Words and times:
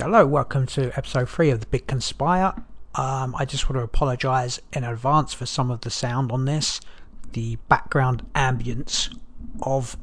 Hello, 0.00 0.24
welcome 0.24 0.64
to 0.64 0.96
episode 0.96 1.28
three 1.28 1.50
of 1.50 1.58
the 1.58 1.66
Big 1.66 1.88
Conspire. 1.88 2.54
Um, 2.94 3.34
I 3.36 3.44
just 3.44 3.68
want 3.68 3.80
to 3.80 3.82
apologise 3.82 4.60
in 4.72 4.84
advance 4.84 5.34
for 5.34 5.44
some 5.44 5.72
of 5.72 5.80
the 5.80 5.90
sound 5.90 6.30
on 6.30 6.44
this, 6.44 6.80
the 7.32 7.56
background 7.68 8.24
ambience 8.32 9.12
of 9.60 9.96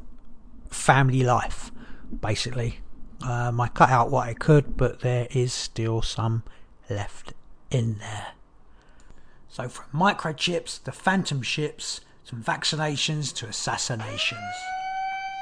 family 0.70 1.24
life, 1.24 1.72
basically. 2.20 2.82
Um, 3.22 3.62
I 3.62 3.70
cut 3.70 3.90
out 3.90 4.12
what 4.12 4.28
I 4.28 4.34
could, 4.34 4.76
but 4.76 5.00
there 5.00 5.30
is 5.32 5.54
still 5.54 6.02
some 6.02 6.44
left 6.90 7.32
in 7.72 8.00
there. 8.00 8.34
So, 9.48 9.70
from 9.70 9.86
microchips 9.98 10.84
to 10.84 10.92
phantom 10.92 11.42
ships, 11.42 12.02
from 12.26 12.44
vaccinations 12.44 13.34
to 13.36 13.46
assassinations. 13.46 14.56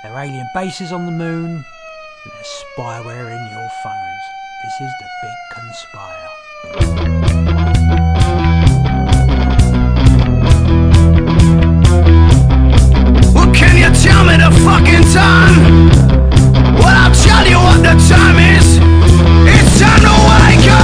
There 0.03 0.13
are 0.13 0.23
alien 0.23 0.47
bases 0.53 0.91
on 0.91 1.07
the 1.07 1.11
moon, 1.11 1.49
and 1.55 2.33
there's 2.33 2.63
spyware 2.77 3.31
in 3.31 3.51
your 3.51 3.69
phones. 3.81 4.42
This 4.63 4.79
is 4.79 4.93
the 4.97 5.05
Big 5.21 5.37
Conspire. 5.51 6.29
Well, 13.35 13.51
can 13.53 13.75
you 13.75 13.91
tell 14.01 14.23
me 14.23 14.37
the 14.37 14.51
fucking 14.63 15.03
time? 15.11 15.89
Well, 16.79 16.95
I'll 16.95 17.11
tell 17.13 17.45
you 17.45 17.57
what 17.57 17.79
the 17.83 17.95
time 18.07 18.39
is. 18.39 18.79
It's 19.51 19.79
time 19.81 19.99
to 19.99 20.13
wake 20.29 20.71
up! 20.71 20.82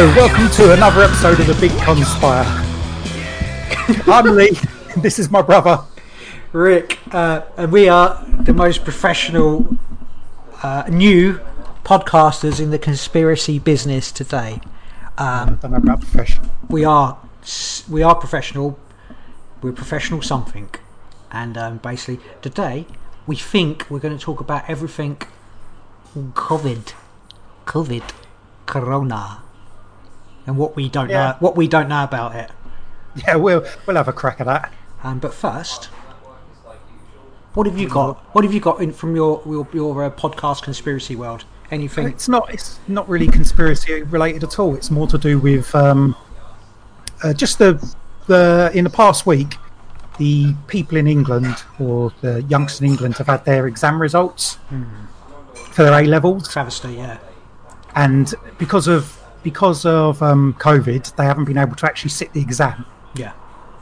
Hello, 0.00 0.14
welcome 0.14 0.48
to 0.50 0.72
another 0.74 1.02
episode 1.02 1.40
of 1.40 1.48
the 1.48 1.54
Big 1.54 1.72
Conspire. 1.72 2.44
I'm 4.06 4.26
Lee, 4.26 4.56
this 4.96 5.18
is 5.18 5.28
my 5.28 5.42
brother. 5.42 5.82
Rick, 6.52 7.00
uh, 7.12 7.42
and 7.56 7.72
we 7.72 7.88
are 7.88 8.24
the 8.42 8.54
most 8.54 8.84
professional 8.84 9.76
uh, 10.62 10.84
new 10.88 11.40
podcasters 11.82 12.60
in 12.60 12.70
the 12.70 12.78
conspiracy 12.78 13.58
business 13.58 14.12
today. 14.12 14.60
Um, 15.18 15.58
I 15.58 15.58
don't 15.62 15.72
know 15.72 15.78
about 15.78 16.00
professional. 16.02 16.48
we 16.68 16.84
are 16.84 17.18
we 17.90 18.04
are 18.04 18.14
professional. 18.14 18.78
We're 19.60 19.72
professional 19.72 20.22
something, 20.22 20.70
and 21.32 21.58
um, 21.58 21.78
basically 21.78 22.24
today 22.40 22.86
we 23.26 23.34
think 23.34 23.90
we're 23.90 23.98
going 23.98 24.16
to 24.16 24.24
talk 24.24 24.38
about 24.38 24.62
everything 24.70 25.20
COVID, 26.14 26.92
COVID, 27.66 28.10
Corona, 28.66 29.42
and 30.48 30.56
what 30.56 30.74
we 30.74 30.88
don't 30.88 31.08
Yeah. 31.10 31.16
know 31.32 31.36
what 31.38 31.54
we 31.56 31.68
don't 31.68 31.88
know 31.88 32.02
about 32.02 32.34
it. 32.34 32.50
Yeah, 33.26 33.36
we'll 33.36 33.64
we'll 33.86 33.96
have 33.96 34.08
a 34.08 34.12
crack 34.12 34.40
at 34.40 34.46
that. 34.46 34.72
Um, 35.02 35.18
but 35.18 35.34
first, 35.34 35.86
what 37.54 37.66
have 37.66 37.76
you 37.78 37.88
got? 37.88 38.18
What 38.34 38.44
have 38.44 38.54
you 38.54 38.60
got 38.60 38.80
in 38.80 38.92
from 38.92 39.16
your 39.16 39.42
your, 39.46 39.66
your 39.72 40.04
uh, 40.04 40.10
podcast 40.10 40.62
conspiracy 40.62 41.16
world? 41.16 41.44
Anything? 41.70 42.06
It's 42.08 42.28
not 42.28 42.52
it's 42.52 42.78
not 42.86 43.08
really 43.08 43.26
conspiracy 43.26 44.02
related 44.04 44.44
at 44.44 44.58
all. 44.58 44.74
It's 44.74 44.90
more 44.90 45.06
to 45.08 45.18
do 45.18 45.38
with 45.38 45.74
um, 45.74 46.14
uh, 47.24 47.32
just 47.32 47.58
the 47.58 47.72
the 48.26 48.70
in 48.74 48.84
the 48.84 48.90
past 48.90 49.26
week, 49.26 49.56
the 50.18 50.54
people 50.68 50.96
in 50.96 51.06
England 51.08 51.56
or 51.80 52.12
the 52.20 52.42
youngsters 52.42 52.80
in 52.82 52.86
England 52.86 53.16
have 53.18 53.26
had 53.26 53.44
their 53.44 53.66
exam 53.66 54.00
results 54.00 54.58
for 55.72 55.82
their 55.82 56.00
A 56.00 56.04
levels. 56.06 56.48
Travesty, 56.48 56.94
yeah. 56.94 57.18
and 57.96 58.34
because 58.58 58.86
of 58.86 59.17
because 59.42 59.86
of 59.86 60.22
um, 60.22 60.54
COVID, 60.58 61.16
they 61.16 61.24
haven't 61.24 61.44
been 61.44 61.58
able 61.58 61.76
to 61.76 61.86
actually 61.86 62.10
sit 62.10 62.32
the 62.32 62.40
exam. 62.40 62.84
Yeah. 63.14 63.32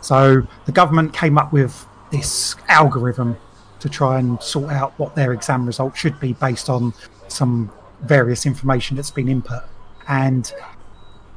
So 0.01 0.47
the 0.67 0.73
government 0.73 1.13
came 1.13 1.39
up 1.39 1.53
with 1.53 1.87
this 2.11 2.55
algorithm 2.69 3.37
to 3.81 3.89
try 3.89 4.19
and 4.19 4.41
sort 4.43 4.73
out 4.73 4.99
what 4.99 5.15
their 5.15 5.33
exam 5.33 5.67
results 5.67 5.99
should 5.99 6.19
be 6.21 6.33
based 6.35 6.69
on 6.69 6.95
some 7.29 7.71
various 8.03 8.47
information 8.47 8.97
that's 8.97 9.11
been 9.11 9.29
input. 9.29 9.63
And 10.09 10.53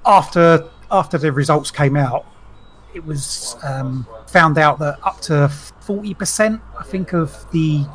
after 0.06 0.70
after 0.92 1.18
the 1.18 1.32
results 1.32 1.72
came 1.72 1.96
out, 1.96 2.26
it 2.94 3.06
was 3.06 3.56
um, 3.64 4.08
found 4.28 4.58
out 4.58 4.80
that 4.80 5.00
up 5.04 5.22
to 5.22 5.50
forty 5.50 6.14
percent, 6.14 6.62
I 6.78 6.84
think, 6.84 7.14
of 7.14 7.46
the 7.52 7.86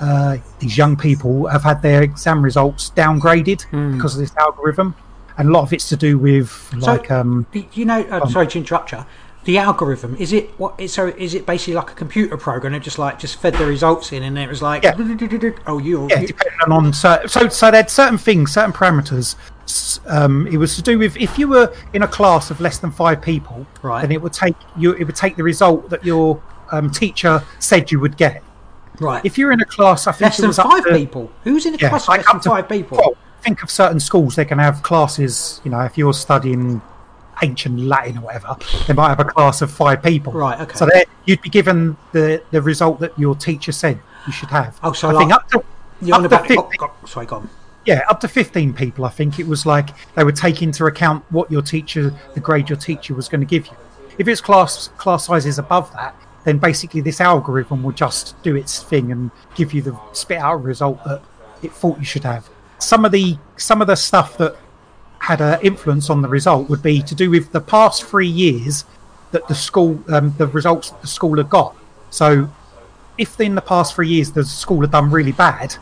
uh, 0.00 0.38
these 0.58 0.76
young 0.76 0.96
people 0.96 1.46
have 1.46 1.62
had 1.62 1.82
their 1.82 2.02
exam 2.02 2.42
results 2.42 2.90
downgraded 2.96 3.64
because 3.94 4.14
of 4.14 4.20
this 4.20 4.34
algorithm, 4.36 4.94
and 5.38 5.48
a 5.48 5.52
lot 5.52 5.62
of 5.62 5.72
it's 5.72 5.88
to 5.90 5.96
do 5.96 6.18
with 6.18 6.72
like 6.74 7.10
um, 7.10 7.46
Do 7.52 7.64
You 7.72 7.84
know, 7.84 8.00
uh, 8.10 8.26
sorry 8.26 8.46
to 8.48 8.58
interrupt 8.58 8.92
you. 8.92 9.04
The 9.44 9.58
algorithm 9.58 10.16
is 10.16 10.32
it 10.32 10.50
what? 10.58 10.80
So 10.90 11.06
is 11.06 11.34
it 11.34 11.46
basically 11.46 11.74
like 11.74 11.90
a 11.92 11.94
computer 11.94 12.36
program? 12.36 12.74
It 12.74 12.80
just 12.80 12.98
like 12.98 13.18
just 13.20 13.40
fed 13.40 13.54
the 13.54 13.64
results 13.66 14.12
in, 14.12 14.24
and 14.24 14.36
it 14.36 14.48
was 14.48 14.60
like, 14.60 14.82
Yeah. 14.82 14.94
oh, 15.68 15.78
you, 15.78 16.08
yeah, 16.10 16.20
you 16.20 16.26
depending 16.26 16.72
on 16.72 16.92
so 16.92 17.22
so 17.26 17.48
so 17.48 17.70
they 17.70 17.76
had 17.76 17.88
certain 17.90 18.18
things, 18.18 18.52
certain 18.52 18.72
parameters. 18.72 19.36
Um, 20.06 20.46
it 20.48 20.56
was 20.58 20.74
to 20.76 20.82
do 20.82 20.98
with 20.98 21.16
if 21.16 21.38
you 21.38 21.46
were 21.48 21.72
in 21.92 22.02
a 22.02 22.08
class 22.08 22.50
of 22.50 22.60
less 22.60 22.78
than 22.78 22.90
five 22.90 23.22
people, 23.22 23.66
Right. 23.82 24.00
then 24.02 24.10
it 24.12 24.20
would 24.20 24.32
take 24.32 24.56
you. 24.76 24.92
It 24.94 25.04
would 25.04 25.16
take 25.16 25.36
the 25.36 25.42
result 25.44 25.90
that 25.90 26.04
your 26.04 26.42
um, 26.72 26.90
teacher 26.90 27.42
said 27.60 27.92
you 27.92 28.00
would 28.00 28.16
get. 28.16 28.42
right. 29.00 29.24
If 29.24 29.38
you're 29.38 29.52
in 29.52 29.60
a 29.60 29.64
class, 29.64 30.06
I 30.08 30.12
think 30.12 30.22
less 30.22 30.38
it 30.40 30.42
than 30.42 30.52
five 30.54 30.84
to- 30.84 30.92
people. 30.92 31.30
Who's 31.44 31.66
in 31.66 31.74
a 31.74 31.78
Yeah, 31.78 31.90
class 31.90 32.04
of 32.04 32.08
like 32.08 32.26
less 32.26 32.32
than 32.44 32.52
five 32.52 32.68
people? 32.68 32.98
Well, 32.98 33.16
think 33.46 33.62
of 33.62 33.70
certain 33.70 34.00
schools; 34.00 34.36
they 34.36 34.44
can 34.44 34.58
have 34.58 34.82
classes. 34.82 35.60
You 35.64 35.70
know, 35.70 35.80
if 35.80 35.96
you're 35.96 36.14
studying 36.14 36.82
ancient 37.42 37.78
Latin 37.78 38.18
or 38.18 38.22
whatever, 38.22 38.56
they 38.86 38.94
might 38.94 39.08
have 39.08 39.20
a 39.20 39.24
class 39.24 39.62
of 39.62 39.70
five 39.70 40.02
people. 40.02 40.32
Right, 40.32 40.60
okay. 40.60 40.76
So 40.76 40.86
there, 40.86 41.04
you'd 41.24 41.42
be 41.42 41.50
given 41.50 41.96
the 42.12 42.42
the 42.50 42.60
result 42.60 43.00
that 43.00 43.18
your 43.18 43.34
teacher 43.34 43.72
said 43.72 44.00
you 44.26 44.32
should 44.32 44.50
have. 44.50 44.78
Oh, 44.82 44.92
so 44.92 45.14
I 45.14 45.18
think 45.18 45.32
up 45.32 45.48
to 45.50 45.64
You're 46.00 46.14
up 46.14 46.20
on 46.20 46.26
about. 46.26 46.46
50 46.46 46.56
Oh, 46.58 46.70
God, 46.78 46.90
sorry, 47.06 47.26
yeah, 47.84 48.02
up 48.10 48.18
to 48.20 48.28
15 48.28 48.74
people. 48.74 49.04
I 49.04 49.10
think 49.10 49.38
it 49.38 49.46
was 49.46 49.64
like 49.64 49.90
they 50.16 50.24
would 50.24 50.34
take 50.34 50.60
into 50.60 50.86
account 50.86 51.24
what 51.30 51.50
your 51.52 51.62
teacher, 51.62 52.12
the 52.34 52.40
grade 52.40 52.68
your 52.68 52.78
teacher 52.78 53.14
was 53.14 53.28
going 53.28 53.40
to 53.40 53.46
give 53.46 53.66
you. 53.66 53.76
If 54.18 54.26
its 54.26 54.40
class 54.40 54.88
class 54.96 55.26
sizes 55.26 55.58
above 55.58 55.92
that, 55.92 56.16
then 56.44 56.58
basically 56.58 57.00
this 57.00 57.20
algorithm 57.20 57.84
will 57.84 57.92
just 57.92 58.40
do 58.42 58.56
its 58.56 58.82
thing 58.82 59.12
and 59.12 59.30
give 59.54 59.72
you 59.72 59.82
the 59.82 59.96
spit 60.12 60.38
out 60.38 60.62
result 60.62 61.02
that 61.04 61.22
it 61.62 61.72
thought 61.72 61.98
you 61.98 62.04
should 62.04 62.24
have. 62.24 62.48
Some 62.78 63.04
of 63.04 63.12
the 63.12 63.38
some 63.56 63.80
of 63.80 63.86
the 63.86 63.96
stuff 63.96 64.36
that 64.38 64.56
had 65.20 65.40
an 65.40 65.58
influence 65.62 66.10
on 66.10 66.22
the 66.22 66.28
result 66.28 66.68
would 66.68 66.82
be 66.82 67.02
to 67.02 67.14
do 67.14 67.30
with 67.30 67.50
the 67.52 67.60
past 67.60 68.04
three 68.04 68.28
years 68.28 68.84
that 69.32 69.48
the 69.48 69.54
school, 69.54 69.98
um, 70.08 70.34
the 70.38 70.46
results 70.46 70.90
that 70.90 71.00
the 71.00 71.06
school 71.06 71.36
had 71.38 71.48
got. 71.50 71.74
So 72.10 72.48
if 73.18 73.40
in 73.40 73.54
the 73.54 73.60
past 73.62 73.94
three 73.94 74.08
years 74.08 74.30
the 74.30 74.44
school 74.44 74.82
had 74.82 74.90
done 74.92 75.10
really 75.10 75.32
bad, 75.32 75.74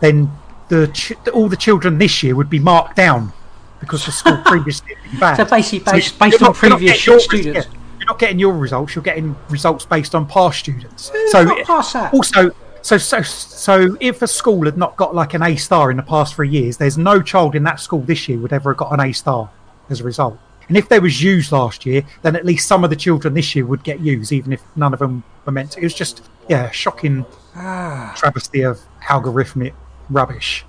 then 0.00 0.30
the 0.68 0.86
ch- 0.88 1.12
all 1.34 1.48
the 1.48 1.56
children 1.56 1.98
this 1.98 2.22
year 2.22 2.34
would 2.36 2.48
be 2.48 2.58
marked 2.58 2.96
down 2.96 3.32
because 3.80 4.06
the 4.06 4.12
school 4.12 4.36
previously 4.46 4.94
had 4.94 5.10
been 5.10 5.20
bad. 5.20 5.36
So 5.36 5.44
basically 5.44 5.92
based- 5.92 6.18
you're 6.20 6.30
based 6.30 6.42
on 6.42 6.46
not- 6.48 6.56
previous 6.56 7.06
your- 7.06 7.20
students. 7.20 7.66
yeah, 7.68 7.78
you're 7.98 8.06
not 8.06 8.18
getting 8.18 8.38
your 8.38 8.54
results. 8.56 8.94
You're 8.94 9.02
getting 9.04 9.36
results 9.50 9.84
based 9.84 10.14
on 10.14 10.26
past 10.26 10.58
students. 10.60 11.10
Who's 11.10 11.32
so 11.32 11.64
past 11.64 11.96
also. 11.96 12.52
So, 12.86 12.98
so, 12.98 13.20
so, 13.20 13.96
if 13.98 14.22
a 14.22 14.28
school 14.28 14.64
had 14.64 14.78
not 14.78 14.94
got 14.94 15.12
like 15.12 15.34
an 15.34 15.42
A 15.42 15.56
star 15.56 15.90
in 15.90 15.96
the 15.96 16.04
past 16.04 16.36
three 16.36 16.48
years, 16.48 16.76
there's 16.76 16.96
no 16.96 17.20
child 17.20 17.56
in 17.56 17.64
that 17.64 17.80
school 17.80 17.98
this 18.02 18.28
year 18.28 18.38
would 18.38 18.52
ever 18.52 18.70
have 18.70 18.76
got 18.76 18.92
an 18.92 19.00
A 19.00 19.10
star 19.10 19.50
as 19.90 20.02
a 20.02 20.04
result. 20.04 20.38
And 20.68 20.76
if 20.76 20.88
there 20.88 21.00
was 21.00 21.20
used 21.20 21.50
last 21.50 21.84
year, 21.84 22.04
then 22.22 22.36
at 22.36 22.44
least 22.46 22.68
some 22.68 22.84
of 22.84 22.90
the 22.90 22.94
children 22.94 23.34
this 23.34 23.56
year 23.56 23.66
would 23.66 23.82
get 23.82 23.98
used, 23.98 24.30
even 24.30 24.52
if 24.52 24.62
none 24.76 24.92
of 24.92 25.00
them 25.00 25.24
were 25.44 25.50
meant 25.50 25.72
to. 25.72 25.80
It 25.80 25.82
was 25.82 25.94
just, 25.94 26.28
yeah, 26.48 26.70
shocking 26.70 27.26
Ah. 27.56 28.14
travesty 28.16 28.62
of 28.62 28.80
algorithmic 29.02 29.72
rubbish. 30.08 30.64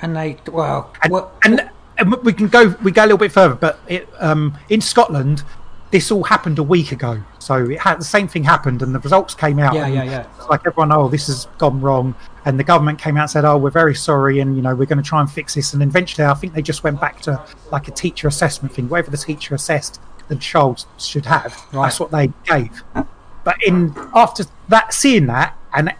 And 0.00 0.16
they 0.16 0.38
well, 0.50 0.92
And, 1.04 1.12
well 1.12 1.30
and, 1.44 1.70
and 1.96 2.12
we 2.24 2.32
can 2.32 2.48
go 2.48 2.70
we 2.82 2.90
go 2.90 3.04
a 3.04 3.06
little 3.06 3.18
bit 3.18 3.30
further, 3.30 3.54
but 3.54 3.78
it, 3.86 4.08
um, 4.18 4.58
in 4.68 4.80
Scotland, 4.80 5.44
this 5.92 6.10
all 6.10 6.24
happened 6.24 6.58
a 6.58 6.62
week 6.62 6.90
ago. 6.90 7.22
So 7.38 7.56
it 7.70 7.78
had 7.78 8.00
the 8.00 8.04
same 8.04 8.26
thing 8.26 8.42
happened, 8.42 8.82
and 8.82 8.94
the 8.94 8.98
results 8.98 9.34
came 9.34 9.58
out. 9.58 9.74
Yeah, 9.74 9.86
yeah, 9.86 10.02
yeah. 10.02 10.26
It's 10.38 10.48
like 10.48 10.62
everyone, 10.66 10.90
oh, 10.90 11.08
this 11.08 11.26
has 11.26 11.46
gone 11.58 11.80
wrong, 11.80 12.14
and 12.46 12.58
the 12.58 12.64
government 12.64 12.98
came 12.98 13.16
out 13.16 13.24
and 13.24 13.30
said, 13.30 13.44
oh, 13.44 13.58
we're 13.58 13.70
very 13.70 13.94
sorry, 13.94 14.40
and 14.40 14.56
you 14.56 14.62
know 14.62 14.74
we're 14.74 14.86
going 14.86 15.02
to 15.02 15.08
try 15.08 15.20
and 15.20 15.30
fix 15.30 15.54
this. 15.54 15.74
And 15.74 15.82
eventually, 15.82 16.26
I 16.26 16.34
think 16.34 16.54
they 16.54 16.62
just 16.62 16.82
went 16.82 17.00
back 17.00 17.20
to 17.22 17.44
like 17.70 17.86
a 17.88 17.92
teacher 17.92 18.26
assessment 18.26 18.74
thing, 18.74 18.88
whatever 18.88 19.10
the 19.10 19.18
teacher 19.18 19.54
assessed 19.54 20.00
the 20.28 20.36
child 20.36 20.86
should 20.98 21.26
have. 21.26 21.62
Right. 21.72 21.84
That's 21.84 22.00
what 22.00 22.10
they 22.10 22.32
gave. 22.44 22.82
But 23.44 23.62
in 23.62 23.94
after 24.14 24.44
that, 24.68 24.94
seeing 24.94 25.26
that, 25.26 25.56
and 25.74 25.94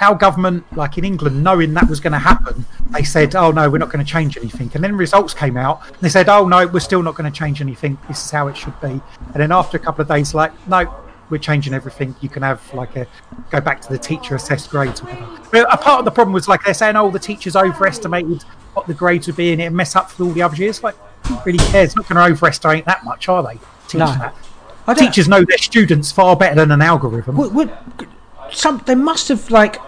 our 0.00 0.14
government, 0.14 0.64
like 0.76 0.98
in 0.98 1.04
England, 1.04 1.42
knowing 1.42 1.74
that 1.74 1.88
was 1.88 2.00
going 2.00 2.12
to 2.12 2.18
happen, 2.18 2.64
they 2.90 3.02
said, 3.02 3.34
"Oh 3.34 3.50
no, 3.50 3.70
we're 3.70 3.78
not 3.78 3.90
going 3.90 4.04
to 4.04 4.10
change 4.10 4.36
anything." 4.36 4.70
And 4.74 4.84
then 4.84 4.96
results 4.96 5.34
came 5.34 5.56
out, 5.56 5.86
and 5.86 6.00
they 6.00 6.08
said, 6.08 6.28
"Oh 6.28 6.46
no, 6.46 6.66
we're 6.66 6.80
still 6.80 7.02
not 7.02 7.14
going 7.14 7.30
to 7.30 7.36
change 7.36 7.60
anything. 7.60 7.98
This 8.08 8.24
is 8.24 8.30
how 8.30 8.48
it 8.48 8.56
should 8.56 8.78
be." 8.80 8.88
And 8.88 9.34
then 9.34 9.52
after 9.52 9.76
a 9.76 9.80
couple 9.80 10.02
of 10.02 10.08
days, 10.08 10.34
like, 10.34 10.52
no, 10.68 10.92
we're 11.30 11.38
changing 11.38 11.74
everything. 11.74 12.14
You 12.20 12.28
can 12.28 12.42
have 12.42 12.62
like 12.74 12.96
a 12.96 13.06
go 13.50 13.60
back 13.60 13.80
to 13.82 13.88
the 13.88 13.98
teacher 13.98 14.34
assessed 14.34 14.70
grades, 14.70 15.00
or 15.00 15.06
whatever. 15.06 15.40
But 15.50 15.74
a 15.74 15.76
part 15.76 16.00
of 16.00 16.04
the 16.04 16.10
problem 16.10 16.32
was 16.32 16.48
like 16.48 16.64
they're 16.64 16.74
saying, 16.74 16.96
"Oh, 16.96 17.10
the 17.10 17.18
teachers 17.18 17.56
overestimated 17.56 18.42
what 18.74 18.86
the 18.86 18.94
grades 18.94 19.26
would 19.26 19.36
be, 19.36 19.52
and 19.52 19.60
it 19.60 19.70
mess 19.70 19.96
up 19.96 20.10
for 20.10 20.24
all 20.24 20.32
the 20.32 20.42
other 20.42 20.56
years." 20.56 20.82
Like, 20.82 20.96
who 21.26 21.38
really 21.44 21.64
cares? 21.70 21.96
Not 21.96 22.08
going 22.08 22.16
to 22.16 22.32
overestimate 22.32 22.84
that 22.84 23.04
much, 23.04 23.28
are 23.28 23.42
they? 23.42 23.58
No. 23.98 24.32
Teachers 24.94 25.26
know 25.26 25.44
their 25.44 25.58
students 25.58 26.12
far 26.12 26.36
better 26.36 26.54
than 26.54 26.70
an 26.70 26.82
algorithm. 26.82 27.36
Would, 27.36 27.54
would, 27.54 27.76
some 28.52 28.82
they 28.86 28.94
must 28.94 29.28
have 29.28 29.50
like 29.50 29.78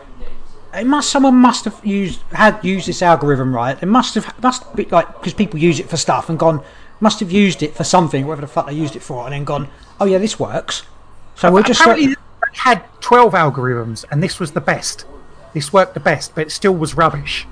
it 0.75 0.87
must 0.87 1.11
someone 1.11 1.35
must 1.37 1.65
have 1.65 1.81
used 1.85 2.21
had 2.33 2.63
used 2.65 2.87
this 2.89 3.03
algorithm 3.03 3.55
right. 3.55 3.81
It 3.83 3.87
must 3.87 4.15
have 4.15 4.43
must 4.43 4.75
be 4.77 4.85
like 4.87 5.07
because 5.15 5.35
people 5.35 5.59
use 5.59 5.81
it 5.81 5.89
for 5.89 5.97
stuff 5.97 6.29
and 6.29 6.39
gone 6.39 6.63
must 7.01 7.21
have 7.21 7.31
used 7.31 7.63
it 7.63 7.75
for 7.75 7.85
something 7.85 8.27
whatever 8.27 8.43
the 8.43 8.53
fuck 8.53 8.67
they 8.67 8.73
used 8.73 8.97
it 8.97 9.03
for 9.03 9.25
and 9.25 9.33
then 9.33 9.45
gone 9.45 9.69
oh 10.01 10.05
yeah 10.07 10.19
this 10.19 10.39
works. 10.39 10.83
So 11.37 11.53
we're 11.53 11.63
just 11.63 11.81
Apparently, 11.81 12.09
they 12.09 12.15
had 12.55 12.83
12 13.01 13.33
algorithms, 13.33 14.05
and 14.11 14.21
this 14.23 14.41
was 14.41 14.51
the 14.53 14.61
best. 14.61 15.05
This 15.55 15.73
worked 15.73 15.95
the 15.95 16.01
best, 16.01 16.35
but 16.35 16.49
it 16.49 16.51
still 16.51 16.75
was 16.75 16.95
rubbish. 16.97 17.47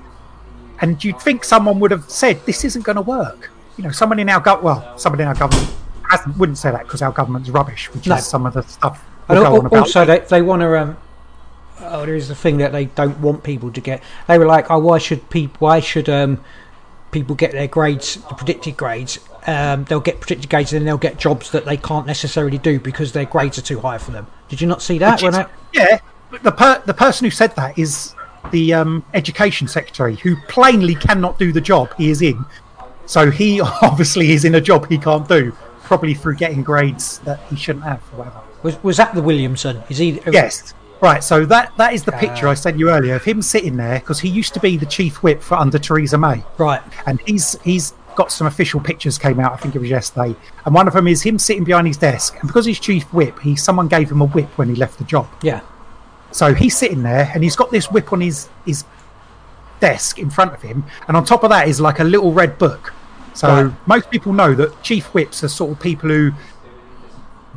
And 0.81 1.03
you'd 1.05 1.21
think 1.21 1.45
someone 1.45 1.79
would 1.81 1.93
have 1.93 2.11
said, 2.11 2.45
"This 2.47 2.65
isn't 2.65 2.83
going 2.85 2.97
to 2.97 3.03
work." 3.03 3.51
You 3.79 3.85
know, 3.85 3.91
someone 3.91 4.19
in 4.19 4.29
our 4.29 4.41
gut, 4.41 4.63
well, 4.63 4.99
someone 4.99 5.21
in 5.21 5.29
our 5.29 5.35
government 5.35 5.71
hasn't, 6.11 6.37
wouldn't 6.37 6.59
say 6.59 6.71
that 6.73 6.83
because 6.83 7.01
our 7.01 7.13
government's 7.13 7.49
rubbish, 7.49 7.93
which 7.95 8.07
No. 8.07 8.17
is 8.17 8.27
some 8.27 8.45
of 8.45 8.55
the 8.55 8.63
stuff 8.63 9.03
we'll 9.29 9.39
al- 9.45 9.53
go 9.53 9.59
on 9.61 9.67
about. 9.67 9.79
also, 9.81 10.05
they, 10.05 10.19
they 10.19 10.43
want 10.43 10.61
to. 10.63 10.81
Um, 10.81 10.97
oh, 11.81 12.05
there 12.07 12.15
is 12.15 12.29
the 12.29 12.35
thing 12.35 12.59
that 12.59 12.73
they 12.73 12.87
don't 12.87 13.19
want 13.21 13.43
people 13.43 13.71
to 13.73 13.81
get. 13.81 14.03
They 14.29 14.39
were 14.39 14.47
like, 14.47 14.71
"Oh, 14.71 14.79
why 14.79 14.99
should 14.99 15.29
people? 15.31 15.57
Why 15.59 15.81
should 15.81 16.09
um, 16.09 16.43
people 17.11 17.35
get 17.35 17.53
their 17.53 17.69
grades, 17.69 18.17
the 18.17 18.35
predicted 18.35 18.77
grades? 18.77 19.19
Um, 19.47 19.85
they'll 19.85 20.01
get 20.01 20.21
predicted 20.21 20.51
grades, 20.51 20.73
and 20.73 20.81
then 20.81 20.87
they'll 20.87 20.99
get 20.99 21.19
jobs 21.19 21.51
that 21.53 21.65
they 21.65 21.77
can't 21.77 22.07
necessarily 22.07 22.59
do 22.59 22.81
because 22.81 23.13
their 23.13 23.25
grades 23.27 23.59
are 23.59 23.63
too 23.63 23.81
high 23.81 23.99
for 23.99 24.11
them." 24.11 24.27
Did 24.49 24.61
you 24.61 24.67
not 24.67 24.83
see 24.83 24.99
that? 24.99 25.23
Is- 25.23 25.35
I, 25.35 25.47
yeah, 25.73 25.99
but 26.31 26.43
the 26.43 26.53
per- 26.53 26.83
the 26.87 26.95
person 26.95 27.25
who 27.25 27.31
said 27.31 27.55
that 27.57 27.79
is 27.79 28.15
the 28.53 28.75
um, 28.75 29.05
education 29.15 29.69
secretary, 29.69 30.17
who 30.17 30.37
plainly 30.49 30.95
cannot 30.95 31.39
do 31.39 31.53
the 31.53 31.61
job 31.61 31.93
he 31.97 32.11
is 32.11 32.23
in. 32.23 32.45
So 33.07 33.31
he 33.31 33.61
obviously 33.83 34.33
is 34.33 34.45
in 34.45 34.55
a 34.55 34.61
job 34.61 34.89
he 34.89 34.99
can't 34.99 35.29
do, 35.29 35.53
probably 35.83 36.15
through 36.15 36.37
getting 36.37 36.63
grades 36.63 37.19
that 37.21 37.41
he 37.51 37.57
shouldn't 37.57 37.85
have, 37.85 38.03
or 38.13 38.19
whatever. 38.19 38.41
was 38.63 38.83
was 38.83 38.97
that 38.97 39.15
the 39.15 39.23
Williamson? 39.23 39.83
Is 39.89 39.99
he? 39.99 40.21
Yes. 40.31 40.75
Right, 41.01 41.23
so 41.23 41.45
that 41.47 41.77
that 41.77 41.93
is 41.93 42.05
the 42.05 42.15
uh, 42.15 42.19
picture 42.19 42.49
I 42.49 42.55
sent 42.55 42.79
you 42.79 42.91
earlier 42.91 43.15
of 43.17 43.25
him 43.25 43.43
sitting 43.43 43.77
there 43.77 43.99
because 44.01 44.21
he 44.21 44.29
used 44.29 44.55
to 44.55 44.61
be 44.61 44.77
the 44.77 44.87
chief 44.87 45.23
whip 45.23 45.43
for 45.43 45.57
under 45.57 45.79
Theresa 45.79 46.17
May, 46.19 46.43
Right. 46.59 46.81
and 47.07 47.21
he's 47.27 47.59
he's 47.63 47.93
got 48.15 48.33
some 48.33 48.47
official 48.47 48.81
pictures 48.81 49.19
came 49.19 49.39
out. 49.39 49.53
I 49.53 49.57
think 49.57 49.75
it 49.77 49.79
was 49.79 49.91
yesterday, 49.91 50.35
and 50.65 50.75
one 50.75 50.89
of 50.89 50.95
them 50.95 51.07
is 51.07 51.23
him 51.23 51.39
sitting 51.39 51.65
behind 51.65 51.87
his 51.87 51.99
desk, 51.99 52.37
and 52.41 52.47
because 52.49 52.65
he's 52.65 52.81
chief 52.81 53.05
whip, 53.13 53.39
he 53.41 53.57
someone 53.57 53.89
gave 53.89 54.11
him 54.11 54.23
a 54.23 54.27
whip 54.27 54.49
when 54.57 54.69
he 54.71 54.75
left 54.75 54.97
the 54.99 55.05
job. 55.05 55.29
Yeah. 55.43 55.61
So 56.33 56.55
he's 56.55 56.77
sitting 56.77 57.03
there, 57.03 57.31
and 57.35 57.43
he's 57.45 57.57
got 57.57 57.71
this 57.71 57.91
whip 57.91 58.13
on 58.13 58.23
his 58.23 58.49
his 58.65 58.85
desk 59.81 60.19
in 60.19 60.31
front 60.31 60.55
of 60.55 60.63
him, 60.63 60.85
and 61.09 61.17
on 61.17 61.25
top 61.27 61.45
of 61.45 61.51
that 61.51 61.69
is 61.69 61.79
like 61.81 61.99
a 61.99 62.05
little 62.05 62.33
red 62.33 62.57
book. 62.59 62.95
So 63.35 63.65
Right. 63.65 63.75
most 63.87 64.11
people 64.11 64.33
know 64.33 64.55
that 64.55 64.83
chief 64.83 65.13
whips 65.13 65.45
are 65.45 65.49
sort 65.49 65.73
of 65.73 65.79
people 65.81 66.09
who 66.09 66.33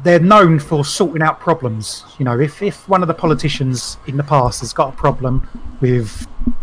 they're 0.04 0.20
known 0.20 0.60
for 0.60 0.86
sorting 0.86 1.22
out 1.22 1.40
problems. 1.40 2.04
You 2.18 2.26
know, 2.26 2.40
if 2.40 2.62
if 2.62 2.88
one 2.88 3.02
of 3.02 3.08
the 3.08 3.14
politicians 3.14 3.98
in 4.08 4.18
the 4.18 4.24
past 4.24 4.60
has 4.62 4.74
got 4.74 4.94
a 4.94 4.98
problem 4.98 5.48
with 5.82 6.28
you 6.48 6.54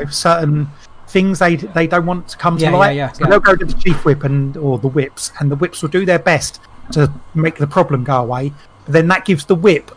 know 0.00 0.06
certain 0.10 0.68
things 1.08 1.38
they 1.38 1.56
they 1.56 1.86
don't 1.86 2.06
want 2.06 2.28
to 2.28 2.36
come 2.36 2.58
Yeah, 2.58 2.70
to 2.70 2.76
light, 2.76 2.96
yeah, 2.96 3.12
so 3.12 3.24
yeah. 3.24 3.30
they'll 3.30 3.40
go 3.40 3.56
to 3.56 3.64
the 3.64 3.74
chief 3.74 4.04
whip 4.04 4.24
and 4.24 4.56
or 4.56 4.78
the 4.78 4.88
whips, 4.88 5.32
and 5.40 5.50
the 5.50 5.56
whips 5.56 5.82
will 5.82 5.88
do 5.90 6.04
their 6.04 6.18
best 6.18 6.60
to 6.92 7.12
make 7.34 7.56
the 7.56 7.66
problem 7.66 8.04
go 8.04 8.16
away. 8.22 8.52
Then 8.86 9.08
that 9.08 9.24
gives 9.24 9.44
the 9.44 9.54
whip 9.54 9.90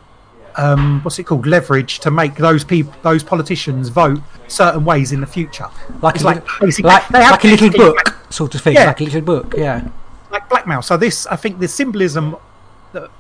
um, 0.58 1.02
what's 1.04 1.18
it 1.20 1.24
called 1.24 1.48
leverage 1.48 2.00
to 2.00 2.12
make 2.12 2.36
those 2.36 2.64
people 2.64 2.94
those 3.04 3.24
politicians 3.24 3.88
vote 3.90 4.20
certain 4.48 4.84
ways 4.84 5.14
in 5.14 5.22
the 5.22 5.28
future 5.28 5.68
Like 6.02 6.16
It's 6.16 6.24
a, 6.24 6.28
like 6.28 6.36
little, 6.44 6.60
basically- 6.68 6.90
like, 6.90 7.08
they 7.08 7.24
have 7.24 7.32
like 7.32 7.46
a 7.46 7.48
little 7.48 7.70
book 7.72 8.18
sort 8.30 8.54
of 8.56 8.62
thing. 8.62 8.74
Yeah. 8.74 8.88
Like 8.88 9.00
a 9.00 9.04
little 9.06 9.22
book. 9.22 9.54
Yeah. 9.58 9.88
like 10.30 10.50
blackmail 10.50 10.82
so 10.82 10.98
this 10.98 11.26
i 11.28 11.36
think 11.38 11.60
the 11.60 11.68
symbolism 11.70 12.36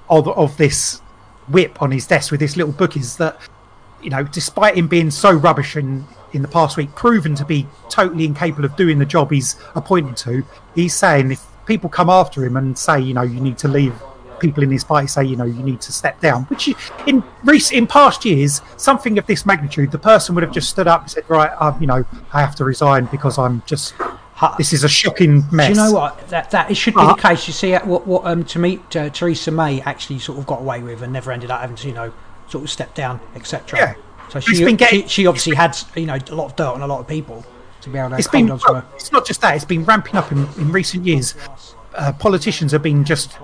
of 0.09 0.27
of 0.27 0.57
this 0.57 1.00
whip 1.47 1.81
on 1.81 1.91
his 1.91 2.07
desk 2.07 2.31
with 2.31 2.39
this 2.39 2.56
little 2.56 2.71
book 2.71 2.95
is 2.95 3.18
that 3.18 3.39
you 4.01 4.09
know 4.09 4.23
despite 4.23 4.77
him 4.77 4.88
being 4.88 5.12
so 5.12 5.31
rubbish 5.31 5.75
in 5.75 6.06
in 6.33 6.41
the 6.41 6.47
past 6.47 6.77
week 6.77 6.94
proven 6.95 7.35
to 7.35 7.45
be 7.45 7.68
totally 7.89 8.25
incapable 8.25 8.65
of 8.65 8.75
doing 8.75 9.00
the 9.00 9.06
job 9.06 9.31
he's 9.31 9.56
appointed 9.75 10.15
to 10.15 10.44
he's 10.75 10.94
saying 10.94 11.31
if 11.31 11.45
people 11.65 11.89
come 11.89 12.09
after 12.09 12.45
him 12.45 12.57
and 12.57 12.77
say 12.77 13.00
you 13.00 13.13
know 13.13 13.21
you 13.21 13.39
need 13.39 13.57
to 13.57 13.68
leave 13.68 13.94
people 14.39 14.63
in 14.63 14.71
his 14.71 14.83
party 14.83 15.07
say 15.07 15.23
you 15.23 15.35
know 15.35 15.45
you 15.45 15.62
need 15.62 15.79
to 15.79 15.91
step 15.91 16.19
down 16.19 16.44
which 16.45 16.74
in 17.06 17.24
recent 17.44 17.77
in 17.77 17.85
past 17.85 18.25
years 18.25 18.62
something 18.75 19.17
of 19.19 19.27
this 19.27 19.45
magnitude 19.45 19.91
the 19.91 20.00
person 20.00 20.33
would 20.33 20.44
have 20.44 20.51
just 20.51 20.69
stood 20.69 20.88
up 20.88 21.01
and 21.01 21.12
said 21.12 21.24
right 21.29 21.51
i 21.59 21.77
you 21.79 21.85
know 21.85 22.03
i 22.33 22.41
have 22.41 22.56
to 22.56 22.65
resign 22.65 23.06
because 23.12 23.38
i'm 23.38 23.62
just 23.67 23.94
this 24.57 24.73
is 24.73 24.83
a 24.83 24.89
shocking 24.89 25.43
mess 25.51 25.67
Do 25.75 25.81
you 25.81 25.88
know 25.88 25.93
what? 25.93 26.27
That 26.29 26.51
that 26.51 26.71
it 26.71 26.75
should 26.75 26.93
be 26.93 27.01
But- 27.01 27.15
the 27.15 27.21
case. 27.21 27.47
You 27.47 27.53
see, 27.53 27.73
uh, 27.75 27.85
what 27.85 28.05
what 28.07 28.25
um 28.25 28.43
to 28.45 28.59
meet 28.59 28.95
uh, 28.95 29.09
Theresa 29.09 29.51
May 29.51 29.81
actually 29.81 30.19
sort 30.19 30.38
of 30.39 30.45
got 30.47 30.61
away 30.61 30.81
with 30.81 31.01
and 31.01 31.13
never 31.13 31.31
ended 31.31 31.51
up 31.51 31.61
having 31.61 31.75
to 31.77 31.88
you 31.88 31.93
know 31.93 32.11
sort 32.49 32.63
of 32.63 32.69
step 32.69 32.93
down, 32.95 33.19
etc. 33.35 33.79
Yeah. 33.79 33.93
So 34.29 34.39
She's 34.39 34.57
she, 34.59 34.65
been 34.65 34.75
getting- 34.77 35.01
she 35.03 35.07
she 35.09 35.27
obviously 35.27 35.55
had 35.55 35.77
you 35.95 36.05
know 36.05 36.17
a 36.29 36.35
lot 36.35 36.45
of 36.45 36.55
dirt 36.55 36.67
on 36.69 36.81
a 36.81 36.88
lot 36.88 36.99
of 36.99 37.07
people 37.07 37.45
to 37.81 37.89
be 37.89 37.97
able 37.97 38.11
to 38.11 38.17
it's 38.17 38.27
been 38.27 38.49
on 38.51 38.59
to 38.59 38.73
her. 38.75 38.85
it's 38.95 39.11
not 39.11 39.25
just 39.25 39.41
that 39.41 39.55
it's 39.55 39.65
been 39.65 39.83
ramping 39.85 40.15
up 40.15 40.31
in, 40.31 40.47
in 40.57 40.71
recent 40.71 41.03
years 41.05 41.33
uh, 41.95 42.11
politicians 42.13 42.71
have 42.71 42.83
been 42.83 43.03
just 43.03 43.38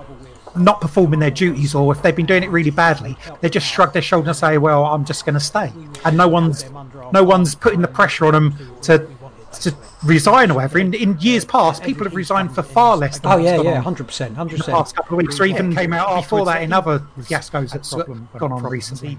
not 0.56 0.80
performing 0.80 1.20
their 1.20 1.32
duties 1.32 1.74
or 1.74 1.92
if 1.92 2.02
they've 2.04 2.16
been 2.16 2.26
doing 2.28 2.44
it 2.44 2.50
really 2.52 2.70
badly 2.70 3.18
they 3.42 3.50
just 3.50 3.66
shrug 3.66 3.94
their 3.94 4.02
shoulders 4.02 4.28
and 4.28 4.38
say 4.38 4.58
well 4.60 4.86
i'm 4.86 5.04
just 5.06 5.26
going 5.26 5.34
to 5.34 5.40
stay 5.40 5.72
and 6.06 6.16
no 6.16 6.28
one's 6.28 6.66
no 7.12 7.24
one's 7.24 7.56
putting 7.56 7.82
the 7.82 7.88
pressure 7.88 8.26
on 8.28 8.34
them 8.34 8.56
to 8.82 9.08
to 9.54 9.76
resign 10.04 10.52
or 10.52 10.56
whatever 10.56 10.80
in, 10.80 10.94
in 10.94 11.18
years 11.20 11.44
past 11.46 11.84
people 11.84 12.04
have 12.04 12.16
resigned 12.16 12.54
for 12.54 12.62
far 12.62 12.96
less 12.98 13.20
than 13.20 13.32
Oh 13.32 13.38
yeah, 13.38 13.62
yeah, 13.62 13.82
hundred 13.82 14.08
percent, 14.08 14.36
hundred 14.36 14.60
in 14.60 14.66
the 14.66 14.72
past 14.72 14.96
couple 14.96 15.18
of 15.18 15.24
weeks 15.24 15.40
or 15.40 15.46
even 15.46 15.74
came 15.76 15.94
out 15.94 16.16
before 16.16 16.46
that 16.46 16.62
in 16.62 16.74
other 16.74 17.00
fiascos 17.20 17.72
that's 17.72 17.94
problem- 17.94 18.30
gone 18.38 18.52
on 18.52 18.64
recently 18.64 19.18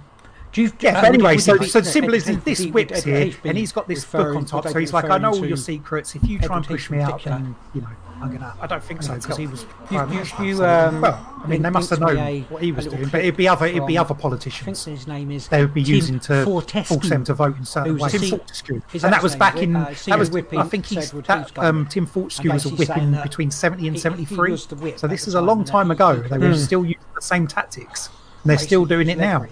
Do 0.53 0.63
you, 0.63 0.73
yeah, 0.81 0.99
uh, 0.99 1.01
but 1.03 1.15
anyway, 1.15 1.39
so 1.39 1.55
you- 1.55 1.67
so 1.67 1.81
the 1.81 1.87
symbol 1.91 2.15
is 2.15 2.25
this 2.25 2.61
you- 2.61 2.73
whip's 2.73 3.03
here, 3.05 3.17
Edward 3.17 3.29
H. 3.29 3.43
been 3.43 3.51
and 3.51 3.59
he's 3.59 3.73
got 3.73 3.87
this 3.87 4.05
book 4.05 4.35
on 4.35 4.45
top. 4.47 4.67
So 4.69 4.79
he's 4.79 4.93
like, 4.95 5.11
I 5.11 5.19
know 5.19 5.31
all 5.31 5.45
your 5.47 5.59
secrets. 5.59 6.15
If 6.15 6.27
you 6.27 6.39
try 6.39 6.57
and 6.57 6.67
push 6.67 6.89
me 6.91 7.01
out, 7.01 7.23
then 7.23 7.55
you 7.75 7.83
know 7.83 7.89
I'm 8.21 8.33
gonna. 8.33 8.55
I 8.61 8.67
don't 8.67 8.83
think 8.83 9.03
so 9.03 9.15
because 9.15 9.37
he 9.37 9.47
was. 9.47 9.65
You, 9.91 10.01
you, 10.11 10.45
you, 10.57 10.65
um, 10.65 11.01
well, 11.01 11.41
I 11.45 11.47
mean, 11.47 11.63
they 11.63 11.71
must 11.71 11.91
have 11.91 12.01
known 12.01 12.43
what 12.45 12.63
he 12.63 12.73
was 12.73 12.87
doing, 12.87 13.09
but 13.09 13.21
it'd 13.21 13.37
be 13.37 13.47
other. 13.49 13.67
It'd 13.67 13.87
be 13.87 13.97
other 13.97 14.07
I 14.07 14.09
think 14.09 14.21
politicians. 14.21 14.85
his 14.85 15.07
name 15.07 15.31
is. 15.31 15.49
They 15.49 15.61
would 15.61 15.73
be 15.75 15.85
Tim 15.85 15.95
using 15.95 16.21
to 16.21 16.45
Fortescue. 16.45 16.97
force 16.97 17.09
them 17.09 17.25
to 17.25 17.35
vote 17.35 17.57
in 17.57 17.65
certain 17.65 17.97
ways. 17.99 18.13
Tim 18.13 18.23
Fortescue, 18.39 18.83
and 18.93 19.03
that 19.13 19.23
was 19.23 19.37
back 19.37 19.57
in. 19.59 19.77
Uh, 19.77 19.95
That 20.07 20.19
was. 20.19 20.31
whipping 20.31 20.59
I 20.59 20.65
think 20.65 20.87
he's 20.87 21.11
that. 21.13 21.57
Um. 21.59 21.87
Tim 21.87 22.07
Fortescue 22.07 22.53
was 22.53 22.65
a 22.67 22.71
basically 22.71 22.87
whipping 23.07 23.23
between 23.23 23.51
seventy 23.51 23.89
and 23.89 23.99
seventy-three. 23.99 24.57
So 24.97 25.07
this 25.07 25.29
is 25.29 25.35
a 25.35 25.41
long 25.41 25.65
time 25.65 25.91
ago. 25.91 26.17
They 26.17 26.39
were 26.39 26.49
Mm. 26.49 26.57
still 26.57 26.85
using 26.85 27.01
the 27.15 27.23
same 27.23 27.47
tactics, 27.47 28.09
and 28.43 28.51
they're 28.51 28.59
still 28.59 28.85
doing 28.85 29.09
it 29.09 29.19
now. 29.19 29.47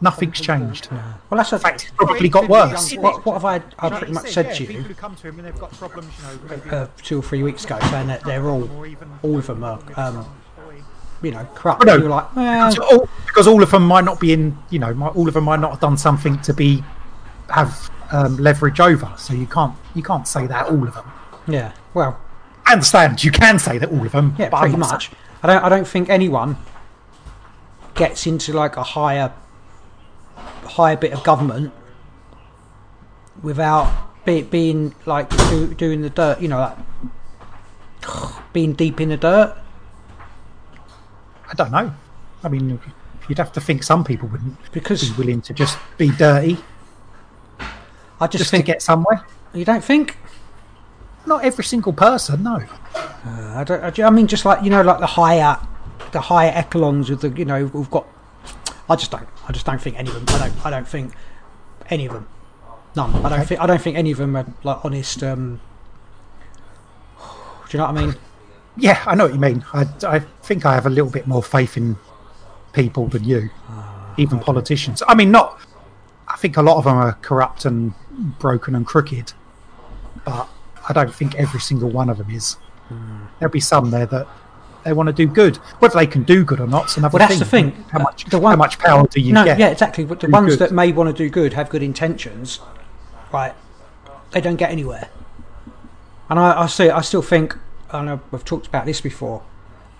Leverage. 0.00 0.14
Nothing's 0.14 0.40
changed. 0.40 0.88
Well, 0.90 1.38
that's 1.38 1.52
a 1.52 1.56
In 1.56 1.60
fact, 1.62 1.82
it's 1.84 1.92
probably 1.92 2.28
got 2.28 2.48
worse. 2.48 2.94
What, 2.96 3.24
what 3.24 3.34
have 3.34 3.44
I, 3.44 3.62
I 3.78 3.88
Like 3.88 3.98
pretty 3.98 4.12
much 4.12 4.24
said, 4.24 4.32
said 4.32 4.46
yeah, 4.46 4.52
to 4.52 4.58
people 4.58 4.74
you 4.74 4.82
who 4.82 4.94
come 4.94 5.16
to 5.16 5.28
him 5.28 5.38
and 5.38 5.48
they've 5.48 5.58
got 5.58 5.72
problems, 5.72 6.12
you 6.18 6.24
know, 6.24 6.38
maybe 6.50 6.70
uh, 6.70 6.86
two 6.98 7.18
or 7.18 7.22
three 7.22 7.42
weeks 7.42 7.64
ago, 7.64 7.78
saying 7.90 8.08
that 8.08 8.22
they're 8.24 8.46
all, 8.48 8.68
all 9.22 9.38
of 9.38 9.46
them 9.46 9.64
are, 9.64 9.80
um, 9.96 10.26
you 11.22 11.30
know, 11.30 11.48
corrupt. 11.54 11.84
Well, 11.84 11.96
no. 11.96 12.02
You're 12.02 12.10
like, 12.10 12.36
well, 12.36 12.70
because 12.70 12.92
all, 12.92 13.08
because 13.26 13.46
all 13.48 13.62
of 13.62 13.70
them 13.70 13.86
might 13.86 14.04
not 14.04 14.20
be 14.20 14.32
in, 14.32 14.56
you 14.70 14.78
know, 14.78 14.92
might, 14.92 15.16
all 15.16 15.28
of 15.28 15.34
them 15.34 15.44
might 15.44 15.60
not 15.60 15.70
have 15.70 15.80
done 15.80 15.96
something 15.96 16.38
to 16.42 16.52
be 16.52 16.84
have 17.48 17.90
um, 18.12 18.36
leverage 18.36 18.80
over. 18.80 19.12
So 19.16 19.32
you 19.34 19.46
can't 19.46 19.74
you 19.94 20.02
can't 20.02 20.28
say 20.28 20.46
that 20.46 20.66
all 20.66 20.86
of 20.86 20.94
them. 20.94 21.10
yeah, 21.48 21.72
well, 21.94 22.20
I 22.66 22.72
understand 22.72 23.24
you 23.24 23.30
can 23.30 23.58
say 23.58 23.78
that 23.78 23.90
all 23.90 24.04
of 24.04 24.12
them. 24.12 24.34
yeah, 24.38 24.50
but 24.50 24.60
pretty 24.60 24.74
I'm 24.74 24.80
not 24.80 24.92
much. 24.92 25.10
I 25.42 25.46
don't, 25.46 25.64
I 25.64 25.68
don't 25.68 25.86
think 25.86 26.08
anyone 26.10 26.56
gets 27.94 28.26
into 28.26 28.52
like 28.52 28.76
a 28.76 28.82
higher, 28.82 29.32
higher 30.66 30.96
bit 30.96 31.12
of 31.12 31.22
government 31.24 31.72
without 33.42 34.24
be, 34.24 34.42
being 34.42 34.94
like 35.04 35.30
do, 35.48 35.72
doing 35.74 36.02
the 36.02 36.10
dirt. 36.10 36.40
You 36.40 36.48
know, 36.48 36.58
like 36.58 38.32
being 38.52 38.72
deep 38.72 39.00
in 39.00 39.10
the 39.10 39.16
dirt. 39.16 39.56
I 41.48 41.54
don't 41.54 41.70
know. 41.70 41.94
I 42.42 42.48
mean, 42.48 42.80
you'd 43.28 43.38
have 43.38 43.52
to 43.52 43.60
think 43.60 43.82
some 43.82 44.04
people 44.04 44.28
wouldn't 44.28 44.56
Because 44.72 45.10
be 45.10 45.16
willing 45.16 45.40
to 45.42 45.54
just 45.54 45.78
be 45.96 46.10
dirty 46.10 46.58
I 48.20 48.26
just, 48.26 48.38
just 48.38 48.50
think 48.50 48.64
to 48.64 48.72
get 48.72 48.82
somewhere. 48.82 49.24
you 49.52 49.64
don't 49.64 49.84
think. 49.84 50.16
Not 51.26 51.44
every 51.44 51.64
single 51.64 51.92
person, 51.92 52.42
no. 52.44 52.62
Uh, 52.94 53.54
I 53.56 53.64
don't. 53.64 53.98
I, 53.98 54.06
I 54.06 54.10
mean, 54.10 54.26
just 54.26 54.44
like 54.44 54.62
you 54.62 54.70
know, 54.70 54.82
like 54.82 55.00
the 55.00 55.06
higher, 55.06 55.58
the 56.12 56.20
higher 56.20 56.52
echelons 56.54 57.10
with 57.10 57.20
the 57.20 57.30
you 57.30 57.44
know, 57.44 57.66
we've 57.66 57.90
got. 57.90 58.06
I 58.88 58.96
just 58.96 59.10
don't. 59.10 59.28
I 59.48 59.52
just 59.52 59.66
don't 59.66 59.80
think 59.80 59.98
any 59.98 60.10
of 60.10 60.14
them. 60.14 60.24
I 60.40 60.48
don't. 60.48 60.66
I 60.66 60.70
don't 60.70 60.88
think 60.88 61.12
Any 61.88 62.06
of 62.06 62.12
them. 62.12 62.28
None. 62.96 63.14
I 63.24 63.28
don't 63.28 63.46
think. 63.46 63.60
I 63.60 63.66
don't 63.66 63.80
think 63.80 63.96
any 63.96 64.10
of 64.10 64.18
them 64.18 64.36
are 64.36 64.46
like 64.64 64.84
honest. 64.84 65.22
Um, 65.22 65.60
do 67.18 67.76
you 67.76 67.78
know 67.78 67.90
what 67.90 67.96
I 67.98 68.06
mean? 68.06 68.14
Yeah, 68.76 69.02
I 69.06 69.14
know 69.14 69.24
what 69.24 69.34
you 69.34 69.40
mean. 69.40 69.64
I, 69.72 69.86
I 70.06 70.18
think 70.42 70.66
I 70.66 70.74
have 70.74 70.86
a 70.86 70.90
little 70.90 71.10
bit 71.10 71.26
more 71.26 71.42
faith 71.42 71.76
in 71.76 71.96
people 72.72 73.06
than 73.08 73.24
you, 73.24 73.50
Ah, 73.68 74.14
even 74.18 74.38
politicians. 74.38 75.02
I 75.08 75.14
mean, 75.14 75.30
not. 75.30 75.58
I 76.28 76.36
think 76.36 76.56
a 76.56 76.62
lot 76.62 76.76
of 76.76 76.84
them 76.84 76.96
are 76.96 77.12
corrupt 77.22 77.64
and 77.64 77.94
broken 78.38 78.74
and 78.74 78.86
crooked, 78.86 79.32
but 80.24 80.48
I 80.88 80.92
don't 80.92 81.14
think 81.14 81.34
every 81.36 81.60
single 81.60 81.88
one 81.90 82.08
of 82.10 82.18
them 82.18 82.30
is. 82.30 82.54
Hmm. 82.88 83.24
There'll 83.38 83.52
be 83.52 83.60
some 83.60 83.90
there 83.90 84.06
that 84.06 84.26
they 84.86 84.92
want 84.92 85.08
to 85.08 85.12
do 85.12 85.26
good. 85.26 85.56
Whether 85.80 85.96
they 85.98 86.06
can 86.06 86.22
do 86.22 86.44
good 86.44 86.60
or 86.60 86.66
not, 86.68 86.86
is 86.86 86.96
another 86.96 87.18
Well, 87.18 87.28
that's 87.28 87.38
thing. 87.50 87.70
the 87.70 87.72
thing. 87.72 87.84
How 87.90 87.98
much? 87.98 88.24
the 88.26 88.38
one- 88.38 88.52
how 88.52 88.56
much 88.56 88.78
power 88.78 89.06
do 89.08 89.20
you 89.20 89.32
no, 89.32 89.44
get? 89.44 89.58
yeah, 89.58 89.68
exactly. 89.68 90.04
But 90.04 90.20
the 90.20 90.28
ones 90.28 90.50
good. 90.56 90.58
that 90.60 90.72
may 90.72 90.92
want 90.92 91.08
to 91.08 91.12
do 91.24 91.28
good, 91.28 91.54
have 91.54 91.68
good 91.68 91.82
intentions, 91.82 92.60
right? 93.32 93.52
They 94.30 94.40
don't 94.40 94.56
get 94.56 94.70
anywhere. 94.70 95.08
And 96.30 96.38
I, 96.38 96.62
I 96.62 96.66
see. 96.66 96.88
I 96.88 97.00
still 97.00 97.22
think. 97.22 97.56
I 97.90 98.02
know 98.02 98.20
we've 98.30 98.44
talked 98.44 98.66
about 98.66 98.86
this 98.86 99.00
before. 99.00 99.42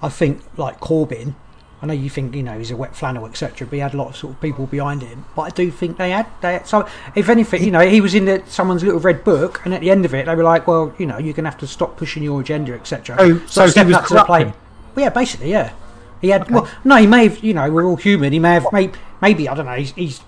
I 0.02 0.08
think 0.08 0.42
like 0.56 0.80
Corbyn. 0.80 1.34
I 1.82 1.86
know 1.86 1.92
you 1.92 2.08
think 2.08 2.34
you 2.34 2.42
know 2.42 2.56
he's 2.58 2.70
a 2.70 2.76
wet 2.76 2.96
flannel, 2.96 3.26
etc. 3.26 3.66
But 3.66 3.74
he 3.74 3.80
had 3.80 3.92
a 3.94 3.96
lot 3.96 4.08
of 4.08 4.16
sort 4.16 4.34
of 4.34 4.40
people 4.40 4.66
behind 4.66 5.02
him. 5.02 5.24
But 5.36 5.42
I 5.42 5.50
do 5.50 5.70
think 5.70 5.98
they 5.98 6.10
had. 6.10 6.26
They 6.40 6.54
had, 6.54 6.66
so 6.66 6.88
if 7.14 7.28
anything, 7.28 7.62
you 7.62 7.70
know, 7.70 7.86
he 7.86 8.00
was 8.00 8.14
in 8.14 8.24
the, 8.24 8.42
someone's 8.46 8.82
little 8.82 9.00
red 9.00 9.24
book, 9.24 9.60
and 9.64 9.74
at 9.74 9.80
the 9.80 9.90
end 9.90 10.04
of 10.04 10.14
it, 10.14 10.26
they 10.26 10.34
were 10.34 10.42
like, 10.42 10.66
"Well, 10.66 10.94
you 10.98 11.06
know, 11.06 11.18
you're 11.18 11.34
going 11.34 11.44
to 11.44 11.50
have 11.50 11.58
to 11.60 11.66
stop 11.66 11.96
pushing 11.96 12.22
your 12.22 12.40
agenda, 12.40 12.72
etc." 12.72 13.16
Oh, 13.18 13.42
so 13.46 13.64
he 13.64 13.70
stepping 13.70 13.88
was 13.88 13.96
up 13.98 14.06
to 14.06 14.14
the 14.14 14.24
plate. 14.24 14.44
corrupting? 14.44 14.62
Well, 14.96 15.04
yeah, 15.04 15.10
basically, 15.10 15.50
yeah. 15.50 15.72
He 16.20 16.30
had. 16.30 16.50
Well, 16.50 16.68
no, 16.84 16.96
he 16.96 17.06
may 17.06 17.28
have. 17.28 17.44
You 17.44 17.54
know, 17.54 17.70
we're 17.70 17.84
all 17.84 17.96
human. 17.96 18.32
He 18.32 18.38
may 18.38 18.54
have. 18.54 18.66
Maybe, 18.72 18.94
maybe 19.20 19.48
I 19.48 19.54
don't 19.54 19.66
know. 19.66 19.74
He's. 19.76 19.92
he's 19.92 20.20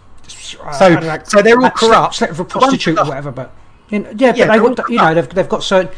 uh, 0.60 0.72
So- 0.72 0.88
know, 1.00 1.18
so 1.24 1.40
they're 1.42 1.60
all 1.60 1.70
corrupt. 1.70 2.16
Slept 2.16 2.32
with 2.32 2.40
a 2.40 2.44
prostitute 2.44 2.98
or 2.98 3.06
whatever, 3.06 3.32
but 3.32 3.54
you 3.88 4.00
know, 4.00 4.10
yeah, 4.16 4.34
Yeah, 4.34 4.46
but 4.46 4.52
they 4.52 4.58
they're 4.58 4.62
would. 4.62 4.80
all 4.80 4.90
You 4.90 4.98
know, 4.98 5.14
they've 5.14 5.28
they've 5.30 5.48
got 5.48 5.62
certain. 5.64 5.90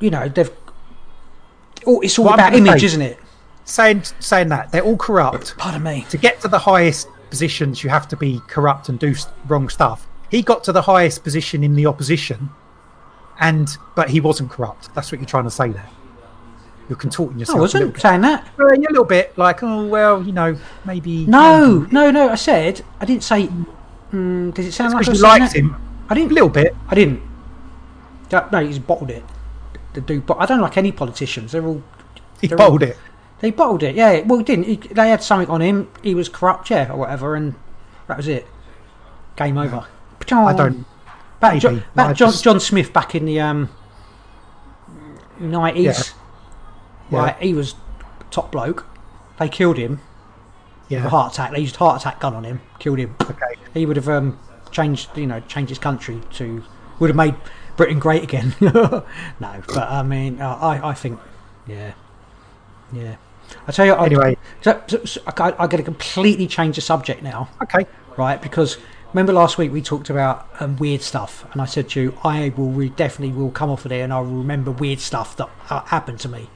You 0.00 0.10
know, 0.10 0.28
they've. 0.28 0.50
Oh, 1.86 2.00
it's 2.00 2.18
all 2.18 2.28
I'm 2.28 2.34
about 2.34 2.54
image, 2.54 2.80
say- 2.80 2.86
isn't 2.86 3.02
it? 3.02 3.18
Saying 3.66 4.04
saying 4.20 4.48
that 4.48 4.72
they're 4.72 4.82
all 4.82 4.96
corrupt. 4.96 5.56
Pardon 5.58 5.82
me. 5.82 6.06
to 6.10 6.16
get 6.16 6.40
to 6.40 6.48
the 6.48 6.58
highest 6.60 7.08
positions, 7.30 7.82
you 7.84 7.90
have 7.90 8.08
to 8.08 8.16
be 8.16 8.40
corrupt 8.48 8.88
and 8.88 8.98
do 8.98 9.14
wrong 9.48 9.68
stuff. 9.68 10.06
He 10.30 10.40
got 10.42 10.64
to 10.64 10.72
the 10.72 10.82
highest 10.82 11.22
position 11.22 11.62
in 11.62 11.74
the 11.74 11.84
opposition, 11.86 12.48
and 13.40 13.68
but 13.94 14.08
he 14.10 14.20
wasn't 14.20 14.50
corrupt. 14.50 14.94
That's 14.94 15.12
what 15.12 15.20
you're 15.20 15.28
trying 15.28 15.44
to 15.44 15.50
say 15.50 15.68
there. 15.70 15.88
You're 16.88 16.96
contorting 16.96 17.36
I 17.36 17.40
yourself. 17.40 17.58
a 17.58 17.62
little 17.62 17.80
wasn't 17.80 17.92
bit. 17.94 18.02
saying 18.02 18.20
that. 18.22 18.48
Well, 18.56 18.68
you're 18.74 18.88
a 18.90 18.92
little 18.92 19.04
bit 19.04 19.36
like, 19.36 19.62
oh 19.62 19.86
well, 19.86 20.22
you 20.22 20.32
know, 20.32 20.56
maybe. 20.84 21.26
No, 21.26 21.80
maybe. 21.80 21.92
no, 21.92 22.10
no. 22.10 22.28
I 22.30 22.34
said 22.36 22.82
I 23.00 23.04
didn't 23.04 23.24
say. 23.24 23.48
Mm, 24.12 24.54
does 24.54 24.66
it 24.66 24.72
sound 24.72 24.94
like 24.94 25.06
I 25.06 25.10
was 25.10 25.18
you 25.20 25.26
liked 25.26 25.52
that? 25.52 25.58
him 25.58 25.76
I 26.08 26.14
didn't. 26.14 26.30
A 26.30 26.34
little 26.34 26.48
bit. 26.48 26.74
I 26.88 26.94
didn't. 26.94 27.20
No, 28.30 28.64
he's 28.64 28.78
bottled 28.78 29.10
it. 29.10 29.24
The 29.94 30.00
dude, 30.00 30.26
but 30.26 30.38
I 30.38 30.46
don't 30.46 30.60
like 30.60 30.76
any 30.76 30.92
politicians. 30.92 31.52
They're 31.52 31.64
all 31.66 31.82
He 32.40 32.46
They're 32.46 32.56
bottled 32.58 32.82
it. 32.82 32.96
They 33.40 33.50
bottled 33.50 33.82
it, 33.82 33.94
yeah. 33.94 34.20
Well, 34.22 34.38
he 34.38 34.44
didn't. 34.44 34.64
He, 34.64 34.76
they 34.76 35.10
had 35.10 35.22
something 35.22 35.48
on 35.50 35.60
him. 35.60 35.90
He 36.02 36.14
was 36.14 36.28
corrupt, 36.28 36.70
yeah, 36.70 36.90
or 36.90 36.96
whatever, 36.96 37.34
and 37.34 37.54
that 38.06 38.16
was 38.16 38.28
it. 38.28 38.46
Game 39.36 39.58
over. 39.58 39.86
I 40.32 40.52
don't. 40.54 40.84
Back, 41.40 41.60
John, 41.60 41.82
back 41.94 42.10
I 42.10 42.12
John, 42.14 42.30
just- 42.30 42.44
John 42.44 42.60
Smith 42.60 42.92
back 42.92 43.14
in 43.14 43.26
the 43.26 43.40
um, 43.40 43.68
90s. 45.40 45.82
Yeah. 45.82 45.92
Yeah. 47.10 47.18
Right, 47.18 47.36
he 47.40 47.54
was 47.54 47.74
top 48.30 48.50
bloke. 48.52 48.86
They 49.38 49.48
killed 49.48 49.76
him. 49.78 50.00
with 50.88 50.90
Yeah. 50.90 51.06
A 51.06 51.08
heart 51.08 51.34
attack. 51.34 51.52
They 51.52 51.60
used 51.60 51.76
a 51.76 51.78
heart 51.78 52.00
attack 52.00 52.20
gun 52.20 52.34
on 52.34 52.44
him. 52.44 52.60
Killed 52.78 52.98
him. 52.98 53.14
Okay. 53.22 53.54
He 53.74 53.86
would 53.86 53.96
have 53.96 54.08
um, 54.08 54.38
changed, 54.70 55.16
you 55.16 55.26
know, 55.26 55.40
changed 55.40 55.68
his 55.70 55.78
country 55.78 56.20
to 56.34 56.62
would 56.98 57.10
have 57.10 57.16
made 57.16 57.34
Britain 57.76 57.98
great 57.98 58.22
again. 58.22 58.54
no, 58.60 59.04
but 59.38 59.76
I 59.76 60.02
mean, 60.02 60.40
uh, 60.40 60.54
I 60.54 60.90
I 60.90 60.94
think, 60.94 61.20
yeah, 61.66 61.92
yeah. 62.92 63.16
I 63.68 63.72
tell 63.72 63.86
you, 63.86 63.92
I, 63.92 64.06
Anyway. 64.06 64.36
so, 64.62 64.82
so, 64.88 65.04
so 65.04 65.20
I, 65.26 65.54
I 65.58 65.66
got 65.66 65.76
to 65.76 65.82
completely 65.82 66.46
change 66.48 66.76
the 66.76 66.82
subject 66.82 67.22
now, 67.22 67.48
Okay. 67.62 67.86
right? 68.16 68.40
Because 68.42 68.76
remember 69.12 69.32
last 69.32 69.56
week 69.58 69.70
we 69.72 69.82
talked 69.82 70.10
about 70.10 70.48
um, 70.58 70.76
weird 70.78 71.02
stuff, 71.02 71.46
and 71.52 71.60
I 71.62 71.66
said 71.66 71.88
to 71.90 72.00
you, 72.00 72.18
I 72.24 72.52
will 72.56 72.70
re- 72.70 72.88
definitely 72.88 73.36
will 73.36 73.50
come 73.50 73.70
off 73.70 73.84
of 73.84 73.90
there, 73.90 74.02
and 74.02 74.12
I 74.12 74.20
will 74.20 74.30
remember 74.38 74.70
weird 74.72 74.98
stuff 75.00 75.36
that 75.36 75.48
uh, 75.70 75.82
happened 75.82 76.18
to 76.20 76.28
me. 76.28 76.48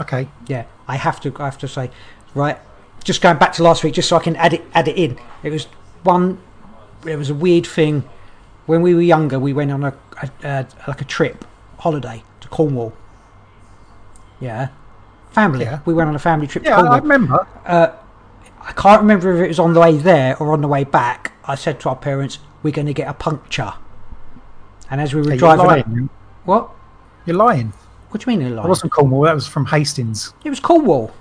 Okay. 0.00 0.28
Yeah, 0.46 0.64
I 0.86 0.96
have 0.96 1.20
to. 1.20 1.34
I 1.38 1.44
have 1.44 1.58
to 1.58 1.68
say, 1.68 1.90
right. 2.34 2.58
Just 3.04 3.22
going 3.22 3.38
back 3.38 3.52
to 3.54 3.62
last 3.62 3.84
week, 3.84 3.94
just 3.94 4.08
so 4.08 4.16
I 4.16 4.22
can 4.22 4.36
add 4.36 4.52
it 4.52 4.62
add 4.74 4.88
it 4.88 4.96
in. 4.96 5.18
It 5.42 5.50
was 5.50 5.64
one. 6.02 6.40
It 7.06 7.16
was 7.16 7.30
a 7.30 7.34
weird 7.34 7.66
thing 7.66 8.04
when 8.66 8.82
we 8.82 8.94
were 8.94 9.02
younger. 9.02 9.38
We 9.38 9.52
went 9.52 9.70
on 9.70 9.84
a, 9.84 9.94
a, 10.22 10.30
a 10.44 10.66
like 10.88 11.00
a 11.00 11.04
trip 11.04 11.44
holiday 11.78 12.22
to 12.40 12.48
Cornwall. 12.48 12.92
Yeah, 14.40 14.68
family. 15.30 15.64
Yeah. 15.64 15.80
We 15.86 15.94
went 15.94 16.08
on 16.08 16.16
a 16.16 16.18
family 16.18 16.46
trip 16.46 16.64
Yeah, 16.64 16.70
to 16.70 16.76
I, 16.76 16.80
Cornwall. 16.80 16.94
I 16.94 17.02
remember. 17.02 17.48
Uh, 17.64 17.88
I 18.60 18.72
can't 18.72 19.00
remember 19.00 19.32
if 19.36 19.44
it 19.44 19.48
was 19.48 19.58
on 19.60 19.74
the 19.74 19.80
way 19.80 19.96
there 19.96 20.36
or 20.38 20.52
on 20.52 20.60
the 20.60 20.68
way 20.68 20.82
back. 20.82 21.32
I 21.44 21.54
said 21.54 21.78
to 21.80 21.90
our 21.90 21.96
parents, 21.96 22.40
"We're 22.62 22.72
going 22.72 22.88
to 22.88 22.94
get 22.94 23.08
a 23.08 23.14
puncture." 23.14 23.74
And 24.90 25.00
as 25.00 25.14
we 25.14 25.22
were 25.22 25.28
you're 25.28 25.38
driving, 25.38 26.04
up, 26.04 26.10
what? 26.44 26.70
You're 27.24 27.36
lying. 27.36 27.72
What 28.16 28.24
do 28.24 28.30
you 28.32 28.38
mean? 28.38 28.46
a 28.46 28.50
That 28.54 28.62
lie? 28.62 28.66
wasn't 28.68 28.92
Cornwall. 28.92 29.22
That 29.24 29.34
was 29.34 29.46
from 29.46 29.66
Hastings. 29.66 30.32
It 30.42 30.48
was 30.48 30.58
Cornwall. 30.58 31.12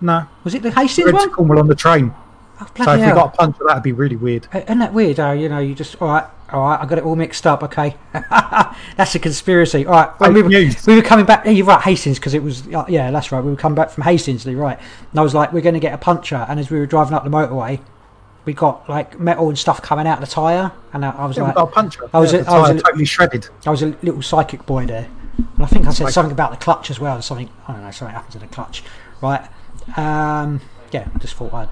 No. 0.00 0.26
Was 0.42 0.52
it 0.56 0.62
the 0.64 0.72
Hastings 0.72 1.12
one? 1.12 1.30
Cornwall 1.30 1.60
on 1.60 1.68
the 1.68 1.76
train. 1.76 2.12
Oh, 2.60 2.66
So 2.76 2.92
if 2.94 3.00
we 3.00 3.06
got 3.12 3.34
a 3.34 3.36
punch, 3.36 3.56
that'd 3.64 3.84
be 3.84 3.92
really 3.92 4.16
weird. 4.16 4.48
Uh, 4.52 4.58
Isn't 4.58 4.80
that 4.80 4.92
weird? 4.92 5.18
How 5.18 5.30
you 5.30 5.48
know 5.48 5.60
you 5.60 5.76
just 5.76 6.00
all 6.02 6.08
right, 6.08 6.24
all 6.52 6.62
right. 6.62 6.80
I 6.80 6.86
got 6.86 6.98
it 6.98 7.04
all 7.04 7.14
mixed 7.14 7.46
up. 7.46 7.62
Okay, 7.62 7.96
that's 8.12 9.14
a 9.14 9.20
conspiracy. 9.20 9.86
All 9.86 9.92
right, 9.92 10.20
when 10.20 10.34
we 10.34 10.42
were, 10.42 10.48
we 10.48 10.96
were 10.96 11.02
coming 11.02 11.24
back. 11.24 11.44
Yeah, 11.44 11.52
you're 11.52 11.66
right, 11.66 11.80
Hastings, 11.80 12.18
because 12.18 12.34
it 12.34 12.42
was 12.42 12.66
uh, 12.74 12.84
yeah, 12.88 13.12
that's 13.12 13.30
right. 13.30 13.42
We 13.44 13.50
were 13.52 13.56
coming 13.56 13.76
back 13.76 13.90
from 13.90 14.02
Hastings. 14.02 14.44
You're 14.44 14.56
right, 14.60 14.78
and 15.12 15.20
I 15.20 15.22
was 15.22 15.34
like, 15.34 15.52
we're 15.52 15.60
going 15.62 15.74
to 15.74 15.80
get 15.80 15.94
a 15.94 15.98
puncher, 15.98 16.44
And 16.48 16.58
as 16.58 16.68
we 16.68 16.80
were 16.80 16.86
driving 16.86 17.14
up 17.14 17.22
the 17.22 17.30
motorway, 17.30 17.80
we 18.44 18.54
got 18.54 18.88
like 18.88 19.20
metal 19.20 19.48
and 19.48 19.58
stuff 19.58 19.80
coming 19.82 20.06
out 20.08 20.20
of 20.20 20.28
the 20.28 20.32
tire, 20.34 20.72
and 20.92 21.04
I, 21.04 21.10
I 21.10 21.26
was 21.26 21.36
Yeah, 21.36 21.44
like, 21.44 21.54
got 21.54 21.68
a 21.68 21.72
puncher. 21.72 22.10
I 22.12 22.18
was 22.18 22.32
yeah, 22.32 22.40
a- 22.40 22.44
the 22.44 22.50
I 22.50 22.60
was 22.60 22.70
a- 22.70 22.80
totally 22.80 23.04
shredded. 23.04 23.48
I 23.66 23.70
was 23.70 23.82
a 23.82 23.86
little 24.02 24.22
psychic 24.22 24.66
boy 24.66 24.86
there, 24.86 25.08
and 25.38 25.62
I 25.62 25.66
think 25.66 25.86
I 25.86 25.90
said 25.92 26.04
Like- 26.04 26.12
something 26.14 26.32
about 26.32 26.50
the 26.50 26.56
clutch 26.56 26.90
as 26.90 26.98
well. 27.00 27.20
Something 27.22 27.48
I 27.68 27.72
don't 27.72 27.82
know, 27.84 27.90
something 27.90 28.14
happened 28.14 28.32
to 28.32 28.38
the 28.38 28.46
clutch, 28.46 28.82
right? 29.20 29.42
Um, 29.96 30.60
yeah, 30.92 31.08
I 31.14 31.18
just 31.18 31.34
thought 31.34 31.52
I'd 31.52 31.68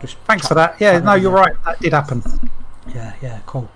just 0.00 0.16
Thanks 0.26 0.46
for 0.46 0.54
that. 0.54 0.76
Yeah, 0.80 0.98
no, 0.98 1.14
you're 1.14 1.32
there. 1.32 1.42
right. 1.44 1.64
That 1.64 1.80
did 1.80 1.92
happen. 1.92 2.22
Yeah, 2.94 3.14
yeah, 3.22 3.40
cool. 3.46 3.68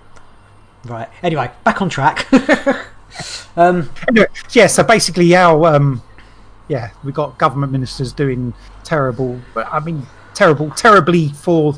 Right. 0.85 1.09
Anyway, 1.23 1.51
back 1.63 1.81
on 1.81 1.89
track. 1.89 2.27
um, 3.57 3.89
Anyway, 4.07 4.27
yeah, 4.51 4.67
so 4.67 4.83
basically, 4.83 5.35
our 5.35 5.75
um, 5.75 6.01
yeah, 6.67 6.91
we 7.03 7.11
got 7.11 7.37
government 7.37 7.71
ministers 7.71 8.13
doing 8.13 8.53
terrible. 8.83 9.39
but 9.53 9.67
I 9.71 9.79
mean, 9.79 10.05
terrible, 10.33 10.71
terribly 10.71 11.29
for 11.29 11.75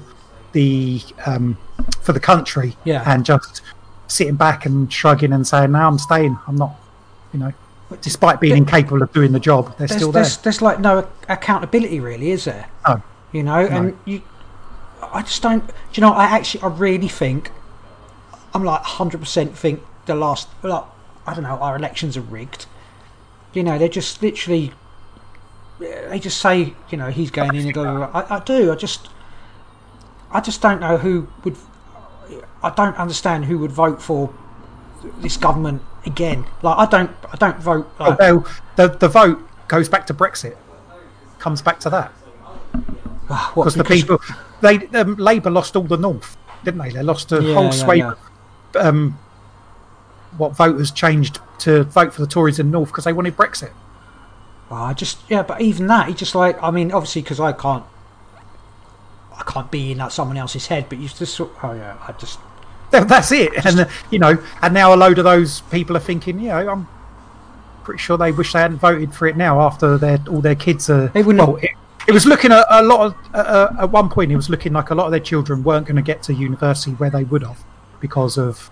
the 0.52 1.02
um, 1.26 1.58
for 2.02 2.14
the 2.14 2.20
country. 2.20 2.76
Yeah. 2.84 3.04
and 3.06 3.26
just 3.26 3.62
sitting 4.08 4.36
back 4.36 4.66
and 4.66 4.92
shrugging 4.94 5.34
and 5.34 5.48
saying, 5.48 5.72
"No, 5.72 5.80
I'm 5.88 5.98
staying. 5.98 6.38
I'm 6.48 6.56
not." 6.56 6.76
You 7.34 7.40
know, 7.40 7.54
despite 8.02 8.40
being 8.40 8.58
incapable 8.58 9.02
of 9.02 9.12
doing 9.12 9.32
the 9.32 9.40
job, 9.40 9.78
they're 9.78 9.88
there's, 9.88 9.92
still 10.00 10.12
there. 10.12 10.24
there's, 10.24 10.38
there's 10.38 10.62
like 10.62 10.80
no 10.80 11.08
accountability, 11.28 12.00
really, 12.00 12.32
is 12.32 12.46
there? 12.46 12.70
No. 12.88 13.02
You 13.32 13.44
know, 13.44 13.66
and 13.66 13.98
you, 14.06 14.22
I 15.02 15.24
just 15.24 15.42
don't. 15.42 15.64
You 15.94 16.02
know? 16.02 16.14
I 16.14 16.26
actually, 16.26 16.62
I 16.62 16.68
really 16.68 17.08
think, 17.08 17.52
I'm 18.54 18.64
like 18.64 18.82
100 18.82 19.20
percent 19.20 19.58
think 19.58 19.82
the 20.06 20.16
last, 20.16 20.48
like, 20.62 20.84
I 21.26 21.34
don't 21.34 21.44
know, 21.44 21.58
our 21.58 21.76
elections 21.76 22.16
are 22.16 22.22
rigged. 22.22 22.68
You 23.54 23.64
know, 23.64 23.78
they're 23.80 23.90
just 23.90 24.22
literally, 24.22 24.72
they 25.80 26.20
just 26.20 26.40
say, 26.40 26.74
you 26.90 26.98
know, 26.98 27.10
he's 27.10 27.32
going 27.32 27.56
in 27.56 27.66
and 27.66 27.74
go. 27.74 28.04
I, 28.14 28.38
I 28.38 28.40
do. 28.40 28.72
I 28.72 28.76
just, 28.76 29.10
I 30.32 30.40
just 30.40 30.62
don't 30.62 30.80
know 30.80 30.98
who 30.98 31.28
would. 31.44 31.58
I 32.62 32.70
don't 32.70 32.96
understand 32.98 33.46
who 33.46 33.58
would 33.60 33.72
vote 33.72 34.02
for 34.02 34.34
this 35.18 35.38
government 35.38 35.82
again. 36.06 36.46
Like, 36.62 36.78
I 36.78 36.86
don't, 36.86 37.12
I 37.32 37.36
don't 37.38 37.58
vote. 37.58 37.88
Like, 38.00 38.20
Although 38.20 38.46
the 38.76 38.88
the 38.90 39.08
vote 39.08 39.40
goes 39.68 39.90
back 39.90 40.06
to 40.08 40.14
Brexit, 40.14 40.56
comes 41.40 41.62
back 41.62 41.80
to 41.82 41.90
that 41.90 42.12
what, 43.28 43.56
because 43.56 43.76
the 43.76 43.84
people, 43.84 44.20
they 44.62 44.88
um, 45.00 45.16
Labour 45.16 45.50
lost 45.50 45.76
all 45.76 45.84
the 45.84 45.98
north, 45.98 46.38
didn't 46.64 46.80
they? 46.82 46.90
They 46.90 47.04
lost 47.04 47.32
a 47.32 47.42
Yeah, 47.42 47.54
whole 47.54 47.64
yeah, 47.66 47.70
swathe. 47.72 47.98
yeah. 47.98 48.14
of, 48.76 48.86
Um, 48.86 49.20
what 50.38 50.56
voters 50.56 50.92
changed 50.92 51.40
to 51.60 51.84
vote 51.84 52.14
for 52.14 52.22
the 52.22 52.28
Tories 52.28 52.60
in 52.60 52.72
North 52.72 52.90
because 52.90 53.04
they 53.04 53.14
wanted 53.14 53.38
Brexit. 53.38 53.72
Well, 54.70 54.82
I 54.84 54.94
just 54.94 55.20
yeah, 55.30 55.44
but 55.44 55.62
even 55.62 55.88
that, 55.88 56.08
he 56.08 56.14
just 56.14 56.36
like 56.36 56.62
I 56.62 56.72
mean, 56.72 56.92
obviously 56.92 57.22
because 57.22 57.40
I 57.40 57.52
can't, 57.54 57.84
I 59.38 59.44
can't 59.44 59.70
be 59.70 59.92
in 59.92 60.00
that 60.00 60.12
someone 60.12 60.38
else's 60.38 60.68
head. 60.68 60.88
But 60.90 60.98
you 61.00 61.08
just 61.08 61.40
oh 61.40 61.50
yeah, 61.64 61.98
I 62.08 62.12
just 62.14 62.40
That's 63.08 63.32
it. 63.32 63.66
And 63.66 63.88
you 64.12 64.20
know, 64.20 64.38
and 64.62 64.74
now 64.74 64.94
a 64.94 64.98
load 64.98 65.18
of 65.18 65.24
those 65.24 65.62
people 65.62 65.98
are 65.98 66.02
thinking, 66.02 66.40
you 66.40 66.50
know, 66.50 66.70
I'm 66.70 66.88
pretty 67.84 68.00
sure 68.00 68.18
they 68.18 68.32
wish 68.32 68.54
they 68.54 68.60
hadn't 68.60 68.78
voted 68.78 69.14
for 69.14 69.28
it 69.28 69.36
now 69.36 69.62
after 69.62 69.98
their 69.98 70.20
all 70.30 70.42
their 70.42 70.56
kids 70.56 70.90
are. 70.90 71.08
They 71.08 71.24
wouldn't 71.24 71.48
well, 71.48 71.58
it, 71.58 71.72
it 72.08 72.12
was 72.12 72.26
looking 72.26 72.52
at 72.52 72.66
a 72.70 72.84
lot 72.84 73.08
of 73.08 73.16
uh, 73.34 73.74
at 73.80 73.90
one 73.90 74.10
point. 74.10 74.32
It 74.32 74.36
was 74.36 74.50
looking 74.50 74.74
like 74.74 74.90
a 74.92 74.96
lot 74.96 75.06
of 75.06 75.12
their 75.12 75.20
children 75.20 75.64
weren't 75.64 75.88
going 75.88 75.96
to 75.96 76.02
get 76.02 76.24
to 76.24 76.34
university 76.34 76.92
where 76.92 77.10
they 77.10 77.24
would 77.24 77.44
have. 77.44 77.64
because 78.04 78.38
of 78.38 78.70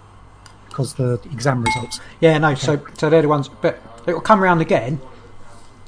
because 0.68 0.96
the 0.96 1.20
exam 1.32 1.64
results. 1.64 2.02
Yeah, 2.20 2.38
no. 2.38 2.54
So, 2.54 2.86
so 2.98 3.10
they're 3.10 3.22
the 3.22 3.30
ones, 3.30 3.48
but 3.48 3.82
it 4.06 4.14
will 4.14 4.22
come 4.22 4.44
around 4.44 4.60
again, 4.60 5.00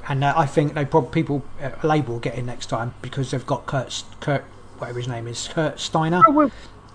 and 0.07 0.23
uh, 0.23 0.33
I 0.35 0.45
think 0.45 0.73
they 0.73 0.85
probably 0.85 1.11
people 1.11 1.43
uh, 1.61 1.71
Labour 1.85 2.13
will 2.13 2.19
get 2.19 2.35
in 2.35 2.45
next 2.45 2.67
time 2.67 2.93
because 3.01 3.31
they've 3.31 3.45
got 3.45 3.65
Kurt, 3.65 4.03
Kurt, 4.21 4.43
whatever 4.77 4.99
his 4.99 5.09
name 5.09 5.27
is, 5.27 5.49
Kurt 5.49 5.79
Steiner. 5.79 6.21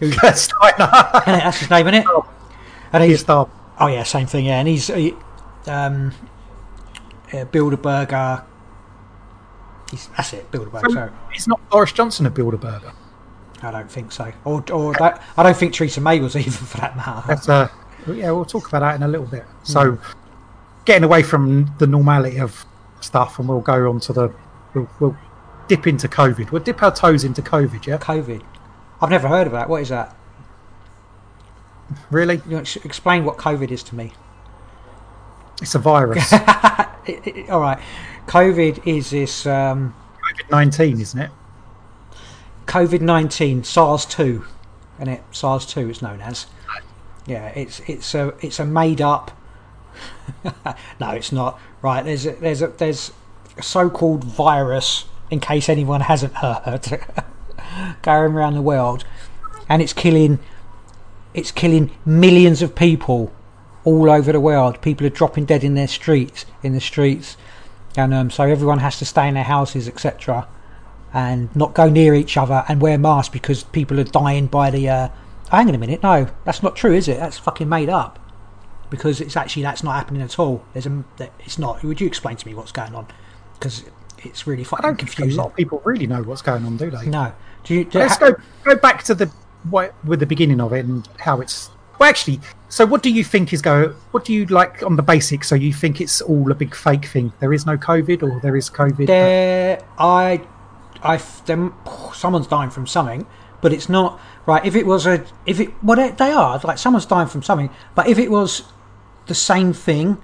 Steiner. 0.34 0.90
that's 1.26 1.58
his 1.58 1.70
name, 1.70 1.88
isn't 1.88 2.02
it? 2.02 2.06
And 2.92 3.04
He's 3.04 3.24
the 3.24 3.46
oh 3.80 3.86
yeah, 3.86 4.02
same 4.02 4.26
thing. 4.26 4.46
Yeah, 4.46 4.58
and 4.58 4.68
he's 4.68 4.86
he, 4.88 5.14
um, 5.66 6.12
uh, 7.32 7.44
Bilderberger. 7.44 8.44
He's, 9.90 10.08
that's 10.16 10.32
it, 10.34 10.50
Bilderberger. 10.50 10.92
So 10.92 11.12
It's 11.32 11.48
not 11.48 11.68
Boris 11.70 11.92
Johnson 11.92 12.26
a 12.26 12.30
Bilderberger. 12.30 12.92
I 13.62 13.70
don't 13.72 13.90
think 13.90 14.12
so, 14.12 14.32
or 14.44 14.64
or 14.72 14.94
that, 14.94 15.22
I 15.36 15.42
don't 15.42 15.56
think 15.56 15.74
Theresa 15.74 16.00
May 16.00 16.20
was 16.20 16.36
either 16.36 16.50
for 16.50 16.78
that 16.78 16.96
matter. 16.96 17.22
That's 17.26 17.48
uh, 17.48 17.68
yeah, 18.06 18.30
we'll 18.30 18.44
talk 18.44 18.68
about 18.68 18.80
that 18.80 18.94
in 18.94 19.02
a 19.02 19.08
little 19.08 19.26
bit. 19.26 19.44
So, 19.64 19.98
getting 20.84 21.04
away 21.04 21.22
from 21.22 21.74
the 21.78 21.86
normality 21.86 22.38
of 22.38 22.64
stuff, 23.00 23.38
and 23.38 23.48
we'll 23.48 23.60
go 23.60 23.90
on 23.90 24.00
to 24.00 24.12
the 24.12 24.34
we'll, 24.74 24.88
we'll 25.00 25.16
dip 25.66 25.86
into 25.86 26.08
COVID. 26.08 26.52
We'll 26.52 26.62
dip 26.62 26.82
our 26.82 26.94
toes 26.94 27.24
into 27.24 27.42
COVID. 27.42 27.86
Yeah, 27.86 27.98
COVID. 27.98 28.42
I've 29.00 29.10
never 29.10 29.28
heard 29.28 29.46
of 29.46 29.52
that. 29.52 29.68
What 29.68 29.82
is 29.82 29.88
that? 29.90 30.14
really, 32.10 32.36
You 32.46 32.56
know, 32.56 32.64
explain 32.84 33.24
what 33.24 33.36
COVID 33.38 33.70
is 33.70 33.82
to 33.84 33.94
me. 33.94 34.12
it's 35.62 35.74
a 35.74 35.78
virus. 35.78 36.32
It- 37.06 37.26
it- 37.26 37.48
all 37.50 37.60
right, 37.60 37.78
COVID 38.26 38.86
is 38.86 39.08
this 39.08 39.46
um, 39.46 39.94
COVID 40.36 40.50
nineteen, 40.50 41.00
isn't 41.00 41.18
it? 41.18 41.30
COVID 42.66 43.00
nineteen 43.00 43.64
SARS 43.64 44.04
two, 44.04 44.44
and 44.98 45.08
it 45.08 45.22
SARS 45.30 45.64
two 45.64 45.88
is 45.88 46.02
known 46.02 46.20
as. 46.20 46.46
Yeah, 47.26 47.46
it's 47.48 47.80
it's 47.86 48.14
a 48.14 48.34
it's 48.42 48.58
a 48.60 48.66
made 48.66 49.00
up. 49.00 49.30
no, 51.00 51.08
it's 51.12 51.32
not. 51.32 51.58
Right, 51.80 52.04
there's 52.04 52.26
a, 52.26 52.32
there's 52.32 52.60
a 52.60 52.66
there's 52.66 53.10
a 53.56 53.62
so-called 53.62 54.22
virus. 54.24 55.06
In 55.30 55.40
case 55.40 55.70
anyone 55.70 56.02
hasn't 56.02 56.34
heard, 56.34 56.84
going 58.02 58.32
around 58.32 58.54
the 58.54 58.62
world, 58.62 59.04
and 59.68 59.82
it's 59.82 59.92
killing 59.92 60.38
it's 61.34 61.50
killing 61.50 61.90
millions 62.04 62.62
of 62.62 62.74
people 62.74 63.32
all 63.84 64.10
over 64.10 64.32
the 64.32 64.40
world. 64.40 64.80
People 64.82 65.06
are 65.06 65.10
dropping 65.10 65.44
dead 65.44 65.62
in 65.62 65.74
their 65.74 65.88
streets, 65.88 66.46
in 66.62 66.72
the 66.72 66.80
streets, 66.80 67.36
and 67.96 68.12
um, 68.12 68.30
so 68.30 68.44
everyone 68.44 68.78
has 68.78 68.98
to 68.98 69.04
stay 69.04 69.28
in 69.28 69.34
their 69.34 69.44
houses, 69.44 69.88
etc., 69.88 70.48
and 71.12 71.54
not 71.56 71.74
go 71.74 71.88
near 71.88 72.14
each 72.14 72.36
other 72.36 72.64
and 72.68 72.82
wear 72.82 72.98
masks 72.98 73.32
because 73.32 73.64
people 73.64 73.98
are 73.98 74.04
dying 74.04 74.46
by 74.46 74.70
the. 74.70 74.88
Uh, 74.88 75.08
hang 75.50 75.68
on 75.68 75.74
a 75.74 75.78
minute, 75.78 76.02
no, 76.02 76.28
that's 76.44 76.62
not 76.62 76.76
true, 76.76 76.92
is 76.92 77.08
it? 77.08 77.18
That's 77.18 77.38
fucking 77.38 77.68
made 77.68 77.88
up. 77.88 78.18
Because 78.90 79.20
it's 79.20 79.36
actually 79.36 79.62
that's 79.62 79.82
not 79.82 79.94
happening 79.94 80.22
at 80.22 80.38
all. 80.38 80.64
There's 80.72 80.86
a, 80.86 81.04
it's 81.40 81.58
not. 81.58 81.82
Would 81.82 82.00
you 82.00 82.06
explain 82.06 82.36
to 82.36 82.46
me 82.46 82.54
what's 82.54 82.72
going 82.72 82.94
on? 82.94 83.06
Because 83.54 83.84
it's 84.18 84.46
really 84.46 84.64
fucking 84.64 84.84
I 84.84 84.88
don't 84.88 85.10
think 85.10 85.32
a 85.32 85.34
lot 85.34 85.46
of 85.46 85.56
people 85.56 85.82
really 85.84 86.06
know 86.06 86.22
what's 86.22 86.42
going 86.42 86.64
on, 86.64 86.76
do 86.76 86.90
they? 86.90 87.06
No, 87.06 87.32
do 87.64 87.74
you? 87.74 87.84
Do, 87.84 87.98
Let's 87.98 88.16
ha- 88.16 88.30
go 88.30 88.36
go 88.64 88.76
back 88.76 89.02
to 89.04 89.14
the 89.14 89.30
what, 89.70 89.94
with 90.04 90.20
the 90.20 90.26
beginning 90.26 90.60
of 90.60 90.72
it 90.72 90.84
and 90.84 91.08
how 91.18 91.40
it's. 91.40 91.70
Well, 91.98 92.08
actually, 92.08 92.40
so 92.68 92.86
what 92.86 93.02
do 93.02 93.10
you 93.10 93.24
think 93.24 93.52
is 93.52 93.60
go? 93.60 93.94
What 94.12 94.24
do 94.24 94.32
you 94.32 94.46
like 94.46 94.82
on 94.84 94.96
the 94.96 95.02
basics? 95.02 95.48
So 95.48 95.56
you 95.56 95.72
think 95.72 96.00
it's 96.00 96.20
all 96.20 96.50
a 96.52 96.54
big 96.54 96.74
fake 96.74 97.06
thing? 97.06 97.32
There 97.40 97.52
is 97.52 97.66
no 97.66 97.76
COVID, 97.76 98.22
or 98.22 98.38
there 98.40 98.56
is 98.56 98.70
COVID? 98.70 99.06
there 99.06 99.82
i 99.98 100.40
i 101.02 101.16
them 101.46 101.74
someone's 102.14 102.46
dying 102.46 102.70
from 102.70 102.86
something 102.86 103.26
but 103.60 103.72
it's 103.72 103.88
not 103.88 104.20
right 104.46 104.64
if 104.64 104.74
it 104.74 104.86
was 104.86 105.06
a 105.06 105.24
if 105.46 105.60
it 105.60 105.70
well 105.82 105.96
they, 105.96 106.10
they 106.10 106.30
are 106.30 106.60
like 106.64 106.78
someone's 106.78 107.06
dying 107.06 107.28
from 107.28 107.42
something 107.42 107.70
but 107.94 108.08
if 108.08 108.18
it 108.18 108.30
was 108.30 108.64
the 109.26 109.34
same 109.34 109.72
thing 109.72 110.18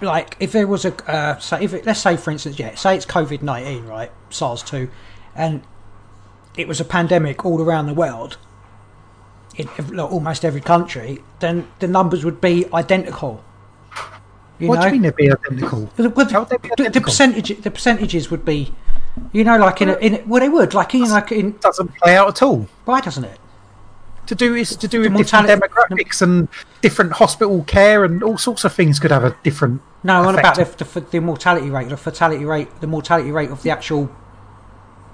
like 0.00 0.36
if 0.40 0.52
there 0.52 0.66
was 0.66 0.84
a 0.84 1.10
uh, 1.10 1.38
say 1.38 1.62
if 1.62 1.74
it, 1.74 1.86
let's 1.86 2.00
say 2.00 2.16
for 2.16 2.30
instance 2.30 2.58
yeah 2.58 2.74
say 2.74 2.96
it's 2.96 3.06
covid-19 3.06 3.88
right 3.88 4.10
sars-2 4.30 4.90
and 5.34 5.62
it 6.56 6.68
was 6.68 6.80
a 6.80 6.84
pandemic 6.84 7.44
all 7.44 7.60
around 7.60 7.86
the 7.86 7.94
world 7.94 8.36
in 9.56 9.68
almost 9.98 10.44
every 10.44 10.60
country 10.60 11.22
then 11.40 11.68
the 11.80 11.88
numbers 11.88 12.24
would 12.24 12.40
be 12.40 12.66
identical 12.72 13.44
you 14.62 14.68
what 14.68 14.76
know? 14.76 14.82
do 14.82 14.86
you 14.88 14.92
mean 14.92 15.02
they'd 15.02 15.16
be 15.16 15.30
identical? 15.30 15.90
The, 15.96 16.08
well, 16.10 16.44
they 16.44 16.56
be 16.58 16.70
the, 16.76 16.88
the 16.90 17.00
percentage, 17.00 17.62
the 17.62 17.70
percentages 17.70 18.30
would 18.30 18.44
be, 18.44 18.72
you 19.32 19.42
know, 19.42 19.58
like 19.58 19.82
in 19.82 19.88
a, 19.88 19.94
in 19.94 20.14
a, 20.14 20.22
well, 20.24 20.40
they 20.40 20.48
would 20.48 20.72
like 20.72 20.94
in 20.94 21.10
like 21.10 21.32
in 21.32 21.56
doesn't 21.58 21.88
play 21.96 22.16
out 22.16 22.28
at 22.28 22.42
all. 22.42 22.68
why 22.84 23.00
doesn't 23.00 23.24
it? 23.24 23.40
To 24.26 24.36
do 24.36 24.54
is 24.54 24.76
to 24.76 24.86
do 24.86 25.00
with 25.00 25.12
The 25.12 25.18
different 25.18 25.48
mortality- 25.48 26.04
demographics 26.04 26.22
and 26.22 26.48
different 26.80 27.12
hospital 27.14 27.64
care 27.64 28.04
and 28.04 28.22
all 28.22 28.38
sorts 28.38 28.62
of 28.64 28.72
things 28.72 29.00
could 29.00 29.10
have 29.10 29.24
a 29.24 29.36
different. 29.42 29.82
No, 30.04 30.22
what 30.22 30.38
about 30.38 30.54
the, 30.54 30.84
the 30.84 31.00
the 31.00 31.20
mortality 31.20 31.68
rate, 31.68 31.88
the 31.88 31.96
fatality 31.96 32.44
rate, 32.44 32.68
the 32.80 32.86
mortality 32.86 33.32
rate 33.32 33.50
of 33.50 33.64
the 33.64 33.70
actual? 33.70 34.14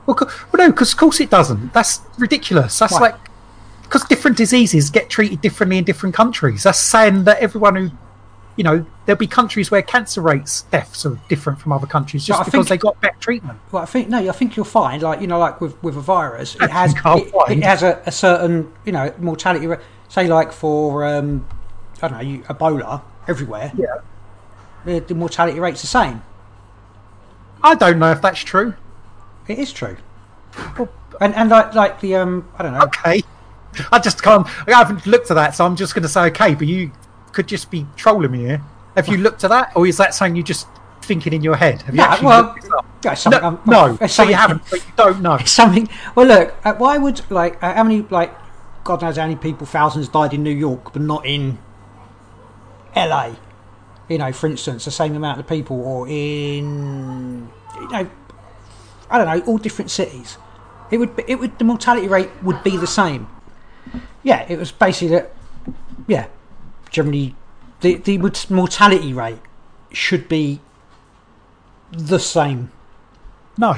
Well, 0.09 0.17
well 0.19 0.67
no, 0.67 0.71
because 0.71 0.93
of 0.93 0.99
course 0.99 1.21
it 1.21 1.29
doesn't. 1.29 1.75
That's 1.75 2.01
ridiculous. 2.19 2.79
That's 2.79 2.95
Why? 2.95 3.01
like 3.01 3.17
because 3.83 4.05
different 4.05 4.37
diseases 4.39 4.91
get 4.91 5.11
treated 5.11 5.41
differently 5.43 5.79
in 5.79 5.85
different 5.85 6.15
countries. 6.15 6.63
That's 6.63 6.79
saying 6.79 7.25
that 7.25 7.39
everyone 7.39 7.77
who, 7.77 7.91
you 8.57 8.65
know, 8.65 8.87
there'll 9.05 9.19
be 9.19 9.27
countries 9.27 9.71
where 9.71 9.83
cancer 9.83 10.21
rates, 10.23 10.63
deaths 10.63 11.05
are 11.07 11.19
different 11.29 11.61
from 11.61 11.73
other 11.73 11.87
countries 11.87 12.25
just 12.25 12.41
I 12.41 12.45
because 12.45 12.69
think- 12.69 12.81
they 12.81 12.83
got 12.83 13.01
better 13.03 13.19
treatment. 13.21 13.59
Well, 13.71 13.83
I 13.83 13.87
think 13.87 14.09
no, 14.09 14.19
I 14.27 14.33
think 14.33 14.57
you'll 14.57 14.65
find 14.65 15.03
like 15.03 15.21
you 15.21 15.27
know, 15.27 15.39
like 15.39 15.61
with 15.61 15.81
with 15.83 15.97
a 15.97 16.01
virus, 16.01 16.57
it 16.57 16.71
has 16.71 16.95
it, 16.95 17.33
it 17.51 17.63
has 17.63 17.83
a, 17.83 18.03
a 18.07 18.13
certain 18.13 18.73
you 18.87 18.93
know 18.93 19.13
mortality 19.19 19.67
rate. 19.67 19.81
Say 20.09 20.27
like 20.27 20.53
for 20.53 21.05
um, 21.05 21.47
I 22.01 22.09
don't 22.09 22.23
know, 22.23 22.47
Ebola 22.49 23.03
everywhere, 23.27 23.73
Yeah, 23.77 23.99
the, 24.87 25.01
the 25.01 25.15
mortality 25.15 25.61
rate's 25.61 25.83
the 25.83 25.87
same. 25.87 26.23
I 27.63 27.75
don't 27.75 27.99
know 27.99 28.11
if 28.13 28.23
that's 28.23 28.41
true. 28.41 28.75
It 29.49 29.59
is 29.59 29.73
true. 29.73 29.97
And 31.21 31.35
and 31.35 31.51
like 31.51 31.75
like 31.75 32.01
the 32.01 32.17
um, 32.17 32.49
I 32.59 32.63
don't 32.63 32.75
know. 32.75 32.83
Okay, 32.83 33.23
I 33.93 33.99
just 33.99 34.23
can't. 34.23 34.47
I 34.69 34.73
haven't 34.73 35.07
looked 35.07 35.31
at 35.31 35.35
that, 35.35 35.55
so 35.55 35.65
I'm 35.65 35.75
just 35.77 35.95
going 35.95 36.03
to 36.03 36.09
say 36.09 36.23
okay. 36.27 36.55
But 36.55 36.67
you 36.69 36.93
could 37.33 37.49
just 37.49 37.71
be 37.71 37.87
trolling 37.97 38.31
me 38.31 38.39
here. 38.41 38.63
Have 38.97 39.09
you 39.09 39.17
looked 39.17 39.45
at 39.45 39.51
that, 39.51 39.73
or 39.77 39.87
is 39.87 39.97
that 39.97 40.15
something 40.15 40.37
you 40.37 40.43
just 40.43 40.67
thinking 41.03 41.33
in 41.33 41.43
your 41.43 41.57
head? 41.57 41.83
Have 41.83 41.95
you 41.95 42.01
Yeah, 42.01 42.09
actually 42.13 42.27
well, 42.27 42.43
looked 42.43 42.63
this 42.63 43.27
up? 43.27 43.33
No, 43.33 43.39
I'm- 43.39 43.59
no. 44.01 44.07
So 44.07 44.23
you 44.25 44.35
haven't, 44.35 44.63
but 44.71 44.85
you 44.87 44.93
don't 44.97 45.23
know. 45.23 45.39
something. 45.45 45.89
Well, 46.15 46.27
look. 46.27 46.55
Uh, 46.65 46.75
why 46.75 46.99
would 46.99 47.23
like 47.31 47.63
uh, 47.63 47.75
how 47.75 47.85
many 47.85 48.03
like 48.11 48.35
God 48.85 49.03
knows 49.03 49.17
how 49.17 49.25
many 49.25 49.37
people 49.37 49.67
thousands 49.67 50.09
died 50.09 50.35
in 50.35 50.43
New 50.43 50.51
York, 50.55 50.93
but 50.93 51.03
not 51.03 51.25
in 51.27 51.59
L.A. 52.95 53.37
You 54.09 54.19
know, 54.19 54.33
for 54.33 54.47
instance, 54.47 54.85
the 54.85 54.91
same 54.91 55.15
amount 55.15 55.39
of 55.41 55.47
people, 55.47 55.81
or 55.81 56.09
in 56.09 57.49
you 57.77 57.89
know, 57.91 58.11
I 59.11 59.19
don't 59.19 59.27
know, 59.27 59.45
all 59.47 59.59
different 59.59 59.91
cities. 59.91 60.39
It 60.91 60.99
would 60.99 61.17
be, 61.17 61.25
it 61.27 61.39
would 61.39 61.59
the 61.59 61.65
mortality 61.65 62.09
rate 62.09 62.31
would 62.43 62.63
be 62.63 62.77
the 62.77 62.87
same. 62.87 63.29
Yeah, 64.23 64.45
it 64.49 64.59
was 64.59 64.73
basically 64.73 65.17
that. 65.17 65.33
Yeah, 66.07 66.27
generally, 66.91 67.35
the 67.81 67.97
the 67.97 68.19
mortality 68.51 69.13
rate 69.13 69.41
should 69.93 70.29
be 70.29 70.61
the 71.93 72.19
same. 72.19 72.71
No, 73.57 73.77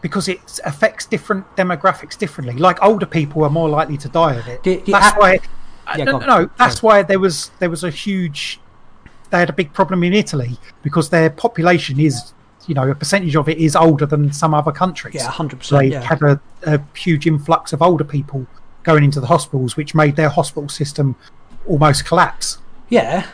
because 0.00 0.28
it 0.28 0.60
affects 0.64 1.06
different 1.06 1.54
demographics 1.56 2.16
differently. 2.16 2.56
Like 2.56 2.82
older 2.82 3.06
people 3.06 3.42
are 3.44 3.50
more 3.50 3.68
likely 3.68 3.96
to 3.98 4.08
die 4.08 4.34
of 4.34 4.46
it. 4.48 4.62
The- 4.62 4.76
the 4.76 4.92
that's 4.92 5.16
a- 5.16 5.18
why. 5.18 5.38
Yeah, 5.96 6.04
no, 6.04 6.18
no, 6.18 6.18
on. 6.18 6.26
no, 6.42 6.50
that's 6.58 6.82
why 6.82 7.02
there 7.02 7.20
was 7.20 7.50
there 7.58 7.70
was 7.70 7.84
a 7.84 7.90
huge. 7.90 8.60
They 9.30 9.38
had 9.38 9.50
a 9.50 9.52
big 9.52 9.72
problem 9.72 10.02
in 10.04 10.12
Italy 10.12 10.58
because 10.82 11.10
their 11.10 11.30
population 11.30 11.98
is, 12.00 12.32
you 12.66 12.74
know, 12.74 12.88
a 12.90 12.94
percentage 12.94 13.36
of 13.36 13.48
it 13.48 13.58
is 13.58 13.76
older 13.76 14.06
than 14.06 14.32
some 14.32 14.54
other 14.54 14.72
countries. 14.72 15.14
Yeah, 15.14 15.30
100%. 15.30 15.78
they. 15.78 15.86
Yeah. 15.88 16.02
had 16.02 16.22
a, 16.22 16.40
a 16.64 16.80
huge 16.96 17.26
influx 17.26 17.72
of 17.72 17.80
older 17.82 18.04
people 18.04 18.46
going 18.82 19.04
into 19.04 19.20
the 19.20 19.26
hospitals, 19.28 19.76
which 19.76 19.94
made 19.94 20.16
their 20.16 20.28
hospital 20.28 20.68
system 20.68 21.16
almost 21.66 22.04
collapse. 22.04 22.58
Yeah, 22.88 23.26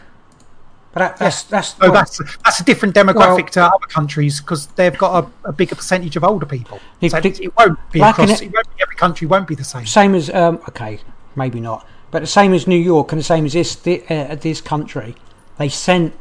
but 0.92 1.00
that, 1.00 1.16
that's 1.18 1.42
that's 1.44 1.68
So 1.68 1.76
well, 1.82 1.92
that's 1.92 2.18
that's 2.44 2.60
a 2.60 2.64
different 2.64 2.94
demographic 2.94 3.16
Well- 3.16 3.46
to 3.48 3.64
other 3.64 3.86
countries 3.88 4.40
because 4.40 4.66
they've 4.68 4.96
got 4.96 5.24
a, 5.44 5.48
a 5.48 5.52
bigger 5.52 5.74
percentage 5.74 6.16
of 6.16 6.24
older 6.24 6.46
people. 6.46 6.78
So 7.06 7.16
it, 7.18 7.40
it 7.40 7.56
won't 7.56 7.78
be 7.90 7.98
like 8.00 8.14
across. 8.18 8.40
it- 8.40 8.46
It 8.46 8.52
won't 8.54 8.76
be, 8.76 8.82
every 8.82 8.96
country 8.96 9.26
won't 9.26 9.46
be 9.48 9.54
the 9.54 9.64
same. 9.64 9.86
same 9.86 10.14
as 10.14 10.30
um, 10.30 10.56
okay, 10.68 11.00
maybe 11.36 11.60
not, 11.60 11.86
but 12.10 12.20
the 12.20 12.26
same 12.26 12.52
as 12.54 12.66
New 12.66 12.76
York 12.78 13.12
and 13.12 13.18
the 13.18 13.24
same 13.24 13.44
as 13.46 13.52
this 13.54 13.74
thi- 13.74 14.04
uh, 14.08 14.34
this 14.36 14.60
country. 14.60 15.14
They 15.58 15.68
sent 15.68 16.14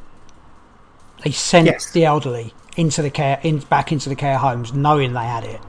they 1.24 1.32
sent 1.32 1.68
Yes. 1.68 1.92
the 1.92 2.04
elderly 2.06 2.54
into 2.82 3.02
the 3.02 3.10
care 3.10 3.40
in 3.44 3.60
back 3.60 3.92
into 3.92 4.10
the 4.10 4.16
care 4.16 4.38
homes, 4.38 4.74
knowing 4.74 5.14
they 5.14 5.26
had 5.38 5.44
it 5.46 5.62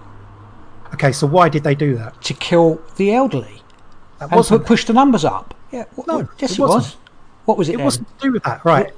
Okay, 0.94 1.12
so 1.12 1.26
why 1.26 1.48
did 1.48 1.62
they 1.64 1.74
do 1.74 1.96
that? 1.96 2.20
to 2.22 2.34
kill 2.34 2.80
the 2.96 3.12
elderly 3.14 3.62
That 4.18 4.28
and 4.30 4.36
wasn't. 4.36 4.60
pu- 4.62 4.66
push 4.66 4.84
the 4.84 4.92
numbers 4.92 5.24
up. 5.24 5.54
Yeah, 5.70 5.84
w- 5.96 6.04
No, 6.06 6.28
yes, 6.38 6.52
it 6.52 6.58
it, 6.58 6.62
was. 6.62 6.96
What 7.46 7.56
was 7.58 7.68
it? 7.68 7.74
it 7.74 7.76
then? 7.78 7.84
wasn't 7.84 8.08
to 8.08 8.26
do 8.26 8.32
with 8.32 8.42
that, 8.44 8.62
right? 8.64 8.92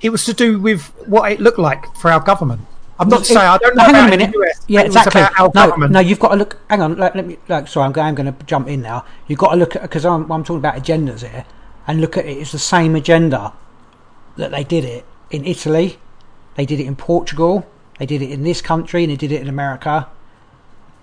It 0.00 0.10
was 0.10 0.24
to 0.24 0.32
do 0.32 0.58
with 0.58 0.82
what 1.06 1.30
it 1.30 1.40
looked 1.40 1.58
like 1.58 1.84
for 1.96 2.10
our 2.10 2.20
government. 2.20 2.62
I'm 2.98 3.08
not 3.08 3.20
It- 3.22 3.26
saying 3.26 3.38
I 3.54 3.58
don't 3.58 3.76
know 3.76 3.84
hang 3.84 3.96
on 3.96 4.06
a 4.08 4.10
minute. 4.16 4.34
US. 4.34 4.64
Yeah, 4.66 4.80
exactly. 4.82 5.20
about 5.20 5.38
our 5.40 5.50
no, 5.54 5.66
government. 5.66 5.92
no, 5.92 6.00
you've 6.00 6.20
got 6.20 6.28
to 6.30 6.36
look. 6.36 6.56
Hang 6.70 6.80
on. 6.82 6.96
Let, 6.96 7.14
let 7.16 7.26
me. 7.26 7.36
Like, 7.48 7.68
sorry, 7.68 7.86
I'm, 7.86 7.98
I'm 7.98 8.14
going 8.14 8.32
to 8.34 8.44
jump 8.46 8.68
in 8.68 8.80
now. 8.82 9.04
You've 9.28 9.38
got 9.38 9.50
to 9.50 9.56
look 9.56 9.76
at 9.76 9.82
because 9.82 10.04
I'm, 10.06 10.30
I'm 10.32 10.42
talking 10.44 10.58
about 10.64 10.76
agendas 10.82 11.20
here, 11.26 11.44
and 11.86 12.00
look 12.00 12.16
at 12.16 12.24
it. 12.26 12.36
It's 12.38 12.52
the 12.52 12.58
same 12.58 12.94
agenda 12.96 13.52
that 14.36 14.50
they 14.52 14.64
did 14.64 14.84
it 14.86 15.04
in 15.30 15.44
Italy, 15.46 15.98
they 16.60 16.66
did 16.66 16.78
it 16.78 16.86
in 16.86 16.94
Portugal, 16.94 17.66
they 17.98 18.04
did 18.04 18.20
it 18.20 18.30
in 18.30 18.42
this 18.44 18.60
country, 18.60 19.02
and 19.02 19.10
they 19.10 19.16
did 19.16 19.32
it 19.32 19.40
in 19.40 19.48
America 19.48 20.06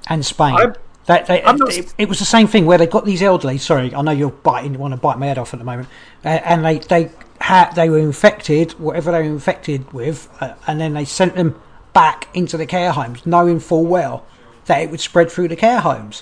and 0.08 0.24
Spain. 0.24 0.54
I'm- 0.56 0.76
They, 1.08 1.24
they, 1.28 1.41
not- 1.41 1.74
it, 1.74 1.96
it 1.98 2.08
was 2.10 2.20
the 2.20 2.26
same 2.26 2.46
thing 2.48 2.67
where 2.67 2.78
they 2.78 2.86
got 2.86 3.06
these 3.06 3.24
elderly. 3.24 3.58
Sorry, 3.58 3.96
I 3.96 4.02
know 4.04 4.12
you're 4.12 4.30
biting. 4.30 4.74
You 4.74 4.80
want 4.80 4.93
to 4.93 5.00
bite 5.00 5.17
my 5.17 5.26
head 5.26 5.39
off 5.39 5.54
at 5.54 5.60
the 5.60 5.63
moment, 5.65 5.88
uh, 6.24 6.28
and 6.28 6.63
they 6.63 6.78
they 6.78 7.10
had 7.41 7.72
they 7.72 7.89
were 7.89 7.98
infected, 7.98 8.74
whatever 8.74 9.12
they 9.12 9.20
were 9.24 9.34
infected 9.34 9.91
with, 9.93 10.30
uh, 10.41 10.54
and 10.67 10.80
then 10.80 10.93
they 10.93 11.06
sent 11.06 11.36
them 11.36 11.60
back 11.93 12.28
into 12.36 12.56
the 12.58 12.67
care 12.67 12.91
homes, 12.91 13.26
knowing 13.26 13.60
full 13.60 13.86
well 13.86 14.26
that 14.65 14.80
it 14.84 14.91
would 14.91 15.00
spread 15.00 15.32
through 15.32 15.48
the 15.48 15.56
care 15.56 15.80
homes, 15.80 16.22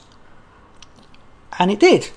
and 1.59 1.71
it 1.71 1.79
did. 1.81 2.09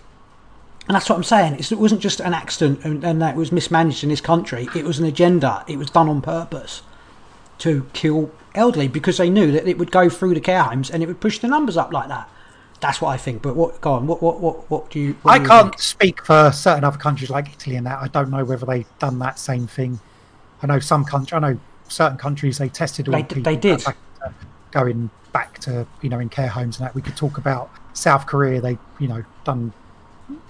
And 0.87 0.95
that's 0.95 1.09
what 1.11 1.17
I'm 1.17 1.25
saying. 1.25 1.55
It's, 1.55 1.73
it 1.73 1.79
wasn't 1.79 2.01
just 2.01 2.21
an 2.21 2.33
accident 2.35 2.85
and, 2.85 3.03
and 3.03 3.21
that 3.23 3.35
it 3.35 3.39
was 3.39 3.51
mismanaged 3.51 4.05
in 4.05 4.09
this 4.11 4.21
country. 4.21 4.69
It 4.77 4.85
was 4.85 4.99
an 5.01 5.05
agenda. 5.07 5.65
It 5.67 5.79
was 5.79 5.91
done 5.91 6.09
on 6.09 6.23
purpose 6.23 6.83
to 7.59 7.87
kill 7.93 8.31
elderly 8.55 8.89
because 8.89 9.19
they 9.19 9.31
knew 9.31 9.53
that 9.53 9.67
it 9.69 9.79
would 9.79 9.91
go 9.91 10.09
through 10.09 10.35
the 10.35 10.41
care 10.41 10.63
homes 10.63 10.91
and 10.91 11.03
it 11.03 11.07
would 11.07 11.21
push 11.21 11.39
the 11.39 11.49
numbers 11.49 11.77
up 11.77 11.93
like 11.93 12.09
that. 12.09 12.29
That's 12.81 13.01
what 13.01 13.09
I 13.09 13.17
think. 13.17 13.43
But 13.43 13.57
what? 13.57 13.81
Go 13.81 13.93
on. 13.95 14.07
What? 14.07 14.23
What? 14.23 14.41
What? 14.41 14.71
What 14.71 14.91
do 14.91 15.01
you? 15.01 15.15
What 15.23 15.33
I 15.33 15.39
do 15.39 15.43
you 15.43 15.49
can't 15.49 15.71
think? 15.71 15.81
speak 15.81 16.25
for 16.25 16.53
certain 16.53 16.85
other 16.85 16.99
countries 16.99 17.29
like 17.31 17.53
Italy 17.53 17.75
and 17.77 17.87
that. 17.87 17.99
I 18.01 18.07
don't 18.09 18.31
know 18.31 18.45
whether 18.45 18.65
they've 18.67 18.87
done 19.01 19.19
that 19.19 19.39
same 19.39 19.67
thing. 19.67 19.99
I 20.63 20.67
know 20.69 20.79
some 20.79 21.05
country. 21.05 21.37
I 21.37 21.41
know 21.41 21.61
certain 21.89 22.19
countries 22.19 22.59
they 22.59 22.69
tested 22.69 23.09
all 23.09 23.13
They- 23.15 23.23
people 23.25 23.43
they 23.43 23.57
did. 23.57 23.83
back 23.85 23.97
to- 24.23 24.33
going 24.71 25.11
back 25.33 25.59
to 25.61 25.87
you 26.03 26.09
know 26.09 26.19
in 26.21 26.29
care 26.29 26.49
homes 26.49 26.79
and 26.79 26.87
that. 26.87 26.95
We 26.95 27.03
could 27.03 27.17
talk 27.17 27.37
about 27.39 27.69
South 27.95 28.27
Korea. 28.27 28.61
They 28.61 28.79
you 29.01 29.09
know 29.09 29.25
done 29.45 29.73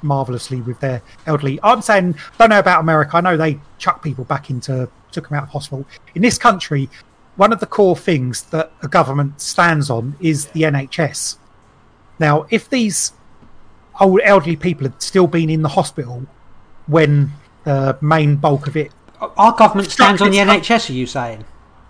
marvelously 0.02 0.60
with 0.60 0.80
their 0.80 1.02
elderly. 1.26 1.58
I'm 1.62 1.80
saying 1.82 2.16
don't 2.38 2.50
know 2.50 2.58
about 2.58 2.80
America. 2.80 3.16
I 3.16 3.20
know 3.20 3.36
they 3.36 3.58
chuck 3.78 4.02
people 4.02 4.24
back 4.24 4.50
into 4.50 4.88
took 5.18 5.28
them 5.28 5.38
out 5.38 5.44
of 5.44 5.48
hospital. 5.50 5.84
In 6.14 6.22
this 6.22 6.38
country, 6.38 6.88
one 7.36 7.52
of 7.52 7.60
the 7.60 7.66
core 7.66 7.96
things 7.96 8.42
that 8.44 8.70
a 8.82 8.88
government 8.88 9.40
stands 9.40 9.90
on 9.90 10.16
is 10.20 10.46
the 10.48 10.62
NHS. 10.62 11.36
Now, 12.18 12.46
if 12.50 12.68
these 12.70 13.12
old 14.00 14.20
elderly 14.24 14.56
people 14.56 14.84
had 14.84 15.02
still 15.02 15.26
been 15.26 15.50
in 15.50 15.62
the 15.62 15.68
hospital 15.68 16.24
when 16.86 17.32
the 17.64 17.98
main 18.00 18.36
bulk 18.36 18.66
of 18.68 18.76
it, 18.76 18.92
Our 19.36 19.52
government 19.56 19.90
stands 19.90 20.22
on 20.22 20.30
the 20.30 20.38
NHS. 20.38 20.90
Are 20.90 20.92
you 20.92 21.06
saying? 21.06 21.44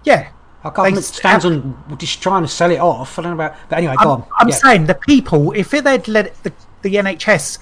yeah, 0.05 0.31
Our 0.65 0.71
government 0.71 0.97
They 0.97 1.03
stands 1.03 1.45
on 1.45 1.77
just 1.99 2.23
trying 2.23 2.43
to 2.43 2.49
sell 2.49 2.71
it 2.71 2.79
off. 2.81 3.19
I 3.19 3.23
don't 3.23 3.37
know 3.37 3.45
about. 3.45 3.57
But 3.69 3.79
anyway, 3.79 3.95
go 4.03 4.13
I'm, 4.13 4.23
on. 4.23 4.25
I'm 4.39 4.49
Yeah. 4.49 4.55
saying 4.55 4.87
the 4.87 4.95
people, 4.95 5.53
if 5.53 5.71
they'd 5.71 6.09
let 6.09 6.43
the, 6.43 6.53
the 6.83 6.95
NHS 6.95 7.59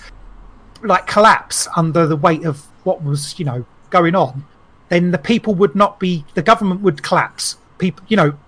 like 0.82 1.06
collapse 1.08 1.66
under 1.76 2.06
the 2.06 2.16
weight 2.16 2.44
of 2.44 2.64
what 2.84 3.02
was, 3.02 3.38
you 3.38 3.44
know, 3.44 3.64
going 3.90 4.14
on, 4.14 4.44
then 4.88 5.10
the 5.10 5.18
people 5.18 5.54
would 5.54 5.74
not 5.74 5.98
be. 6.00 6.24
The 6.34 6.42
government 6.42 6.80
would 6.82 7.02
collapse. 7.02 7.56
People, 7.78 8.04
you 8.08 8.16
know, 8.16 8.38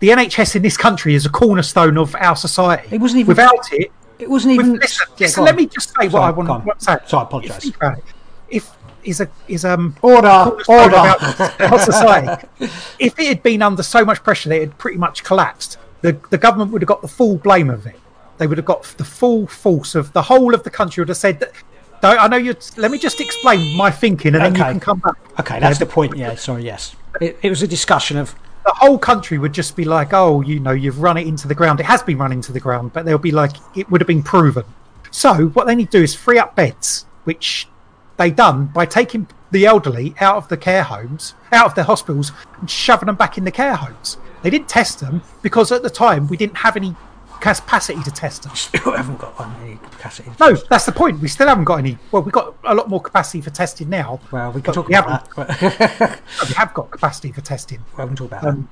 the 0.00 0.08
NHS 0.10 0.56
in 0.56 0.62
this 0.62 0.76
country 0.76 1.14
is 1.14 1.26
a 1.26 1.30
cornerstone 1.30 1.96
of 1.98 2.14
our 2.16 2.36
society. 2.36 2.88
It 2.92 3.00
wasn't 3.00 3.20
even- 3.20 3.28
without 3.28 3.72
it. 3.72 3.90
It 4.18 4.30
wasn't 4.30 4.54
even. 4.54 4.74
listen, 4.74 5.06
Yeah, 5.16 5.28
go 5.34 5.42
let 5.42 5.50
on. 5.52 5.56
me 5.56 5.66
just 5.66 5.92
say 5.98 6.06
what 6.08 6.22
I 6.22 6.30
want, 6.30 6.48
want 6.48 6.78
to 6.78 6.84
say. 6.84 6.96
Sorry, 7.06 7.22
I 7.22 7.24
apologise. 7.24 7.64
If, 7.66 7.76
it. 7.82 8.04
if 8.50 8.70
is 9.02 9.20
a 9.20 9.28
is 9.48 9.64
um 9.64 9.96
Order, 10.00 10.28
order. 10.68 10.94
our 11.60 11.78
society. 11.80 12.46
If 13.00 13.18
it 13.18 13.26
had 13.26 13.42
been 13.42 13.62
under 13.62 13.82
so 13.82 14.04
much 14.04 14.22
pressure 14.22 14.48
that 14.50 14.56
it 14.56 14.60
had 14.60 14.78
pretty 14.78 14.98
much 14.98 15.24
collapsed, 15.24 15.76
the 16.02 16.16
the 16.30 16.38
government 16.38 16.70
would 16.70 16.82
have 16.82 16.88
got 16.88 17.02
the 17.02 17.08
full 17.08 17.36
blame 17.36 17.68
of 17.68 17.84
it. 17.86 17.98
They 18.38 18.46
would 18.46 18.58
have 18.58 18.64
got 18.64 18.84
the 18.96 19.04
full 19.04 19.48
force 19.48 19.96
of 19.96 20.12
the 20.12 20.22
whole 20.22 20.54
of 20.54 20.62
the 20.62 20.70
country 20.70 21.00
would 21.00 21.08
have 21.08 21.16
said 21.16 21.40
that. 21.40 21.52
I 22.02 22.28
know 22.28 22.36
you. 22.36 22.54
Let 22.76 22.90
me 22.90 22.98
just 22.98 23.20
explain 23.20 23.76
my 23.76 23.90
thinking, 23.90 24.34
and 24.34 24.44
then 24.44 24.54
you 24.54 24.62
Okay. 24.62 24.72
can 24.72 24.80
come 24.80 24.98
back. 24.98 25.14
Okay, 25.40 25.60
that's 25.60 25.78
Yeah, 25.78 25.86
the 25.86 25.92
point. 25.92 26.16
Yeah, 26.16 26.34
sorry. 26.34 26.64
Yes, 26.64 26.96
it, 27.20 27.38
it 27.42 27.48
was 27.50 27.62
a 27.62 27.68
discussion 27.68 28.16
of. 28.16 28.34
the 28.64 28.72
whole 28.76 28.96
country 28.98 29.38
would 29.38 29.52
just 29.52 29.74
be 29.74 29.84
like, 29.84 30.12
oh, 30.12 30.40
you 30.40 30.60
know, 30.60 30.70
you've 30.70 31.00
run 31.00 31.16
it 31.16 31.26
into 31.26 31.48
the 31.48 31.54
ground. 31.54 31.80
It 31.80 31.86
has 31.86 32.00
been 32.02 32.18
run 32.18 32.30
into 32.32 32.52
the 32.52 32.60
ground, 32.60 32.92
but 32.92 33.04
they'll 33.04 33.18
be 33.18 33.32
like, 33.32 33.52
it 33.76 33.90
would 33.90 34.00
have 34.00 34.06
been 34.06 34.22
proven. 34.22 34.64
So 35.10 35.48
what 35.48 35.66
they 35.66 35.74
need 35.74 35.90
to 35.90 35.98
do 35.98 36.02
is 36.04 36.14
free 36.14 36.38
up 36.38 36.54
beds, 36.54 37.04
which 37.24 37.66
they 38.18 38.30
done 38.30 38.66
by 38.66 38.86
taking 38.86 39.26
the 39.50 39.66
elderly 39.66 40.14
out 40.20 40.36
of 40.36 40.46
the 40.48 40.56
care 40.56 40.84
homes, 40.84 41.34
out 41.50 41.66
of 41.66 41.74
their 41.74 41.84
hospitals, 41.84 42.30
and 42.60 42.70
shoving 42.70 43.06
them 43.06 43.16
back 43.16 43.36
in 43.36 43.42
the 43.44 43.50
care 43.50 43.74
homes. 43.74 44.16
They 44.42 44.50
didn't 44.50 44.68
test 44.68 45.00
them 45.00 45.22
because 45.42 45.72
at 45.72 45.82
the 45.82 45.90
time 45.90 46.28
we 46.28 46.36
didn't 46.36 46.58
have 46.58 46.76
any 46.76 46.94
capacity 47.42 48.02
to 48.02 48.10
test 48.10 48.44
them. 48.44 48.52
We 48.72 48.78
still 48.78 48.92
haven't 48.96 49.18
got 49.18 49.34
any 49.60 49.76
capacity. 49.76 50.30
No, 50.40 50.54
that's 50.70 50.86
the 50.86 50.92
point. 50.92 51.20
We 51.20 51.28
still 51.28 51.48
haven't 51.48 51.64
got 51.64 51.76
any. 51.76 51.98
Well, 52.10 52.22
we've 52.22 52.32
got 52.32 52.54
a 52.64 52.74
lot 52.74 52.88
more 52.88 53.00
capacity 53.00 53.40
for 53.40 53.50
testing 53.50 53.88
now. 53.90 54.20
Well, 54.30 54.52
we 54.52 54.62
can 54.62 54.72
talk 54.74 54.88
we 54.88 54.94
about 54.94 55.28
haven't. 55.36 55.58
that. 55.60 56.20
But 56.40 56.48
We 56.48 56.54
have 56.54 56.72
got 56.74 56.90
capacity 56.90 57.32
for 57.32 57.40
testing. 57.40 57.80
well, 57.96 58.06
we 58.06 58.10
can 58.14 58.16
talk 58.16 58.28
about 58.28 58.44
Um, 58.44 58.68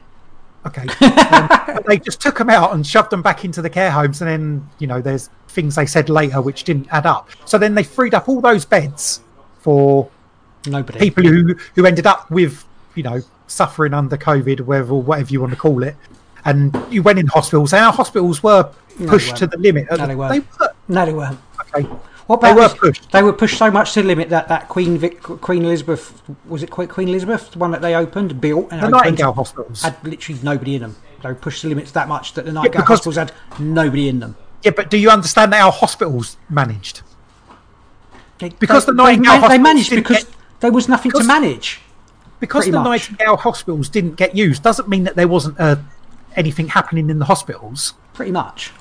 Okay. 0.66 0.87
Um, 1.30 1.46
but 1.48 1.87
they 1.87 1.98
just 1.98 2.20
took 2.20 2.37
them 2.38 2.50
out 2.50 2.74
and 2.74 2.87
shoved 2.87 3.11
them 3.11 3.22
back 3.22 3.44
into 3.44 3.62
the 3.62 3.70
care 3.70 3.90
homes, 3.90 4.20
and 4.20 4.28
then 4.28 4.68
you 4.78 4.87
know 4.87 5.00
there's 5.00 5.30
things 5.48 5.74
they 5.76 5.87
said 5.87 6.09
later 6.11 6.42
which 6.42 6.64
didn't 6.64 6.88
add 6.90 7.06
up. 7.06 7.30
So 7.46 7.56
then 7.56 7.74
they 7.74 7.83
freed 7.85 8.14
up 8.14 8.28
all 8.28 8.40
those 8.40 8.64
beds 8.64 9.20
for. 9.61 10.11
Nobody. 10.66 10.98
people 10.98 11.22
who 11.24 11.54
who 11.76 11.87
ended 11.87 12.06
up 12.06 12.30
with 12.30 12.64
you 12.94 13.02
know 13.02 13.20
suffering 13.46 13.94
under 13.94 14.16
COVID, 14.18 14.61
or 14.61 14.64
whatever, 14.64 14.94
whatever 14.94 15.30
you 15.33 15.40
want 15.40 15.52
to 15.52 15.59
call 15.59 15.83
it. 15.83 15.96
And 16.44 16.76
you 16.90 17.03
went 17.03 17.18
in 17.18 17.26
hospitals, 17.26 17.72
and 17.72 17.85
our 17.85 17.92
hospitals 17.92 18.42
were 18.42 18.70
pushed 19.07 19.37
to 19.37 19.46
the 19.46 19.59
limit. 19.59 19.87
No, 19.90 20.07
they 20.07 20.14
weren't. 20.14 20.33
They 20.33 20.40
were. 20.64 20.74
No, 20.88 21.07
they 21.07 21.12
weren't. 21.12 21.38
Okay. 21.74 21.88
What 22.26 22.40
They 22.40 22.53
were 22.53 22.61
this- 22.68 22.74
pushed. 22.74 23.11
They 23.12 23.22
were 23.22 23.33
pushed 23.33 23.59
so 23.59 23.70
much 23.72 23.92
to 23.94 24.03
the 24.03 24.07
limit 24.09 24.29
that 24.31 24.46
that 24.48 24.68
Queen 24.68 24.96
Vic, 24.98 25.20
Queen 25.20 25.64
Elizabeth 25.64 26.22
was 26.46 26.62
it 26.62 26.70
Queen 26.70 26.87
Queen 26.88 27.09
Elizabeth, 27.09 27.50
the 27.50 27.59
one 27.59 27.72
that 27.72 27.83
they 27.83 27.94
opened, 27.96 28.40
built, 28.40 28.68
and 28.70 28.81
The 28.81 28.87
opened, 28.87 28.92
Nightingale 29.03 29.33
hospitals. 29.33 29.83
had 29.83 29.96
literally 30.05 30.40
nobody 30.42 30.76
in 30.76 30.83
them. 30.83 30.96
They 31.22 31.29
were 31.29 31.35
pushed 31.35 31.62
the 31.62 31.68
limits 31.68 31.90
that 31.92 32.07
much 32.09 32.35
that 32.35 32.44
the 32.44 32.53
Nightingale 32.53 32.83
because- 32.83 32.88
hospitals 33.05 33.16
had 33.16 33.33
nobody 33.59 34.09
in 34.09 34.20
them. 34.20 34.37
Yeah, 34.62 34.70
but 34.76 34.90
do 34.90 34.96
you 34.96 35.11
understand 35.11 35.53
that 35.53 35.61
our 35.62 35.72
hospitals 35.72 36.37
managed? 36.48 37.03
They, 38.38 38.50
Because 38.50 38.87
they, 38.87 38.92
the 38.92 38.96
Nightingale 38.96 39.40
they, 39.42 39.48
they 39.48 39.59
managed 39.59 39.90
because 39.90 40.24
get- 40.24 40.35
there 40.61 40.72
was 40.72 40.88
nothing 40.88 41.11
to 41.12 41.24
manage. 41.24 41.81
because 42.38 42.64
the 42.66 42.72
much. 42.72 42.85
Nightingale 43.11 43.37
hospitals 43.38 43.88
didn't 43.88 44.14
get 44.14 44.37
used 44.37 44.62
doesn't 44.62 44.88
mean 44.88 45.05
that 45.05 45.16
there 45.16 45.29
wasn't 45.29 45.59
uh, 45.59 45.76
anything 46.37 46.69
happening 46.69 47.11
in 47.11 47.19
the 47.19 47.25
hospitals. 47.27 47.95
Pretty 48.12 48.33
much. 48.33 48.73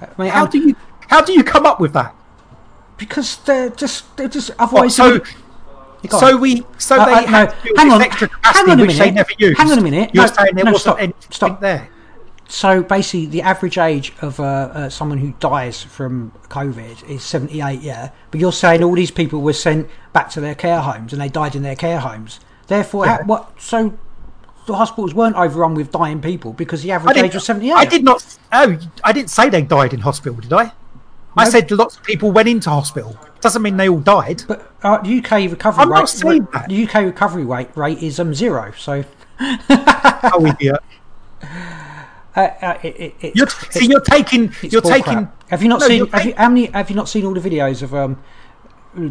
I 0.00 0.22
mean, 0.22 0.30
How 0.30 0.46
do 0.46 0.58
you 0.58 0.76
how 1.08 1.20
do 1.22 1.32
you 1.32 1.42
come 1.42 1.66
up 1.66 1.80
with 1.80 1.92
that? 1.94 2.14
because 2.96 3.36
they're 3.38 3.70
just 3.70 4.16
they're 4.16 4.28
just 4.28 4.50
otherwise. 4.58 4.96
so 4.96 5.20
so 6.10 6.34
on. 6.34 6.40
we 6.40 6.62
so 6.78 6.96
Uh, 7.00 7.06
they 7.06 7.12
uh, 7.12 7.26
had 7.28 7.54
no, 7.64 7.72
hang 7.76 7.92
on, 7.92 8.02
extra 8.02 8.28
hang 8.42 8.70
on 8.70 8.80
a 8.80 8.82
which 8.82 8.98
they 8.98 9.10
minute, 9.12 9.56
hang 9.56 9.70
on 9.70 9.78
a 9.78 9.82
minute. 9.82 10.10
You're 10.14 10.26
No, 10.26 10.32
saying 10.32 10.54
there 10.54 10.64
no, 10.64 10.72
wasn't 10.72 11.14
stop, 11.22 11.32
stop. 11.32 11.60
there. 11.60 11.88
So 12.50 12.82
basically, 12.82 13.26
the 13.26 13.42
average 13.42 13.76
age 13.78 14.14
of 14.22 14.40
uh, 14.40 14.42
uh, 14.44 14.88
someone 14.88 15.18
who 15.18 15.34
dies 15.38 15.82
from 15.82 16.32
COVID 16.48 17.06
is 17.08 17.22
78, 17.22 17.82
yeah? 17.82 18.10
But 18.30 18.40
you're 18.40 18.52
saying 18.52 18.82
all 18.82 18.94
these 18.94 19.10
people 19.10 19.42
were 19.42 19.52
sent 19.52 19.86
back 20.14 20.30
to 20.30 20.40
their 20.40 20.54
care 20.54 20.80
homes 20.80 21.12
and 21.12 21.20
they 21.20 21.28
died 21.28 21.54
in 21.54 21.62
their 21.62 21.76
care 21.76 22.00
homes. 22.00 22.40
Therefore, 22.66 23.04
Yeah. 23.04 23.16
ha- 23.18 23.22
what? 23.26 23.52
So 23.60 23.98
the 24.68 24.76
hospitals 24.76 25.14
weren't 25.14 25.34
overrun 25.34 25.74
with 25.74 25.90
dying 25.90 26.20
people 26.20 26.52
because 26.52 26.82
the 26.82 26.92
average 26.92 27.16
age 27.16 27.34
was 27.34 27.44
78. 27.44 27.72
I 27.72 27.84
did 27.84 28.04
not. 28.04 28.38
Oh, 28.52 28.78
I 29.02 29.12
didn't 29.12 29.30
say 29.30 29.48
they 29.48 29.62
died 29.62 29.92
in 29.94 30.00
hospital, 30.00 30.38
did 30.38 30.52
I? 30.52 30.72
I 31.36 31.48
said 31.48 31.70
lots 31.70 31.96
of 31.96 32.02
people 32.02 32.30
went 32.30 32.48
into 32.48 32.68
hospital. 32.70 33.16
Doesn't 33.40 33.62
mean 33.62 33.76
they 33.76 33.88
all 33.88 34.00
died. 34.00 34.42
But 34.46 34.72
uh, 34.82 34.98
the 34.98 35.18
UK 35.18 35.50
recovery 35.50 35.82
I'm 35.82 35.92
rate, 35.92 35.98
not 35.98 36.08
saying 36.08 36.48
that. 36.52 36.68
the 36.68 36.86
UK 36.86 36.94
recovery 37.04 37.44
rate 37.44 37.70
rate 37.76 38.02
is 38.02 38.18
um 38.20 38.34
zero. 38.34 38.72
So 38.76 39.04
oh, 39.40 40.46
idiot! 40.46 40.80
uh, 41.42 42.40
uh, 42.40 42.78
it, 42.82 43.14
it, 43.20 43.36
You're, 43.36 43.48
see, 43.48 43.86
you're 43.86 44.00
taking. 44.00 44.52
You're 44.62 44.82
taking. 44.82 45.02
crap. 45.02 45.50
Have 45.50 45.62
you 45.62 45.68
not 45.68 45.80
No, 45.80 45.86
seen? 45.86 46.06
Have 46.08 46.26
you, 46.26 46.34
how 46.36 46.48
many? 46.48 46.66
Have 46.66 46.90
you 46.90 46.96
not 46.96 47.08
seen 47.08 47.24
all 47.24 47.34
the 47.34 47.40
videos 47.40 47.82
of 47.82 47.94
um, 47.94 48.20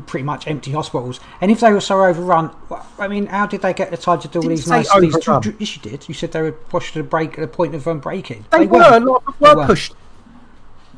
pretty 0.06 0.24
much 0.24 0.48
empty 0.48 0.72
hospitals? 0.72 1.20
And 1.42 1.52
if 1.52 1.60
they 1.60 1.72
were 1.72 1.82
so 1.82 2.04
overrun, 2.04 2.52
I 3.00 3.08
mean, 3.08 3.28
how 3.28 3.46
did 3.48 3.62
they 3.62 3.74
get 3.74 3.92
the 3.92 3.98
time 3.98 4.20
to 4.22 4.28
do 4.28 4.40
all 4.42 4.48
these 4.50 4.66
say 4.66 4.78
nice? 4.78 4.94
These, 5.00 5.16
overrun. 5.16 5.56
yes, 5.60 5.76
you 5.76 5.82
did. 5.82 6.08
You 6.08 6.14
said 6.14 6.32
they 6.32 6.42
were 6.42 6.52
pushed 6.52 6.94
to 6.94 7.00
the 7.04 7.08
break 7.08 7.34
at 7.34 7.42
the 7.42 7.48
point 7.48 7.76
of 7.76 7.88
um, 7.88 8.00
breaking. 8.00 8.46
They, 8.52 8.66
were. 8.68 8.80
weren't. 8.80 9.04
A 9.06 9.12
lot 9.12 9.24
of 9.28 9.40
They 9.40 9.54
were 9.56 9.66
pushed. 9.66 9.94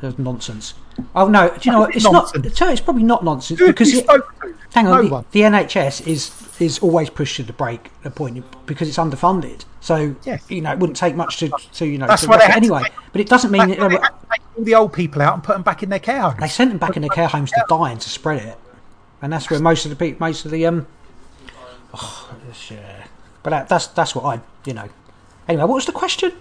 That's 0.00 0.18
nonsense. 0.18 0.74
Oh 1.14 1.28
no! 1.28 1.48
Do 1.50 1.56
you 1.62 1.72
know 1.72 1.80
what? 1.80 1.94
It's 1.94 2.04
it 2.04 2.12
not. 2.12 2.34
nonsense? 2.34 2.56
so 2.58 2.68
It's 2.70 2.80
probably 2.80 3.02
not 3.02 3.22
nonsense 3.24 3.60
have 3.60 3.68
because 3.68 3.92
it- 3.94 4.06
Hang 4.72 4.86
on, 4.86 5.08
No 5.08 5.20
the, 5.20 5.26
the 5.32 5.40
NHS 5.40 6.06
is 6.06 6.30
is 6.60 6.78
always 6.78 7.10
pushed 7.10 7.36
to 7.36 7.42
the 7.42 7.52
break 7.52 7.90
the 8.02 8.10
point 8.10 8.44
because 8.66 8.88
it's 8.88 8.98
underfunded. 8.98 9.64
So 9.80 10.14
Yes. 10.24 10.42
you 10.48 10.60
know 10.60 10.72
it 10.72 10.78
wouldn't 10.78 10.96
take 10.96 11.16
much 11.16 11.38
to, 11.38 11.48
to 11.74 11.86
you 11.86 11.98
know 11.98 12.06
That's 12.06 12.22
to 12.22 12.28
why 12.28 12.36
they 12.38 12.44
wreck 12.44 12.50
it 12.50 12.52
to 12.52 12.56
anyway. 12.58 12.82
take- 12.84 12.92
but 13.12 13.20
it 13.20 13.28
doesn't 13.28 13.50
mean 13.50 13.68
that 13.68 13.78
they, 13.80 13.88
they 13.88 13.94
had 13.96 14.08
to 14.08 14.26
take 14.30 14.40
all 14.56 14.64
the 14.64 14.74
old 14.74 14.92
people 14.92 15.20
out 15.22 15.34
and 15.34 15.42
put 15.42 15.54
them 15.54 15.62
back 15.62 15.82
in 15.82 15.88
their 15.90 15.98
care 15.98 16.20
homes. 16.20 16.36
they 16.40 16.48
sent 16.48 16.70
them 16.70 16.78
back 16.78 16.96
in 16.96 17.02
their 17.02 17.10
care 17.10 17.26
homes 17.28 17.50
to 17.50 17.64
die 17.68 17.90
and 17.90 18.00
to 18.00 18.08
spread 18.08 18.42
it, 18.42 18.58
and 19.22 19.32
that's 19.32 19.50
where 19.50 19.60
most 19.60 19.84
of 19.84 19.90
the 19.90 19.96
people, 19.96 20.18
most 20.26 20.44
of 20.44 20.50
the 20.50 20.66
um, 20.66 20.86
oh, 21.94 22.30
yeah. 22.70 23.06
But 23.42 23.50
that, 23.50 23.68
that's 23.68 23.86
that's 23.88 24.14
what 24.14 24.24
I 24.24 24.40
you 24.64 24.74
know. 24.74 24.88
Anyway, 25.48 25.64
what 25.64 25.74
was 25.74 25.86
the 25.86 25.92
question? 25.92 26.32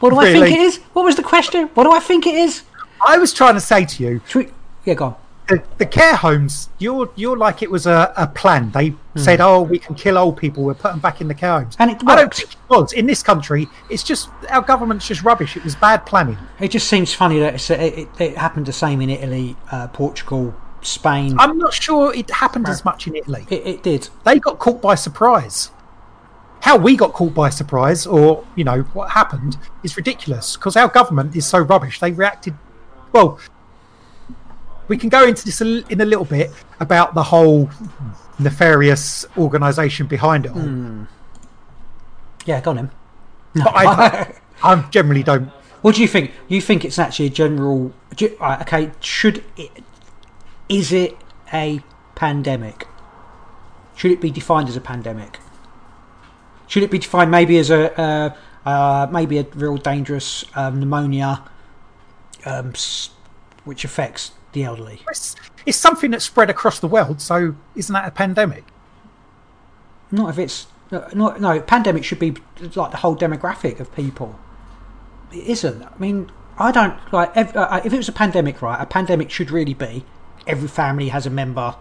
What 0.00 0.10
do 0.10 0.18
I 0.18 0.32
think 0.32 0.46
it 0.50 0.60
is? 0.60 0.78
What 0.94 1.04
was 1.04 1.14
the 1.16 1.22
question? 1.22 1.68
What 1.74 1.84
do 1.84 1.92
I 1.92 2.00
think 2.00 2.26
it 2.26 2.34
is? 2.34 2.62
I 3.06 3.18
was 3.18 3.32
trying 3.32 3.54
to 3.54 3.60
say 3.60 3.84
to 3.84 4.02
you, 4.02 4.20
we- 4.34 4.48
Yeah, 4.84 4.94
go 4.94 5.04
on. 5.06 5.14
the, 5.48 5.62
the 5.78 5.86
care 5.86 6.16
homes, 6.16 6.68
you're 6.78 7.10
you're 7.14 7.36
like 7.36 7.62
it 7.62 7.70
was 7.70 7.86
a, 7.86 8.12
a 8.16 8.26
plan. 8.26 8.70
They 8.72 8.94
said, 9.16 9.40
"Oh, 9.40 9.62
we 9.62 9.78
can 9.78 9.94
kill 9.94 10.18
old 10.18 10.36
people. 10.38 10.64
We'll 10.64 10.74
put 10.74 10.90
them 10.92 10.98
back 11.00 11.20
in 11.20 11.28
the 11.28 11.34
care 11.34 11.60
homes." 11.60 11.76
And 11.78 11.90
it 11.92 11.98
I 12.06 12.16
don't 12.16 12.34
think 12.34 12.50
it 12.52 12.56
was 12.68 12.92
in 12.92 13.06
this 13.06 13.22
country. 13.22 13.68
It's 13.90 14.02
just 14.02 14.28
our 14.50 14.62
government's 14.62 15.06
just 15.06 15.22
rubbish. 15.22 15.56
It 15.56 15.62
was 15.64 15.74
bad 15.76 16.04
planning. 16.06 16.38
It 16.60 16.68
just 16.72 16.88
seems 16.88 17.14
funny 17.14 17.38
that 17.40 17.54
it's, 17.54 17.70
it, 17.70 17.80
it, 17.98 18.08
it 18.20 18.36
happened 18.38 18.66
the 18.66 18.72
same 18.72 19.00
in 19.00 19.10
Italy, 19.10 19.56
uh, 19.70 19.86
Portugal, 19.88 20.54
Spain. 20.82 21.36
I'm 21.38 21.58
not 21.58 21.72
sure 21.74 22.14
it 22.14 22.30
happened 22.30 22.68
as 22.68 22.84
much 22.84 23.06
in 23.06 23.16
Italy. 23.16 23.46
it, 23.50 23.66
it 23.66 23.82
did. 23.82 24.08
They 24.24 24.38
got 24.38 24.58
caught 24.58 24.82
by 24.82 24.94
surprise. 24.94 25.70
How 26.60 26.76
we 26.76 26.96
got 26.96 27.12
caught 27.12 27.34
by 27.34 27.50
surprise, 27.50 28.06
or 28.06 28.46
you 28.54 28.64
know 28.64 28.82
what 28.92 29.10
happened, 29.10 29.56
is 29.82 29.96
ridiculous 29.96 30.56
because 30.56 30.76
our 30.76 30.88
government 30.88 31.34
is 31.34 31.46
so 31.46 31.58
rubbish. 31.58 31.98
They 31.98 32.12
reacted 32.12 32.54
well. 33.12 33.38
We 34.88 34.96
can 34.96 35.08
go 35.08 35.24
into 35.24 35.44
this 35.44 35.60
in 35.60 36.00
a 36.00 36.04
little 36.04 36.24
bit 36.24 36.50
about 36.78 37.14
the 37.14 37.22
whole 37.22 37.70
nefarious 38.38 39.24
organisation 39.36 40.06
behind 40.06 40.46
it 40.46 40.52
all. 40.52 40.60
Hmm. 40.60 41.04
Yeah, 42.44 42.60
go 42.60 42.72
on 42.72 42.78
him. 42.78 42.90
But 43.54 43.72
I, 43.74 44.34
I 44.62 44.88
generally 44.90 45.22
don't. 45.22 45.48
What 45.82 45.96
do 45.96 46.02
you 46.02 46.08
think? 46.08 46.32
You 46.48 46.60
think 46.60 46.84
it's 46.84 46.98
actually 46.98 47.26
a 47.26 47.30
general? 47.30 47.92
You, 48.18 48.36
okay, 48.40 48.92
should 49.00 49.44
it? 49.56 49.70
Is 50.72 50.90
it 50.90 51.18
a 51.52 51.82
pandemic? 52.14 52.86
Should 53.94 54.10
it 54.10 54.22
be 54.22 54.30
defined 54.30 54.70
as 54.70 54.76
a 54.76 54.80
pandemic? 54.80 55.38
Should 56.66 56.82
it 56.82 56.90
be 56.90 56.98
defined 56.98 57.30
maybe 57.30 57.58
as 57.58 57.68
a 57.68 58.00
uh, 58.00 58.34
uh, 58.64 59.06
maybe 59.12 59.36
a 59.36 59.42
real 59.54 59.76
dangerous 59.76 60.46
um, 60.54 60.80
pneumonia, 60.80 61.44
um, 62.46 62.72
which 63.64 63.84
affects 63.84 64.32
the 64.52 64.64
elderly? 64.64 65.02
It's, 65.10 65.36
it's 65.66 65.76
something 65.76 66.10
that's 66.10 66.24
spread 66.24 66.48
across 66.48 66.80
the 66.80 66.88
world, 66.88 67.20
so 67.20 67.54
isn't 67.74 67.92
that 67.92 68.08
a 68.08 68.10
pandemic? 68.10 68.64
Not 70.10 70.30
if 70.30 70.38
it's 70.38 70.68
no, 70.90 71.06
no, 71.12 71.36
no. 71.36 71.60
Pandemic 71.60 72.02
should 72.02 72.18
be 72.18 72.34
like 72.74 72.92
the 72.92 72.96
whole 72.96 73.14
demographic 73.14 73.78
of 73.78 73.94
people. 73.94 74.40
It 75.32 75.46
isn't. 75.48 75.82
I 75.82 75.98
mean, 75.98 76.32
I 76.56 76.72
don't 76.72 76.94
like. 77.12 77.36
If, 77.36 77.54
uh, 77.54 77.82
if 77.84 77.92
it 77.92 77.96
was 77.98 78.08
a 78.08 78.12
pandemic, 78.12 78.62
right? 78.62 78.80
A 78.80 78.86
pandemic 78.86 79.30
should 79.30 79.50
really 79.50 79.74
be 79.74 80.06
every 80.46 80.68
family 80.68 81.08
has 81.08 81.26
a 81.26 81.30
member 81.30 81.76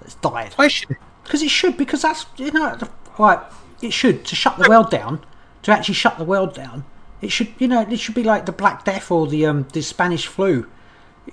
that's 0.00 0.14
died. 0.16 0.52
Why 0.54 0.68
should 0.68 0.90
it? 0.90 0.96
Because 1.24 1.42
it 1.42 1.50
should. 1.50 1.76
Because 1.76 2.02
that's 2.02 2.26
you 2.36 2.50
know, 2.50 2.78
right? 3.18 3.40
It 3.82 3.92
should 3.92 4.24
to 4.26 4.36
shut 4.36 4.58
the 4.58 4.68
world 4.68 4.90
down. 4.90 5.24
To 5.64 5.72
actually 5.72 5.94
shut 5.94 6.16
the 6.16 6.24
world 6.24 6.54
down, 6.54 6.84
it 7.20 7.28
should. 7.28 7.48
You 7.58 7.68
know, 7.68 7.82
it 7.82 7.98
should 7.98 8.14
be 8.14 8.22
like 8.22 8.46
the 8.46 8.52
Black 8.52 8.84
Death 8.84 9.10
or 9.10 9.26
the 9.26 9.46
um 9.46 9.66
the 9.72 9.82
Spanish 9.82 10.26
flu. 10.26 10.66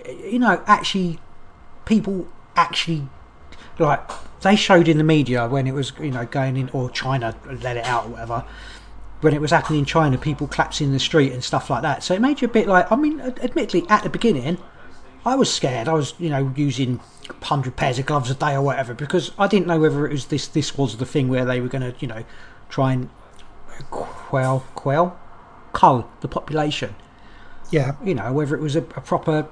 You 0.06 0.40
know, 0.40 0.62
actually, 0.68 1.20
people 1.86 2.28
actually 2.56 3.08
like 3.80 4.02
they 4.42 4.56
showed 4.56 4.88
in 4.88 4.98
the 4.98 5.04
media 5.04 5.48
when 5.48 5.68
it 5.68 5.74
was 5.74 5.92
you 6.00 6.12
know 6.12 6.26
going 6.26 6.58
in 6.58 6.70
or 6.70 6.90
China 6.90 7.36
let 7.62 7.78
it 7.78 7.86
out 7.86 8.06
or 8.06 8.10
whatever 8.10 8.46
when 9.22 9.34
it 9.34 9.42
was 9.42 9.52
happening 9.52 9.80
in 9.80 9.86
China 9.86 10.18
people 10.18 10.48
collapsing 10.48 10.88
in 10.88 10.94
the 10.94 11.00
street 11.00 11.32
and 11.32 11.44
stuff 11.44 11.70
like 11.70 11.82
that 11.82 12.04
so 12.04 12.13
it 12.13 12.22
made 12.22 12.42
you 12.42 12.48
a 12.48 12.52
bit 12.52 12.68
like 12.68 12.92
I 12.92 12.96
mean 12.96 13.20
admittedly 13.22 13.86
at 13.90 14.04
the 14.04 14.10
beginning 14.10 14.58
I 15.28 15.36
was 15.36 15.54
scared. 15.54 15.90
I 15.90 15.94
was 15.94 16.13
you 16.20 16.30
know 16.30 16.54
using 16.56 16.98
100 17.28 17.76
pairs 17.76 18.00
of 18.00 18.06
gloves 18.06 18.32
a 18.32 18.36
day 18.36 18.54
or 18.54 18.62
whatever 18.62 18.94
because 18.94 19.32
I 19.38 19.48
didn't 19.48 19.68
know 19.68 19.80
whether 19.80 20.08
it 20.08 20.12
was 20.12 20.28
this 20.28 20.48
this 20.48 20.78
was 20.78 20.98
the 20.98 21.06
thing 21.06 21.28
where 21.28 21.44
they 21.44 21.60
were 21.60 21.68
going 21.68 21.82
to 21.82 21.94
you 22.00 22.08
know 22.08 22.24
try 22.70 22.94
and 22.94 23.10
quell 23.92 24.62
quell 24.74 25.20
cull 25.74 26.10
the 26.22 26.30
population. 26.30 26.96
Yeah, 27.72 27.98
you 28.04 28.16
know 28.16 28.32
whether 28.32 28.56
it 28.56 28.62
was 28.62 28.78
a, 28.78 28.82
a 28.82 29.02
proper 29.02 29.50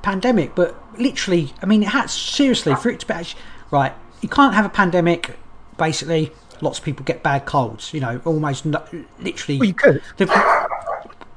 pandemic 0.00 0.54
but 0.54 0.76
literally 0.98 1.52
i 1.60 1.66
mean 1.66 1.82
it 1.82 1.88
has 1.88 2.12
seriously 2.12 2.74
for 2.76 2.88
it 2.88 3.00
to 3.00 3.06
be 3.06 3.12
actually, 3.12 3.40
right 3.70 3.92
you 4.20 4.28
can't 4.28 4.54
have 4.54 4.64
a 4.64 4.68
pandemic 4.68 5.36
basically 5.76 6.30
lots 6.60 6.78
of 6.78 6.84
people 6.84 7.04
get 7.04 7.22
bad 7.22 7.44
colds 7.44 7.92
you 7.92 8.00
know 8.00 8.20
almost 8.24 8.64
no, 8.64 8.82
literally 9.18 9.58
well, 9.58 9.66
you 9.66 9.74
could. 9.74 10.00
the, 10.16 10.67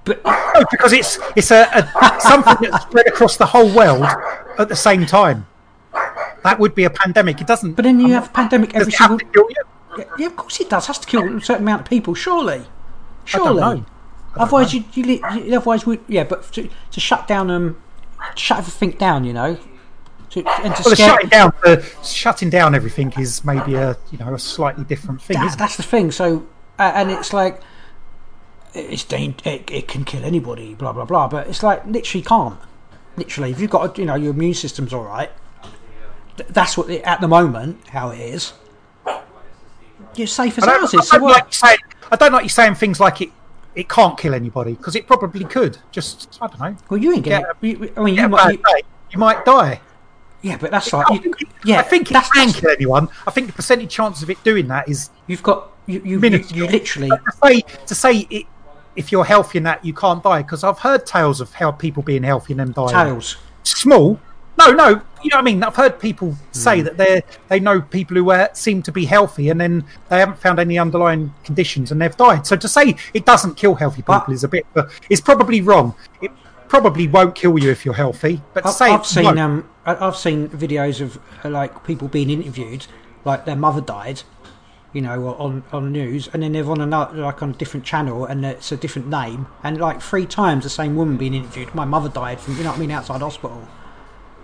but 0.06 0.24
No, 0.26 0.66
because 0.72 0.94
it's 0.94 1.20
it's 1.36 1.52
a, 1.52 1.62
a 1.74 2.20
something 2.22 2.58
that's 2.70 2.84
spread 2.84 3.08
across 3.08 3.38
the 3.38 3.46
whole 3.46 3.70
world 3.74 4.06
at 4.58 4.68
the 4.70 4.76
same 4.76 5.06
time. 5.06 5.48
That 6.44 6.58
would 6.60 6.74
be 6.74 6.86
a 6.86 6.90
pandemic. 6.90 7.40
It 7.42 7.48
doesn't. 7.48 7.74
but 7.74 7.84
then 7.84 8.00
you 8.00 8.08
I'm 8.08 8.12
have 8.14 8.24
not- 8.24 8.30
a 8.32 8.34
pandemic 8.34 8.76
every 8.76 8.92
it 8.94 8.98
have 8.98 9.10
single 9.10 9.20
to 9.20 9.26
kill 9.26 9.48
you? 9.50 10.06
yeah, 10.18 10.28
of 10.28 10.36
course 10.36 10.60
it 10.60 10.70
does 10.70 10.88
has 10.88 10.98
to 11.00 11.08
kill 11.08 11.38
a 11.38 11.42
certain 11.42 11.64
amount 11.64 11.82
of 11.82 11.88
people 11.90 12.14
surely 12.14 12.60
I 12.60 12.66
surely 13.26 13.60
don't 13.62 13.80
know. 13.80 13.86
otherwise 14.38 14.74
you, 14.74 14.86
you, 14.94 15.04
you 15.06 15.56
otherwise 15.58 15.86
would 15.86 16.00
yeah 16.08 16.24
but 16.24 16.44
to, 16.54 16.70
to 16.92 17.00
shut 17.02 17.28
down 17.28 17.52
um 17.52 17.76
shut 18.36 18.58
everything 18.60 18.92
down 18.92 19.26
you 19.26 19.34
know 19.34 19.58
to, 20.30 20.40
and 20.64 20.74
to 20.78 20.84
Well, 20.86 20.96
shutting 20.96 21.28
down, 21.30 21.52
the 21.62 21.86
shutting 22.06 22.50
down 22.50 22.74
everything 22.74 23.12
is 23.20 23.44
maybe 23.44 23.76
a 23.76 23.98
you 24.12 24.18
know 24.18 24.34
a 24.34 24.40
slightly 24.40 24.86
different 24.86 25.22
thing. 25.22 25.36
That, 25.36 25.48
isn't 25.48 25.62
it? 25.62 25.76
the 25.76 25.84
thing. 25.84 26.10
So, 26.12 26.48
uh, 26.80 26.94
and 26.96 27.12
it's 27.12 27.34
like 27.34 27.60
it's 28.74 29.04
dang- 29.04 29.36
it, 29.44 29.70
it 29.70 29.88
can 29.88 30.04
kill 30.06 30.24
anybody, 30.24 30.74
blah 30.74 30.94
blah 30.94 31.06
blah. 31.06 31.28
But 31.28 31.48
it's 31.48 31.64
like 31.64 31.86
literally 31.86 32.24
can't. 32.24 32.60
Literally, 33.18 33.52
if 33.52 33.60
you've 33.60 33.70
got 33.72 33.98
a, 33.98 34.02
you 34.02 34.06
know 34.06 34.16
your 34.16 34.32
immune 34.32 34.54
system's 34.54 34.94
all 34.94 35.04
right, 35.04 35.30
th- 36.38 36.50
that's 36.50 36.78
what 36.78 36.90
it, 36.90 37.02
at 37.04 37.20
the 37.22 37.28
moment 37.28 37.88
how 37.90 38.10
it 38.10 38.20
is. 38.20 38.54
You're 40.16 40.28
safe 40.28 40.58
as 40.58 40.64
I 40.66 40.68
don't, 40.72 40.82
houses. 40.82 41.10
I 41.12 41.18
don't 41.18 41.30
like 41.30 41.54
saying. 41.54 41.78
I 42.12 42.16
don't 42.16 42.34
like 42.34 42.44
you 42.44 42.50
saying 42.50 42.76
things 42.76 43.00
like 43.00 43.22
it. 43.22 43.30
It 43.76 43.88
can't 43.88 44.18
kill 44.18 44.34
anybody 44.34 44.74
because 44.74 44.96
it 44.96 45.08
probably 45.08 45.46
could. 45.46 45.78
Just 45.92 46.38
I 46.42 46.48
don't 46.48 46.60
know. 46.60 46.78
Well, 46.90 47.00
you 47.00 47.14
ain't 47.14 47.24
getting. 47.24 47.46
You- 47.62 47.94
I 47.96 48.04
mean, 48.04 48.16
you 48.16 48.28
might. 48.28 48.54
You, 48.54 48.64
you 49.12 49.20
might 49.20 49.46
die. 49.46 49.80
yeah, 50.42 50.58
but 50.58 50.72
that's 50.72 50.92
like. 50.92 51.24
You, 51.24 51.34
yeah, 51.64 51.80
I 51.80 51.84
think 51.84 52.12
it 52.12 52.14
that's, 52.14 52.30
can 52.32 52.52
kill 52.52 52.72
anyone. 52.72 53.08
I 53.28 53.32
think 53.32 53.48
the 53.48 53.54
percentage 53.54 53.90
chance 53.90 54.22
of 54.24 54.30
it 54.30 54.44
doing 54.44 54.68
that 54.68 54.90
is 54.90 55.10
you've 55.28 55.44
got 55.44 55.72
you 55.86 56.02
you, 56.04 56.20
you, 56.20 56.44
you 56.54 56.68
literally. 56.68 57.10
To 57.10 57.32
say 57.44 57.62
to 57.62 57.96
say 57.96 58.28
it, 58.30 58.46
if 58.96 59.12
you're 59.12 59.24
healthy 59.26 59.58
in 59.58 59.64
that 59.64 59.84
you 59.86 59.94
can't 59.94 60.22
die 60.24 60.42
because 60.42 60.64
I've 60.64 60.80
heard 60.80 61.06
tales 61.06 61.40
of 61.42 61.54
how 61.54 61.72
people 61.72 62.04
being 62.04 62.24
healthy 62.24 62.54
and 62.54 62.60
them 62.60 62.72
dying. 62.72 62.90
Tails. 62.90 63.38
Small. 63.64 64.20
No, 64.58 64.72
no. 64.72 64.90
You 65.24 65.30
know 65.30 65.38
what 65.38 65.38
I 65.38 65.42
mean? 65.42 65.64
I've 65.64 65.76
heard 65.76 66.00
people 66.00 66.36
say 66.52 66.80
Hmm. 66.80 66.86
that 66.86 66.98
they 66.98 67.22
they 67.48 67.60
know 67.60 67.82
people 67.82 68.18
who 68.18 68.30
uh, 68.32 68.48
seem 68.54 68.82
to 68.84 68.92
be 68.92 69.06
healthy 69.06 69.50
and 69.50 69.60
then 69.62 69.86
they 70.10 70.20
haven't 70.20 70.40
found 70.40 70.60
any 70.60 70.78
underlying 70.78 71.34
conditions 71.44 71.92
and 71.92 72.02
they've 72.02 72.16
died. 72.18 72.46
So 72.46 72.56
to 72.58 72.68
say 72.68 72.96
it 73.14 73.26
doesn't 73.26 73.56
kill 73.56 73.76
healthy 73.76 74.02
people 74.02 74.24
But- 74.28 74.34
is 74.34 74.44
a 74.44 74.48
bit. 74.48 74.66
Uh, 74.76 74.84
it's 75.10 75.22
probably 75.22 75.62
wrong. 75.62 75.96
It 76.22 76.32
probably 76.68 77.08
won't 77.08 77.36
kill 77.36 77.58
you 77.60 77.70
if 77.72 77.86
you're 77.86 77.94
healthy. 77.94 78.42
But 78.54 78.66
I've, 78.66 78.74
say 78.74 78.92
I've 78.92 79.06
seen 79.06 79.38
um, 79.38 79.70
I've 79.86 80.16
seen 80.18 80.50
videos 80.50 81.02
of 81.02 81.18
uh, 81.46 81.50
like 81.50 81.84
people 81.86 82.08
being 82.08 82.30
interviewed, 82.30 82.88
like 83.26 83.46
their 83.46 83.56
mother 83.56 83.82
died, 83.82 84.24
you 84.94 85.02
know, 85.02 85.36
on 85.36 85.64
on 85.72 85.92
news, 85.92 86.30
and 86.34 86.44
then 86.44 86.52
they're 86.52 86.70
on 86.70 86.82
another 86.82 87.18
like 87.18 87.42
on 87.42 87.52
a 87.52 87.54
different 87.54 87.86
channel, 87.86 88.26
and 88.26 88.46
it's 88.46 88.72
a 88.72 88.78
different 88.78 89.08
name, 89.08 89.48
and 89.64 89.80
like 89.80 90.02
three 90.02 90.26
times 90.26 90.64
the 90.64 90.70
same 90.70 90.96
woman 90.96 91.18
being 91.18 91.34
interviewed. 91.34 91.74
My 91.74 91.86
mother 91.86 92.10
died 92.10 92.40
from 92.40 92.58
you 92.58 92.64
know 92.64 92.70
what 92.72 92.78
I 92.78 92.82
mean 92.82 92.92
outside 92.92 93.22
hospital. 93.22 93.68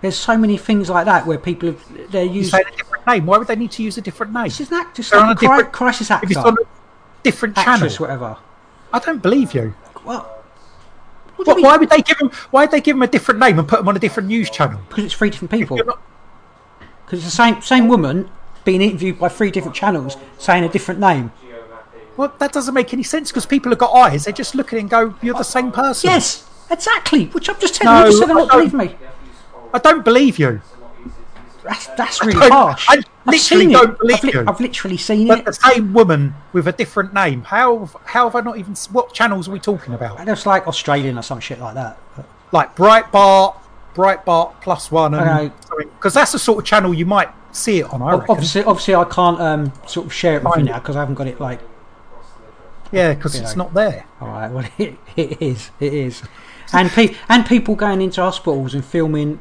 There's 0.00 0.16
so 0.16 0.36
many 0.38 0.56
things 0.56 0.88
like 0.88 1.06
that 1.06 1.26
where 1.26 1.38
people 1.38 1.70
have, 1.72 2.10
they're 2.12 2.24
using. 2.24 2.50
say 2.60 2.64
a 2.72 2.76
different 2.76 3.06
name. 3.06 3.26
Why 3.26 3.36
would 3.38 3.48
they 3.48 3.56
need 3.56 3.72
to 3.72 3.82
use 3.82 3.98
a 3.98 4.00
different 4.00 4.32
name? 4.32 4.44
This 4.44 4.60
is 4.60 4.68
an 4.70 4.76
actress, 4.76 5.10
They're 5.10 5.18
on 5.20 5.28
like 5.28 5.42
a 5.42 5.44
a 5.44 5.48
cri- 5.48 5.56
different- 5.56 5.72
crisis 5.72 6.10
If 6.10 6.22
it's 6.22 6.36
actor, 6.36 6.48
on 6.48 6.54
a 6.54 6.66
different 7.24 7.56
channel, 7.56 7.72
actress, 7.74 7.98
whatever. 8.00 8.36
I 8.92 9.00
don't 9.00 9.20
believe 9.20 9.54
you. 9.54 9.74
Well, 10.04 10.22
what 11.36 11.46
What, 11.48 11.62
why 11.62 11.76
would 11.76 11.90
they 11.90 12.00
give 12.00 12.16
them? 12.18 12.30
Why 12.52 12.62
would 12.62 12.70
they 12.70 12.80
give 12.80 12.94
them 12.96 13.02
a 13.02 13.06
different 13.08 13.40
name 13.40 13.58
and 13.58 13.66
put 13.68 13.80
them 13.80 13.88
on 13.88 13.96
a 13.96 13.98
different 13.98 14.28
news 14.28 14.48
channel? 14.50 14.80
Because 14.88 15.04
it's 15.04 15.14
three 15.14 15.30
different 15.30 15.50
people. 15.50 15.76
Because 15.76 17.18
it's 17.18 17.24
the 17.24 17.30
same 17.30 17.60
same 17.60 17.88
woman 17.88 18.30
being 18.68 18.82
interviewed 18.82 19.18
by 19.18 19.28
three 19.38 19.50
different 19.50 19.74
channels 19.82 20.16
saying 20.36 20.62
a 20.62 20.68
different 20.68 21.00
name. 21.00 21.32
Well, 22.18 22.30
that 22.38 22.52
doesn't 22.52 22.74
make 22.74 22.92
any 22.92 23.02
sense 23.14 23.30
because 23.30 23.46
people 23.46 23.70
have 23.72 23.78
got 23.78 23.92
eyes. 23.94 24.24
They 24.26 24.32
just 24.32 24.54
look 24.54 24.68
at 24.72 24.76
it 24.78 24.80
and 24.80 24.90
go, 24.90 25.14
"You're 25.22 25.34
the 25.44 25.50
same 25.56 25.70
person." 25.72 26.10
Yes, 26.10 26.26
exactly. 26.70 27.22
Which 27.34 27.48
I'm 27.48 27.58
just 27.60 27.74
telling 27.76 28.12
you. 28.12 28.12
No, 28.12 28.16
You 28.18 28.24
I 28.24 28.26
not 28.26 28.36
don't- 28.36 28.50
believe 28.58 28.74
me. 28.74 28.88
I 29.72 29.78
don't 29.78 30.04
believe 30.04 30.38
you. 30.38 30.60
That's 31.64 31.86
that's 32.00 32.24
really 32.24 32.48
harsh. 32.48 32.84
I 32.88 32.94
I've 32.94 33.04
literally 33.34 33.72
don't 33.72 33.90
it. 33.92 33.98
believe 34.00 34.24
I've, 34.24 34.34
you. 34.34 34.44
I've 34.48 34.60
literally 34.60 34.96
seen 34.96 35.28
But 35.28 35.38
it. 35.40 35.44
the 35.46 35.52
same 35.52 35.92
woman 35.94 36.34
with 36.52 36.66
a 36.68 36.72
different 36.72 37.14
name. 37.14 37.42
How 37.54 37.88
how 38.14 38.22
have 38.28 38.34
I 38.36 38.40
not 38.48 38.56
even? 38.58 38.74
What 38.92 39.14
channels 39.14 39.48
are 39.48 39.52
we 39.52 39.60
talking 39.60 39.94
about? 39.94 40.12
It's 40.28 40.46
like 40.46 40.66
Australian 40.66 41.18
or 41.18 41.22
some 41.22 41.40
shit 41.40 41.58
like 41.60 41.74
that. 41.74 41.98
Like 42.52 42.74
Breitbart, 42.76 43.54
Breitbart 43.94 44.48
Plus 44.60 44.90
One, 44.90 45.14
I 45.14 45.24
know. 45.24 45.40
and 45.78 45.90
because 45.96 46.14
that's 46.14 46.32
the 46.32 46.38
sort 46.48 46.58
of 46.60 46.64
channel 46.64 46.92
you 46.94 47.06
might 47.06 47.28
see 47.52 47.80
it 47.80 47.92
on. 47.92 48.02
I 48.02 48.12
reckon. 48.12 48.26
Obviously, 48.30 48.64
obviously, 48.64 48.94
I 48.94 49.04
can't 49.04 49.40
um, 49.40 49.72
sort 49.86 50.06
of 50.06 50.12
share 50.12 50.36
it 50.36 50.44
with 50.44 50.56
you 50.58 50.64
now 50.64 50.78
because 50.78 50.96
I 50.96 51.00
haven't 51.00 51.14
got 51.16 51.26
it 51.26 51.40
like. 51.40 51.60
Yeah, 52.90 53.14
because 53.14 53.34
You 53.36 53.42
it's 53.42 53.54
know. 53.56 53.64
not 53.64 53.74
there. 53.74 54.06
All 54.20 54.28
right, 54.28 54.50
well, 54.50 54.64
it, 54.78 54.96
it 55.16 55.42
is, 55.42 55.70
it 55.78 55.92
is, 55.92 56.22
and 56.72 56.88
pe- 56.90 57.14
and 57.28 57.44
people 57.46 57.74
going 57.74 58.00
into 58.00 58.22
hospitals 58.22 58.74
and 58.74 58.84
filming, 58.84 59.40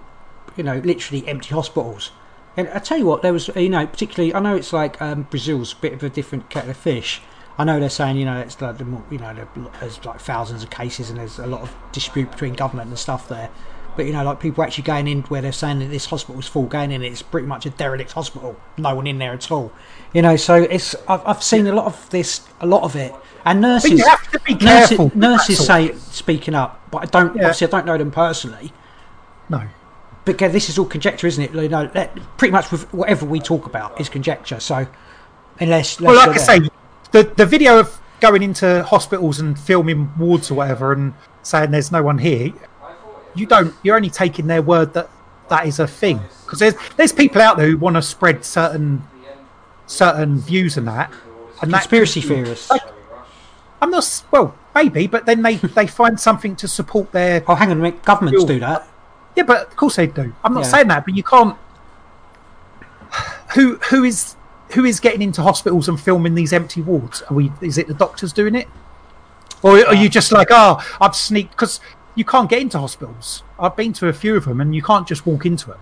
you 0.57 0.63
know, 0.63 0.79
literally 0.79 1.25
empty 1.27 1.53
hospitals. 1.55 2.11
And 2.57 2.67
I 2.69 2.79
tell 2.79 2.97
you 2.97 3.05
what, 3.05 3.21
there 3.21 3.31
was, 3.33 3.49
you 3.55 3.69
know, 3.69 3.85
particularly, 3.85 4.33
I 4.33 4.39
know 4.39 4.55
it's 4.55 4.73
like 4.73 4.99
um, 5.01 5.23
Brazil's 5.29 5.73
a 5.73 5.75
bit 5.77 5.93
of 5.93 6.03
a 6.03 6.09
different 6.09 6.49
kettle 6.49 6.71
of 6.71 6.77
fish. 6.77 7.21
I 7.59 7.63
know 7.63 7.79
they're 7.79 7.89
saying 7.89 8.17
you 8.17 8.25
know 8.25 8.37
it's 8.39 8.59
like 8.61 8.77
the 8.77 8.85
more- 8.85 9.03
you 9.09 9.17
know 9.17 9.35
there's 9.79 10.03
like 10.05 10.19
thousands 10.19 10.61
of 10.63 10.69
cases 10.69 11.09
and 11.09 11.17
there's 11.17 11.39
a 11.39 11.47
lot 11.47 11.61
of 11.61 11.73
dispute 11.91 12.29
between 12.31 12.53
government 12.53 12.89
and 12.89 12.99
stuff 12.99 13.27
there. 13.29 13.49
But 13.97 14.05
you 14.05 14.13
know, 14.13 14.23
like 14.23 14.39
people 14.39 14.63
actually 14.63 14.83
going 14.85 15.07
in 15.07 15.23
where 15.23 15.41
they're 15.41 15.51
saying 15.51 15.79
that 15.79 15.87
this 15.89 16.05
hospital's 16.05 16.47
full, 16.47 16.67
going 16.67 16.91
in, 16.91 17.03
it's 17.03 17.21
pretty 17.23 17.47
much 17.47 17.65
a 17.65 17.71
derelict 17.71 18.13
hospital, 18.13 18.55
no 18.77 18.95
one 18.95 19.07
in 19.07 19.17
there 19.17 19.33
at 19.33 19.51
all. 19.51 19.71
You 20.13 20.21
know, 20.21 20.35
so 20.37 20.55
it's 20.55 20.95
I've, 21.07 21.25
I've 21.25 21.43
seen 21.43 21.67
a 21.67 21.73
lot 21.73 21.85
of 21.85 22.09
this, 22.11 22.47
a 22.61 22.65
lot 22.67 22.83
of 22.83 22.95
it, 22.95 23.13
and 23.43 23.59
nurses. 23.59 23.91
you 23.91 24.05
have 24.07 24.31
to 24.31 24.39
be 24.41 24.53
nurses- 24.55 25.15
Nurses 25.15 25.65
say 25.65 25.93
speaking 25.95 26.53
up, 26.55 26.79
but 26.91 26.99
I 26.99 27.05
don't. 27.07 27.35
Yeah. 27.35 27.41
Obviously, 27.43 27.67
I 27.67 27.69
don't 27.71 27.85
know 27.85 27.97
them 27.97 28.11
personally. 28.11 28.71
No. 29.49 29.63
But 30.25 30.35
again, 30.35 30.51
this 30.51 30.69
is 30.69 30.77
all 30.77 30.85
conjecture, 30.85 31.25
isn't 31.27 31.43
it? 31.43 31.53
You 31.53 31.69
know, 31.69 31.87
pretty 32.37 32.51
much 32.51 32.71
with 32.71 32.93
whatever 32.93 33.25
we 33.25 33.39
talk 33.39 33.65
about 33.65 33.99
is 33.99 34.09
conjecture. 34.09 34.59
So, 34.59 34.85
unless, 35.59 35.99
Well, 35.99 36.15
like 36.15 36.29
I 36.29 36.31
there- 36.33 36.39
say, 36.63 36.69
the 37.11 37.23
the 37.35 37.45
video 37.45 37.79
of 37.79 37.99
going 38.19 38.43
into 38.43 38.83
hospitals 38.83 39.39
and 39.39 39.57
filming 39.59 40.11
wards 40.17 40.51
or 40.51 40.55
whatever 40.55 40.91
and 40.91 41.13
saying 41.43 41.71
there's 41.71 41.91
no 41.91 42.03
one 42.03 42.17
here, 42.17 42.51
you 43.35 43.45
don't. 43.45 43.73
You're 43.83 43.95
only 43.95 44.09
taking 44.09 44.47
their 44.47 44.61
word 44.61 44.93
that 44.93 45.09
that 45.49 45.65
is 45.65 45.79
a 45.79 45.87
thing 45.87 46.21
because 46.45 46.59
there's 46.59 46.75
there's 46.95 47.13
people 47.13 47.41
out 47.41 47.57
there 47.57 47.67
who 47.67 47.77
want 47.77 47.95
to 47.95 48.01
spread 48.01 48.43
certain 48.43 49.03
certain 49.87 50.39
views 50.39 50.77
and 50.77 50.87
that. 50.87 51.11
And 51.61 51.73
that 51.73 51.81
conspiracy 51.81 52.21
theorists. 52.21 52.69
Like, 52.69 52.81
I'm 53.81 53.89
not. 53.89 54.23
Well, 54.31 54.55
maybe, 54.75 55.07
but 55.07 55.25
then 55.25 55.41
they 55.41 55.55
they 55.77 55.87
find 55.87 56.19
something 56.19 56.55
to 56.57 56.67
support 56.67 57.11
their. 57.11 57.43
oh, 57.47 57.55
hang 57.55 57.71
on, 57.71 57.81
minute, 57.81 58.03
governments 58.03 58.43
do 58.43 58.59
that. 58.59 58.87
Yeah, 59.35 59.43
but 59.43 59.67
of 59.67 59.75
course 59.75 59.95
they 59.95 60.07
do. 60.07 60.33
I'm 60.43 60.53
not 60.53 60.63
Yeah. 60.63 60.71
saying 60.71 60.87
that, 60.89 61.05
but 61.05 61.15
you 61.15 61.23
can't. 61.23 61.57
Who 63.55 63.75
who 63.89 64.03
is 64.03 64.35
who 64.71 64.83
is 64.83 64.99
getting 64.99 65.21
into 65.21 65.41
hospitals 65.41 65.87
and 65.87 65.99
filming 65.99 66.35
these 66.35 66.53
empty 66.53 66.81
wards? 66.81 67.21
Are 67.23 67.33
we? 67.33 67.51
Is 67.61 67.77
it 67.77 67.87
the 67.87 67.93
doctors 67.93 68.33
doing 68.33 68.55
it, 68.55 68.67
or 69.63 69.79
are 69.79 69.87
uh, 69.87 69.93
you 69.93 70.09
just 70.09 70.31
like, 70.31 70.49
oh, 70.51 70.83
I've 70.99 71.15
sneaked 71.15 71.51
because 71.51 71.79
you 72.17 72.25
can't 72.25 72.49
get 72.49 72.61
into 72.61 72.79
hospitals. 72.79 73.43
I've 73.59 73.75
been 73.75 73.93
to 73.93 74.07
a 74.07 74.13
few 74.13 74.35
of 74.35 74.45
them, 74.45 74.59
and 74.59 74.75
you 74.75 74.81
can't 74.81 75.07
just 75.07 75.25
walk 75.25 75.45
into 75.45 75.67
them 75.67 75.79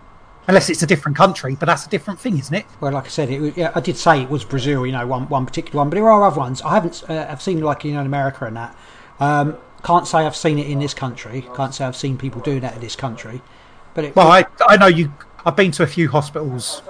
unless 0.47 0.69
it's 0.69 0.83
a 0.83 0.85
different 0.85 1.17
country. 1.17 1.55
But 1.55 1.67
that's 1.67 1.85
a 1.85 1.89
different 1.89 2.19
thing, 2.19 2.37
isn't 2.37 2.53
it? 2.53 2.65
Well, 2.81 2.91
like 2.91 3.05
I 3.05 3.09
said, 3.09 3.29
it, 3.29 3.57
yeah, 3.57 3.71
I 3.73 3.79
did 3.79 3.97
say 3.97 4.21
it 4.21 4.29
was 4.29 4.43
Brazil, 4.43 4.85
you 4.85 4.91
know, 4.91 5.07
one 5.07 5.27
one 5.29 5.45
particular 5.45 5.77
one, 5.77 5.89
but 5.89 5.95
there 5.95 6.09
are 6.09 6.23
other 6.23 6.39
ones. 6.39 6.61
I 6.61 6.75
haven't. 6.75 7.03
Uh, 7.09 7.25
I've 7.29 7.41
seen 7.41 7.61
like 7.61 7.85
you 7.85 7.93
know 7.93 8.01
in 8.01 8.05
America 8.05 8.45
and 8.45 8.57
that. 8.57 8.75
Um, 9.19 9.57
can't 9.83 10.07
say 10.07 10.19
I've 10.19 10.35
seen 10.35 10.59
it 10.59 10.67
in 10.67 10.79
this 10.79 10.93
country. 10.93 11.47
Can't 11.55 11.73
say 11.73 11.85
I've 11.85 11.95
seen 11.95 12.17
people 12.17 12.41
doing 12.41 12.59
that 12.61 12.75
in 12.75 12.81
this 12.81 12.95
country. 12.95 13.41
But 13.93 14.03
it, 14.05 14.15
Well, 14.15 14.27
I 14.29 14.45
I 14.67 14.77
know 14.77 14.87
you. 14.87 15.13
I've 15.45 15.55
been 15.55 15.71
to 15.71 15.83
a 15.83 15.87
few 15.87 16.09
hospitals. 16.09 16.81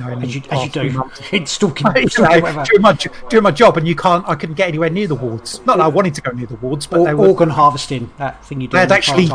In 0.00 0.22
as 0.22 0.34
you, 0.34 0.42
as 0.50 0.64
you 0.64 0.70
do, 0.70 1.10
in 1.32 1.46
stalking, 1.46 1.86
stalking 2.08 2.64
doing 2.64 2.82
my 2.82 2.92
doing 3.28 3.42
my 3.42 3.50
job, 3.50 3.76
and 3.76 3.88
you 3.88 3.94
can't. 3.94 4.28
I 4.28 4.34
couldn't 4.34 4.54
get 4.56 4.68
anywhere 4.68 4.90
near 4.90 5.06
the 5.06 5.14
wards. 5.14 5.60
Not 5.66 5.78
that 5.78 5.84
I 5.84 5.88
wanted 5.88 6.14
to 6.16 6.20
go 6.20 6.30
near 6.32 6.46
the 6.46 6.56
wards, 6.56 6.86
but 6.86 7.00
Or, 7.00 7.06
they 7.06 7.14
were. 7.14 7.28
organ 7.28 7.50
harvesting, 7.50 8.10
that 8.18 8.44
thing 8.44 8.60
you 8.60 8.68
do. 8.68 8.72
They 8.72 8.80
had 8.80 8.90
the 8.90 8.94
actually 8.94 9.28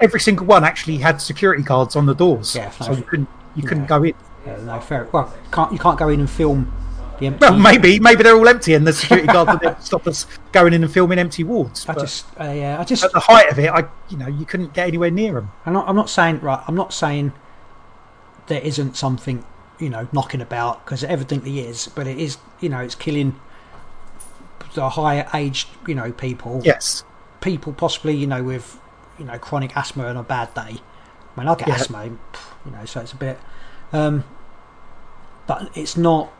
every 0.00 0.20
single 0.20 0.46
one 0.46 0.64
actually 0.64 0.98
had 0.98 1.20
security 1.20 1.62
guards 1.62 1.96
on 1.96 2.06
the 2.06 2.14
doors, 2.14 2.54
Yeah, 2.54 2.70
so 2.70 2.92
no. 2.92 2.98
you 2.98 3.02
couldn't 3.04 3.28
you 3.54 3.62
couldn't 3.62 3.84
Yeah. 3.84 3.88
go 3.88 4.02
in. 4.04 4.14
Yeah, 4.46 4.56
no, 4.64 4.80
fair. 4.80 5.08
Well, 5.12 5.32
can't 5.52 5.72
you 5.72 5.78
can't 5.78 5.98
go 5.98 6.08
in 6.08 6.20
and 6.20 6.30
film 6.30 6.72
the 7.18 7.26
empty. 7.26 7.38
Well, 7.40 7.58
maybe 7.58 7.98
maybe 8.00 8.22
they're 8.22 8.36
all 8.36 8.48
empty, 8.48 8.74
and 8.74 8.86
the 8.86 8.92
security 8.92 9.26
guards 9.26 9.60
would 9.62 9.82
stop 9.82 10.06
us 10.06 10.26
going 10.52 10.72
in 10.72 10.82
and 10.84 10.92
filming 10.92 11.18
empty 11.18 11.42
wards. 11.44 11.84
I 11.88 11.94
just, 11.94 12.26
uh, 12.40 12.44
yeah, 12.44 12.78
I 12.80 12.84
just. 12.84 13.02
at 13.04 13.12
the 13.12 13.20
height 13.20 13.50
of 13.50 13.58
it, 13.58 13.70
I 13.70 13.84
you 14.08 14.16
know 14.16 14.26
you 14.28 14.46
couldn't 14.46 14.72
get 14.74 14.86
anywhere 14.88 15.10
near 15.10 15.34
them. 15.34 15.50
I'm 15.66 15.72
not, 15.72 15.88
I'm 15.88 15.96
not 15.96 16.08
saying 16.10 16.40
right. 16.40 16.62
I'm 16.68 16.76
not 16.76 16.92
saying 16.92 17.32
there 18.46 18.60
isn't 18.62 18.96
something 18.96 19.44
you 19.78 19.88
know 19.88 20.08
knocking 20.12 20.40
about 20.40 20.84
because 20.84 21.04
evidently 21.04 21.60
is, 21.60 21.88
but 21.88 22.06
it 22.06 22.18
is 22.18 22.38
you 22.60 22.68
know 22.68 22.80
it's 22.80 22.94
killing 22.94 23.38
the 24.74 24.90
higher 24.90 25.28
aged 25.34 25.68
you 25.86 25.94
know 25.94 26.12
people, 26.12 26.60
Yes, 26.64 27.04
people 27.40 27.72
possibly 27.72 28.14
you 28.16 28.26
know 28.26 28.42
with 28.42 28.78
you 29.18 29.24
know 29.24 29.38
chronic 29.38 29.76
asthma 29.76 30.04
on 30.06 30.16
a 30.16 30.22
bad 30.22 30.52
day. 30.54 30.76
I 31.36 31.40
mean, 31.40 31.48
I 31.48 31.54
get 31.54 31.68
Yeah. 31.68 31.74
asthma, 31.74 32.04
you 32.06 32.18
know, 32.72 32.84
so 32.84 33.00
it's 33.00 33.12
a 33.12 33.16
bit. 33.16 33.38
Um, 33.92 34.24
but 35.46 35.70
it's 35.76 35.96
not. 35.96 36.30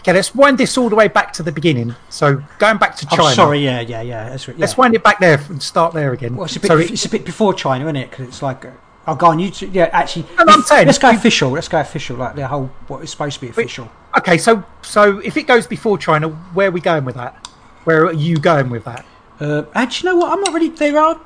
okay. 0.00 0.12
Let's 0.14 0.34
wind 0.34 0.56
this 0.58 0.78
all 0.78 0.88
the 0.88 0.96
way 0.96 1.08
back 1.08 1.32
to 1.34 1.42
the 1.42 1.52
beginning. 1.52 1.94
So 2.08 2.42
going 2.58 2.78
back 2.78 2.96
to 2.96 3.06
China. 3.06 3.22
Oh, 3.24 3.32
sorry, 3.34 3.58
yeah, 3.60 3.80
yeah, 3.80 4.00
yeah. 4.00 4.30
That's, 4.30 4.48
right, 4.48 4.56
yeah. 4.56 4.62
Let's 4.62 4.76
wind 4.78 4.94
it 4.94 5.02
back 5.04 5.20
there 5.20 5.38
and 5.50 5.62
start 5.62 5.92
there 5.92 6.12
again. 6.12 6.34
Well, 6.36 6.46
it's 6.46 6.56
a 6.56 6.60
bit. 6.60 6.68
so 6.68 6.78
it- 6.78 6.90
it's 6.90 7.04
a 7.04 7.10
bit 7.10 7.24
before 7.26 7.52
China, 7.54 7.84
isn't 7.84 7.96
it? 7.96 8.10
Because 8.10 8.28
it's 8.28 8.42
like, 8.42 8.64
uh, 8.64 8.70
I'll 9.08 9.16
go 9.16 9.26
on 9.28 9.38
YouTube. 9.38 9.72
Yeah, 9.72 9.88
actually, 9.92 10.26
no, 10.36 10.44
I'm 10.52 10.62
saying- 10.62 10.86
let's 10.86 10.98
go 10.98 11.08
official. 11.10 11.50
Let's 11.50 11.66
go 11.68 11.80
official. 11.80 12.16
Like 12.16 12.36
the 12.36 12.46
whole 12.46 12.66
what 12.88 13.02
is 13.02 13.10
supposed 13.10 13.36
to 13.36 13.40
be 13.40 13.48
official. 13.48 13.90
okay, 14.18 14.36
so 14.36 14.62
so 14.82 15.18
if 15.20 15.36
it 15.38 15.44
goes 15.46 15.66
before 15.66 15.96
China, 15.96 16.28
where 16.28 16.68
are 16.68 16.70
we 16.70 16.80
going 16.82 17.04
with 17.06 17.14
that? 17.14 17.48
Where 17.84 18.04
are 18.06 18.12
you 18.12 18.36
going 18.36 18.68
with 18.68 18.84
that? 18.84 19.06
Uh, 19.40 19.62
and 19.74 20.02
you 20.02 20.08
know 20.10 20.16
what? 20.16 20.30
I'm 20.32 20.40
not 20.42 20.52
really. 20.52 20.68
There 20.68 20.98
are. 20.98 21.18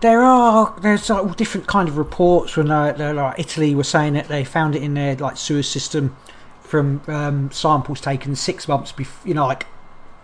There 0.00 0.22
are 0.22 0.74
there's 0.82 1.08
like 1.08 1.22
all 1.22 1.28
different 1.30 1.66
kind 1.68 1.88
of 1.88 1.96
reports 1.96 2.56
when 2.56 2.70
uh, 2.70 2.94
like 3.14 3.38
Italy 3.38 3.74
were 3.74 3.84
saying 3.84 4.14
that 4.14 4.26
they 4.28 4.42
found 4.44 4.74
it 4.74 4.82
in 4.82 4.94
their 4.94 5.14
like 5.14 5.36
sewer 5.36 5.62
system 5.62 6.16
from 6.60 7.00
um, 7.06 7.50
samples 7.52 8.00
taken 8.00 8.34
six 8.34 8.66
months 8.66 8.90
before. 8.92 9.26
You 9.28 9.34
know, 9.34 9.46
like 9.46 9.66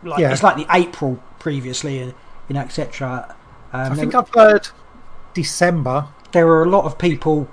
like 0.02 0.18
Yeah. 0.18 0.32
it's 0.32 0.42
like 0.42 0.56
the 0.56 0.66
April 0.70 1.22
previously, 1.38 2.00
and 2.00 2.14
you 2.48 2.54
know, 2.54 2.60
etc. 2.62 3.34
Um, 3.72 3.92
I 3.92 3.94
think 3.94 4.14
I've 4.14 4.28
heard 4.34 4.68
December. 5.34 6.08
There 6.32 6.46
were 6.46 6.62
a 6.62 6.68
lot 6.68 6.84
of 6.84 6.98
people. 6.98 7.48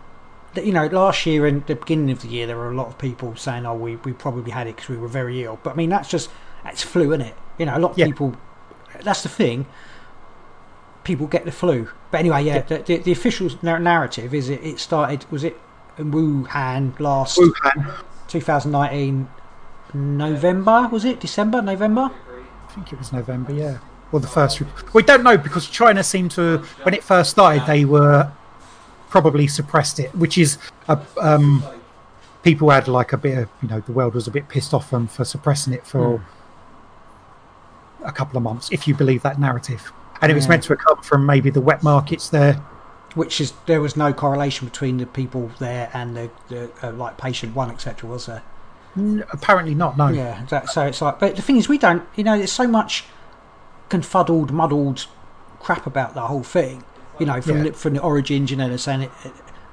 That, 0.56 0.66
you 0.66 0.74
know, 0.74 0.88
last 0.88 1.28
year 1.28 1.46
and 1.46 1.64
the 1.68 1.76
beginning 1.76 2.10
of 2.10 2.24
the 2.24 2.28
year, 2.28 2.48
there 2.48 2.58
were 2.58 2.72
a 2.72 2.76
lot 2.76 2.88
of 2.88 2.98
people 2.98 3.36
saying, 3.36 3.66
"Oh, 3.66 3.76
we, 3.76 3.98
we 3.98 4.14
probably 4.14 4.52
had 4.52 4.66
it 4.68 4.76
because 4.78 4.90
we 4.90 4.98
were 4.98 5.08
very 5.08 5.44
ill." 5.44 5.60
But 5.62 5.72
I 5.72 5.76
mean, 5.76 5.90
that's 5.90 6.10
just 6.10 6.30
that's 6.64 6.82
flu, 6.82 7.12
isn't 7.14 7.22
it? 7.22 7.36
You 7.60 7.68
know, 7.68 7.78
a 7.78 7.80
lot 7.80 7.92
of 7.92 7.98
Yeah. 8.00 8.08
people. 8.08 8.36
That's 9.04 9.22
the 9.22 9.30
thing. 9.30 9.68
People 11.04 11.28
get 11.28 11.46
the 11.46 11.52
flu, 11.52 11.90
but 12.12 12.20
anyway, 12.20 12.44
yeah. 12.44 12.62
The, 12.62 12.80
the, 12.80 12.98
the 12.98 13.12
official 13.12 13.50
narrative 13.62 14.34
is 14.34 14.50
it, 14.50 14.64
it 14.64 14.80
started. 14.80 15.26
Was 15.32 15.44
it 15.44 15.58
in 15.98 16.12
Wuhan 16.12 17.00
last 17.00 17.38
Wuhan. 17.38 18.04
2019 18.28 19.28
November? 19.94 20.88
Was 20.92 21.06
it 21.06 21.20
December? 21.20 21.62
November? 21.62 22.10
I 22.12 22.72
think 22.72 22.94
it 22.94 23.00
was 23.00 23.12
November, 23.12 23.54
yeah. 23.54 23.78
Or 24.12 24.20
the 24.20 24.28
first. 24.28 24.62
We 24.94 25.04
don't 25.04 25.24
know 25.24 25.38
because 25.38 25.68
China 25.68 26.04
seemed 26.04 26.32
to, 26.32 26.60
when 26.84 26.94
it 26.94 27.04
first 27.04 27.32
started, 27.32 27.66
they 27.66 27.86
were 27.86 28.32
probably 29.10 29.48
suppressed 29.48 30.00
it, 30.00 30.14
which 30.16 30.38
is 30.38 30.58
a, 30.88 31.00
um, 31.20 31.64
people 32.44 32.70
had 32.70 32.88
like 32.88 33.12
a 33.14 33.18
bit 33.18 33.38
of, 33.38 33.50
you 33.62 33.68
know, 33.68 33.80
the 33.82 33.92
world 33.92 34.14
was 34.14 34.28
a 34.28 34.32
bit 34.32 34.48
pissed 34.48 34.74
off 34.74 34.90
them 34.92 35.08
for 35.08 35.26
suppressing 35.26 35.74
it 35.74 35.86
for 35.86 36.24
a 38.04 38.12
couple 38.12 38.38
of 38.38 38.44
months, 38.44 38.70
if 38.72 38.88
you 38.88 38.96
believe 38.96 39.22
that 39.24 39.40
narrative. 39.40 39.92
And 40.22 40.32
it 40.32 40.36
was 40.36 40.48
meant 40.48 40.64
to 40.64 40.70
have 40.74 40.80
come 40.80 41.02
from 41.02 41.26
maybe 41.26 41.50
the 41.50 41.62
wet 41.62 41.82
markets 41.82 42.30
there. 42.30 42.56
Which 43.16 43.42
is 43.42 43.54
there 43.66 43.82
was 43.82 43.96
no 43.98 44.14
correlation 44.14 44.68
between 44.68 44.98
the 44.98 45.06
people 45.06 45.50
there 45.60 45.90
and 45.94 46.16
the, 46.16 46.30
the 46.50 46.72
uh, 46.84 46.92
like 46.92 47.18
patient 47.18 47.56
one, 47.56 47.72
etc. 47.72 48.08
Was 48.10 48.28
there? 48.28 48.44
N- 48.96 49.24
Apparently 49.32 49.74
not, 49.74 49.98
no. 49.98 50.10
Yeah, 50.10 50.46
that, 50.50 50.70
so 50.70 50.86
it's 50.86 51.02
like, 51.02 51.20
but 51.20 51.36
the 51.36 51.42
thing 51.42 51.58
is, 51.58 51.68
we 51.68 51.78
don't, 51.78 52.04
you 52.16 52.24
know, 52.24 52.38
there's 52.38 52.52
so 52.52 52.68
much 52.68 53.06
confuddled, 53.88 54.52
muddled 54.52 55.08
crap 55.60 55.88
about 55.88 56.14
the 56.14 56.22
whole 56.22 56.44
thing. 56.44 56.84
You 57.20 57.26
know, 57.26 57.42
from 57.42 57.58
Yeah. 57.58 57.64
the, 57.64 57.74
from 57.74 57.94
the 57.94 58.02
origins, 58.02 58.50
you 58.52 58.58
know, 58.58 58.70
they're 58.70 58.78
saying 58.78 59.02
it. 59.02 59.12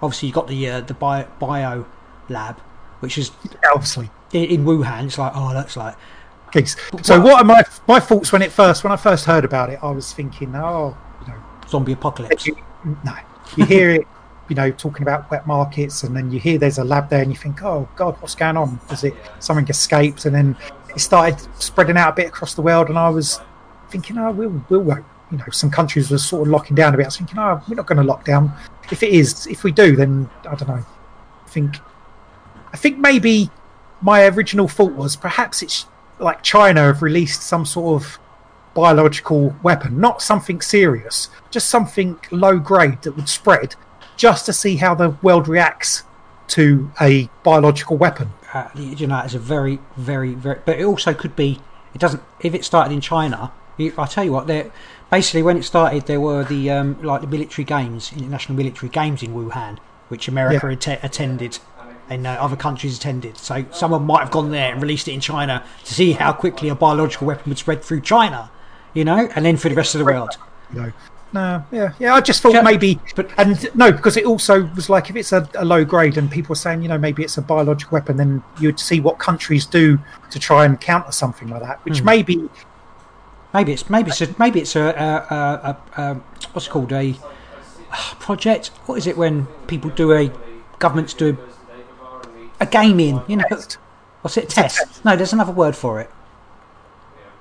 obviously, 0.02 0.28
you 0.28 0.34
got 0.34 0.48
the 0.48 0.68
uh, 0.68 0.80
the 0.80 0.94
bio, 0.94 1.26
bio 1.38 1.86
lab, 2.28 2.58
which 3.00 3.18
is 3.18 3.30
Obviously. 3.72 4.10
in, 4.32 4.44
in 4.44 4.64
Wuhan. 4.64 5.04
It's 5.06 5.18
like, 5.18 5.32
oh, 5.34 5.52
that's 5.52 5.76
like. 5.76 5.94
So 7.02 7.20
what 7.20 7.42
are 7.42 7.44
my 7.44 7.62
my 7.86 8.00
thoughts 8.00 8.32
when 8.32 8.40
it 8.40 8.50
first 8.50 8.82
when 8.82 8.92
I 8.92 8.96
first 8.96 9.26
heard 9.26 9.44
about 9.44 9.68
it? 9.70 9.78
I 9.82 9.90
was 9.90 10.12
thinking, 10.12 10.54
oh, 10.54 10.96
you 11.22 11.28
know, 11.32 11.38
zombie 11.68 11.92
apocalypse. 11.92 12.46
you, 12.46 12.56
no, 13.04 13.14
you 13.56 13.66
hear 13.66 13.90
it, 13.90 14.06
you 14.48 14.56
know, 14.56 14.70
talking 14.70 15.02
about 15.02 15.30
wet 15.30 15.46
markets, 15.46 16.02
and 16.02 16.16
then 16.16 16.30
you 16.30 16.38
hear 16.40 16.56
there's 16.56 16.78
a 16.78 16.84
lab 16.84 17.10
there, 17.10 17.20
and 17.20 17.30
you 17.30 17.36
think, 17.36 17.62
oh 17.62 17.86
God, 17.96 18.16
what's 18.22 18.34
going 18.34 18.56
on? 18.56 18.80
Does 18.88 19.04
it 19.04 19.14
something 19.38 19.68
escaped? 19.68 20.24
And 20.24 20.34
then 20.34 20.56
it 20.94 21.00
started 21.00 21.38
spreading 21.60 21.98
out 21.98 22.12
a 22.14 22.16
bit 22.16 22.28
across 22.28 22.54
the 22.54 22.62
world, 22.62 22.88
and 22.88 22.98
I 22.98 23.10
was 23.10 23.38
thinking, 23.90 24.16
oh, 24.16 24.30
we'll, 24.30 24.64
we'll. 24.70 25.04
You 25.30 25.38
know, 25.38 25.44
some 25.50 25.70
countries 25.70 26.10
were 26.10 26.18
sort 26.18 26.42
of 26.42 26.48
locking 26.48 26.76
down 26.76 26.94
a 26.94 26.96
bit. 26.96 27.04
I 27.04 27.08
was 27.08 27.16
thinking, 27.16 27.38
oh, 27.38 27.62
we're 27.68 27.74
not 27.74 27.86
going 27.86 27.98
to 27.98 28.04
lock 28.04 28.24
down. 28.24 28.52
If 28.90 29.02
it 29.02 29.10
is, 29.10 29.46
if 29.46 29.64
we 29.64 29.72
do, 29.72 29.96
then 29.96 30.30
I 30.48 30.54
don't 30.54 30.68
know. 30.68 30.84
I 31.44 31.48
think, 31.48 31.76
I 32.72 32.76
think 32.76 32.98
maybe 32.98 33.50
my 34.00 34.26
original 34.26 34.68
thought 34.68 34.92
was 34.92 35.16
perhaps 35.16 35.62
it's 35.62 35.86
like 36.18 36.42
China 36.42 36.82
have 36.82 37.02
released 37.02 37.42
some 37.42 37.66
sort 37.66 38.02
of 38.02 38.18
biological 38.74 39.56
weapon, 39.62 39.98
not 40.00 40.22
something 40.22 40.60
serious, 40.60 41.28
just 41.50 41.68
something 41.68 42.18
low 42.30 42.58
grade 42.58 43.02
that 43.02 43.12
would 43.12 43.28
spread, 43.28 43.74
just 44.16 44.46
to 44.46 44.52
see 44.52 44.76
how 44.76 44.94
the 44.94 45.10
world 45.22 45.48
reacts 45.48 46.04
to 46.48 46.90
a 47.00 47.28
biological 47.42 47.96
weapon. 47.96 48.30
Uh, 48.52 48.68
you 48.74 49.06
know, 49.06 49.20
it's 49.20 49.34
a 49.34 49.38
very, 49.38 49.78
very, 49.96 50.34
very. 50.34 50.60
But 50.64 50.78
it 50.78 50.84
also 50.84 51.12
could 51.12 51.34
be. 51.34 51.60
It 51.94 52.00
doesn't. 52.00 52.22
If 52.40 52.54
it 52.54 52.64
started 52.64 52.92
in 52.92 53.00
China, 53.00 53.52
you, 53.76 53.92
I 53.98 54.06
tell 54.06 54.24
you 54.24 54.32
what. 54.32 54.46
Basically, 55.10 55.42
when 55.42 55.56
it 55.56 55.62
started, 55.64 56.06
there 56.06 56.20
were 56.20 56.44
the 56.44 56.70
um, 56.70 57.00
like 57.02 57.20
the 57.20 57.26
military 57.26 57.64
games, 57.64 58.12
international 58.12 58.56
military 58.56 58.88
games 58.90 59.22
in 59.22 59.34
Wuhan, 59.34 59.78
which 60.08 60.28
America 60.28 60.66
Yeah. 60.68 60.72
atte- 60.76 61.04
attended. 61.04 61.58
and 62.08 62.24
uh, 62.24 62.30
other 62.38 62.54
countries 62.54 62.96
attended. 62.96 63.36
So 63.36 63.64
someone 63.72 64.04
might 64.04 64.20
have 64.20 64.30
gone 64.30 64.52
there 64.52 64.70
and 64.72 64.80
released 64.80 65.08
it 65.08 65.12
in 65.12 65.18
China 65.20 65.64
to 65.84 65.92
see 65.92 66.12
how 66.12 66.32
quickly 66.32 66.68
a 66.68 66.74
biological 66.76 67.26
weapon 67.26 67.50
would 67.50 67.58
spread 67.58 67.82
through 67.82 68.02
China, 68.02 68.48
you 68.94 69.04
know, 69.04 69.28
and 69.34 69.44
then 69.44 69.56
through 69.56 69.70
the 69.70 69.76
rest 69.76 69.96
of 69.96 69.98
the 69.98 70.04
world. 70.04 70.36
You 70.72 70.80
know. 70.82 70.92
No, 71.32 71.64
yeah, 71.72 71.94
yeah. 71.98 72.14
I 72.14 72.20
just 72.20 72.42
thought 72.42 72.52
Yeah, 72.54 72.62
maybe, 72.62 73.00
but- 73.16 73.28
and 73.36 73.68
no, 73.74 73.90
because 73.90 74.16
it 74.16 74.24
also 74.24 74.66
was 74.76 74.88
like 74.88 75.10
if 75.10 75.16
it's 75.16 75.32
a, 75.32 75.48
a 75.56 75.64
low 75.64 75.84
grade 75.84 76.16
and 76.16 76.30
people 76.30 76.52
are 76.52 76.62
saying, 76.64 76.80
you 76.82 76.88
know, 76.88 76.96
maybe 76.96 77.24
it's 77.24 77.38
a 77.38 77.42
biological 77.42 77.96
weapon, 77.96 78.16
then 78.18 78.40
you'd 78.60 78.78
see 78.78 79.00
what 79.00 79.18
countries 79.18 79.66
do 79.66 79.98
to 80.30 80.38
try 80.38 80.64
and 80.64 80.80
counter 80.80 81.10
something 81.10 81.48
like 81.48 81.62
that. 81.62 81.84
Which 81.84 82.04
maybe, 82.04 82.48
Maybe 83.56 83.72
it's 83.72 83.88
maybe 83.88 84.10
it's 84.10 84.20
a, 84.20 84.34
maybe 84.38 84.60
it's 84.60 84.76
a, 84.76 84.82
a, 84.82 85.34
a, 85.70 86.02
a, 86.02 86.14
what's 86.52 86.66
it 86.66 86.70
called 86.70 86.92
a 86.92 87.14
ah, 87.90 88.14
project. 88.20 88.66
What 88.84 88.98
is 88.98 89.06
it 89.06 89.16
when 89.16 89.46
people 89.66 89.88
do 89.88 90.12
a 90.12 90.30
governments 90.78 91.14
do 91.14 91.38
a 92.60 92.66
gaming? 92.66 93.22
You 93.26 93.36
know, 93.38 93.44
what's 94.20 94.36
it? 94.36 94.50
Test? 94.50 95.02
No, 95.06 95.16
there's 95.16 95.32
another 95.32 95.52
word 95.52 95.74
for 95.74 96.02
it. 96.02 96.10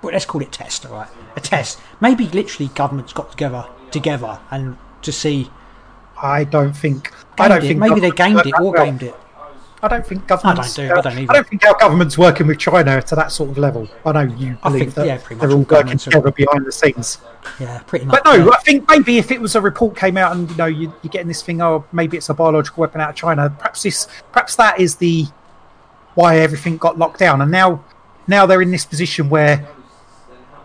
Well, 0.02 0.14
let's 0.14 0.26
call 0.26 0.42
it 0.42 0.54
test. 0.54 0.86
All 0.86 0.94
right, 0.94 1.10
a 1.36 1.42
test. 1.42 1.82
Maybe 2.00 2.30
literally 2.30 2.72
governments 2.74 3.12
got 3.12 3.32
together 3.32 3.68
together 3.92 4.40
and 4.52 4.78
to 5.02 5.12
see. 5.12 5.52
I 6.24 6.46
don't 6.46 6.78
think. 6.78 7.12
I 7.38 7.50
don't 7.50 7.62
it. 7.62 7.68
think 7.68 7.80
Maybe 7.82 8.00
they 8.00 8.12
gamed 8.12 8.46
it, 8.46 8.58
or 8.58 8.74
gamed 8.74 9.04
it. 9.04 9.16
I 9.84 9.88
don't 9.88 10.06
think 10.06 10.26
governments. 10.26 10.74
do, 10.74 10.92
I 10.92 11.02
don't 11.02 11.18
either. 11.18 11.32
I 11.32 11.36
don't 11.36 11.48
think 11.48 11.66
our 11.66 11.78
government's 11.78 12.18
working 12.18 12.48
with 12.48 12.58
China 12.58 13.02
to 13.02 13.16
that 13.16 13.32
sort 13.32 13.50
of 13.52 13.58
level. 13.58 13.88
I 14.06 14.12
know 14.14 14.22
you 14.36 14.58
I 14.64 14.70
believe 14.70 14.94
think, 14.94 14.96
that 14.96 15.06
yeah, 15.06 15.18
they're 15.18 15.50
all 15.52 15.58
working 15.58 15.64
governments 15.66 16.08
are- 16.08 16.12
together 16.12 16.32
behind 16.32 16.66
the 16.66 16.72
scenes. 16.72 17.20
Yeah, 17.60 17.80
pretty 17.86 18.06
much. 18.06 18.24
But 18.24 18.38
no, 18.38 18.46
yeah. 18.46 18.52
I 18.52 18.58
think 18.62 18.90
maybe 18.90 19.18
if 19.18 19.32
it 19.32 19.40
was 19.40 19.56
a 19.56 19.62
report 19.62 19.96
came 19.96 20.18
out 20.18 20.36
and 20.36 20.50
you 20.50 20.56
know 20.58 20.66
you, 20.66 20.94
you're 21.04 21.12
getting 21.12 21.28
this 21.28 21.42
thing, 21.44 21.62
oh, 21.62 21.86
maybe 21.92 22.18
it's 22.18 22.30
a 22.30 22.34
biological 22.34 22.82
weapon 22.82 23.02
out 23.02 23.10
of 23.12 23.16
China. 23.16 23.50
Perhaps 23.50 23.84
this, 23.84 24.08
perhaps 24.32 24.56
that 24.56 24.80
is 24.80 24.96
the 24.96 25.26
why 26.16 26.40
everything 26.40 26.78
got 26.78 26.98
locked 26.98 27.20
down, 27.20 27.42
and 27.42 27.52
now, 27.52 27.84
now 28.28 28.46
they're 28.46 28.62
in 28.62 28.72
this 28.72 28.86
position 28.86 29.30
where 29.30 29.68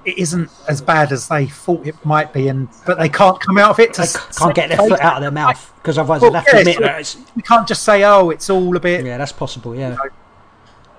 it 0.04 0.18
isn't 0.18 0.50
as 0.68 0.80
bad 0.80 1.12
as 1.12 1.28
they 1.28 1.46
thought 1.46 1.86
it 1.86 2.04
might 2.04 2.32
be, 2.32 2.48
and 2.48 2.68
but 2.86 2.98
they 2.98 3.08
can't 3.08 3.38
come 3.40 3.58
out 3.58 3.70
of 3.70 3.78
it. 3.78 3.94
To 3.94 4.02
they 4.02 4.08
can't 4.36 4.54
get 4.54 4.68
their 4.68 4.78
foot 4.78 5.00
out 5.00 5.16
of 5.16 5.22
their 5.22 5.30
mouth 5.30 5.72
because 5.76 5.98
otherwise 5.98 6.22
Well, 6.22 6.30
they'll 6.30 6.40
have 6.40 6.50
to 6.50 6.56
yeah, 6.56 6.60
admit 6.60 6.80
that 6.80 7.00
it's, 7.00 7.16
We 7.36 7.42
can't 7.42 7.66
just 7.66 7.82
say, 7.82 8.04
oh, 8.04 8.30
it's 8.30 8.48
all 8.50 8.76
a 8.76 8.80
bit, 8.80 9.04
yeah, 9.04 9.18
that's 9.18 9.32
possible. 9.32 9.74
Yeah, 9.74 9.96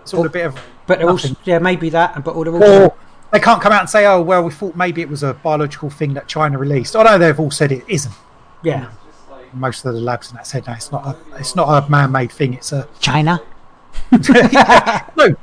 it's 0.02 0.14
all 0.14 0.26
a 0.26 0.30
bit 0.30 0.46
of. 0.46 0.60
but 0.88 1.04
also, 1.04 1.36
yeah, 1.44 1.60
maybe 1.60 1.90
that. 1.90 2.24
But 2.24 2.34
they're 2.44 2.54
also 2.54 2.96
they 3.32 3.40
can't 3.40 3.62
come 3.62 3.72
out 3.72 3.80
and 3.80 3.90
say, 3.90 4.06
oh, 4.06 4.22
well, 4.22 4.44
we 4.44 4.52
thought 4.52 4.76
maybe 4.76 5.02
it 5.02 5.10
was 5.10 5.24
a 5.24 5.34
biological 5.34 5.90
thing 5.90 6.14
that 6.16 6.28
China 6.28 6.58
released. 6.58 6.96
Although 6.96 7.18
they've 7.18 7.40
all 7.40 7.52
said 7.52 7.72
it 7.72 7.84
isn't. 7.88 8.14
yeah, 8.62 8.92
Most 9.54 9.86
of 9.86 9.94
the 9.94 10.02
labs 10.02 10.30
and 10.30 10.38
that 10.38 10.46
said, 10.46 10.68
no, 10.68 10.74
it's 10.74 10.92
not 10.92 11.06
a, 11.08 11.18
it's 11.38 11.56
not 11.56 11.84
a 11.84 11.90
man-made 11.90 12.32
thing. 12.32 12.54
It's 12.54 12.74
a 12.74 12.88
China. 13.00 13.42
no. 14.12 15.36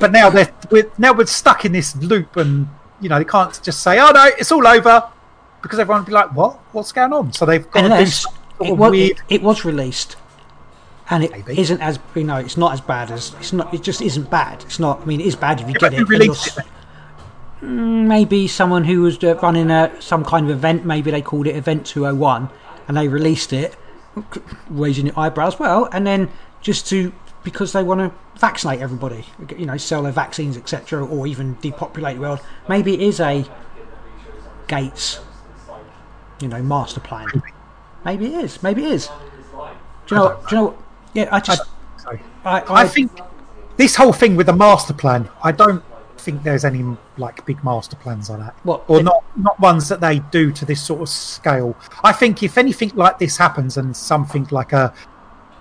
But 0.00 0.12
now 0.12 0.30
they're 0.30 0.52
we're, 0.70 0.90
now 0.98 1.12
we're 1.12 1.26
stuck 1.26 1.64
in 1.64 1.72
this 1.72 1.94
loop, 1.96 2.36
and 2.36 2.68
you 3.02 3.08
know 3.10 3.18
they 3.18 3.24
can't 3.26 3.60
just 3.62 3.82
say, 3.82 3.98
"Oh 4.00 4.10
no, 4.12 4.30
it's 4.38 4.50
all 4.52 4.66
over," 4.66 5.04
because 5.62 5.78
everyone 5.78 6.02
would 6.02 6.06
be 6.06 6.12
like, 6.12 6.32
"What? 6.34 6.54
What's 6.72 6.92
going 6.92 7.12
on?" 7.12 7.32
So 7.32 7.44
they've 7.44 7.68
got 7.70 7.80
to 7.80 7.84
Unless 7.86 8.22
some 8.22 8.32
sort 8.58 8.68
it 8.70 8.76
was, 8.78 8.90
weird. 8.92 9.10
it, 9.28 9.34
it 9.36 9.42
was 9.42 9.64
released, 9.64 10.16
and 11.10 11.24
it 11.24 11.30
not 11.32 11.80
as 11.82 11.98
you 12.14 12.24
know, 12.24 12.36
it's 12.36 12.56
not 12.56 12.72
as 12.72 12.80
bad 12.80 13.10
as 13.10 13.34
it's 13.34 13.52
not. 13.52 13.74
It 13.74 13.82
just 13.82 14.00
isn't 14.00 14.30
bad. 14.30 14.62
It's 14.62 14.78
not. 14.78 15.02
I 15.02 15.04
mean, 15.04 15.20
it 15.20 15.26
is 15.26 15.36
bad 15.36 15.60
if 15.60 15.66
you 15.68 15.74
Yeah, 15.74 15.90
get 15.90 15.92
it. 15.94 15.96
who 15.96 16.02
and 16.02 16.08
you're 16.10 16.18
released 16.20 16.58
it? 16.58 16.64
Mm, 17.62 18.06
Maybe 18.06 18.48
someone 18.48 18.84
who 18.84 19.02
was 19.02 19.22
uh, 19.22 19.36
running 19.42 19.70
a 19.70 19.92
some 20.00 20.24
kind 20.24 20.48
of 20.50 20.56
event. 20.56 20.84
Maybe 20.84 21.10
they 21.10 21.22
called 21.22 21.46
it 21.46 21.56
Event 21.56 21.86
201, 21.86 22.48
and 22.88 22.96
they 22.96 23.08
released 23.08 23.52
it, 23.52 23.76
raising 24.68 25.06
your 25.06 25.18
eyebrows. 25.18 25.58
Well, 25.58 25.88
and 25.92 26.06
then 26.06 26.30
just 26.60 26.86
to 26.88 27.12
because 27.44 27.72
they 27.72 27.82
want 27.82 28.00
to 28.00 28.12
vaccinate 28.38 28.80
everybody, 28.80 29.24
you 29.56 29.66
know, 29.66 29.76
sell 29.76 30.02
their 30.02 30.12
vaccines, 30.12 30.56
etc., 30.56 31.04
or 31.04 31.26
even 31.26 31.56
depopulate 31.60 32.16
the 32.16 32.22
world. 32.22 32.40
Maybe 32.68 32.94
it 32.94 33.00
is 33.00 33.20
a 33.20 33.44
Gates, 34.68 35.20
you 36.40 36.48
know, 36.48 36.62
master 36.62 37.00
plan. 37.00 37.26
Maybe 38.04 38.26
it 38.26 38.44
is. 38.44 38.62
Maybe 38.62 38.84
it 38.84 38.92
is. 38.92 39.08
Do 40.06 40.14
you 40.14 40.16
know? 40.16 40.24
What, 40.24 40.48
do 40.48 40.56
you 40.56 40.62
know? 40.62 40.68
What, 40.68 40.76
yeah, 41.14 41.28
I 41.30 41.40
just. 41.40 41.62
So, 41.98 42.18
I, 42.44 42.82
I 42.82 42.88
think 42.88 43.12
this 43.76 43.96
whole 43.96 44.12
thing 44.12 44.34
with 44.36 44.46
the 44.46 44.52
master 44.52 44.94
plan, 44.94 45.28
I 45.42 45.52
don't 45.52 45.82
think 46.18 46.42
there's 46.42 46.64
any 46.64 46.84
like 47.16 47.44
big 47.44 47.62
master 47.64 47.96
plans 47.96 48.30
on 48.30 48.40
that. 48.40 48.54
What, 48.62 48.84
or 48.88 48.98
the- 48.98 49.02
not 49.04 49.24
not 49.36 49.60
ones 49.60 49.88
that 49.88 50.00
they 50.00 50.20
do 50.30 50.52
to 50.52 50.64
this 50.64 50.82
sort 50.82 51.02
of 51.02 51.08
scale. 51.08 51.76
I 52.02 52.12
think 52.12 52.42
if 52.42 52.56
anything 52.56 52.92
like 52.94 53.18
this 53.18 53.36
happens 53.36 53.76
and 53.76 53.96
something 53.96 54.46
like 54.50 54.72
a 54.72 54.94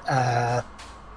uh, 0.07 0.61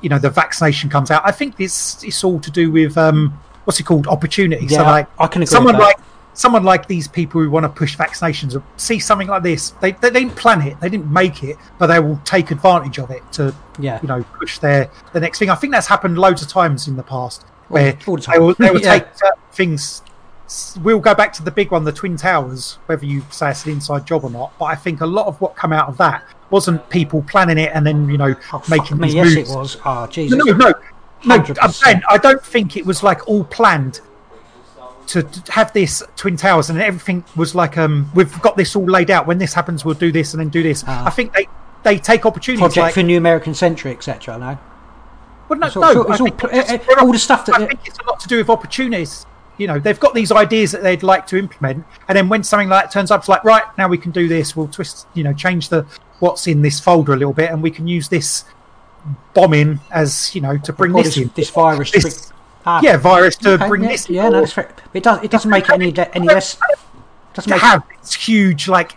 you 0.04 0.10
know 0.10 0.18
the 0.18 0.30
vaccination 0.30 0.90
comes 0.90 1.10
out, 1.10 1.22
I 1.24 1.32
think 1.32 1.56
this 1.56 2.04
it's 2.04 2.22
all 2.22 2.38
to 2.40 2.50
do 2.50 2.70
with 2.70 2.96
um 2.98 3.18
what's 3.64 3.80
it 3.80 3.84
called 3.84 4.06
opportunity. 4.06 4.68
so 4.68 4.82
like 4.82 5.08
I 5.18 5.26
can 5.26 5.42
agree 5.42 5.46
someone 5.56 5.78
like 5.78 5.96
someone 6.34 6.64
like 6.64 6.86
these 6.88 7.08
people 7.08 7.40
who 7.40 7.48
want 7.48 7.64
to 7.64 7.68
push 7.70 7.96
vaccinations 7.96 8.60
see 8.76 8.98
something 8.98 9.28
like 9.28 9.42
this 9.44 9.70
they, 9.80 9.92
they 9.92 10.10
didn't 10.10 10.34
plan 10.36 10.60
it 10.62 10.78
they 10.80 10.88
didn't 10.88 11.10
make 11.10 11.42
it 11.44 11.56
but 11.78 11.86
they 11.86 12.00
will 12.00 12.20
take 12.24 12.50
advantage 12.50 12.98
of 12.98 13.08
it 13.10 13.22
to 13.32 13.54
Yeah. 13.78 14.00
you 14.02 14.08
know 14.08 14.22
push 14.40 14.58
their 14.58 14.90
the 15.12 15.20
next 15.20 15.38
thing 15.38 15.48
i 15.48 15.54
think 15.54 15.72
that's 15.72 15.86
happened 15.86 16.18
loads 16.18 16.42
of 16.42 16.48
times 16.48 16.88
in 16.88 16.96
the 16.96 17.04
past 17.04 17.44
where 17.68 17.96
all 18.08 18.16
the 18.16 18.22
time. 18.22 18.34
they 18.34 18.40
will, 18.40 18.54
they 18.54 18.70
will 18.72 18.80
Yeah. 18.88 18.98
take 18.98 19.06
things 19.52 20.02
we'll 20.82 20.98
go 21.00 21.14
back 21.14 21.32
to 21.32 21.42
the 21.42 21.50
big 21.50 21.70
one 21.70 21.84
the 21.84 21.92
twin 21.92 22.16
towers 22.16 22.78
whether 22.86 23.04
you 23.06 23.22
say 23.30 23.50
it's 23.50 23.64
an 23.64 23.72
inside 23.72 24.06
job 24.06 24.24
or 24.24 24.30
not 24.30 24.52
but 24.58 24.66
i 24.66 24.74
think 24.74 25.00
a 25.00 25.06
lot 25.06 25.26
of 25.26 25.40
what 25.40 25.56
come 25.56 25.72
out 25.72 25.88
of 25.88 25.96
that 25.96 26.22
wasn't 26.50 26.86
people 26.90 27.22
planning 27.22 27.56
it 27.58 27.70
and 27.74 27.86
then 27.86 28.08
you 28.08 28.18
know 28.18 28.34
Oh, 28.52 28.62
making 28.68 28.98
me, 28.98 29.08
these 29.08 29.14
yes, 29.36 29.50
it 29.50 29.56
was. 29.56 29.78
Oh, 29.84 30.06
Jesus. 30.06 30.38
no, 30.38 30.52
no, 30.52 30.72
no. 31.24 31.44
I'm 31.62 31.72
saying 31.72 32.02
I 32.10 32.18
don't 32.18 32.44
think 32.44 32.76
it 32.76 32.84
was 32.84 33.02
like 33.02 33.26
all 33.26 33.44
planned 33.44 34.00
to 35.08 35.26
have 35.48 35.72
this 35.72 36.02
twin 36.16 36.36
towers 36.36 36.70
and 36.70 36.80
everything 36.80 37.24
was 37.36 37.54
like 37.54 37.76
um 37.78 38.10
we've 38.14 38.40
got 38.42 38.56
this 38.56 38.76
all 38.76 38.84
laid 38.84 39.10
out. 39.10 39.26
When 39.26 39.38
this 39.38 39.52
happens, 39.54 39.84
we'll 39.84 39.94
do 39.94 40.12
this 40.12 40.32
and 40.34 40.40
then 40.40 40.48
do 40.50 40.62
this. 40.62 40.84
Ah. 40.86 41.06
I 41.06 41.10
think 41.10 41.32
they 41.32 41.46
they 41.82 41.98
take 41.98 42.24
opportunities 42.26 42.60
Project 42.60 42.82
like 42.84 42.94
for 42.94 43.02
New 43.02 43.18
American 43.18 43.54
Century, 43.54 43.92
etc. 43.92 44.38
No, 44.38 44.58
well, 45.48 45.58
no, 45.58 45.66
It's 45.66 45.76
all- 45.76 45.82
no, 45.82 46.02
it's 46.02 46.20
all- 46.20 46.26
it's 46.26 46.42
all 46.42 46.48
eh, 46.50 46.78
eh, 46.78 46.94
all 47.00 47.12
the 47.12 47.18
stuff 47.18 47.44
that- 47.46 47.56
I 47.60 47.66
think 47.66 47.80
it's 47.84 47.98
a 47.98 48.04
lot 48.06 48.20
to 48.20 48.28
do 48.28 48.36
with 48.38 48.48
opportunities. 48.48 49.26
You 49.56 49.66
know, 49.68 49.78
they've 49.78 49.98
got 50.00 50.14
these 50.14 50.32
ideas 50.32 50.72
that 50.72 50.82
they'd 50.82 51.02
like 51.04 51.26
to 51.28 51.36
implement, 51.38 51.84
and 52.08 52.16
then 52.18 52.28
when 52.28 52.42
something 52.42 52.68
like 52.68 52.84
that 52.84 52.90
turns 52.92 53.10
up, 53.10 53.20
it's 53.20 53.28
like, 53.28 53.44
right 53.44 53.62
now 53.78 53.86
we 53.88 53.98
can 53.98 54.10
do 54.10 54.26
this. 54.26 54.56
We'll 54.56 54.66
twist, 54.68 55.06
you 55.14 55.22
know, 55.22 55.32
change 55.32 55.68
the 55.68 55.86
what's 56.18 56.46
in 56.46 56.62
this 56.62 56.80
folder 56.80 57.12
a 57.12 57.16
little 57.16 57.32
bit, 57.32 57.50
and 57.50 57.62
we 57.62 57.70
can 57.70 57.86
use 57.86 58.08
this 58.08 58.44
bombing 59.34 59.78
as 59.92 60.34
you 60.34 60.40
know 60.40 60.56
to 60.58 60.72
bring 60.72 60.92
this, 60.92 61.06
this, 61.14 61.16
in. 61.18 61.30
this 61.34 61.50
virus. 61.50 61.90
to 61.92 62.00
This- 62.00 62.26
bring- 62.26 62.38
ah, 62.66 62.80
yeah, 62.82 62.96
virus 62.96 63.36
to 63.36 63.52
okay, 63.52 63.68
bring 63.68 63.82
yeah, 63.82 63.88
this. 63.90 64.08
Yeah, 64.10 64.28
no, 64.28 64.40
that's 64.40 64.52
fair. 64.52 64.74
It 64.92 65.02
does. 65.04 65.22
It 65.22 65.30
doesn't 65.30 65.50
make 65.50 65.68
it 65.68 65.72
any 65.72 65.94
any 66.14 66.26
less. 66.26 66.58
Doesn't 67.34 67.48
to 67.50 67.54
make 67.56 67.62
have 67.62 67.82
this 68.00 68.14
huge 68.14 68.66
like 68.68 68.96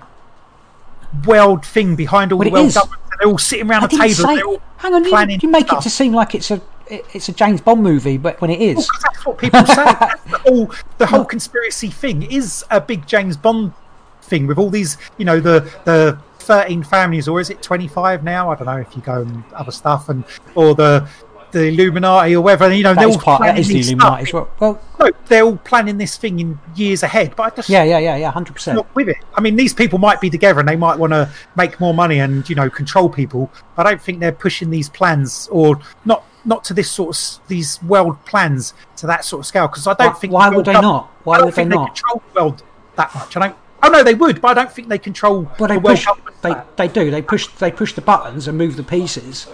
world 1.26 1.66
thing 1.66 1.96
behind 1.96 2.32
all 2.32 2.40
Well, 2.40 2.46
the 2.46 2.50
it 2.50 2.54
world 2.54 2.66
and 2.78 3.20
They're 3.20 3.28
all 3.30 3.38
sitting 3.38 3.70
around 3.70 3.84
I 3.84 3.86
a 3.86 3.90
table. 3.90 4.10
say. 4.14 4.42
All 4.42 4.62
Hang 4.78 4.94
on, 4.94 5.04
you, 5.04 5.38
you 5.42 5.50
make 5.50 5.72
it 5.74 5.82
to 5.82 5.90
seem 5.90 6.14
like 6.14 6.36
it's 6.36 6.52
a 6.52 6.56
it- 6.56 6.64
it's 6.90 7.30
a 7.30 7.32
James 7.32 7.62
Bond 7.62 7.82
movie, 7.84 8.18
but 8.18 8.40
when 8.42 8.50
it 8.50 8.62
is, 8.62 8.88
Because 8.88 9.04
that's 9.04 9.26
what 9.26 9.38
people 9.38 9.66
say. 9.66 9.76
The 10.28 10.40
whole 10.40 10.72
the 10.98 11.06
whole 11.06 11.26
conspiracy 11.26 11.90
thing 11.90 12.24
is 12.24 12.66
a 12.70 12.82
big 12.82 13.08
James 13.08 13.38
Bond 13.38 13.74
thing 14.22 14.46
with 14.46 14.58
all 14.58 14.70
these, 14.70 14.98
you 15.18 15.26
know, 15.26 15.40
the 15.40 15.62
the 15.86 16.20
thirteen 16.40 16.84
families, 16.84 17.28
or 17.28 17.40
is 17.40 17.50
it 17.50 17.62
twenty 17.62 17.88
five 17.88 18.24
now? 18.24 18.52
I 18.52 18.56
don't 18.56 18.66
know 18.68 18.78
if 18.78 18.96
you 18.96 19.02
go 19.02 19.22
and 19.22 19.44
other 19.54 19.72
stuff, 19.72 20.10
and 20.10 20.24
or 20.56 20.76
the 20.76 21.08
the 21.52 21.68
Illuminati 21.68 22.36
or 22.36 22.42
whatever. 22.42 22.74
You 22.74 22.84
know, 22.84 22.94
that 22.94 23.00
they're 23.00 23.10
all 23.10 23.18
part. 23.18 23.42
Planning 23.42 23.62
is 23.62 23.68
the 23.68 23.74
these 23.76 23.92
Illuminati 23.92 24.32
well. 24.34 24.50
Well, 24.60 24.82
No, 25.00 25.12
they're 25.28 25.44
all 25.44 25.58
planning 25.58 25.98
this 25.98 26.18
thing 26.18 26.40
in 26.40 26.60
years 26.76 27.04
ahead. 27.04 27.36
But 27.36 27.44
I 27.44 27.56
just 27.56 27.70
yeah, 27.70 27.84
yeah, 27.84 28.00
yeah, 28.00 28.16
yeah, 28.18 28.32
hundred 28.32 28.54
percent. 28.54 28.86
with 28.96 29.10
it. 29.10 29.18
I 29.36 29.42
mean, 29.42 29.56
these 29.56 29.74
people 29.74 30.00
might 30.00 30.20
be 30.20 30.30
together 30.30 30.60
and 30.60 30.68
they 30.68 30.76
might 30.76 30.98
want 31.00 31.14
to 31.14 31.30
make 31.56 31.80
more 31.80 31.94
money 31.94 32.20
and 32.20 32.48
you 32.50 32.56
know 32.56 32.70
control 32.70 33.10
people. 33.10 33.52
I 33.78 33.84
don't 33.84 34.02
think 34.02 34.20
they're 34.20 34.32
pushing 34.32 34.70
these 34.70 34.90
plans 34.90 35.48
or 35.52 35.80
not 36.06 36.24
not 36.48 36.64
to 36.64 36.74
this 36.74 36.90
sort 36.90 37.16
of 37.16 37.48
these 37.48 37.82
world 37.84 38.24
plans 38.26 38.74
to 38.96 39.06
that 39.08 39.24
sort 39.26 39.42
of 39.42 39.46
scale 39.46 39.68
because 39.68 39.86
I 39.86 39.94
don't 39.94 40.14
Why- 40.14 40.20
think. 40.20 40.34
why 40.34 40.50
the 40.50 40.56
would 40.56 40.66
they 40.66 40.74
not? 40.74 41.12
Why 41.24 41.36
I 41.36 41.38
don't 41.38 41.46
would 41.48 41.54
they 41.54 41.56
think 41.64 41.70
not? 41.70 41.88
control 41.96 42.24
the 42.34 42.42
world 42.42 42.64
that 42.96 43.14
much. 43.14 43.38
I 43.38 43.40
don't. 43.48 43.56
Oh 43.84 43.90
no, 43.90 44.04
they 44.04 44.16
would, 44.16 44.42
but 44.42 44.58
I 44.58 44.62
don't 44.64 44.72
think 44.72 44.88
they 44.88 44.98
control 44.98 45.52
Well, 45.60 45.68
they 45.68 45.76
the 45.76 45.80
world 45.82 45.98
push. 45.98 46.06
government. 46.06 46.42
They 46.42 46.50
that. 46.50 46.78
they 46.78 46.88
do. 46.88 47.12
They 47.12 47.22
push. 47.22 47.46
They 47.48 47.70
push 47.72 47.94
the 47.94 48.02
buttons 48.02 48.48
and 48.48 48.58
move 48.58 48.76
the 48.76 48.84
pieces, 48.84 49.46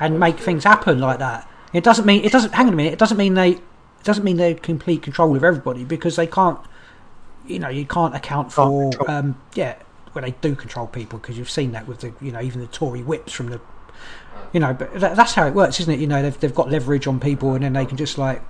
and 0.00 0.18
make 0.18 0.38
things 0.38 0.64
happen 0.64 0.98
like 1.00 1.18
that. 1.18 1.46
It 1.74 1.84
doesn't 1.84 2.06
mean 2.06 2.24
it 2.24 2.32
doesn't. 2.32 2.54
Hang 2.54 2.68
on 2.68 2.72
a 2.72 2.76
minute. 2.76 2.94
It 2.94 2.98
doesn't 2.98 3.18
mean 3.18 3.34
they. 3.34 3.50
It 3.50 4.04
doesn't 4.04 4.24
mean 4.24 4.36
they're 4.38 4.54
complete 4.54 5.02
control 5.02 5.36
of 5.36 5.44
everybody 5.44 5.84
because 5.84 6.16
they 6.16 6.26
can't. 6.26 6.58
You 7.46 7.58
know, 7.58 7.68
you 7.68 7.84
can't 7.84 8.14
account 8.14 8.52
for. 8.52 8.90
control. 8.92 9.10
Um, 9.10 9.40
yeah, 9.54 9.76
well, 10.14 10.22
they 10.24 10.30
do 10.40 10.54
control 10.54 10.86
people 10.86 11.18
because 11.18 11.36
you've 11.36 11.50
seen 11.50 11.72
that 11.72 11.86
with 11.86 12.00
the. 12.00 12.14
You 12.20 12.32
know, 12.32 12.40
even 12.40 12.60
the 12.62 12.66
Tory 12.68 13.02
whips 13.02 13.32
from 13.32 13.50
the. 13.50 13.60
You 14.56 14.60
know, 14.60 14.72
but 14.72 14.94
that, 15.00 15.16
that's 15.16 15.34
how 15.34 15.46
it 15.46 15.52
works, 15.52 15.80
isn't 15.80 15.92
it? 15.92 16.00
You 16.00 16.06
know, 16.06 16.22
they've 16.22 16.40
they've 16.40 16.54
got 16.54 16.70
leverage 16.70 17.06
on 17.06 17.20
people, 17.20 17.52
and 17.52 17.62
then 17.62 17.74
they 17.74 17.84
can 17.84 17.98
just 17.98 18.16
like. 18.16 18.40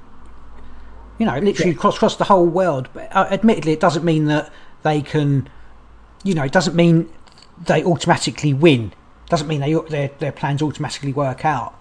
You 1.18 1.26
know, 1.26 1.38
literally 1.38 1.74
cross 1.74 1.98
cross 1.98 2.14
the 2.14 2.24
whole 2.24 2.46
world. 2.46 2.88
But 2.92 3.09
uh, 3.11 3.26
admittedly, 3.30 3.72
it 3.72 3.80
doesn't 3.80 4.04
mean 4.04 4.26
that 4.26 4.52
they 4.82 5.00
can 5.02 5.48
you 6.26 6.34
know, 6.34 6.44
it 6.44 6.52
doesn't 6.52 6.76
mean 6.76 7.09
they 7.64 7.84
automatically 7.84 8.52
win. 8.52 8.92
Doesn't 9.28 9.48
mean 9.48 9.61
they 9.61 9.72
their 9.88 10.11
their 10.18 10.32
plans 10.32 10.62
automatically 10.62 11.12
work 11.12 11.44
out. 11.44 11.74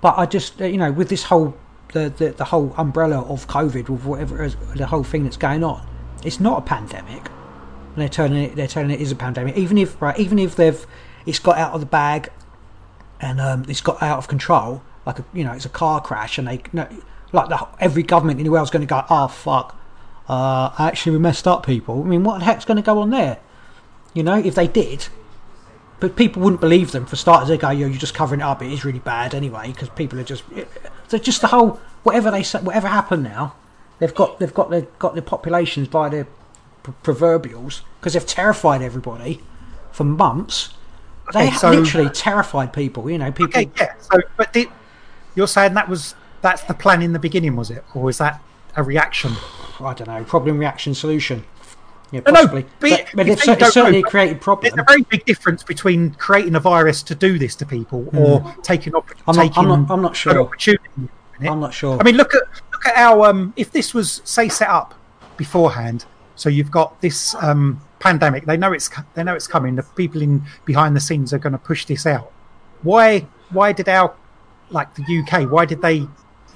But 0.00 0.18
I 0.18 0.26
just, 0.26 0.58
you 0.60 0.76
know, 0.76 0.90
with 0.90 1.08
this 1.08 1.24
whole 1.24 1.56
the, 1.92 2.08
the 2.16 2.30
the 2.30 2.44
whole 2.44 2.74
umbrella 2.76 3.20
of 3.22 3.46
COVID, 3.48 3.88
with 3.88 4.04
whatever 4.04 4.42
is, 4.42 4.56
the 4.74 4.86
whole 4.86 5.04
thing 5.04 5.24
that's 5.24 5.36
going 5.36 5.62
on, 5.62 5.86
it's 6.24 6.40
not 6.40 6.58
a 6.58 6.62
pandemic. 6.62 7.28
And 7.94 7.96
they're 7.96 8.08
turning 8.08 8.44
it, 8.44 8.56
they're 8.56 8.66
turning 8.66 8.90
it 8.92 9.00
is 9.00 9.12
a 9.12 9.16
pandemic. 9.16 9.56
Even 9.56 9.78
if 9.78 10.00
right, 10.00 10.18
even 10.18 10.38
if 10.38 10.56
they've 10.56 10.84
it's 11.26 11.38
got 11.38 11.58
out 11.58 11.72
of 11.72 11.80
the 11.80 11.86
bag, 11.86 12.30
and 13.22 13.40
um, 13.40 13.64
it's 13.68 13.80
got 13.80 14.02
out 14.02 14.18
of 14.18 14.28
control, 14.28 14.82
like 15.06 15.20
a, 15.20 15.24
you 15.32 15.44
know, 15.44 15.52
it's 15.52 15.64
a 15.64 15.70
car 15.70 16.02
crash, 16.02 16.36
and 16.36 16.48
they 16.48 16.60
no, 16.72 16.86
like 17.32 17.48
the, 17.48 17.66
every 17.80 18.02
government 18.02 18.40
in 18.40 18.44
the 18.44 18.50
world's 18.50 18.70
going 18.70 18.86
to 18.86 18.86
go, 18.86 19.04
oh 19.08 19.28
fuck, 19.28 19.78
uh, 20.28 20.74
actually 20.78 21.12
we 21.12 21.18
messed 21.18 21.46
up, 21.46 21.64
people. 21.64 22.02
I 22.02 22.06
mean, 22.06 22.24
what 22.24 22.40
the 22.40 22.44
heck's 22.44 22.64
going 22.64 22.76
to 22.76 22.82
go 22.82 22.98
on 22.98 23.10
there? 23.10 23.38
You 24.12 24.22
know, 24.22 24.38
if 24.38 24.54
they 24.56 24.66
did, 24.66 25.08
but 26.00 26.16
people 26.16 26.42
wouldn't 26.42 26.60
believe 26.60 26.90
them 26.90 27.06
for 27.06 27.16
starters. 27.16 27.48
They 27.48 27.56
go, 27.56 27.70
"Yo, 27.70 27.86
you're 27.86 27.96
just 27.96 28.14
covering 28.14 28.40
it 28.40 28.44
up. 28.44 28.60
It 28.60 28.72
is 28.72 28.84
really 28.84 28.98
bad 28.98 29.34
anyway." 29.34 29.68
Because 29.68 29.88
people 29.90 30.18
are 30.18 30.24
just, 30.24 30.42
so 31.08 31.16
just 31.16 31.40
the 31.40 31.46
whole 31.46 31.80
whatever 32.02 32.30
they 32.30 32.42
say, 32.42 32.60
whatever 32.60 32.88
happened 32.88 33.22
now, 33.22 33.54
they've 33.98 34.14
got 34.14 34.38
they've 34.38 34.52
got 34.52 34.70
they've 34.70 34.98
got 34.98 35.14
the 35.14 35.22
populations 35.22 35.88
by 35.88 36.08
their 36.08 36.26
proverbials 37.02 37.82
because 38.00 38.14
they've 38.14 38.26
terrified 38.26 38.82
everybody 38.82 39.40
for 39.92 40.04
months. 40.04 40.74
They 41.32 41.48
Okay, 41.48 41.56
so- 41.56 41.70
literally 41.70 42.10
terrified 42.10 42.72
people. 42.72 43.08
You 43.10 43.18
know, 43.18 43.32
people. 43.32 43.46
Okay, 43.60 43.70
yeah. 43.78 43.94
So, 44.00 44.20
but 44.36 44.52
did, 44.52 44.68
you're 45.34 45.46
saying 45.48 45.74
that 45.74 45.88
was 45.88 46.14
that's 46.42 46.62
the 46.64 46.74
plan 46.74 47.02
in 47.02 47.12
the 47.12 47.18
beginning, 47.18 47.56
was 47.56 47.70
it, 47.70 47.84
or 47.94 48.10
is 48.10 48.18
that 48.18 48.40
a 48.76 48.82
reaction? 48.82 49.32
I 49.80 49.94
don't 49.94 50.08
know. 50.08 50.24
Problem, 50.24 50.58
reaction, 50.58 50.94
solution. 50.94 51.44
Yeah, 52.10 52.20
No, 52.26 52.32
no, 52.32 52.40
possibly. 52.40 52.62
but 52.80 52.90
but, 52.90 53.06
but 53.14 53.26
if 53.28 53.32
it's, 53.32 53.46
they 53.46 53.52
cer- 53.52 53.58
don't 53.58 53.62
it's 53.68 53.74
certainly 53.74 54.02
know, 54.02 54.06
a 54.08 54.10
created 54.10 54.40
problem. 54.42 54.72
There's 54.76 54.84
a 54.86 54.92
very 54.92 55.02
big 55.02 55.24
difference 55.24 55.62
between 55.62 56.10
creating 56.14 56.54
a 56.56 56.60
virus 56.60 57.02
to 57.04 57.14
do 57.14 57.38
this 57.38 57.54
to 57.56 57.64
people 57.66 58.06
or 58.14 58.54
taking 58.62 58.94
op- 58.94 59.08
Hmm. 59.10 59.30
I'm 59.30 59.36
not- 59.36 59.42
taking 59.42 59.58
I'm 59.58 59.68
not- 59.68 59.90
I'm 59.90 60.02
not 60.02 60.14
sure. 60.16 60.40
opportunity. 60.40 61.08
I'm 61.40 61.58
not 61.60 61.72
sure. 61.72 61.98
I 61.98 62.02
mean, 62.04 62.16
look 62.16 62.34
at 62.34 62.42
look 62.72 62.86
at 62.86 62.96
our 62.96 63.26
um, 63.30 63.52
if 63.56 63.72
this 63.72 63.94
was 63.94 64.20
say 64.24 64.48
set 64.48 64.68
up 64.68 64.94
beforehand. 65.36 66.04
So 66.36 66.48
you've 66.48 66.70
got 66.70 67.00
this 67.00 67.34
um, 67.36 67.80
pandemic. 68.02 68.44
They 68.44 68.56
know 68.56 68.72
it's 68.72 68.90
they 69.14 69.22
know 69.24 69.34
it's 69.34 69.46
coming. 69.46 69.76
The 69.76 69.84
people 69.84 70.20
in 70.20 70.42
behind 70.64 70.94
the 70.96 71.00
scenes 71.00 71.32
are 71.32 71.38
going 71.38 71.52
to 71.52 71.58
push 71.58 71.84
this 71.86 72.04
out. 72.06 72.30
Why 72.82 73.20
why 73.50 73.72
did 73.72 73.88
our 73.88 74.14
like 74.70 74.94
the 74.94 75.04
UK? 75.20 75.50
Why 75.50 75.64
did 75.64 75.80
they 75.80 76.06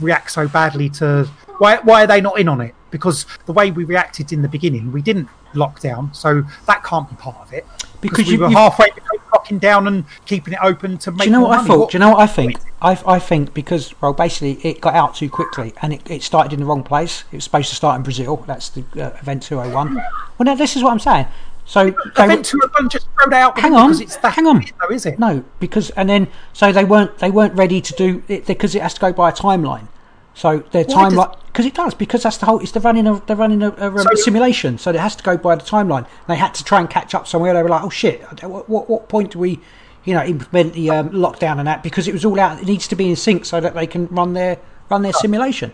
react 0.01 0.31
so 0.33 0.49
badly 0.49 0.91
to? 1.01 1.25
Why 1.59 1.79
why 1.79 2.05
are 2.05 2.07
they 2.07 2.21
not 2.21 2.39
in 2.39 2.49
on 2.49 2.61
it? 2.61 2.75
Because 2.91 3.27
the 3.47 3.53
way 3.53 3.71
we 3.71 3.85
reacted 3.85 4.33
in 4.33 4.43
the 4.43 4.49
beginning, 4.49 4.93
we 4.93 5.03
didn't 5.03 5.29
lock 5.55 5.81
down, 5.81 6.13
so 6.13 6.43
that 6.67 6.83
can't 6.85 7.09
be 7.09 7.17
part 7.17 7.37
of 7.47 7.53
it. 7.53 7.67
Because 8.01 8.27
we 8.27 8.35
you- 8.35 8.41
were 8.41 8.51
halfway 8.51 8.91
between 8.91 9.21
locking 9.47 9.59
down 9.59 9.87
and 9.87 10.05
keeping 10.27 10.55
it 10.55 10.59
open 10.63 10.99
to 10.99 11.11
make. 11.11 11.21
Do 11.21 11.25
you 11.27 11.31
know 11.33 11.43
what 11.43 11.53
I 11.53 11.57
money. 11.63 11.69
thought? 11.69 11.91
Do 11.91 11.97
you 11.97 12.01
know 12.01 12.11
what 12.11 12.21
I 12.21 12.27
think? 12.27 12.59
I, 12.83 13.01
I 13.07 13.19
think 13.19 13.55
because 13.55 13.95
well, 14.01 14.13
basically 14.13 14.59
it 14.69 14.81
got 14.81 14.95
out 14.95 15.15
too 15.15 15.31
quickly 15.31 15.73
and 15.83 15.93
it, 15.95 16.11
it 16.11 16.23
started 16.23 16.53
in 16.53 16.61
the 16.61 16.67
wrong 16.67 16.83
place. 16.83 17.25
It 17.33 17.37
was 17.37 17.45
supposed 17.45 17.69
to 17.71 17.75
start 17.75 17.97
in 17.97 18.03
Brazil. 18.03 18.37
That's 18.47 18.71
the 18.71 18.83
uh, 18.97 19.17
event 19.21 19.45
201. 19.45 19.95
Well, 19.95 20.05
now 20.41 20.55
this 20.55 20.77
is 20.77 20.83
what 20.83 20.93
I'm 20.93 20.99
saying. 20.99 21.27
So 21.69 21.93
Event 22.17 22.45
two 22.45 22.61
of 22.63 22.73
them 22.75 22.89
just 22.89 23.09
throw 23.19 23.27
it 23.27 23.33
out. 23.33 23.59
hang 23.59 23.75
on, 23.75 23.91
it's 24.01 24.17
that 24.19 24.35
hang 24.35 24.47
on. 24.47 24.65
though, 24.81 24.95
is 24.95 25.05
it? 25.05 25.19
No, 25.19 25.43
because 25.59 25.91
and 25.91 26.09
then 26.09 26.29
so 26.53 26.71
they 26.71 26.85
weren't 26.85 27.19
they 27.19 27.31
weren't 27.31 27.55
ready 27.55 27.81
to 27.81 27.93
do 27.95 28.23
it 28.29 28.47
because 28.47 28.77
it 28.77 28.83
has 28.83 28.95
to 28.95 29.01
go 29.01 29.13
by 29.13 29.31
a 29.31 29.33
timeline. 29.33 29.89
So 30.37 30.59
their 30.71 30.85
Why 30.85 31.09
timeline 31.09 31.35
because 31.47 31.65
it 31.65 31.75
does 31.75 31.95
because 31.95 32.23
that's 32.25 32.37
the 32.37 32.45
whole 32.45 32.61
it's 32.61 32.73
the 32.73 32.81
running 32.81 33.07
a 33.07 33.21
they're 33.27 33.35
running 33.35 33.63
a, 33.63 33.71
a, 33.71 33.91
um, 33.91 33.99
So- 33.99 34.15
simulation 34.17 34.77
so 34.77 34.91
it 34.91 34.97
has 34.97 35.17
to 35.17 35.25
go 35.25 35.39
by 35.39 35.57
the 35.57 35.65
timeline. 35.65 36.07
They 36.29 36.37
had 36.37 36.53
to 36.55 36.63
try 36.63 36.79
and 36.79 36.91
catch 36.91 37.15
up 37.15 37.27
somewhere. 37.27 37.55
They 37.55 37.63
were 37.63 37.71
like, 37.71 37.83
oh 37.83 37.89
shit, 37.89 38.21
what 38.43 38.69
what, 38.69 38.91
what 38.91 39.09
point 39.09 39.33
do 39.33 39.39
we 39.39 39.61
you 40.05 40.13
know 40.13 40.23
implement 40.23 40.75
the 40.75 40.91
um, 40.91 41.09
lockdown 41.11 41.59
and 41.59 41.67
that 41.67 41.83
because 41.83 42.07
it 42.07 42.13
was 42.13 42.25
all 42.27 42.39
out. 42.39 42.61
It 42.61 42.67
needs 42.67 42.87
to 42.89 42.97
be 42.97 43.09
in 43.09 43.17
sync 43.17 43.47
so 43.47 43.61
that 43.61 43.75
they 43.75 43.87
can 43.87 44.09
run 44.09 44.35
their 44.35 44.59
run 44.91 45.01
their 45.01 45.15
simulation. 45.15 45.73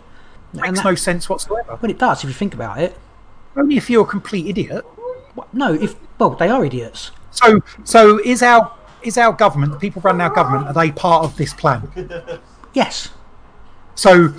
And 0.53 0.61
Makes 0.61 0.79
that, 0.79 0.85
no 0.85 0.95
sense 0.95 1.29
whatsoever. 1.29 1.77
But 1.81 1.91
it 1.91 1.99
does 1.99 2.23
if 2.23 2.31
you 2.31 2.35
think 2.35 2.55
about 2.55 2.79
it. 2.79 2.97
Only 3.57 3.77
if 3.77 3.91
you're 3.91 4.05
a 4.05 4.07
complete 4.07 4.47
idiot. 4.47 4.85
No, 5.53 5.75
if 5.75 5.97
well 6.19 6.31
they 6.31 6.49
are 6.49 6.65
idiots. 6.65 7.11
So, 7.33 7.63
so 7.83 8.21
is 8.25 8.45
our 8.45 8.73
is 9.03 9.19
our 9.19 9.33
government, 9.33 9.73
the 9.73 9.79
people 9.79 10.01
running 10.03 10.21
our 10.21 10.31
government, 10.31 10.69
are 10.69 10.73
they 10.73 10.93
part 10.93 11.25
of 11.25 11.37
this 11.37 11.53
plan? 11.53 11.91
Yes, 12.73 13.09
So 13.95 14.33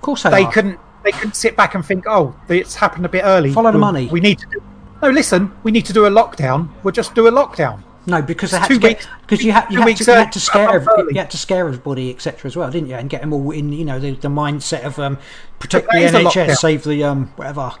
of 0.00 0.02
course 0.02 0.22
they, 0.22 0.30
they 0.30 0.44
are. 0.44 0.50
couldn't 0.52 0.78
they 1.04 1.12
couldn't 1.12 1.36
sit 1.36 1.56
back 1.56 1.74
and 1.74 1.84
think, 1.84 2.04
oh, 2.06 2.34
it's 2.48 2.74
happened 2.74 3.04
a 3.04 3.08
bit 3.08 3.22
early. 3.22 3.52
Follow 3.52 3.70
the 3.70 3.76
We- 3.76 3.80
money. 3.80 4.06
We 4.10 4.20
need 4.20 4.38
to 4.38 4.46
do. 4.46 4.62
No, 5.02 5.10
listen, 5.10 5.52
we 5.62 5.70
need 5.70 5.84
to 5.86 5.92
do 5.92 6.06
a 6.06 6.10
lockdown. 6.10 6.68
We'll 6.82 6.92
just 6.92 7.14
do 7.14 7.26
a 7.26 7.30
lockdown. 7.32 7.82
No, 8.06 8.22
because 8.22 8.50
they 8.50 8.58
had 8.58 8.68
two 8.68 8.74
to 8.74 8.80
get 8.80 8.88
weeks- 8.88 9.06
because 9.20 9.44
you 9.44 9.52
had 9.52 9.70
you 9.70 9.80
had 9.80 9.96
to, 9.96 10.04
you 10.04 10.12
had 10.12 10.32
to 10.32 10.40
scare 10.40 10.70
every, 10.70 10.92
you 11.10 11.18
had 11.18 11.30
to 11.32 11.36
scare 11.36 11.66
everybody 11.68 12.10
etc. 12.10 12.48
as 12.48 12.56
well, 12.56 12.70
didn't 12.70 12.88
you? 12.88 12.94
And 12.96 13.10
get 13.10 13.20
them 13.20 13.32
all 13.34 13.50
in 13.50 13.72
you 13.72 13.84
know 13.84 13.98
the, 13.98 14.12
the 14.12 14.28
mindset 14.28 14.84
of 14.84 14.98
um, 14.98 15.18
protect 15.58 15.86
the 15.92 15.98
that 16.00 16.02
is 16.02 16.14
a 16.14 16.18
NHS, 16.18 16.56
save 16.56 16.84
the 16.84 17.04
um 17.04 17.26
whatever. 17.36 17.72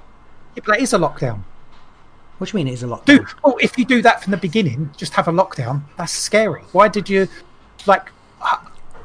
Yeah, 0.56 0.62
but 0.66 0.74
that 0.74 0.80
is 0.80 0.92
a 0.92 0.98
lockdown. 0.98 1.40
What 2.38 2.50
do 2.50 2.56
you 2.58 2.64
mean 2.64 2.68
it 2.68 2.74
is 2.74 2.82
a 2.82 2.86
lockdown? 2.86 3.04
Do 3.06 3.26
well 3.44 3.56
if 3.60 3.76
you 3.78 3.84
do 3.84 4.00
that 4.02 4.22
from 4.22 4.30
the 4.30 4.36
beginning, 4.38 4.90
just 4.96 5.14
have 5.14 5.28
a 5.28 5.32
lockdown. 5.32 5.82
That's 5.96 6.12
scary. 6.12 6.62
Why 6.72 6.88
did 6.88 7.08
you 7.08 7.28
like 7.86 8.10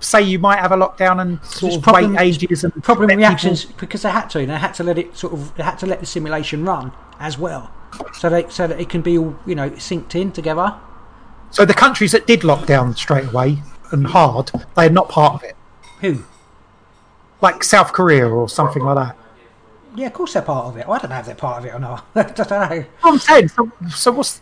say 0.05 0.21
you 0.21 0.39
might 0.39 0.59
have 0.59 0.71
a 0.71 0.77
lockdown 0.77 1.21
and 1.21 1.43
sort 1.43 1.75
of 1.75 1.81
problem- 1.81 2.13
wait 2.15 2.21
ages 2.21 2.63
and 2.63 2.83
Problem 2.83 3.09
reactions 3.09 3.65
people- 3.65 3.79
because 3.81 4.01
they 4.03 4.09
had 4.11 4.29
to. 4.31 4.45
They 4.45 4.57
had 4.57 4.73
to 4.75 4.83
let 4.83 4.97
it 4.97 5.17
sort 5.17 5.33
of. 5.33 5.55
They 5.55 5.63
had 5.63 5.77
to 5.79 5.85
let 5.85 5.99
the 5.99 6.05
simulation 6.05 6.63
run 6.65 6.91
as 7.19 7.37
well, 7.37 7.71
so 8.13 8.29
they 8.29 8.47
so 8.49 8.67
that 8.67 8.79
it 8.79 8.89
can 8.89 9.01
be 9.01 9.17
all 9.17 9.35
you 9.45 9.55
know 9.55 9.69
synced 9.71 10.15
in 10.15 10.31
together. 10.31 10.75
So 11.51 11.65
the 11.65 11.73
countries 11.73 12.11
that 12.11 12.27
did 12.27 12.43
lock 12.43 12.65
down 12.65 12.95
straight 12.95 13.27
away 13.27 13.59
and 13.91 14.07
hard, 14.07 14.51
they 14.75 14.87
are 14.87 14.89
not 14.89 15.09
part 15.09 15.35
of 15.35 15.43
it. 15.43 15.55
Who? 16.01 16.23
Like 17.41 17.63
South 17.63 17.93
Korea 17.93 18.27
or 18.27 18.49
something 18.49 18.83
like 18.83 18.95
that. 18.95 19.17
Yeah, 19.95 20.07
of 20.07 20.13
course 20.13 20.33
they're 20.33 20.41
part 20.41 20.65
of 20.65 20.77
it. 20.77 20.87
I 20.87 20.97
don't 20.97 21.09
know 21.09 21.19
if 21.19 21.25
they're 21.25 21.35
part 21.35 21.59
of 21.59 21.65
it 21.65 21.73
or 21.73 21.79
not. 21.79 22.05
I 22.15 22.23
don't 22.23 22.49
know. 22.49 22.85
I'm 23.03 23.17
saying, 23.17 23.47
so, 23.49 23.71
so 23.89 24.11
what's 24.11 24.41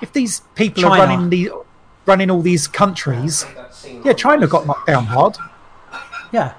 if 0.00 0.12
these 0.12 0.40
people 0.54 0.86
are 0.86 0.98
running 0.98 1.28
the 1.28 1.50
running 2.06 2.30
all 2.30 2.42
these 2.42 2.66
countries? 2.66 3.44
Yeah, 4.04 4.12
China 4.12 4.46
got 4.46 4.66
locked 4.66 4.86
down 4.86 5.06
hard. 5.06 5.36
Yeah. 6.32 6.54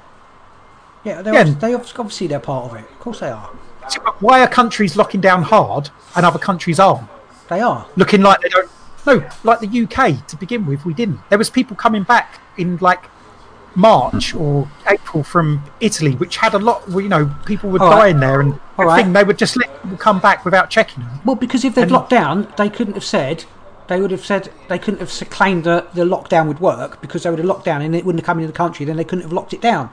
Yeah, 1.04 1.22
they're 1.22 1.34
Yeah. 1.34 1.44
they 1.44 1.74
obviously 1.74 2.28
they're 2.28 2.40
part 2.40 2.72
of 2.72 2.78
it. 2.78 2.86
Of 2.90 3.00
course 3.00 3.20
they 3.20 3.30
are. 3.30 3.50
So, 3.88 4.02
but 4.04 4.22
Why 4.22 4.42
are 4.42 4.48
countries 4.48 4.96
locking 4.96 5.22
down 5.22 5.44
hard 5.44 5.90
and 6.16 6.26
other 6.26 6.40
countries 6.40 6.80
aren't? 6.80 7.08
They 7.50 7.62
are. 7.62 7.86
Looking 7.96 8.22
like 8.22 8.42
they 8.42 8.50
don't. 8.50 8.70
No, 9.06 9.24
like 9.44 9.60
the 9.60 9.68
UK 9.84 10.26
to 10.28 10.36
begin 10.36 10.66
with, 10.66 10.84
we 10.86 10.94
didn't. 10.96 11.20
There 11.30 11.38
was 11.38 11.52
people 11.52 11.76
coming 11.76 12.02
back 12.02 12.40
in 12.58 12.78
like 12.82 13.04
March 13.76 14.34
or 14.34 14.68
April 14.90 15.22
from 15.24 15.62
Italy, 15.80 16.14
which 16.14 16.38
had 16.38 16.56
a 16.56 16.58
lot. 16.58 16.82
You 16.90 17.08
know, 17.10 17.36
people 17.46 17.70
were 17.70 17.80
All 17.84 17.90
right. 17.92 18.00
dying 18.00 18.20
there, 18.20 18.40
and 18.42 18.54
All 18.80 18.86
right. 18.86 18.94
everything. 18.94 19.14
They 19.14 19.24
would 19.24 19.38
just 19.38 19.56
let 19.58 19.84
people 19.84 19.98
come 19.98 20.18
back 20.20 20.44
without 20.46 20.72
checking 20.72 21.04
them. 21.04 21.20
Well, 21.24 21.36
because 21.36 21.64
if 21.64 21.76
they'd 21.76 21.84
And- 21.84 21.92
locked 21.92 22.10
down, 22.10 22.48
they 22.58 22.70
couldn't 22.70 22.94
have 22.96 23.04
said. 23.04 23.44
They 23.88 24.02
would 24.02 24.12
have 24.12 24.26
said 24.26 24.52
they 24.68 24.80
couldn't 24.80 25.00
have 25.00 25.30
claimed 25.30 25.64
that 25.66 25.94
the 25.94 26.04
lockdown 26.06 26.48
would 26.48 26.60
work 26.60 27.02
because 27.02 27.24
they 27.24 27.30
would 27.30 27.40
have 27.40 27.48
locked 27.48 27.66
down 27.66 27.82
and 27.82 27.96
it 27.96 28.04
wouldn't 28.06 28.22
have 28.22 28.26
come 28.26 28.40
into 28.40 28.52
the 28.52 28.58
country. 28.58 28.86
Then 28.86 28.98
they 28.98 29.04
couldn't 29.04 29.24
have 29.24 29.34
locked 29.34 29.54
it 29.54 29.62
down. 29.62 29.92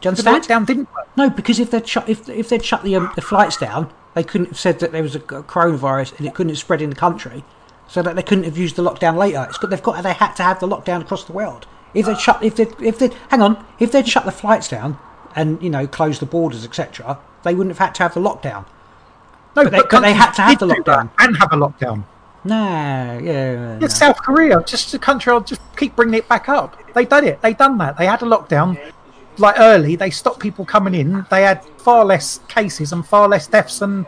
Do 0.00 0.08
you 0.10 0.14
The 0.14 0.22
lockdown 0.22 0.66
didn't 0.66 0.88
work. 0.94 1.08
No, 1.16 1.30
because 1.30 1.58
if 1.58 1.70
they'd 1.70 1.86
shut 1.88 2.08
if 2.08 2.28
if 2.28 2.48
they'd 2.48 2.64
shut 2.64 2.82
the 2.82 2.96
um, 2.96 3.12
the 3.14 3.22
flights 3.22 3.56
down, 3.56 3.90
they 4.14 4.22
couldn't 4.24 4.48
have 4.48 4.58
said 4.58 4.78
that 4.80 4.92
there 4.92 5.02
was 5.02 5.14
a, 5.14 5.20
coronavirus 5.20 6.16
and 6.18 6.26
it 6.26 6.34
couldn't 6.34 6.50
have 6.50 6.58
spread 6.58 6.80
in 6.82 6.90
the 6.90 6.96
country, 6.96 7.44
so 7.88 8.02
that 8.02 8.16
they 8.16 8.22
couldn't 8.22 8.44
have 8.44 8.56
used 8.58 8.76
the 8.76 8.82
lockdown 8.82 9.16
later. 9.16 9.46
It's 9.48 9.58
got 9.58 9.70
they've 9.70 9.82
got 9.82 10.02
they 10.02 10.12
had 10.14 10.34
to 10.34 10.42
have 10.42 10.60
the 10.60 10.68
lockdown 10.68 11.00
across 11.02 11.24
the 11.24 11.32
world. 11.32 11.66
If 11.92 12.06
they 12.06 12.14
shut 12.14 12.42
if 12.42 12.56
they 12.56 12.66
if 12.86 12.98
they 12.98 13.10
hang 13.30 13.42
on 13.42 13.64
if 13.78 13.92
they'd 13.92 14.08
shut 14.08 14.24
the 14.24 14.32
flights 14.32 14.68
down 14.68 14.98
and 15.36 15.62
you 15.62 15.70
know 15.70 15.86
close 15.86 16.18
the 16.18 16.26
borders 16.26 16.64
etc. 16.64 17.18
They 17.42 17.54
wouldn't 17.54 17.76
have 17.76 17.86
had 17.86 17.94
to 17.96 18.02
have 18.04 18.14
the 18.14 18.20
lockdown. 18.20 18.64
No, 19.56 19.64
But 19.64 19.70
they- 19.72 19.82
but 19.90 20.00
they 20.00 20.12
had 20.12 20.32
to 20.32 20.42
have 20.42 20.58
the 20.58 20.66
lockdown. 20.66 21.10
and 21.18 21.36
have 21.38 21.52
a 21.52 21.56
lockdown. 21.56 22.04
No, 22.44 23.20
yeah, 23.22 23.54
no. 23.54 23.78
Yeah, 23.82 23.88
South 23.88 24.16
Korea, 24.18 24.62
just 24.66 24.94
a 24.94 24.98
country. 24.98 25.32
I'll 25.32 25.40
just 25.42 25.60
keep 25.76 25.94
bringing 25.96 26.14
it 26.14 26.28
back 26.28 26.48
up. 26.48 26.76
They 26.94 27.04
did 27.04 27.24
it. 27.24 27.42
They 27.42 27.52
done 27.54 27.76
that. 27.78 27.98
They 27.98 28.06
had 28.06 28.22
a 28.22 28.24
lockdown, 28.24 28.78
like 29.38 29.56
early. 29.58 29.96
They 29.96 30.10
stopped 30.10 30.40
people 30.40 30.64
coming 30.64 30.94
in. 30.94 31.26
They 31.30 31.42
had 31.42 31.64
far 31.78 32.04
less 32.04 32.40
cases 32.48 32.92
and 32.92 33.06
far 33.06 33.28
less 33.28 33.46
deaths 33.46 33.78
than 33.80 34.06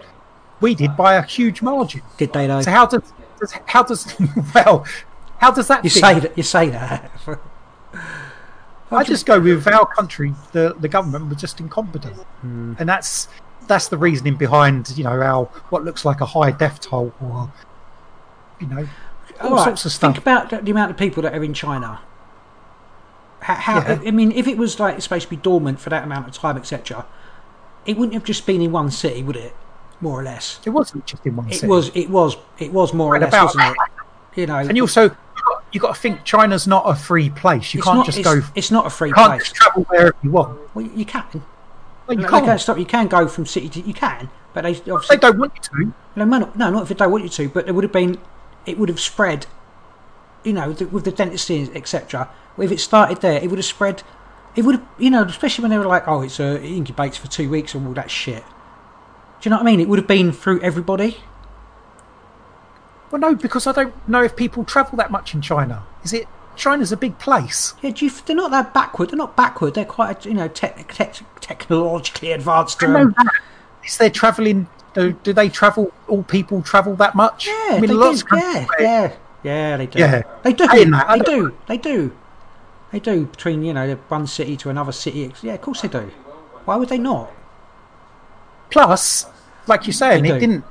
we 0.60 0.74
did 0.74 0.96
by 0.96 1.14
a 1.14 1.22
huge 1.22 1.60
margin. 1.60 2.02
Did 2.16 2.32
they 2.32 2.46
though? 2.46 2.62
So 2.62 2.70
how 2.70 2.86
does, 2.86 3.02
does 3.38 3.52
how 3.66 3.82
does 3.82 4.14
well 4.54 4.86
how 5.38 5.50
does 5.50 5.68
that? 5.68 5.84
You 5.84 5.90
fit? 5.90 6.00
say 6.00 6.20
that. 6.20 6.36
You 6.36 6.42
say 6.42 6.70
that. 6.70 7.10
I 8.90 9.04
just 9.04 9.24
go 9.26 9.40
with 9.40 9.66
our 9.68 9.86
country. 9.86 10.34
The 10.52 10.74
the 10.78 10.88
government 10.88 11.28
was 11.28 11.38
just 11.38 11.60
incompetent, 11.60 12.16
Hmm. 12.42 12.74
and 12.78 12.88
that's 12.88 13.28
that's 13.66 13.88
the 13.88 13.96
reasoning 13.96 14.36
behind 14.36 14.92
you 14.96 15.04
know 15.04 15.10
our 15.20 15.44
what 15.70 15.84
looks 15.84 16.04
like 16.04 16.20
a 16.20 16.26
high 16.26 16.50
death 16.50 16.80
toll 16.80 17.12
or 17.22 17.50
you 18.62 18.68
know 18.68 18.88
all 19.40 19.48
All 19.50 19.56
right, 19.56 19.64
sorts 19.64 19.84
of 19.86 19.92
stuff. 19.92 20.14
Think 20.14 20.24
about 20.24 20.64
the, 20.64 20.70
amount 20.70 20.90
of 20.90 20.96
people 20.96 21.22
that 21.22 21.34
are 21.34 21.42
in 21.42 21.54
China. 21.54 22.00
How, 23.40 23.54
how 23.54 23.78
Yeah. 23.80 24.00
I 24.06 24.10
mean, 24.10 24.30
if 24.32 24.46
it 24.46 24.56
was 24.56 24.78
like 24.78 25.00
supposed 25.02 25.24
to 25.24 25.30
be 25.30 25.36
dormant 25.36 25.80
for 25.80 25.90
that 25.90 26.04
amount 26.04 26.28
of 26.28 26.34
time, 26.34 26.56
etc., 26.56 27.04
it 27.86 27.96
wouldn't 27.96 28.14
have 28.14 28.24
just 28.24 28.46
been 28.46 28.60
in 28.62 28.70
one 28.72 28.90
city, 28.90 29.22
would 29.22 29.36
it? 29.36 29.54
More 30.00 30.20
or 30.20 30.24
less. 30.24 30.60
It 30.64 30.70
wasn't 30.70 31.06
just 31.06 31.26
in 31.26 31.36
one 31.36 31.48
It 31.48 31.54
city. 31.54 31.66
was. 31.66 31.90
It 31.94 32.08
was. 32.10 32.36
It 32.58 32.72
was 32.72 32.92
more 32.94 33.16
or 33.16 33.18
less, 33.18 33.28
about. 33.30 33.46
wasn't 33.46 33.64
it? 33.64 33.76
You 34.40 34.46
know. 34.46 34.58
and 34.58 34.76
you 34.76 34.84
also 34.84 35.16
you 35.72 35.80
got 35.80 35.94
to 35.94 36.00
think 36.00 36.24
China's 36.24 36.66
not 36.66 36.84
a 36.86 36.94
free 36.94 37.30
place. 37.30 37.74
You 37.74 37.82
can't 37.82 37.98
not, 37.98 38.06
just 38.06 38.18
it's, 38.18 38.28
go. 38.28 38.42
it's 38.54 38.70
not 38.70 38.86
a 38.86 38.90
free 38.90 39.08
You 39.08 39.14
can't 39.14 39.30
place. 39.32 39.42
just 39.44 39.54
travel 39.56 39.84
wherever 39.84 40.14
you 40.22 40.30
want. 40.30 40.58
Well, 40.74 40.84
you 40.86 41.04
can. 41.04 41.24
Well, 42.06 42.16
you 42.18 42.22
They 42.22 42.28
can't. 42.28 42.60
stop. 42.60 42.78
You 42.78 42.84
can 42.84 43.08
go 43.08 43.26
from 43.26 43.46
city 43.46 43.68
to. 43.70 43.80
You 43.80 43.94
can, 43.94 44.28
but 44.54 44.62
they 44.64 44.74
They 44.74 45.16
don't 45.16 45.38
want 45.38 45.52
you 45.56 45.62
to. 45.62 45.92
no, 46.16 46.24
no, 46.24 46.52
no, 46.54 46.70
not 46.70 46.82
if 46.82 46.88
they 46.88 46.94
don't 46.94 47.10
want 47.10 47.24
you 47.24 47.30
to. 47.30 47.48
But 47.48 47.64
there 47.64 47.74
would 47.74 47.84
have 47.84 47.92
been, 47.92 48.18
it 48.66 48.78
would 48.78 48.88
have 48.88 49.00
spread. 49.00 49.46
You 50.44 50.52
know, 50.54 50.70
with 50.70 51.04
the 51.04 51.12
dentistry, 51.12 51.70
etc. 51.74 52.28
If 52.58 52.72
it 52.72 52.80
started 52.80 53.20
there, 53.20 53.40
it 53.42 53.48
would 53.48 53.58
have 53.58 53.64
spread. 53.64 54.02
It 54.56 54.64
would 54.64 54.74
have, 54.76 54.86
you 54.98 55.08
know, 55.08 55.22
especially 55.22 55.62
when 55.62 55.70
they 55.70 55.78
were 55.78 55.86
like, 55.86 56.06
"Oh, 56.08 56.22
it's 56.22 56.40
uh, 56.40 56.58
it 56.60 56.68
incubates 56.70 57.16
for 57.16 57.28
two 57.28 57.48
weeks 57.48 57.74
and 57.74 57.86
all 57.86 57.94
that 57.94 58.10
shit." 58.10 58.42
Do 59.40 59.48
you 59.48 59.50
know 59.50 59.56
what 59.56 59.62
I 59.62 59.66
mean? 59.66 59.80
It 59.80 59.88
would 59.88 59.98
have 59.98 60.08
been 60.08 60.32
through 60.32 60.60
everybody. 60.60 61.18
Well, 63.10 63.20
no, 63.20 63.34
because 63.34 63.66
I 63.66 63.72
don't 63.72 64.08
know 64.08 64.22
if 64.22 64.36
people 64.36 64.64
travel 64.64 64.96
that 64.96 65.10
much 65.10 65.34
in 65.34 65.42
China. 65.42 65.84
Is 66.02 66.12
it? 66.12 66.26
China's 66.56 66.92
a 66.92 66.96
big 66.96 67.18
place. 67.18 67.74
Yeah, 67.82 67.90
do 67.90 68.04
you, 68.04 68.10
they're 68.26 68.36
not 68.36 68.50
that 68.50 68.74
backward. 68.74 69.10
They're 69.10 69.16
not 69.16 69.36
backward. 69.36 69.74
They're 69.74 69.84
quite, 69.86 70.26
you 70.26 70.34
know, 70.34 70.48
tech 70.48 70.92
tech 70.92 71.16
technologically 71.40 72.32
advanced. 72.32 72.82
I 72.82 72.86
know 72.88 73.00
Um, 73.02 73.14
that. 73.16 73.32
Is 73.84 73.96
there 73.98 74.10
travelling? 74.10 74.66
Do, 74.94 75.12
do 75.12 75.32
they 75.32 75.48
travel? 75.48 75.92
All 76.08 76.22
people 76.22 76.62
travel 76.62 76.94
that 76.96 77.14
much? 77.14 77.46
yeah, 77.46 77.52
I 77.70 77.80
mean, 77.80 77.82
they 77.82 77.86
do. 77.96 78.22
Yeah, 78.32 78.66
yeah, 78.78 79.12
yeah. 79.42 79.76
They 79.76 79.86
do. 79.86 79.98
Yeah. 79.98 80.22
they 80.42 80.52
do. 80.52 80.66
Saying 80.68 80.90
that, 80.90 81.08
I 81.08 81.18
they 81.18 81.24
don't- 81.24 81.48
do. 81.50 81.56
They 81.66 81.78
do. 81.78 82.16
They 82.92 83.00
do. 83.00 83.24
Between 83.26 83.62
you 83.64 83.72
know 83.72 83.94
one 84.08 84.26
city 84.26 84.56
to 84.58 84.68
another 84.70 84.92
city. 84.92 85.32
Yeah, 85.42 85.54
of 85.54 85.62
course 85.62 85.80
they 85.80 85.88
do. 85.88 86.10
Why 86.66 86.76
would 86.76 86.88
they 86.90 86.98
not? 86.98 87.30
Plus, 88.70 89.26
like 89.66 89.86
you're 89.86 89.92
saying, 89.94 90.22
They 90.24 90.30
it 90.30 90.40
didn't 90.40 90.64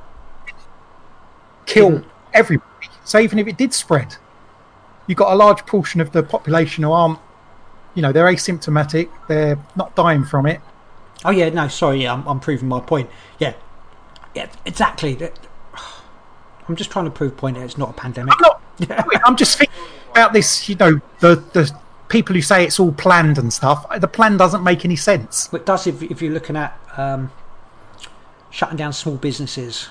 kill 1.66 1.90
Didn't. 1.90 2.06
everybody. 2.34 2.68
So 3.04 3.20
even 3.20 3.40
if 3.40 3.48
it 3.48 3.58
did 3.58 3.74
spread, 3.74 4.16
you've 5.08 5.18
got 5.18 5.32
a 5.32 5.36
large 5.36 5.66
portion 5.66 6.02
of 6.02 6.12
the 6.12 6.24
population 6.24 6.84
who 6.84 6.92
aren't, 6.92 7.20
you 7.96 8.02
know, 8.02 8.12
they're 8.12 8.26
asymptomatic. 8.28 9.10
They're 9.28 9.58
not 9.76 9.96
dying 9.96 10.24
from 10.26 10.46
it. 10.46 10.62
Oh 11.26 11.30
yeah, 11.32 11.50
no, 11.50 11.68
sorry, 11.68 12.04
yeah, 12.04 12.14
I'm, 12.14 12.28
I'm 12.28 12.40
proving 12.40 12.68
my 12.68 12.80
point. 12.80 13.10
Yeah, 13.40 13.54
yeah, 14.36 14.50
exactly. 14.66 15.16
That- 15.16 15.40
I'm 16.68 16.76
just 16.76 16.92
trying 16.92 17.06
to 17.06 17.12
prove 17.12 17.38
point 17.38 17.58
that 17.58 17.64
it's 17.64 17.78
not 17.78 17.90
a 17.90 17.94
pandemic. 17.94 18.34
I'm 18.38 18.42
not. 18.42 18.62
I'm 19.26 19.36
just 19.36 19.58
thinking 19.58 19.76
about 20.12 20.34
this. 20.34 20.68
You 20.70 20.76
know, 20.76 21.02
the 21.20 21.36
the 21.54 21.72
people 22.12 22.36
who 22.36 22.42
say 22.42 22.64
it's 22.66 22.80
all 22.80 22.92
planned 22.92 23.38
and 23.38 23.52
stuff. 23.52 23.86
The 24.00 24.08
plan 24.08 24.38
doesn't 24.38 24.64
make 24.64 24.86
any 24.86 24.98
sense. 24.98 25.52
It 25.54 25.66
does 25.66 25.88
if, 25.88 26.04
if 26.04 26.22
you're 26.22 26.34
looking 26.34 26.58
at 26.58 26.78
um, 26.98 27.32
shutting 28.50 28.78
down 28.78 28.94
small 28.94 29.16
businesses, 29.16 29.90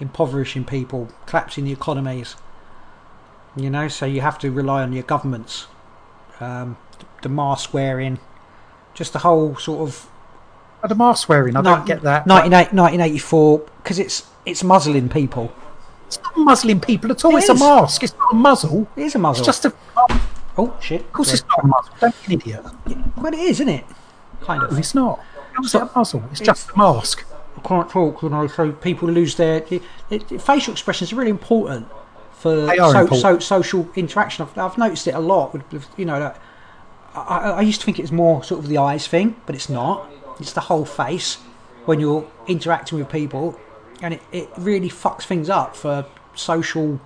impoverishing 0.00 0.64
people, 0.64 1.08
collapsing 1.26 1.64
the 1.64 1.72
economies. 1.72 2.36
You 3.54 3.70
know, 3.70 3.86
so 3.86 4.06
you 4.06 4.20
have 4.22 4.38
to 4.40 4.50
rely 4.50 4.82
on 4.82 4.92
your 4.92 5.04
governments, 5.04 5.68
um, 6.40 6.76
the 7.22 7.28
mask 7.28 7.72
wearing, 7.72 8.18
just 8.94 9.12
the 9.12 9.20
whole 9.20 9.54
sort 9.56 9.88
of 9.88 10.08
The 10.86 10.94
mask 10.94 11.28
wearing, 11.28 11.56
I 11.56 11.60
Ni- 11.60 11.64
don't 11.64 11.86
get 11.86 12.02
that. 12.02 12.26
98 12.26 12.72
1984 12.74 13.58
because 13.82 13.98
it's 13.98 14.26
it's 14.44 14.62
muzzling 14.62 15.08
people. 15.08 15.52
It's 16.06 16.18
not 16.22 16.36
muzzling 16.36 16.80
people 16.80 17.10
at 17.10 17.24
all. 17.24 17.32
It 17.32 17.38
it's 17.38 17.48
is. 17.48 17.60
a 17.60 17.64
mask. 17.64 18.02
It's 18.02 18.14
not 18.18 18.32
a 18.32 18.36
muzzle. 18.36 18.88
It 18.96 19.02
is 19.04 19.14
a 19.14 19.18
muzzle. 19.18 19.40
It's 19.40 19.46
just 19.46 19.64
a. 19.64 19.68
Of 19.68 20.52
oh 20.58 20.76
shit! 20.80 21.00
Of 21.00 21.12
course, 21.12 21.32
it's 21.32 21.44
not 21.48 21.64
a 21.64 21.66
muzzle. 21.66 21.94
Don't 22.00 22.14
be 22.26 22.34
an 22.34 22.40
idiot. 22.40 22.64
Well, 23.16 23.32
it 23.32 23.38
is, 23.40 23.60
isn't 23.60 23.68
it? 23.68 23.84
Kind 24.42 24.62
of. 24.62 24.78
It's 24.78 24.94
not. 24.94 25.20
How's 25.54 25.72
not 25.72 25.94
a 25.94 25.98
muzzle? 25.98 26.22
It's 26.30 26.40
just 26.40 26.70
a 26.70 26.78
mask. 26.78 27.24
I 27.56 27.60
can't 27.60 27.88
talk, 27.88 28.22
you 28.22 28.28
know, 28.28 28.46
so 28.48 28.72
people 28.72 29.08
lose 29.08 29.36
their 29.36 29.64
it, 29.70 29.82
it, 30.10 30.42
facial 30.42 30.72
expressions 30.72 31.12
are 31.12 31.16
really 31.16 31.30
important 31.30 31.86
for 32.32 32.66
so, 32.66 33.00
important. 33.00 33.20
so 33.20 33.38
social 33.38 33.88
interaction. 33.94 34.44
I've, 34.44 34.58
I've 34.58 34.76
noticed 34.76 35.06
it 35.06 35.14
a 35.14 35.20
lot. 35.20 35.54
With, 35.72 35.86
you 35.96 36.04
know, 36.04 36.34
I 37.14 37.50
I 37.50 37.60
used 37.62 37.80
to 37.80 37.84
think 37.86 37.98
it 37.98 38.02
was 38.02 38.12
more 38.12 38.42
sort 38.42 38.60
of 38.62 38.68
the 38.68 38.78
eyes 38.78 39.06
thing, 39.06 39.36
but 39.46 39.54
it's 39.54 39.68
not. 39.68 40.10
It's 40.40 40.52
the 40.52 40.62
whole 40.62 40.84
face 40.84 41.36
when 41.84 42.00
you're 42.00 42.28
interacting 42.46 42.98
with 42.98 43.10
people, 43.10 43.58
and 44.00 44.14
it, 44.14 44.22
it 44.32 44.48
really 44.56 44.88
fucks 44.88 45.22
things 45.22 45.48
up 45.50 45.76
for 45.76 46.06
social 46.34 47.00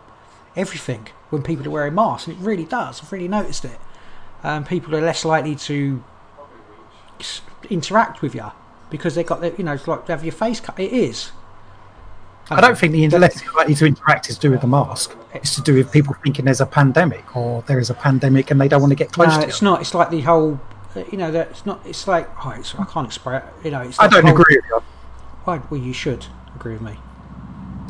everything 0.57 1.09
when 1.31 1.43
people 1.43 1.66
are 1.66 1.70
wearing 1.70 1.95
masks, 1.95 2.26
and 2.29 2.37
it 2.37 2.43
really 2.43 2.64
does. 2.64 3.03
I've 3.03 3.12
really 3.12 3.29
noticed 3.29 3.64
it. 3.64 3.79
Um, 4.43 4.64
people 4.64 4.95
are 4.95 5.01
less 5.01 5.24
likely 5.24 5.57
to 5.57 6.03
interact 7.70 8.22
with 8.22 8.35
you 8.35 8.51
because 8.91 9.14
they've 9.14 9.26
got 9.26 9.41
their, 9.41 9.53
you 9.57 9.64
know, 9.64 9.72
it's 9.72 9.87
like 9.89 10.07
they 10.07 10.12
have 10.12 10.24
your 10.24 10.33
face 10.33 10.61
cut. 10.61 10.79
It 10.79 10.93
is. 10.93 11.33
I 12.51 12.62
don't 12.62 12.79
think 12.79 12.93
the 12.93 13.18
less 13.18 13.43
likely 13.57 13.74
to 13.74 13.85
interact 13.87 14.31
is 14.31 14.37
to 14.37 14.41
do 14.41 14.51
with 14.51 14.62
the 14.62 14.66
mask. 14.66 15.14
It's 15.35 15.55
to 15.57 15.61
do 15.61 15.74
with 15.74 15.93
people 15.93 16.16
thinking 16.24 16.47
there's 16.47 16.62
a 16.62 16.66
pandemic 16.66 17.37
or 17.37 17.62
there 17.66 17.79
is 17.79 17.91
a 17.91 17.95
pandemic 17.95 18.51
and 18.51 18.59
they 18.59 18.68
don't 18.68 18.81
want 18.81 18.91
to 18.93 18.97
get 18.97 19.12
close 19.12 19.29
No, 19.35 19.43
to 19.43 19.49
it's 19.49 19.61
it. 19.61 19.64
not. 19.64 19.81
It's 19.83 19.93
like 19.93 20.09
the 20.09 20.22
whole, 20.22 20.59
you 20.97 21.18
know, 21.18 21.30
that 21.30 21.51
it's 21.51 21.66
not. 21.66 21.84
It's 21.86 22.07
like 22.09 22.28
oh, 22.45 22.51
it's, 22.51 22.74
I 22.74 22.84
can't 22.84 23.07
express. 23.07 23.45
You 23.64 23.70
know, 23.70 23.80
it's 23.82 23.99
I 23.99 24.05
like 24.05 24.11
don't 24.12 24.22
whole- 24.24 24.32
agree 24.41 24.57
with 24.57 24.64
you. 24.70 24.82
Well, 25.47 25.66
well, 25.70 25.80
you 25.80 25.93
should 25.93 26.26
agree 26.55 26.72
with 26.74 26.82
me. 26.82 26.97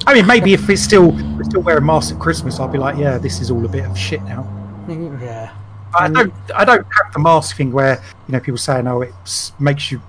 I 0.07 0.14
mean, 0.14 0.26
maybe 0.26 0.53
if 0.53 0.68
it's 0.70 0.82
still 0.82 1.11
we're 1.11 1.44
still 1.44 1.61
wearing 1.62 1.84
masks 1.84 2.12
at 2.12 2.18
Christmas, 2.20 2.61
I'll 2.61 2.68
be 2.68 2.78
like, 2.78 2.96
yeah, 2.96 3.18
this 3.18 3.40
is 3.40 3.51
all 3.51 3.64
a 3.64 3.68
bit 3.68 3.84
of 3.84 3.99
shit 3.99 4.22
now. 4.22 4.42
Mm, 4.86 5.20
yeah. 5.20 5.53
I 5.99 6.07
And- 6.07 6.14
don't. 6.14 6.34
I 6.55 6.64
don't 6.64 6.86
have 7.03 7.12
the 7.12 7.18
mask 7.18 7.57
thing 7.57 7.72
where 7.72 8.03
you 8.26 8.32
know 8.32 8.40
people 8.40 8.59
saying, 8.59 8.86
"Oh, 8.86 9.01
it 9.03 9.14
makes 9.59 9.90
you 9.90 10.01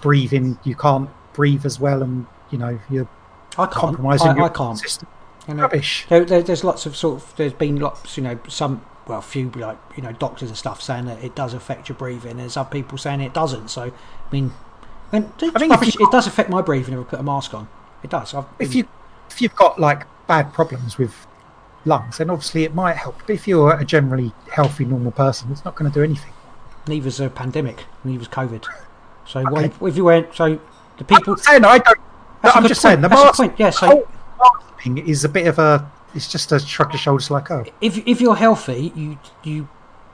breathe 0.00 0.32
in. 0.32 0.58
You 0.64 0.74
can't 0.76 1.10
breathe 1.34 1.66
as 1.66 1.78
well, 1.80 2.02
and 2.02 2.26
you 2.50 2.58
know 2.58 2.78
you're 2.88 3.08
I 3.58 3.66
can't. 3.66 3.72
compromising 3.72 4.28
I, 4.28 4.36
your 4.36 4.44
I 4.44 4.48
can't. 4.48 4.78
system." 4.78 5.08
You 5.48 5.54
know, 5.54 5.62
Rubbish. 5.62 6.06
There, 6.08 6.24
there, 6.24 6.42
there's 6.42 6.62
lots 6.64 6.86
of 6.86 6.96
sort 6.96 7.20
of. 7.22 7.36
There's 7.36 7.52
been 7.52 7.76
lots. 7.80 8.16
You 8.16 8.22
know, 8.22 8.38
some. 8.48 8.84
Well, 9.12 9.20
few 9.20 9.50
like 9.50 9.76
you 9.94 10.02
know 10.02 10.12
doctors 10.12 10.48
and 10.48 10.56
stuff 10.56 10.80
saying 10.80 11.04
that 11.04 11.22
it 11.22 11.34
does 11.34 11.52
affect 11.52 11.90
your 11.90 11.96
breathing. 11.96 12.38
There's 12.38 12.56
other 12.56 12.70
people 12.70 12.96
saying 12.96 13.20
it 13.20 13.34
doesn't. 13.34 13.68
So, 13.68 13.82
I 13.82 13.92
mean, 14.32 14.52
and 15.12 15.30
I 15.42 15.58
think 15.58 15.70
rubbish, 15.70 15.96
it 16.00 16.10
does 16.10 16.26
affect 16.26 16.48
my 16.48 16.62
breathing 16.62 16.94
if 16.94 17.00
I 17.00 17.02
put 17.04 17.20
a 17.20 17.22
mask 17.22 17.52
on. 17.52 17.68
It 18.02 18.08
does. 18.08 18.32
I've 18.32 18.46
If 18.58 18.74
you 18.74 18.88
if 19.30 19.42
you've 19.42 19.54
got 19.54 19.78
like 19.78 20.06
bad 20.26 20.54
problems 20.54 20.96
with 20.96 21.26
lungs, 21.84 22.16
then 22.16 22.30
obviously 22.30 22.64
it 22.64 22.74
might 22.74 22.96
help. 22.96 23.18
But 23.26 23.34
if 23.34 23.46
you're 23.46 23.74
a 23.74 23.84
generally 23.84 24.32
healthy, 24.50 24.86
normal 24.86 25.12
person, 25.12 25.52
it's 25.52 25.64
not 25.64 25.74
going 25.74 25.90
to 25.90 25.94
do 25.94 26.02
anything. 26.02 26.32
neither's 26.88 27.20
a 27.20 27.28
pandemic. 27.28 27.84
Neither's 28.04 28.28
COVID. 28.28 28.64
So 29.26 29.40
Okay. 29.40 29.68
why, 29.78 29.88
if 29.88 29.96
you 29.98 30.04
went, 30.04 30.34
so 30.34 30.46
the 30.48 30.58
I'm 31.00 31.04
people. 31.04 31.34
not 31.34 31.40
saying 31.40 31.64
I 31.66 31.78
don't. 31.78 31.98
A 32.44 32.56
I'm 32.56 32.62
just 32.66 32.80
point. 32.82 32.92
saying 32.92 33.00
the 33.02 33.08
That's 33.08 33.20
a 33.20 33.24
mask. 33.26 33.36
point, 33.36 33.54
yeah, 33.58 33.70
so- 33.70 33.86
whole 33.86 34.08
thing 34.82 34.96
is 34.96 35.22
a 35.24 35.28
bit 35.28 35.46
of 35.46 35.58
a. 35.58 35.90
It's 36.14 36.28
just 36.28 36.52
a 36.52 36.58
shrug 36.60 36.92
of 36.94 37.00
shoulders, 37.00 37.30
like 37.30 37.50
oh, 37.50 37.64
if 37.80 37.96
if 38.06 38.20
you're 38.20 38.36
healthy, 38.36 38.92
you 38.94 39.18
you 39.44 39.68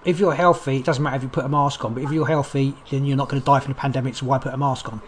if 0.04 0.18
you're 0.20 0.34
healthy, 0.34 0.76
it 0.76 0.84
doesn't 0.84 1.02
matter 1.02 1.16
if 1.16 1.22
you 1.24 1.28
put 1.28 1.44
a 1.44 1.48
mask 1.48 1.84
on. 1.84 1.94
But 1.94 2.04
if 2.04 2.12
you're 2.12 2.26
healthy, 2.26 2.74
then 2.90 3.04
you're 3.04 3.16
not 3.16 3.28
going 3.28 3.42
to 3.42 3.44
die 3.46 3.60
from 3.60 3.72
the 3.72 3.78
pandemic. 3.78 4.14
So 4.14 4.26
why 4.26 4.38
put 4.38 4.54
a 4.54 4.56
mask 4.56 4.90
on? 4.92 5.00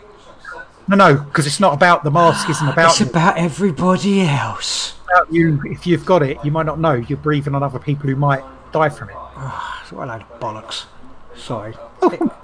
no, 0.89 0.97
no, 0.97 1.15
because 1.19 1.47
it's 1.47 1.61
not 1.61 1.73
about 1.75 2.03
the 2.03 2.11
mask. 2.11 2.51
Isn't 2.51 2.69
about 2.69 2.91
It's 2.91 3.01
you. 3.01 3.07
about 3.07 3.39
everybody 3.39 4.23
else. 4.23 4.95
about 5.05 5.33
you. 5.33 5.61
If 5.67 5.87
you've 5.87 6.05
got 6.05 6.23
it, 6.25 6.39
you 6.45 6.51
might 6.51 6.67
not 6.67 6.81
know. 6.81 6.95
You're 6.95 7.19
breathing 7.19 7.55
on 7.55 7.63
other 7.63 7.79
people 7.79 8.09
who 8.09 8.17
might 8.17 8.43
die 8.73 8.89
from 8.89 9.11
it. 9.11 9.15
What 9.15 10.05
a 10.09 10.13
load 10.13 10.23
of 10.23 10.41
bollocks. 10.41 10.87
Sorry, 11.37 11.75
oh, 12.03 12.39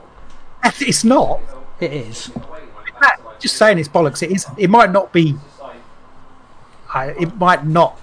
It's 0.80 1.04
not. 1.04 1.40
it 1.80 1.92
is. 1.92 2.30
Just 3.38 3.56
saying 3.56 3.78
it's 3.78 3.88
bollocks. 3.88 4.22
It 4.22 4.30
isn't. 4.30 4.58
It 4.58 4.70
might 4.70 4.90
not 4.92 5.12
be. 5.12 5.34
I, 6.94 7.08
it 7.10 7.36
might 7.36 7.66
not. 7.66 8.00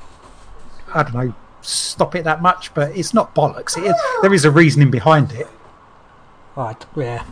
I 0.93 1.03
don't 1.03 1.13
know. 1.13 1.35
Stop 1.61 2.15
it 2.15 2.23
that 2.25 2.41
much, 2.41 2.73
but 2.73 2.95
it's 2.95 3.13
not 3.13 3.33
bollocks. 3.33 3.77
It 3.77 3.85
is, 3.85 3.95
there 4.21 4.33
is 4.33 4.45
a 4.45 4.51
reasoning 4.51 4.91
behind 4.91 5.31
it. 5.31 5.47
Right, 6.55 6.85
yeah, 6.95 7.25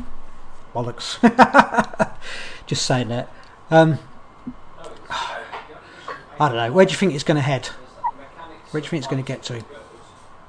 bollocks. 0.74 1.20
Just 2.66 2.86
saying 2.86 3.10
that. 3.10 3.30
Um, 3.70 4.00
I 5.10 6.48
don't 6.48 6.56
know. 6.56 6.72
Where 6.72 6.86
do 6.86 6.92
you 6.92 6.98
think 6.98 7.14
it's 7.14 7.24
going 7.24 7.36
to 7.36 7.42
head? 7.42 7.68
Where 8.72 8.82
do 8.82 8.86
you 8.86 8.90
think 8.90 9.02
it's 9.02 9.08
going 9.08 9.24
to 9.24 9.28
get 9.28 9.44
to? 9.44 9.64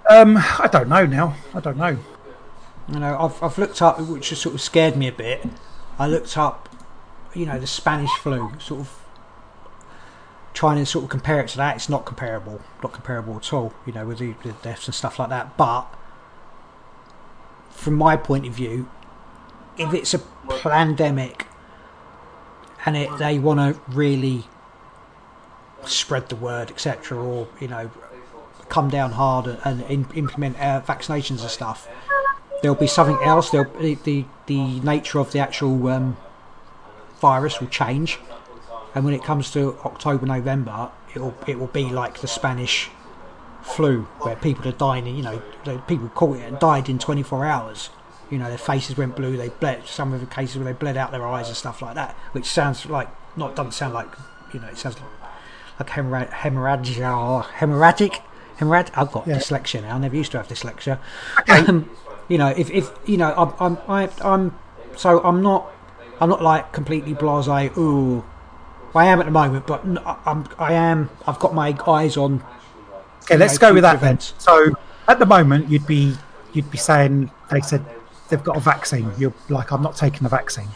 Um, 0.09 0.37
I 0.39 0.69
don't 0.71 0.89
know 0.89 1.05
now. 1.07 1.35
I 1.53 1.61
don't 1.61 1.77
know. 1.77 1.99
You 2.89 2.99
know, 3.01 3.19
I've, 3.19 3.43
I've 3.43 3.59
looked 3.59 3.83
up, 3.83 4.01
which 4.01 4.31
has 4.31 4.41
sort 4.41 4.55
of 4.55 4.61
scared 4.61 4.97
me 4.97 5.09
a 5.09 5.13
bit. 5.13 5.45
I 5.99 6.07
looked 6.07 6.39
up, 6.39 6.69
you 7.35 7.47
know, 7.47 7.59
the 7.59 7.67
Spanish 7.67 8.11
flu, 8.19 8.53
sort 8.59 8.81
of 8.81 9.02
trying 10.55 10.79
to 10.79 10.87
sort 10.87 11.05
of 11.05 11.11
compare 11.11 11.41
it 11.41 11.49
to 11.49 11.57
that. 11.59 11.77
It's 11.77 11.89
not 11.89 12.05
comparable, 12.05 12.61
not 12.83 12.93
comparable 12.93 13.37
at 13.37 13.53
all. 13.53 13.73
You 13.87 13.93
know, 13.93 14.07
with 14.07 14.19
the, 14.19 14.35
deaths 14.63 14.87
and 14.87 14.95
stuff 14.95 15.19
like 15.19 15.29
that. 15.31 15.57
But 15.57 15.87
from 17.71 17.95
my 17.95 18.17
point 18.17 18.47
of 18.47 18.55
view, 18.55 18.89
if 19.79 19.93
it's 19.95 20.15
a 20.15 20.19
pandemic 20.61 21.47
and 22.85 22.97
it, 22.97 23.17
they 23.19 23.39
want 23.39 23.61
to 23.61 23.81
really 23.89 24.45
spread 25.85 26.29
the 26.29 26.37
word, 26.37 26.71
etc., 26.71 27.19
or 27.19 27.49
you 27.61 27.69
know, 27.69 27.91
come 28.69 28.91
down 28.91 29.13
hard 29.13 29.47
and, 29.65 29.83
and 29.83 30.07
implement 30.15 30.57
uh, 30.59 30.81
vaccinations 30.81 31.41
and 31.41 31.51
stuff 31.51 31.89
there'll 32.63 32.77
be 32.77 32.87
something 32.87 33.19
else. 33.23 33.51
There'll 33.51 33.71
the 33.79 33.97
the, 33.97 34.25
the 34.47 34.81
nature 34.81 35.19
of 35.19 35.33
the 35.33 35.41
actual 35.41 35.89
um, 35.89 36.17
virus 37.21 37.61
will 37.61 37.69
change, 37.69 38.19
and 38.95 39.05
when 39.05 39.15
it 39.15 39.23
comes 39.23 39.51
to 39.53 39.79
October 39.85 40.27
November, 40.27 40.91
it'll 41.15 41.35
it 41.47 41.59
will 41.59 41.67
be 41.69 41.85
like 41.91 42.21
the 42.21 42.29
Spanish 42.29 42.91
flu 43.63 44.03
where 44.21 44.37
people 44.37 44.67
are 44.69 44.73
dying. 44.73 45.07
You 45.07 45.23
know, 45.23 45.43
people 45.87 46.09
caught 46.11 46.39
it 46.39 46.43
and 46.49 46.59
died 46.59 46.89
in 46.89 46.99
24 46.99 47.45
hours. 47.45 47.91
You 48.31 48.39
know, 48.39 48.49
their 48.49 48.59
faces 48.59 48.97
went 48.97 49.15
blue. 49.17 49.37
They 49.37 49.51
bled. 49.51 49.87
Some 49.87 50.13
of 50.13 50.21
the 50.21 50.27
cases 50.27 50.57
where 50.57 50.65
they 50.65 50.73
bled 50.73 50.97
out 50.97 51.13
their 51.13 51.27
eyes 51.27 51.49
and 51.49 51.57
stuff 51.57 51.83
like 51.83 51.95
that, 51.95 52.15
which 52.33 52.47
sounds 52.47 52.87
like 52.87 53.09
not 53.37 53.55
doesn't 53.57 53.73
sound 53.73 53.95
like 53.95 54.09
you 54.53 54.61
know 54.61 54.67
it 54.69 54.79
sounds 54.79 54.97
like 55.79 55.89
hemorrhag, 55.91 56.31
hemorrhagia 56.31 57.45
hemorrhagic. 57.45 58.21
Hemorrhag. 58.59 58.91
I've 58.95 59.11
got 59.13 59.27
Yeah. 59.27 59.37
dyslexia 59.39 59.83
now. 59.83 59.97
I 59.97 59.99
never 59.99 60.15
used 60.17 60.31
to 60.33 60.39
have 60.39 60.49
dyslexia. 60.49 60.99
Um, 61.49 61.91
you 62.29 62.39
know, 62.39 62.49
if, 62.49 62.71
if 62.71 62.91
you 63.07 63.17
know, 63.17 63.35
I'm 63.37 63.53
I'm 63.59 63.79
I, 63.89 64.09
I'm 64.23 64.57
so 64.97 65.23
I'm 65.25 65.43
not 65.43 65.71
I'm 66.21 66.29
not 66.29 66.43
like 66.43 66.73
completely 66.73 67.15
blasé. 67.15 67.77
Ooh, 67.77 68.25
I 68.95 69.07
am 69.07 69.21
at 69.21 69.27
the 69.27 69.33
moment, 69.33 69.67
but 69.67 69.85
I'm, 70.27 70.47
I 70.59 70.75
am. 70.75 71.11
I've 71.27 71.39
got 71.39 71.55
my 71.55 71.77
eyes 71.87 72.17
on. 72.17 72.43
Okay, 73.25 73.37
let's 73.37 73.55
know, 73.55 73.69
go 73.69 73.75
with 73.75 73.83
that 73.83 74.01
then. 74.01 74.19
So 74.21 74.73
at 75.09 75.19
the 75.19 75.27
moment, 75.27 75.71
you'd 75.71 75.87
be 75.87 76.15
you'd 76.53 76.71
be 76.71 76.79
saying 76.79 77.31
they 77.51 77.61
said 77.61 77.85
they've 78.29 78.43
got 78.43 78.57
a 78.57 78.61
vaccine. 78.61 79.11
You're 79.19 79.35
like, 79.49 79.73
I'm 79.73 79.83
not 79.83 79.97
taking 79.97 80.23
the 80.23 80.29
vaccine. 80.29 80.69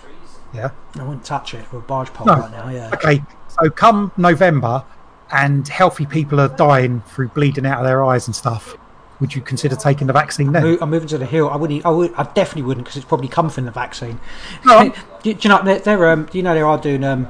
Yeah. 0.54 0.70
I 0.94 1.02
wouldn't 1.02 1.24
touch 1.24 1.54
it 1.54 1.70
with 1.72 1.82
a 1.82 1.86
barge 1.86 2.12
pole 2.12 2.26
No. 2.26 2.34
right 2.34 2.50
now. 2.50 2.68
Yeah. 2.70 2.90
Okay. 2.94 3.22
So 3.48 3.68
come 3.70 4.12
November, 4.16 4.84
and 5.30 5.66
healthy 5.66 6.06
people 6.06 6.40
are 6.40 6.48
dying 6.48 7.02
through 7.02 7.28
bleeding 7.28 7.66
out 7.66 7.78
of 7.78 7.84
their 7.84 8.04
eyes 8.04 8.26
and 8.26 8.34
stuff. 8.34 8.76
Would 9.20 9.34
you 9.34 9.40
consider 9.40 9.76
taking 9.76 10.06
the 10.06 10.12
vaccine 10.12 10.52
then? 10.52 10.78
I'm 10.80 10.90
moving 10.90 11.08
to 11.08 11.18
the 11.18 11.26
hill. 11.26 11.48
I 11.48 11.56
wouldn't. 11.56 11.86
I 11.86 11.90
would. 11.90 12.12
I 12.14 12.24
definitely 12.24 12.62
wouldn't 12.62 12.84
because 12.84 12.98
it's 12.98 13.06
probably 13.06 13.28
come 13.28 13.48
from 13.48 13.64
the 13.64 13.70
vaccine. 13.70 14.20
No. 14.64 14.92
do, 15.22 15.34
do 15.34 15.38
you 15.40 15.48
know? 15.48 15.62
They're, 15.64 15.78
they're 15.78 16.10
um. 16.10 16.26
Do 16.26 16.38
you 16.38 16.44
know 16.44 16.54
they 16.54 16.60
are 16.60 16.78
doing 16.78 17.02
um. 17.02 17.28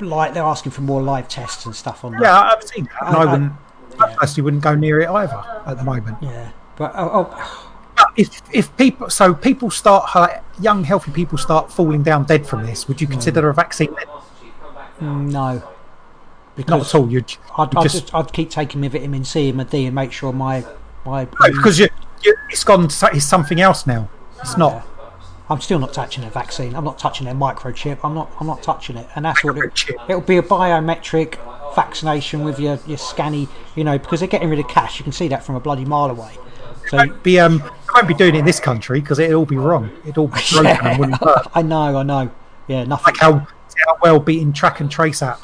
Like 0.00 0.34
they're 0.34 0.42
asking 0.42 0.72
for 0.72 0.82
more 0.82 1.02
live 1.02 1.28
tests 1.28 1.66
and 1.66 1.74
stuff 1.74 2.04
on 2.04 2.12
that. 2.12 2.22
Yeah, 2.22 2.40
I've 2.40 2.62
seen 2.62 2.84
that. 2.84 3.08
And 3.08 3.16
I- 3.16 3.22
I, 3.22 3.32
wouldn't. 3.32 3.52
I 4.00 4.14
personally 4.14 4.44
wouldn't 4.44 4.62
go 4.62 4.74
near 4.74 5.00
it 5.00 5.08
either 5.08 5.44
at 5.66 5.76
the 5.76 5.84
moment. 5.84 6.18
Yeah. 6.20 6.50
But 6.76 6.92
oh, 6.96 7.10
oh, 7.12 7.72
But 7.96 8.06
if 8.16 8.42
if 8.52 8.76
people 8.76 9.08
so 9.10 9.34
people 9.34 9.70
start 9.70 10.14
like, 10.14 10.42
young 10.60 10.84
healthy 10.84 11.12
people 11.12 11.38
start 11.38 11.72
falling 11.72 12.02
down 12.02 12.24
dead 12.24 12.46
from 12.46 12.66
this, 12.66 12.88
would 12.88 13.00
you 13.00 13.06
mm. 13.06 13.12
consider 13.12 13.48
a 13.48 13.54
vaccine? 13.54 13.94
Then? 13.94 14.06
Mm, 15.00 15.32
no. 15.32 15.52
Not 15.54 16.66
Because 16.66 16.94
at 16.94 17.00
all. 17.00 17.10
You'd, 17.10 17.36
I'd, 17.58 17.74
I'd, 17.76 17.82
just 17.82 17.94
just, 17.96 18.14
I'd 18.14 18.32
keep 18.32 18.50
taking 18.50 18.80
my 18.80 18.88
vitamin 18.88 19.24
C 19.24 19.48
and 19.48 19.58
my 19.58 19.64
D 19.64 19.86
and 19.86 19.94
make 19.94 20.12
sure 20.12 20.32
my 20.32 20.64
my. 21.04 21.24
No, 21.24 21.50
because 21.52 21.78
you, 21.78 21.88
you, 22.22 22.34
it's 22.50 22.64
gone. 22.64 22.86
to- 22.88 23.10
It's 23.12 23.24
something 23.24 23.60
else 23.60 23.86
now. 23.86 24.08
It's 24.40 24.56
not. 24.56 24.86
I'm 25.50 25.60
still 25.60 25.78
not 25.78 25.92
touching 25.92 26.22
their 26.22 26.30
vaccine. 26.30 26.74
I'm 26.74 26.84
not 26.84 26.98
touching 26.98 27.26
their 27.26 27.34
microchip. 27.34 27.98
I'm 28.02 28.14
not. 28.14 28.30
I'm 28.40 28.46
not 28.46 28.62
touching 28.62 28.96
it. 28.96 29.06
And 29.14 29.24
that's 29.24 29.44
what 29.44 29.58
it. 29.58 29.84
It'll 30.08 30.22
be 30.22 30.38
a 30.38 30.42
biometric 30.42 31.38
vaccination 31.74 32.44
with 32.44 32.58
your 32.58 32.78
your 32.86 32.98
scanny. 32.98 33.48
You 33.74 33.84
know, 33.84 33.98
because 33.98 34.20
they're 34.20 34.28
getting 34.28 34.48
rid 34.48 34.58
of 34.58 34.68
cash. 34.68 34.98
You 34.98 35.04
can 35.04 35.12
see 35.12 35.28
that 35.28 35.44
from 35.44 35.54
a 35.54 35.60
bloody 35.60 35.84
mile 35.84 36.10
away. 36.10 36.38
So 36.88 36.96
Won't 36.96 37.22
be 37.22 37.38
um. 37.38 37.62
Won't 37.94 38.08
be 38.08 38.14
doing 38.14 38.34
it 38.34 38.38
in 38.38 38.44
this 38.44 38.58
country 38.58 39.00
because 39.00 39.18
it'll 39.18 39.40
all 39.40 39.46
be 39.46 39.56
wrong. 39.58 39.90
It'll 40.06 40.22
all 40.22 40.28
be 40.28 40.40
broken 40.52 40.86
and 40.86 40.98
wouldn't 40.98 41.20
work. 41.20 41.46
I 41.54 41.60
know. 41.60 41.98
I 41.98 42.02
know. 42.02 42.30
Yeah. 42.66 42.84
Nothing. 42.84 43.14
Like 43.14 43.20
how 43.20 43.46
how 43.86 43.98
well 44.02 44.20
beaten 44.20 44.52
track 44.52 44.80
and 44.80 44.90
trace 44.90 45.22
app. 45.22 45.40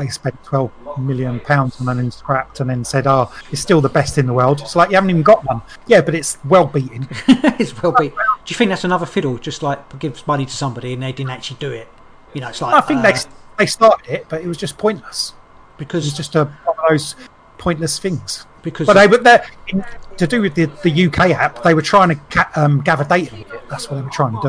They 0.00 0.08
spent 0.08 0.42
twelve 0.42 0.72
million 0.98 1.40
pounds 1.40 1.78
on 1.78 1.88
and 1.88 1.98
then 1.98 2.10
scrapped 2.10 2.60
and 2.60 2.70
then 2.70 2.86
said, 2.86 3.06
"Oh, 3.06 3.30
it's 3.52 3.60
still 3.60 3.82
the 3.82 3.90
best 3.90 4.16
in 4.16 4.26
the 4.26 4.32
world." 4.32 4.60
It's 4.62 4.74
like 4.74 4.88
you 4.88 4.94
haven't 4.94 5.10
even 5.10 5.22
got 5.22 5.44
one. 5.44 5.60
Yeah, 5.86 6.00
but 6.00 6.14
it's 6.14 6.38
well 6.44 6.66
beaten. 6.66 7.06
it's 7.60 7.82
well 7.82 7.92
be. 7.92 8.08
Do 8.08 8.14
you 8.46 8.56
think 8.56 8.70
that's 8.70 8.84
another 8.84 9.04
fiddle? 9.04 9.36
Just 9.36 9.62
like 9.62 9.98
gives 9.98 10.26
money 10.26 10.46
to 10.46 10.52
somebody 10.52 10.94
and 10.94 11.02
they 11.02 11.12
didn't 11.12 11.32
actually 11.32 11.58
do 11.60 11.70
it. 11.70 11.88
You 12.32 12.40
know, 12.40 12.48
it's 12.48 12.62
like 12.62 12.72
I 12.72 12.80
think 12.80 13.00
uh, 13.00 13.12
they 13.12 13.18
they 13.58 13.66
started 13.66 14.10
it, 14.10 14.26
but 14.30 14.40
it 14.40 14.46
was 14.46 14.56
just 14.56 14.78
pointless. 14.78 15.34
because 15.76 16.06
It's 16.06 16.16
just 16.16 16.34
a, 16.34 16.44
one 16.64 16.76
of 16.78 16.84
those 16.88 17.14
pointless 17.58 17.98
things. 17.98 18.46
because 18.62 18.86
But 18.86 18.94
they 18.94 19.06
were 19.06 19.18
there 19.18 19.46
in, 19.68 19.84
to 20.16 20.26
do 20.26 20.40
with 20.40 20.54
the, 20.54 20.64
the 20.82 21.06
UK 21.06 21.30
app. 21.32 21.62
They 21.62 21.74
were 21.74 21.82
trying 21.82 22.08
to 22.08 22.14
ca- 22.30 22.50
um, 22.56 22.80
gather 22.80 23.04
data. 23.04 23.36
That's 23.68 23.90
what 23.90 23.96
they 23.98 24.02
were 24.02 24.10
trying 24.10 24.32
to 24.40 24.48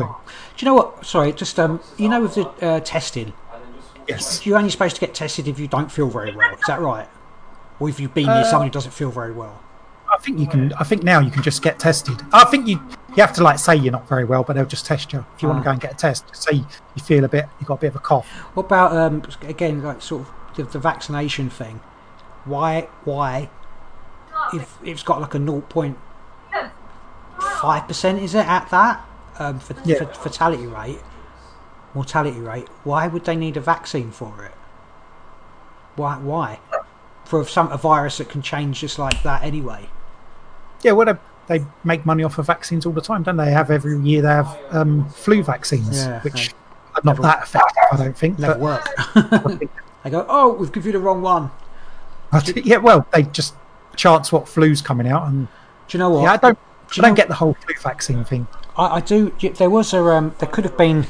Do 0.56 0.64
you 0.64 0.66
know 0.66 0.74
what? 0.76 1.04
Sorry, 1.04 1.32
just 1.32 1.58
um, 1.60 1.80
you 1.98 2.08
know, 2.08 2.22
with 2.22 2.36
the 2.36 2.48
uh, 2.66 2.80
testing, 2.80 3.34
Yes. 4.12 4.44
you're 4.46 4.58
only 4.58 4.70
supposed 4.70 4.94
to 4.96 5.00
get 5.00 5.14
tested 5.14 5.48
if 5.48 5.58
you 5.58 5.66
don't 5.68 5.90
feel 5.90 6.08
very 6.08 6.34
well. 6.34 6.52
Is 6.54 6.60
that 6.66 6.80
right? 6.80 7.08
Or 7.80 7.88
if 7.88 7.98
you've 8.00 8.14
been 8.14 8.28
Uh, 8.28 8.34
near 8.36 8.44
someone 8.44 8.68
who 8.68 8.72
doesn't 8.72 8.92
feel 8.92 9.10
very 9.10 9.32
well. 9.32 9.58
I 10.12 10.18
think 10.18 10.38
you 10.38 10.46
can. 10.46 10.72
I 10.74 10.84
think 10.84 11.02
now 11.02 11.18
you 11.20 11.30
can 11.30 11.42
just 11.42 11.62
get 11.62 11.78
tested. 11.78 12.20
I 12.32 12.44
think 12.44 12.68
you 12.68 12.78
you 13.16 13.22
have 13.22 13.32
to 13.34 13.42
like 13.42 13.58
say 13.58 13.74
you're 13.76 13.92
not 13.92 14.08
very 14.08 14.24
well, 14.24 14.42
but 14.44 14.54
they'll 14.54 14.64
just 14.66 14.86
test 14.86 15.12
you 15.12 15.24
if 15.34 15.42
you 15.42 15.48
want 15.48 15.60
to 15.60 15.64
go 15.64 15.70
and 15.70 15.80
get 15.80 15.92
a 15.92 15.96
test. 15.96 16.24
Say 16.36 16.56
you 16.94 17.02
feel 17.02 17.24
a 17.24 17.28
bit, 17.28 17.46
you 17.60 17.66
got 17.66 17.74
a 17.74 17.80
bit 17.80 17.88
of 17.88 17.96
a 17.96 18.00
cough. 18.00 18.26
What 18.54 18.66
about 18.66 18.94
um, 18.96 19.22
again, 19.42 19.82
like 19.82 20.00
sort 20.02 20.22
of 20.22 20.30
the, 20.56 20.62
the 20.64 20.78
vaccination 20.78 21.48
thing? 21.50 21.80
Why, 22.44 22.88
why, 23.04 23.50
if 24.52 24.76
it's 24.84 25.02
got 25.02 25.20
like 25.20 25.34
a 25.34 25.38
0.5 25.38 27.88
percent, 27.88 28.20
is 28.22 28.34
it 28.34 28.46
at 28.46 28.68
that 28.70 29.04
um, 29.38 29.58
for, 29.60 29.74
Yeah. 29.84 29.98
for 29.98 30.06
fatality 30.06 30.66
rate, 30.66 31.00
mortality 31.94 32.40
rate? 32.40 32.68
Why 32.84 33.06
would 33.06 33.24
they 33.24 33.36
need 33.36 33.56
a 33.56 33.60
vaccine 33.60 34.10
for 34.10 34.44
it? 34.44 34.52
Why? 35.96 36.16
Why? 36.18 36.58
For 37.24 37.44
some 37.46 37.70
a 37.72 37.76
virus 37.76 38.18
that 38.18 38.28
can 38.28 38.42
change 38.42 38.80
just 38.80 38.98
like 38.98 39.22
that 39.22 39.42
anyway. 39.42 39.88
Yeah, 40.82 40.92
well, 40.92 41.06
they, 41.46 41.58
they 41.58 41.64
make 41.84 42.04
money 42.04 42.24
off 42.24 42.38
of 42.38 42.46
vaccines 42.46 42.84
all 42.86 42.92
the 42.92 43.00
time, 43.00 43.22
don't 43.22 43.36
they? 43.36 43.50
Have 43.52 43.70
every 43.70 43.98
year 44.00 44.22
they 44.22 44.28
have 44.28 44.58
um, 44.70 45.08
flu 45.10 45.42
vaccines, 45.42 46.04
Yeah, 46.04 46.20
which 46.22 46.50
are 46.94 47.02
not 47.04 47.16
Never- 47.16 47.22
that 47.22 47.42
effective, 47.44 47.82
I 47.92 47.96
don't 47.96 48.16
think. 48.16 48.38
Never 48.38 48.58
work. 48.58 48.88
I 48.96 49.58
they 50.04 50.10
go, 50.10 50.26
oh, 50.28 50.54
we've 50.54 50.72
given 50.72 50.88
you 50.88 50.92
the 50.92 50.98
wrong 51.04 51.22
one. 51.22 51.50
Think- 52.40 52.66
yeah, 52.66 52.78
well, 52.78 53.06
they 53.12 53.22
just 53.24 53.54
chance 53.96 54.32
what 54.32 54.48
flu's 54.48 54.80
coming 54.82 55.06
out, 55.06 55.28
and 55.28 55.46
Do 55.88 55.96
you 55.96 55.98
know 56.00 56.10
what? 56.10 56.22
yeah, 56.22 56.32
I 56.32 56.36
don't. 56.38 56.58
Do 56.58 57.00
you 57.00 57.02
I 57.04 57.06
don't 57.08 57.10
know- 57.12 57.16
get 57.16 57.28
the 57.28 57.34
whole 57.34 57.54
flu 57.54 57.74
vaccine 57.82 58.24
thing. 58.24 58.46
I, 58.76 58.96
I 58.96 59.00
do. 59.00 59.30
There 59.56 59.68
was 59.70 59.92
a. 59.94 60.02
Um, 60.04 60.34
there 60.38 60.48
could 60.48 60.64
have 60.64 60.76
been. 60.78 61.06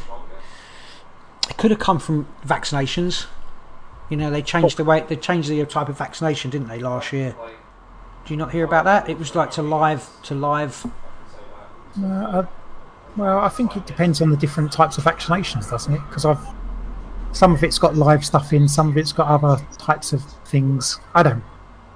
It 1.49 1.57
could 1.57 1.71
have 1.71 1.81
come 1.81 1.99
from 1.99 2.27
vaccinations. 2.47 3.27
You 4.09 4.17
know, 4.17 4.31
they 4.31 4.43
changed 4.43 4.77
the 4.77 4.85
way 4.85 5.01
they 5.01 5.17
changed 5.17 5.49
the 5.49 5.65
type 5.65 5.89
of 5.89 5.99
vaccination, 5.99 6.51
didn't 6.51 6.69
they, 6.69 6.79
last 6.79 7.13
year? 7.13 7.35
Do 8.25 8.35
you 8.35 8.37
not 8.37 8.53
hear 8.53 8.65
about 8.65 8.85
that? 8.85 9.09
It 9.09 9.19
was 9.19 9.35
like 9.35 9.51
to 9.53 9.63
live 9.63 10.09
to 10.25 10.35
live. 10.35 10.87
Uh, 12.03 12.45
well, 13.17 13.39
I 13.39 13.49
think 13.49 13.77
it 13.77 13.87
depends 13.87 14.23
on 14.23 14.31
the 14.31 14.37
different 14.37 14.73
types 14.73 14.97
of 14.97 15.05
vaccinations, 15.05 15.71
doesn't 15.71 15.93
it? 15.93 16.01
Because 16.09 16.25
I've 16.25 16.47
some 17.33 17.55
of 17.55 17.65
it's 17.65 17.79
got 17.79 17.97
live 17.97 18.25
stuff 18.25 18.53
in, 18.53 18.69
some 18.69 18.91
of 18.91 18.97
it's 18.97 19.13
got 19.13 19.29
other 19.29 19.63
types 19.79 20.13
of 20.13 20.23
things. 20.45 21.01
I 21.15 21.23
don't. 21.23 21.43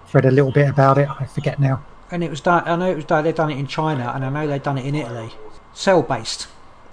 I've 0.04 0.14
read 0.14 0.24
a 0.24 0.30
little 0.30 0.52
bit 0.52 0.68
about 0.68 0.98
it. 0.98 1.08
I 1.08 1.26
forget 1.26 1.60
now. 1.60 1.84
And 2.10 2.24
it 2.24 2.30
was 2.30 2.40
done. 2.40 2.62
I 2.66 2.76
know 2.76 2.90
it 2.90 2.96
was 2.96 3.04
done. 3.04 3.24
They've 3.24 3.34
done 3.34 3.50
it 3.50 3.58
in 3.58 3.66
China, 3.66 4.12
and 4.14 4.24
I 4.24 4.30
know 4.30 4.46
they've 4.46 4.62
done 4.62 4.78
it 4.78 4.86
in 4.86 4.94
Italy. 4.94 5.32
Cell 5.74 6.02
based. 6.02 6.48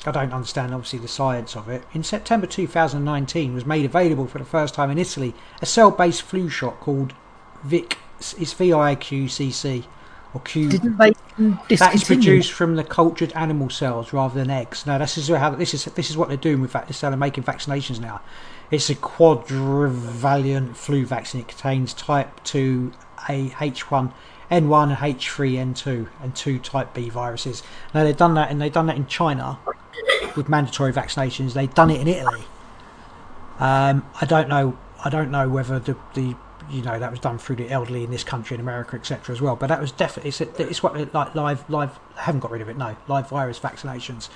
I 0.05 0.11
don't 0.11 0.33
understand 0.33 0.73
obviously 0.73 0.99
the 0.99 1.07
science 1.07 1.55
of 1.55 1.69
it. 1.69 1.83
In 1.93 2.03
September 2.03 2.45
2019, 2.47 3.53
was 3.53 3.65
made 3.65 3.85
available 3.85 4.27
for 4.27 4.37
the 4.37 4.45
first 4.45 4.73
time 4.73 4.91
in 4.91 4.97
Italy 4.97 5.33
a 5.61 5.65
cell-based 5.65 6.21
flu 6.21 6.49
shot 6.49 6.79
called 6.79 7.13
Vic. 7.63 7.97
It's 8.19 8.53
VIQCC 8.53 9.85
or 10.33 10.41
Q. 10.41 10.69
Didn't 10.69 10.97
they 10.97 11.13
That 11.75 11.95
is 11.95 12.03
produced 12.03 12.51
from 12.51 12.75
the 12.75 12.83
cultured 12.83 13.31
animal 13.33 13.69
cells 13.69 14.13
rather 14.13 14.35
than 14.35 14.49
eggs. 14.49 14.85
No, 14.85 14.97
this 14.97 15.17
is 15.17 15.29
how 15.29 15.51
this 15.51 15.73
is 15.73 15.85
this 15.85 16.09
is 16.09 16.17
what 16.17 16.27
they're 16.27 16.37
doing 16.37 16.61
with 16.61 16.73
that. 16.73 16.87
They're 16.87 17.15
making 17.15 17.43
vaccinations 17.43 17.99
now. 17.99 18.21
It's 18.71 18.89
a 18.89 18.95
quadrivalent 18.95 20.75
flu 20.75 21.05
vaccine. 21.05 21.41
It 21.41 21.47
contains 21.47 21.93
type 21.93 22.43
two 22.43 22.91
A 23.29 23.49
H1 23.49 24.13
N1 24.51 24.83
and 24.83 24.97
H3N2 24.97 26.09
and 26.21 26.35
two 26.35 26.59
type 26.59 26.93
B 26.93 27.09
viruses. 27.09 27.63
Now 27.93 28.03
they've 28.03 28.15
done 28.15 28.33
that 28.35 28.51
and 28.51 28.61
they've 28.61 28.71
done 28.71 28.87
that 28.87 28.97
in 28.97 29.07
China 29.07 29.59
with 30.35 30.49
mandatory 30.49 30.91
vaccinations. 30.93 31.53
They've 31.53 31.73
done 31.73 31.89
it 31.91 32.01
in 32.01 32.07
Italy. 32.07 32.43
Um, 33.59 34.05
I 34.19 34.25
don't 34.25 34.49
know. 34.49 34.77
I 35.03 35.09
don't 35.09 35.31
know 35.31 35.49
whether 35.49 35.79
the, 35.79 35.95
the 36.13 36.35
you 36.69 36.81
know 36.81 36.97
that 36.97 37.11
was 37.11 37.19
done 37.19 37.37
through 37.37 37.57
the 37.57 37.69
elderly 37.69 38.03
in 38.03 38.11
this 38.11 38.23
country 38.23 38.55
in 38.55 38.61
America, 38.61 38.95
etc. 38.95 39.33
as 39.33 39.41
well. 39.41 39.55
But 39.55 39.67
that 39.67 39.79
was 39.81 39.91
definitely 39.91 40.29
it's, 40.29 40.41
it's 40.41 40.81
what 40.83 41.13
like 41.13 41.35
live 41.35 41.69
live. 41.69 41.99
I 42.17 42.21
haven't 42.21 42.41
got 42.41 42.51
rid 42.51 42.61
of 42.61 42.69
it. 42.69 42.77
No, 42.77 42.95
live 43.07 43.29
virus 43.29 43.59
vaccinations. 43.59 44.29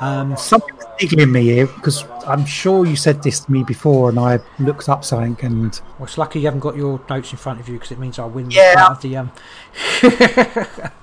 Um, 0.00 0.34
Something's 0.34 0.82
niggling 1.00 1.30
me 1.30 1.42
here 1.42 1.66
because 1.66 2.04
I'm 2.26 2.46
sure 2.46 2.86
you 2.86 2.96
said 2.96 3.22
this 3.22 3.40
to 3.40 3.52
me 3.52 3.64
before, 3.64 4.08
and 4.08 4.18
I 4.18 4.38
looked 4.58 4.88
up 4.88 5.04
something 5.04 5.36
and 5.44 5.78
well, 5.98 6.06
it's 6.06 6.16
lucky 6.16 6.38
you 6.40 6.46
haven't 6.46 6.60
got 6.60 6.74
your 6.74 7.02
notes 7.10 7.32
in 7.32 7.38
front 7.38 7.60
of 7.60 7.68
you 7.68 7.74
because 7.74 7.92
it 7.92 7.98
means 7.98 8.18
I 8.18 8.24
win 8.24 8.50
Yeah. 8.50 8.74
part 8.76 8.92
of 8.92 9.02
the 9.02 9.16
um. 9.18 9.30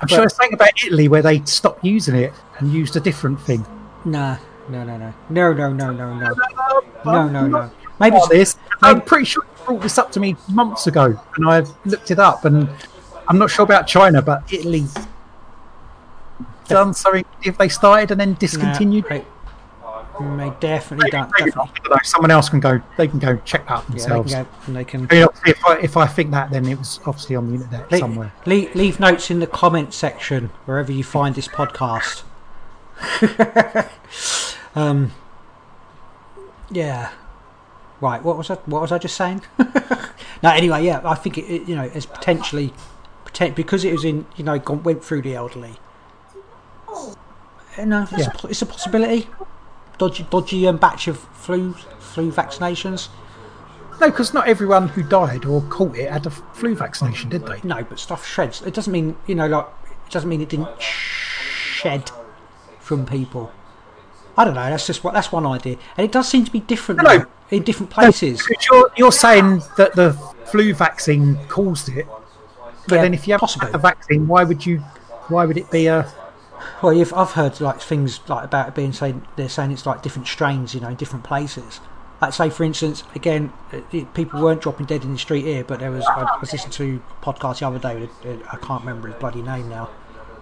I'm 0.00 0.08
sure 0.08 0.18
there's 0.18 0.34
something 0.34 0.54
about 0.54 0.70
Italy 0.84 1.08
where 1.08 1.22
they 1.22 1.40
stopped 1.44 1.84
using 1.84 2.14
it 2.16 2.32
and 2.58 2.72
used 2.72 2.96
a 2.96 3.00
different 3.00 3.40
thing. 3.40 3.66
Nah, 4.04 4.38
no, 4.68 4.84
no, 4.84 4.96
no, 4.96 5.14
no, 5.30 5.52
no, 5.52 5.72
no, 5.72 5.92
no, 5.92 6.14
no, 6.14 6.34
no, 7.04 7.28
no, 7.28 7.46
no. 7.46 7.70
Maybe 8.00 8.16
it's, 8.16 8.28
this. 8.28 8.56
I'm 8.82 9.00
pretty 9.00 9.24
sure 9.24 9.44
you 9.44 9.64
brought 9.64 9.82
this 9.82 9.98
up 9.98 10.12
to 10.12 10.20
me 10.20 10.36
months 10.48 10.86
ago, 10.86 11.18
and 11.36 11.48
I've 11.48 11.70
looked 11.84 12.10
it 12.10 12.18
up, 12.18 12.44
and 12.44 12.68
I'm 13.26 13.38
not 13.38 13.50
sure 13.50 13.64
about 13.64 13.86
China, 13.86 14.22
but 14.22 14.52
Italy 14.52 14.86
done 16.68 16.94
something. 16.94 17.24
If 17.42 17.58
they 17.58 17.68
started 17.68 18.10
and 18.10 18.20
then 18.20 18.34
discontinued, 18.34 19.04
Nah, 19.10 19.22
They 20.20 20.52
definitely 20.60 21.10
don't. 21.10 21.30
Definitely. 21.30 21.52
not, 21.54 21.68
I 21.70 21.78
don't 21.82 21.90
know, 21.90 21.96
someone 22.02 22.30
else 22.30 22.48
can 22.48 22.60
go. 22.60 22.80
They 22.96 23.06
can 23.06 23.18
go 23.20 23.36
check 23.44 23.68
that 23.68 23.84
Yeah, 23.84 23.86
they 23.86 23.90
themselves. 23.98 24.32
can 24.32 24.44
go 24.44 24.72
they 24.74 24.84
can 24.84 25.08
if 25.46 25.64
I, 25.64 25.78
if 25.78 25.96
I 25.96 26.06
think 26.06 26.32
that, 26.32 26.50
then 26.50 26.66
it 26.66 26.76
was 26.78 26.98
obviously 27.06 27.36
on 27.36 27.48
the 27.48 27.54
internet 27.54 27.90
leave, 27.92 28.00
somewhere. 28.00 28.32
leave, 28.44 28.74
leave 28.74 28.98
notes 28.98 29.30
in 29.30 29.38
the 29.38 29.46
comment 29.46 29.94
section 29.94 30.50
wherever 30.64 30.90
you 30.90 31.04
find 31.04 31.34
this 31.36 31.46
podcast. 31.48 32.22
um, 34.74 35.12
yeah. 36.70 37.12
Right. 38.00 38.22
What 38.22 38.36
was 38.38 38.50
I? 38.50 38.54
What 38.54 38.82
was 38.82 38.92
I 38.92 38.98
just 38.98 39.16
saying? 39.16 39.42
no. 40.42 40.50
Anyway, 40.50 40.84
yeah. 40.84 41.00
I 41.04 41.14
think 41.14 41.38
it, 41.38 41.44
it 41.46 41.68
you 41.68 41.76
know, 41.76 41.82
it's 41.94 42.06
potentially, 42.06 42.72
poten- 43.24 43.54
because 43.54 43.84
it 43.84 43.92
was 43.92 44.04
in, 44.04 44.26
you 44.36 44.44
know, 44.44 44.58
gone, 44.58 44.82
went 44.82 45.04
through 45.04 45.22
the 45.22 45.34
elderly. 45.34 45.74
It's, 47.80 48.12
Yeah. 48.12 48.30
a, 48.42 48.46
it's 48.48 48.62
a 48.62 48.66
possibility. 48.66 49.28
Dodgy, 49.98 50.26
dodgy 50.30 50.66
um, 50.68 50.76
batch 50.76 51.08
of 51.08 51.18
flu, 51.18 51.72
flu 51.98 52.30
vaccinations. 52.30 53.08
No, 54.00 54.10
because 54.10 54.32
not 54.32 54.46
everyone 54.48 54.88
who 54.88 55.02
died 55.02 55.44
or 55.44 55.60
caught 55.62 55.96
it 55.96 56.08
had 56.10 56.24
a 56.26 56.30
flu 56.30 56.76
vaccination, 56.76 57.30
did 57.30 57.44
they? 57.46 57.60
No, 57.64 57.82
but 57.82 57.98
stuff 57.98 58.24
shreds. 58.24 58.62
It 58.62 58.72
doesn't 58.74 58.92
mean 58.92 59.16
you 59.26 59.34
know, 59.34 59.48
like 59.48 59.66
it 60.06 60.12
doesn't 60.12 60.28
mean 60.30 60.40
it 60.40 60.48
didn't 60.48 60.80
shed 60.80 62.10
from 62.78 63.06
people. 63.06 63.50
I 64.36 64.44
don't 64.44 64.54
know. 64.54 64.70
That's 64.70 64.86
just 64.86 65.02
what 65.02 65.14
that's 65.14 65.32
one 65.32 65.44
idea, 65.46 65.78
and 65.96 66.04
it 66.04 66.12
does 66.12 66.28
seem 66.28 66.44
to 66.44 66.50
be 66.52 66.60
different 66.60 67.02
No, 67.02 67.18
no. 67.18 67.24
in 67.50 67.64
different 67.64 67.90
places. 67.90 68.40
Because 68.46 68.66
You're, 68.70 68.90
you're 68.96 69.10
saying 69.12 69.62
that 69.76 69.96
the 69.96 70.12
flu 70.44 70.72
vaccine 70.74 71.36
caused 71.48 71.88
it, 71.88 72.06
but 72.86 72.96
Yeah, 72.96 73.02
then 73.02 73.14
if 73.14 73.26
you 73.26 73.32
haven't 73.32 73.48
possibly. 73.48 73.72
the 73.72 73.78
vaccine, 73.78 74.28
why 74.28 74.44
would 74.44 74.64
you? 74.64 74.78
Why 75.26 75.44
would 75.44 75.56
it 75.56 75.68
be 75.72 75.88
a? 75.88 76.08
Well, 76.82 76.92
you've, 76.92 77.12
I've 77.12 77.32
heard 77.32 77.60
like 77.60 77.80
things 77.80 78.20
like 78.28 78.44
about 78.44 78.68
it 78.68 78.74
being 78.74 78.92
saying 78.92 79.26
they're 79.36 79.48
saying 79.48 79.72
it's 79.72 79.84
like 79.86 80.02
different 80.02 80.28
strains, 80.28 80.74
you 80.74 80.80
know, 80.80 80.88
in 80.88 80.94
different 80.96 81.24
places. 81.24 81.80
Like 82.20 82.32
say, 82.32 82.50
for 82.50 82.64
instance, 82.64 83.04
again, 83.14 83.52
it, 83.72 83.84
it- 83.92 84.14
people 84.14 84.42
weren't 84.42 84.60
dropping 84.60 84.86
dead 84.86 85.02
in 85.04 85.12
the 85.12 85.18
street 85.18 85.44
here, 85.44 85.64
but 85.64 85.80
there 85.80 85.90
was. 85.90 86.04
I 86.06 86.38
was 86.40 86.52
listening 86.52 86.72
to 86.72 87.02
a 87.20 87.24
podcast 87.24 87.58
the 87.60 87.66
other 87.66 87.78
day. 87.78 88.00
With, 88.00 88.10
uh, 88.26 88.44
I 88.52 88.56
can't 88.58 88.80
remember 88.82 89.08
his 89.08 89.16
bloody 89.16 89.42
name 89.42 89.68
now, 89.68 89.88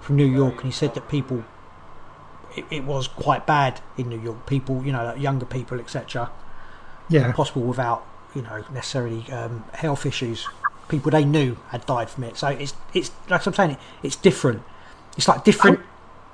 from 0.01 0.16
New 0.16 0.26
York, 0.26 0.55
and 0.57 0.64
he 0.64 0.70
said 0.70 0.95
that 0.95 1.09
people. 1.09 1.45
It, 2.55 2.64
it 2.70 2.84
was 2.84 3.07
quite 3.09 3.47
bad 3.47 3.80
in 3.99 4.09
New 4.09 4.20
York. 4.20 4.47
People, 4.47 4.84
you 4.84 4.93
know, 4.93 5.05
like 5.05 5.18
younger 5.20 5.45
people, 5.47 5.78
etc. 5.80 6.30
Yeah, 7.09 7.30
Possible 7.32 7.62
without, 7.62 8.07
you 8.34 8.43
know, 8.43 8.64
necessarily 8.72 9.30
um, 9.30 9.64
health 9.74 10.05
issues. 10.07 10.49
People 10.89 11.11
they 11.11 11.24
knew 11.24 11.57
had 11.68 11.84
died 11.87 12.09
from 12.11 12.24
it. 12.24 12.37
So 12.37 12.49
it's 12.49 12.74
it's 12.95 13.11
like 13.28 13.47
I'm 13.47 13.53
saying, 13.55 13.76
it's 14.03 14.16
different. 14.16 14.62
It's 15.16 15.28
like 15.28 15.45
different. 15.45 15.80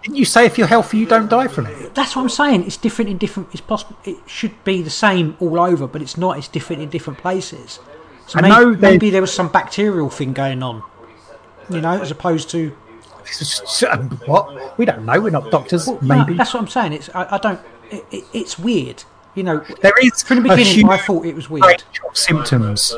Didn't 0.03 0.17
you 0.17 0.25
say 0.25 0.47
if 0.47 0.59
you're 0.59 0.67
healthy 0.67 0.99
you 0.99 1.07
don't 1.07 1.29
die 1.31 1.49
from 1.49 1.67
it? 1.67 1.95
That's 1.95 2.17
what 2.17 2.23
I'm 2.23 2.29
saying. 2.29 2.65
It's 2.65 2.77
different 2.77 3.11
in 3.11 3.19
different. 3.19 3.49
It's 3.53 3.61
possible. 3.61 3.97
It 4.05 4.17
should 4.27 4.63
be 4.65 4.83
the 4.83 4.91
same 4.91 5.37
all 5.41 5.61
over, 5.61 5.87
but 5.87 6.03
it's 6.03 6.17
not. 6.17 6.39
It's 6.39 6.49
different 6.49 6.83
in 6.83 6.89
different 6.89 7.19
places. 7.19 7.79
So 8.27 8.39
I 8.39 8.43
may- 8.43 8.49
know 8.49 8.75
maybe 8.75 9.11
there 9.11 9.21
was 9.21 9.33
some 9.33 9.49
bacterial 9.49 10.11
thing 10.11 10.33
going 10.33 10.63
on. 10.63 10.83
You 11.71 11.81
know, 11.81 12.01
as 12.01 12.11
opposed 12.11 12.51
to 12.51 12.77
um, 13.91 14.11
what? 14.27 14.77
We 14.79 14.85
don't 14.85 15.05
know. 15.07 15.21
We're 15.21 15.31
not 15.31 15.51
doctors. 15.51 15.87
No, 15.87 15.99
Maybe 16.03 16.35
that's 16.35 16.53
what 16.53 16.61
I'm 16.61 16.69
saying. 16.69 16.93
It's 16.95 17.09
I, 17.15 17.37
I 17.37 17.39
don't. 17.39 17.61
It, 17.91 18.05
it, 18.11 18.25
it's 18.33 18.59
weird. 18.59 19.05
You 19.35 19.45
know, 19.45 19.65
there 19.81 19.95
is 20.03 20.23
from 20.23 20.43
the 20.43 20.49
beginning, 20.49 20.89
I 20.91 20.99
thought 20.99 21.25
it 21.25 21.35
was 21.35 21.49
weird. 21.49 21.85
symptoms, 22.13 22.95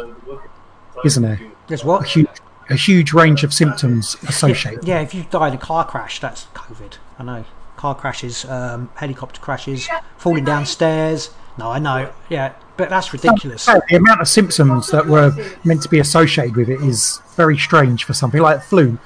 isn't 1.05 1.23
there? 1.23 1.41
There's 1.69 1.83
A 1.83 1.87
what? 1.87 2.07
huge, 2.07 2.29
a 2.71 2.77
huge 2.77 3.13
range 3.13 3.45
of 3.45 3.53
symptoms 3.53 4.17
associated. 4.29 4.87
Yeah, 4.87 5.01
if 5.01 5.15
you 5.15 5.25
die 5.31 5.49
in 5.49 5.55
a 5.55 5.59
car 5.59 5.87
crash, 5.87 6.21
that's 6.21 6.47
COVID. 6.55 6.99
I 7.19 7.23
know. 7.25 7.45
Car 7.77 7.95
crashes, 7.95 8.45
um, 8.47 8.91
helicopter 8.95 9.41
crashes, 9.41 9.89
falling 10.17 10.45
downstairs. 10.45 11.31
No, 11.59 11.71
I 11.71 11.79
know. 11.79 12.13
Yeah, 12.29 12.55
but 12.77 12.89
that's 12.89 13.13
ridiculous. 13.13 13.67
The 13.67 13.97
amount 13.97 14.21
of 14.21 14.29
symptoms 14.29 14.89
that 14.91 15.07
were 15.07 15.33
meant 15.65 15.83
to 15.83 15.89
be 15.89 15.99
associated 15.99 16.57
with 16.57 16.69
it 16.69 16.81
is 16.81 17.21
very 17.37 17.59
strange 17.59 18.05
for 18.05 18.15
something 18.15 18.41
like 18.41 18.63
flu. 18.63 18.99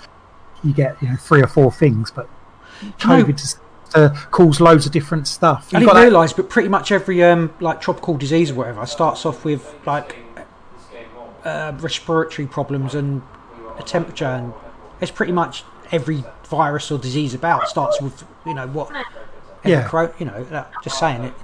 You 0.63 0.73
get 0.73 1.01
you 1.03 1.09
know 1.09 1.17
three 1.17 1.43
or 1.43 1.47
four 1.47 1.73
things, 1.73 2.11
but 2.11 2.29
COVID 2.99 3.37
just 3.37 3.59
uh, 3.95 4.11
cause 4.31 4.61
loads 4.61 4.87
of 4.87 4.93
different 4.93 5.27
stuff. 5.29 5.71
I 5.73 5.81
You've 5.81 5.91
didn't 5.91 6.03
realise, 6.03 6.33
but 6.33 6.49
pretty 6.49 6.69
much 6.69 6.93
every 6.93 7.23
um, 7.23 7.53
like 7.61 7.81
tropical 7.81 8.17
disease 8.17 8.51
or 8.51 8.55
whatever 8.55 8.87
starts 8.87 9.27
off 9.27 9.45
with 9.45 9.75
like 9.87 10.17
uh, 11.45 11.73
respiratory 11.81 12.47
problems 12.47 12.95
and 12.95 13.23
a 13.79 13.83
temperature, 13.83 14.24
and 14.26 14.53
it's 15.01 15.11
pretty 15.11 15.33
much 15.33 15.64
every 15.91 16.24
virus 16.45 16.91
or 16.91 16.99
disease 16.99 17.35
about 17.35 17.68
starts 17.68 18.01
with 18.01 18.24
you 18.47 18.55
know 18.55 18.66
what. 18.68 18.91
Yeah. 19.64 19.87
cro- 19.87 20.14
you 20.18 20.24
know, 20.24 20.45
that, 20.45 20.72
just 20.83 20.99
saying 20.99 21.24
it. 21.24 21.35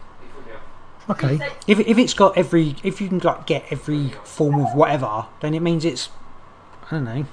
okay, 1.11 1.39
If 1.67 1.81
if 1.81 1.99
it's 1.99 2.15
got 2.15 2.39
every, 2.39 2.77
if 2.83 3.01
you 3.01 3.09
can 3.09 3.19
like 3.19 3.45
get 3.47 3.65
every 3.71 4.11
form 4.25 4.65
of 4.65 4.75
whatever, 4.75 5.27
then 5.41 5.53
it 5.53 5.61
means 5.61 5.85
it's, 5.85 6.09
I 6.87 6.91
don't 6.93 7.05
know, 7.05 7.27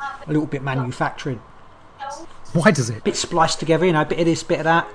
a 0.00 0.28
little 0.28 0.46
bit 0.46 0.62
manufactured, 0.62 1.40
why 2.52 2.70
does 2.70 2.90
it? 2.90 2.98
A 2.98 3.02
bit 3.02 3.16
spliced 3.16 3.58
together. 3.58 3.86
You 3.86 3.92
know, 3.92 4.02
a 4.02 4.04
bit 4.04 4.20
of 4.20 4.26
this, 4.26 4.42
bit 4.42 4.58
of 4.58 4.64
that. 4.64 4.86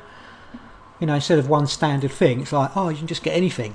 You 0.99 1.07
know, 1.07 1.15
instead 1.15 1.39
of 1.39 1.49
one 1.49 1.67
standard 1.67 2.11
thing, 2.11 2.41
it's 2.41 2.53
like, 2.53 2.77
oh, 2.77 2.89
you 2.89 2.97
can 2.97 3.07
just 3.07 3.23
get 3.23 3.35
anything. 3.35 3.73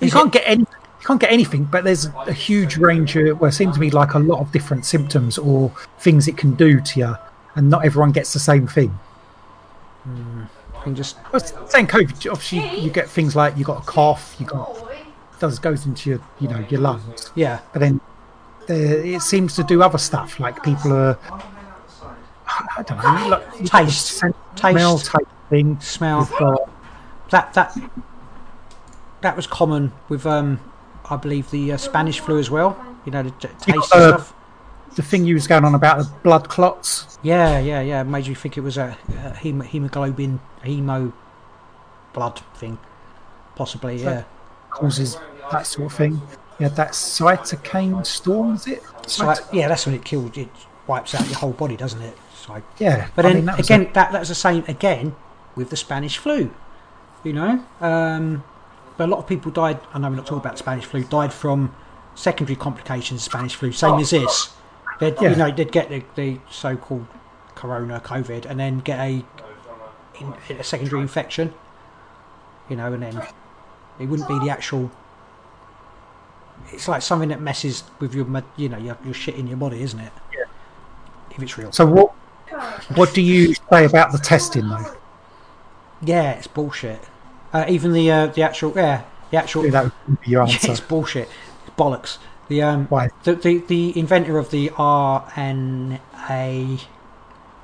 You 0.00 0.08
Is 0.08 0.12
can't 0.12 0.32
get 0.32 0.42
any. 0.46 0.66
Can't 1.06 1.20
get 1.20 1.30
anything, 1.30 1.64
but 1.64 1.84
there's 1.84 2.06
a 2.26 2.32
huge 2.32 2.76
range 2.78 3.14
of. 3.14 3.40
Well, 3.40 3.48
it 3.48 3.52
seems 3.52 3.74
to 3.74 3.80
be 3.80 3.90
like 3.90 4.14
a 4.14 4.18
lot 4.18 4.40
of 4.40 4.50
different 4.50 4.84
symptoms 4.84 5.38
or 5.38 5.72
things 6.00 6.26
it 6.26 6.36
can 6.36 6.54
do 6.56 6.80
to 6.80 6.98
you, 7.00 7.14
and 7.54 7.70
not 7.70 7.84
everyone 7.84 8.10
gets 8.10 8.32
the 8.32 8.40
same 8.40 8.66
thing. 8.66 8.98
You 10.04 10.46
can 10.82 10.94
just 10.96 11.16
I 11.26 11.30
was 11.30 11.54
saying 11.68 11.86
COVID. 11.86 12.30
Obviously, 12.30 12.80
you 12.80 12.90
get 12.90 13.08
things 13.08 13.36
like 13.36 13.56
you 13.56 13.64
got 13.64 13.82
a 13.82 13.86
cough, 13.86 14.34
you 14.40 14.46
got 14.46 14.76
does 15.38 15.58
goes 15.60 15.86
into 15.86 16.10
your 16.10 16.20
you 16.40 16.48
know 16.48 16.64
your 16.68 16.80
lungs, 16.80 17.30
yeah, 17.36 17.60
but 17.72 17.78
then 17.78 18.00
there, 18.66 19.04
it 19.04 19.22
seems 19.22 19.54
to 19.54 19.62
do 19.62 19.82
other 19.82 19.98
stuff. 19.98 20.40
Like 20.40 20.60
people 20.64 20.92
are. 20.92 21.16
I 22.48 22.82
don't 22.82 22.98
know. 22.98 23.28
Like, 23.28 23.42
you've 23.60 23.70
got 23.70 23.84
the 23.84 23.84
Taste. 23.86 24.06
scent, 24.06 24.36
Taste. 24.56 24.72
smell 24.72 24.98
type 24.98 25.28
thing. 25.50 25.78
smell. 25.80 26.24
Got- 26.38 26.70
That 27.30 27.54
that 27.54 27.76
that 29.20 29.36
was 29.36 29.46
common 29.46 29.92
with 30.08 30.24
um, 30.26 30.60
I 31.10 31.16
believe 31.16 31.50
the 31.50 31.72
uh, 31.72 31.76
Spanish 31.76 32.20
flu 32.20 32.38
as 32.38 32.50
well. 32.50 32.76
You 33.04 33.12
know, 33.12 33.22
the 33.22 33.30
t- 33.32 33.48
taste 33.60 33.92
uh, 33.92 34.08
stuff. 34.18 34.34
the 34.96 35.02
thing 35.02 35.24
you 35.24 35.34
was 35.34 35.46
going 35.46 35.64
on 35.64 35.74
about 35.74 35.98
the 35.98 36.10
blood 36.22 36.48
clots. 36.48 37.18
Yeah, 37.22 37.58
yeah, 37.60 37.80
yeah. 37.80 38.02
Made 38.02 38.26
you 38.26 38.34
think 38.34 38.56
it 38.56 38.62
was 38.62 38.76
a, 38.76 38.96
a 39.24 39.34
hem- 39.34 39.60
hemoglobin, 39.60 40.40
hemo 40.64 41.12
blood 42.12 42.40
thing, 42.54 42.78
possibly. 43.54 44.02
Yeah, 44.02 44.24
causes 44.70 45.16
that 45.50 45.66
sort 45.66 45.92
of 45.92 45.96
thing. 45.96 46.20
Yeah, 46.58 46.68
that's 46.68 46.98
cytokine 47.20 48.04
storm, 48.06 48.54
is 48.54 48.66
it? 48.66 48.82
so 49.06 49.32
yeah, 49.52 49.68
that's 49.68 49.86
when 49.86 49.94
it 49.94 50.04
killed. 50.04 50.36
It 50.38 50.48
wipes 50.86 51.14
out 51.14 51.26
your 51.26 51.36
whole 51.36 51.52
body, 51.52 51.76
doesn't 51.76 52.00
it? 52.02 52.16
So, 52.34 52.62
yeah, 52.78 53.08
but 53.14 53.24
I 53.24 53.28
then 53.28 53.36
mean, 53.38 53.44
that 53.46 53.60
again, 53.60 53.82
a- 53.86 53.92
that 53.92 54.12
that's 54.12 54.28
the 54.30 54.34
same 54.34 54.64
again 54.66 55.14
with 55.54 55.70
the 55.70 55.76
Spanish 55.76 56.18
flu. 56.18 56.52
You 57.24 57.32
know, 57.32 57.64
um, 57.80 58.44
but 58.96 59.08
a 59.08 59.10
lot 59.10 59.18
of 59.18 59.26
people 59.26 59.50
died. 59.50 59.78
I 59.92 59.98
know 59.98 60.08
we're 60.08 60.16
not 60.16 60.26
talking 60.26 60.38
about 60.38 60.58
Spanish 60.58 60.84
flu. 60.84 61.04
Died 61.04 61.32
from 61.32 61.74
secondary 62.14 62.56
complications 62.56 63.20
of 63.20 63.24
Spanish 63.24 63.54
flu, 63.54 63.72
same 63.72 63.94
oh. 63.94 64.00
as 64.00 64.10
this. 64.10 64.54
They'd, 64.98 65.14
Yeah. 65.20 65.30
You 65.30 65.36
know, 65.36 65.50
they'd 65.50 65.70
get 65.70 65.90
the, 65.90 66.02
the 66.14 66.40
so-called 66.50 67.06
corona, 67.54 68.00
COVID, 68.00 68.46
and 68.46 68.58
then 68.58 68.80
get 68.80 68.98
a 68.98 69.24
in, 70.20 70.34
a 70.58 70.64
secondary 70.64 71.02
infection. 71.02 71.52
You 72.68 72.76
know, 72.76 72.92
and 72.92 73.02
then 73.02 73.22
it 73.98 74.06
wouldn't 74.06 74.28
be 74.28 74.38
the 74.38 74.50
actual. 74.50 74.90
It's 76.72 76.88
like 76.88 77.02
something 77.02 77.28
that 77.28 77.40
messes 77.40 77.84
with 78.00 78.14
your, 78.14 78.26
you 78.56 78.68
know, 78.68 78.78
your, 78.78 78.96
your 79.04 79.14
shit 79.14 79.36
in 79.36 79.46
your 79.46 79.58
body, 79.58 79.82
isn't 79.82 80.00
it? 80.00 80.12
Yeah. 80.34 80.44
If 81.30 81.42
it's 81.42 81.58
real. 81.58 81.70
so 81.72 81.86
what? 81.86 82.12
What 82.94 83.12
do 83.12 83.20
you 83.20 83.54
say 83.70 83.84
about 83.84 84.12
the 84.12 84.18
testing 84.18 84.68
though? 84.68 84.94
Yeah, 86.02 86.32
it's 86.32 86.46
bullshit. 86.46 87.00
Uh, 87.56 87.64
even 87.70 87.92
the 87.94 88.10
uh, 88.10 88.26
the 88.26 88.42
actual 88.42 88.70
yeah 88.76 89.02
the 89.30 89.38
actual 89.38 89.62
That 89.70 89.84
would 89.84 90.20
be 90.20 90.30
your 90.32 90.42
yeah, 90.46 90.52
answer. 90.52 90.72
it's 90.72 90.80
bullshit. 90.80 91.26
It's 91.66 91.74
bollocks. 91.74 92.18
The 92.48 92.60
um 92.62 92.86
Why? 92.88 93.08
the, 93.24 93.34
the 93.34 93.58
the 93.58 93.98
inventor 93.98 94.36
of 94.36 94.50
the 94.50 94.68
RNA 94.68 95.98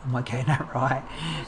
am 0.07 0.17
I 0.17 0.23
getting 0.23 0.47
that 0.47 0.75
right? 0.75 1.03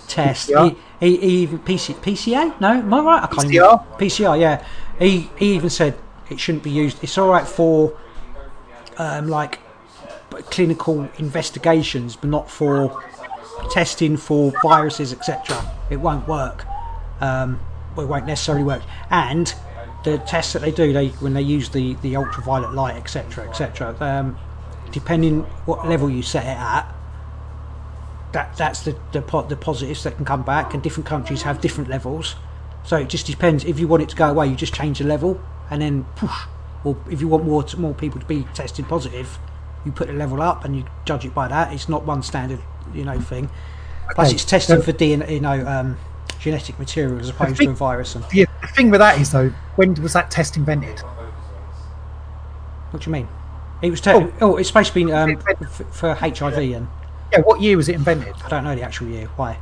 Test. 0.08 0.50
He, 0.50 0.76
he, 1.00 1.16
he 1.16 1.42
even 1.44 1.58
PC, 1.60 1.94
PCA? 1.94 2.60
No, 2.60 2.72
am 2.72 2.92
I 2.92 3.00
right? 3.00 3.22
I 3.22 3.26
can't 3.28 3.48
PCR? 3.48 3.82
Even, 3.96 4.08
PCR. 4.08 4.38
Yeah. 4.38 4.66
He 4.98 5.30
he 5.38 5.54
even 5.54 5.70
said 5.70 5.96
it 6.28 6.38
shouldn't 6.38 6.64
be 6.64 6.70
used. 6.70 7.02
It's 7.02 7.16
all 7.16 7.30
right 7.30 7.48
for 7.48 7.96
um 8.98 9.28
like 9.28 9.58
clinical 10.50 11.08
investigations, 11.16 12.14
but 12.14 12.28
not 12.28 12.50
for 12.50 13.02
testing 13.70 14.18
for 14.18 14.52
viruses, 14.62 15.14
etc. 15.14 15.64
It 15.88 15.96
won't 15.96 16.28
work. 16.28 16.66
Um, 17.22 17.58
well, 17.96 18.06
it 18.06 18.08
won't 18.08 18.26
necessarily 18.26 18.64
work. 18.64 18.82
And 19.10 19.52
the 20.04 20.18
tests 20.18 20.52
that 20.52 20.62
they 20.62 20.70
do, 20.70 20.92
they 20.92 21.08
when 21.08 21.34
they 21.34 21.42
use 21.42 21.70
the, 21.70 21.94
the 22.02 22.16
ultraviolet 22.16 22.74
light, 22.74 22.96
etc., 22.96 23.48
etc. 23.48 23.96
Um, 24.00 24.38
depending 24.92 25.40
what 25.66 25.88
level 25.88 26.10
you 26.10 26.22
set 26.22 26.44
it 26.44 26.58
at, 26.58 26.92
that 28.32 28.56
that's 28.56 28.82
the 28.82 28.96
the, 29.12 29.20
the 29.48 29.56
positives 29.56 30.02
that 30.04 30.16
can 30.16 30.24
come 30.24 30.42
back. 30.42 30.74
And 30.74 30.82
different 30.82 31.06
countries 31.06 31.42
have 31.42 31.60
different 31.60 31.88
levels. 31.88 32.36
So 32.84 32.96
it 32.98 33.08
just 33.08 33.26
depends. 33.26 33.64
If 33.64 33.78
you 33.78 33.88
want 33.88 34.02
it 34.02 34.08
to 34.10 34.16
go 34.16 34.28
away, 34.28 34.46
you 34.48 34.56
just 34.56 34.74
change 34.74 34.98
the 34.98 35.04
level, 35.04 35.40
and 35.70 35.80
then 35.80 36.04
push. 36.16 36.34
Or 36.84 36.96
if 37.10 37.20
you 37.20 37.28
want 37.28 37.44
more 37.44 37.64
more 37.78 37.94
people 37.94 38.20
to 38.20 38.26
be 38.26 38.44
tested 38.54 38.86
positive, 38.88 39.38
you 39.86 39.92
put 39.92 40.08
the 40.08 40.12
level 40.12 40.42
up 40.42 40.64
and 40.64 40.76
you 40.76 40.84
judge 41.06 41.24
it 41.24 41.34
by 41.34 41.48
that. 41.48 41.72
It's 41.72 41.88
not 41.88 42.04
one 42.04 42.22
standard, 42.22 42.60
you 42.92 43.04
know, 43.04 43.18
thing. 43.20 43.48
Plus, 44.14 44.28
Okay, 44.28 44.34
it's 44.34 44.44
testing 44.44 44.76
so- 44.76 44.82
for 44.82 44.92
DNA, 44.92 45.30
you 45.30 45.40
know, 45.40 45.66
um, 45.66 45.96
genetic 46.44 46.78
material 46.78 47.18
as 47.18 47.30
opposed 47.30 47.56
to 47.56 47.70
a 47.70 47.72
virus. 47.72 48.14
And 48.14 48.22
The, 48.30 48.46
the 48.60 48.66
thing 48.68 48.90
with 48.90 49.00
that 49.00 49.18
is 49.18 49.32
though, 49.32 49.48
when 49.76 49.94
was 49.94 50.12
that 50.12 50.30
test 50.30 50.58
invented? 50.58 51.00
what 52.90 53.02
do 53.02 53.08
you 53.10 53.12
mean? 53.12 53.28
It 53.82 53.90
was. 53.90 54.00
Te- 54.00 54.10
oh. 54.10 54.32
Oh. 54.40 54.56
it's 54.56 54.68
supposed 54.68 54.88
to 54.92 54.94
be 54.94 55.10
um, 55.12 55.36
f- 55.48 55.82
for 55.90 56.14
HIV, 56.14 56.58
and 56.58 56.86
Yeah, 57.32 57.40
what 57.40 57.60
year 57.60 57.76
was 57.76 57.88
it 57.88 57.94
invented? 57.96 58.34
I 58.44 58.48
don't 58.48 58.62
know 58.62 58.74
the 58.74 58.82
actual 58.82 59.08
year. 59.08 59.26
Why? 59.36 59.58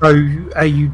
So, 0.00 0.08
are 0.54 0.66
you? 0.66 0.92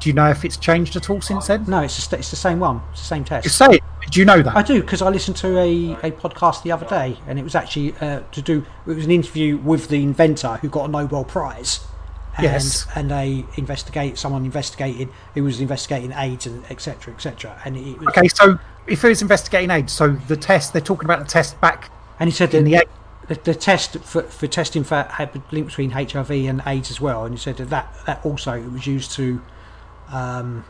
Do 0.00 0.08
you 0.08 0.14
know 0.14 0.30
if 0.30 0.44
it's 0.44 0.56
changed 0.56 0.96
at 0.96 1.10
all 1.10 1.20
since 1.20 1.46
then? 1.46 1.64
No, 1.68 1.80
it's 1.82 1.94
just, 1.94 2.12
it's 2.14 2.30
the 2.30 2.36
same 2.36 2.58
one. 2.58 2.80
It's 2.92 3.02
the 3.02 3.06
same 3.06 3.24
test. 3.24 3.44
Just 3.44 3.58
say 3.58 3.66
it. 3.66 3.82
Do 4.10 4.18
you 4.18 4.26
know 4.26 4.40
that? 4.42 4.56
I 4.56 4.62
do 4.62 4.80
because 4.80 5.02
I 5.02 5.10
listened 5.10 5.36
to 5.38 5.58
a, 5.58 5.92
a 6.02 6.10
podcast 6.10 6.62
the 6.64 6.72
other 6.72 6.86
day, 6.86 7.18
and 7.28 7.38
it 7.38 7.42
was 7.44 7.54
actually 7.54 7.94
uh, 8.00 8.20
to 8.32 8.42
do. 8.42 8.66
It 8.86 8.94
was 8.96 9.04
an 9.04 9.10
interview 9.12 9.58
with 9.58 9.88
the 9.88 10.02
inventor 10.02 10.56
who 10.56 10.68
got 10.68 10.88
a 10.88 10.90
Nobel 10.90 11.24
Prize. 11.24 11.80
And, 12.40 12.52
Yes. 12.52 12.86
and 12.94 13.10
they 13.10 13.44
investigate 13.56 14.18
someone 14.18 14.44
investigated 14.44 15.08
who 15.34 15.44
was 15.44 15.60
investigating 15.60 16.12
AIDS 16.12 16.46
and 16.46 16.64
etc. 16.70 17.12
etc. 17.14 17.60
And 17.64 17.76
it 17.76 17.98
was, 17.98 18.08
okay, 18.08 18.28
so 18.28 18.58
if 18.86 19.04
it 19.04 19.08
was 19.08 19.22
investigating 19.22 19.70
AIDS, 19.70 19.92
so 19.92 20.08
the 20.28 20.36
test 20.36 20.72
they're 20.72 20.80
talking 20.82 21.04
about 21.04 21.18
the 21.20 21.24
test 21.26 21.60
back 21.60 21.90
and 22.18 22.28
he 22.28 22.34
said 22.34 22.54
in 22.54 22.64
the 22.64 22.84
the, 23.28 23.34
the 23.44 23.54
test 23.54 23.96
for, 24.00 24.22
for 24.22 24.46
testing 24.46 24.82
for 24.82 25.02
had 25.04 25.30
link 25.52 25.66
between 25.66 25.90
HIV 25.90 26.30
and 26.30 26.62
AIDS 26.66 26.90
as 26.90 27.00
well, 27.00 27.24
and 27.24 27.34
he 27.34 27.38
said 27.38 27.56
that 27.58 27.70
that, 27.70 27.94
that 28.06 28.26
also 28.26 28.52
it 28.54 28.70
was 28.72 28.86
used 28.86 29.12
to. 29.12 29.40
Um, 30.10 30.64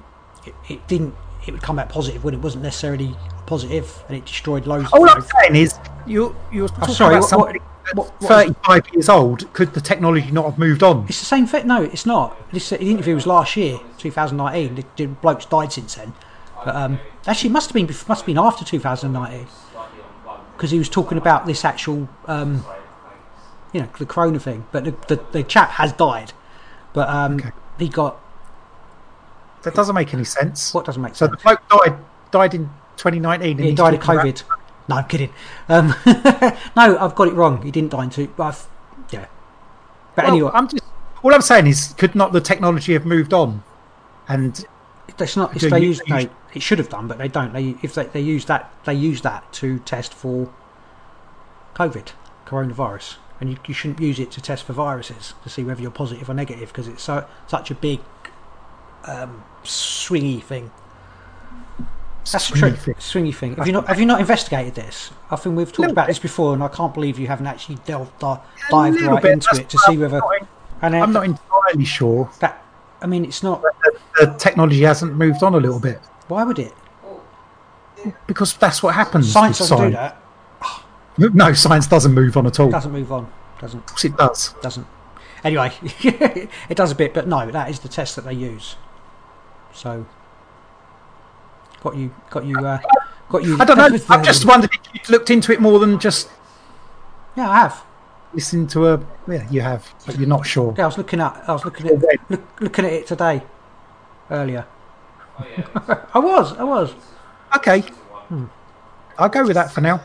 it, 0.47 0.55
it 0.69 0.89
didn't. 0.89 1.15
It 1.47 1.53
would 1.53 1.63
come 1.63 1.79
out 1.79 1.89
positive 1.89 2.23
when 2.23 2.35
it 2.35 2.41
wasn't 2.41 2.63
necessarily 2.65 3.17
positive, 3.47 4.05
and 4.09 4.17
it 4.19 4.27
destroyed 4.27 4.67
loads. 4.67 4.91
All 4.93 5.09
of 5.09 5.17
I'm 5.17 5.23
saying 5.23 5.57
is, 5.57 5.79
you're 6.07 6.37
you're 6.53 6.69
talking 6.69 6.95
sorry, 6.95 7.15
about 7.15 7.23
what- 7.23 7.29
somebody 7.31 7.61
what- 7.95 8.09
what- 8.21 8.29
35 8.29 8.83
years 8.93 9.09
old. 9.09 9.53
Could 9.53 9.75
the 9.75 9.81
technology 9.81 10.31
not 10.31 10.45
have 10.45 10.59
moved 10.59 10.83
on? 10.83 11.07
It's 11.09 11.19
the 11.21 11.27
same 11.27 11.47
thing. 11.47 11.67
No, 11.67 11.83
it's 11.83 12.07
not. 12.07 12.37
This 12.53 12.69
the 12.71 12.81
interview 12.81 13.15
was 13.15 13.27
last 13.27 13.57
year, 13.57 13.79
2019. 13.99 14.75
The, 14.77 14.85
the 14.97 15.07
bloke's 15.07 15.45
died 15.47 15.73
since 15.73 15.95
then. 15.95 16.13
But 16.65 16.77
um, 16.77 16.99
actually, 17.27 17.51
it 17.51 17.53
must 17.53 17.71
have 17.71 17.75
been 17.75 17.87
must 17.87 18.07
have 18.23 18.27
been 18.27 18.39
after 18.39 18.65
2019 18.65 19.47
because 20.57 20.71
he 20.71 20.79
was 20.79 20.89
talking 20.91 21.17
about 21.17 21.47
this 21.47 21.65
actual, 21.65 22.07
um, 22.27 22.65
you 23.73 23.81
know, 23.81 23.89
the 23.99 24.05
corona 24.05 24.39
thing. 24.39 24.67
But 24.73 24.85
the, 24.85 24.95
the, 25.09 25.25
the 25.33 25.43
chap 25.43 25.71
has 25.73 25.93
died. 25.95 26.33
But 26.93 27.09
um, 27.09 27.37
Okay. 27.37 27.51
he 27.79 27.89
got 27.89 28.19
That 29.63 29.75
doesn't 29.75 29.95
make 29.95 30.13
any 30.13 30.25
sense. 30.25 30.75
what 30.75 30.85
doesn't 30.85 31.01
make 31.01 31.15
So 31.15 31.27
sense. 31.29 31.43
So 31.43 31.49
the 31.51 31.57
bloke 31.71 31.85
died 31.85 31.99
died 32.31 32.55
in 32.55 32.71
2019. 32.97 33.57
And 33.57 33.61
he 33.67 33.75
died 33.75 33.95
of 33.95 34.01
COVID. 34.01 34.43
No, 34.89 34.97
I'm 34.97 35.09
kidding. 35.09 35.33
Um, 35.69 35.95
no, 36.07 36.99
I've 36.99 37.15
got 37.15 37.29
it 37.29 37.35
wrong. 37.35 37.63
He 37.63 37.71
didn't 37.71 37.91
die 37.91 38.05
in 38.05 38.11
two. 38.11 38.29
But 38.37 38.43
I've, 38.45 38.67
yeah. 39.11 39.27
But 40.15 40.25
Well, 40.25 40.33
anyway, 40.33 40.51
I'm 40.53 40.69
just 40.69 40.83
all 41.23 41.35
I'm 41.35 41.43
saying 41.43 41.67
is, 41.67 41.95
could 41.99 42.15
not 42.15 42.33
the 42.33 42.41
technology 42.41 42.95
have 42.95 43.05
moved 43.05 43.33
on? 43.33 43.63
And 44.29 44.65
It's 45.19 45.37
not. 45.37 45.53
It's 45.53 45.61
Do 45.61 45.71
they 45.71 45.81
use 45.81 46.01
no. 46.09 46.29
It 46.55 46.63
should 46.63 46.79
have 46.79 46.89
done, 46.89 47.07
but 47.07 47.19
they 47.19 47.29
don't. 47.29 47.53
They 47.53 47.77
if 47.83 47.95
they, 47.95 48.05
they 48.05 48.21
use 48.21 48.47
that 48.47 48.73
they 48.85 48.95
use 48.95 49.21
that 49.23 49.53
to 49.55 49.79
test 49.81 50.15
for 50.15 50.53
COVID, 51.75 52.13
coronavirus, 52.47 53.17
and 53.41 53.51
you, 53.51 53.59
you 53.67 53.75
shouldn't 53.75 54.01
use 54.01 54.19
it 54.19 54.31
to 54.33 54.41
test 54.41 54.65
for 54.65 54.73
viruses 54.73 55.35
to 55.43 55.49
see 55.49 55.63
whether 55.63 55.83
you're 55.83 55.91
positive 55.91 56.29
or 56.29 56.35
negative 56.35 56.69
because 56.69 56.89
it's 56.89 57.03
so 57.03 57.27
such 57.47 57.71
a 57.71 57.75
big 57.75 58.01
um, 59.05 59.45
swingy 59.63 60.43
thing. 60.43 60.71
That's 62.31 62.51
Swingy 62.51 62.59
true. 62.59 62.73
thing. 62.73 62.95
Swingy 62.95 63.35
thing. 63.35 63.57
Have 63.57 63.67
you 63.67 63.73
not 63.73 63.87
have 63.89 63.99
you 63.99 64.07
not 64.07 64.21
investigated 64.21 64.75
this? 64.75 65.11
I 65.31 65.37
think 65.37 65.57
we've 65.57 65.73
talked 65.73 65.91
about 65.91 66.07
bit. 66.07 66.13
this 66.13 66.19
before, 66.19 66.53
and 66.55 66.63
I 66.63 66.69
can't 66.69 66.93
believe 66.95 67.19
you 67.19 67.27
haven't 67.27 67.47
actually 67.47 67.77
delved 67.87 68.19
di- 68.19 68.35
A 68.69 68.71
dived 68.71 69.01
right 69.01 69.23
bit, 69.23 69.33
into 69.33 69.47
that's 69.51 69.59
it 69.61 69.71
to 69.71 69.79
see 69.79 69.97
whether. 69.97 70.19
not- 70.19 70.47
And 70.83 70.95
then 70.95 71.03
I'm 71.03 71.13
not 71.13 71.25
entirely 71.25 71.85
sure 71.85 72.31
that. 72.41 72.63
I 73.03 73.07
mean, 73.07 73.25
it's 73.25 73.43
not. 73.43 73.63
the 74.19 74.27
technology 74.39 74.83
hasn't 74.83 75.15
moved 75.17 75.43
on 75.43 75.55
a 75.55 75.59
little 75.59 75.81
bit 75.81 75.99
Why 76.29 76.45
would 76.45 76.59
it? 76.59 76.75
because 78.27 78.55
that's 78.55 78.83
what 78.83 78.95
happens. 78.95 79.31
Science 79.31 79.59
doesn't 79.59 79.79
do 79.79 79.91
that. 79.91 80.17
No, 81.19 81.53
science 81.53 81.87
doesn't 81.87 82.13
move 82.15 82.37
on 82.37 82.47
at 82.47 82.59
all. 82.61 82.67
Of 82.67 82.73
Doesn't 82.73 82.93
move 82.93 83.13
on. 83.13 83.31
Doesn't. 83.61 83.81
Of 83.81 83.87
course, 83.87 84.05
it 84.07 84.17
does. 84.17 84.55
doesn't. 84.63 84.87
Anyway, 85.45 85.73
it 86.03 86.77
does 86.77 86.93
a 86.93 86.95
bit, 86.95 87.13
but 87.13 87.27
no, 87.27 87.51
that 87.51 87.69
is 87.71 87.81
the 87.81 87.89
test 87.89 88.17
that 88.17 88.25
they 88.25 88.33
use. 88.33 88.77
So, 89.75 90.07
got 91.83 91.97
you, 91.97 92.15
got 92.31 92.45
you, 92.45 92.57
uh, 92.59 92.79
got 93.29 93.43
you. 93.45 93.57
I 93.61 93.65
don't 93.65 93.79
know. 93.79 93.99
I've 94.09 94.23
just 94.25 94.45
wondered 94.47 94.71
if 94.73 94.95
you 94.95 95.01
looked 95.13 95.31
into 95.31 95.53
it 95.53 95.61
more 95.61 95.79
than 95.79 95.99
just 95.99 96.29
Yeah, 97.37 97.49
I 97.51 97.59
have. 97.61 97.83
listening 98.35 98.67
to 98.69 98.89
a. 98.89 99.01
Yeah, 99.29 99.49
you 99.51 99.61
have, 99.61 99.93
but 100.07 100.19
you're 100.19 100.29
not 100.29 100.47
sure. 100.47 100.75
Yeah, 100.77 100.85
I 100.85 100.87
was 100.87 100.99
looking 100.99 101.21
at, 101.21 101.45
I 101.49 101.53
was 101.53 101.65
looking 101.65 101.87
at, 101.89 102.31
look, 102.31 102.61
looking 102.61 102.85
at 102.85 102.93
it 102.93 103.07
today, 103.07 103.43
earlier. 104.31 104.67
I 106.15 106.19
was, 106.19 106.53
I 106.59 106.65
was. 106.65 106.93
Okay, 107.57 107.83
I'll 109.19 109.29
go 109.29 109.45
with 109.47 109.55
that 109.55 109.73
for 109.73 109.81
now. 109.81 110.03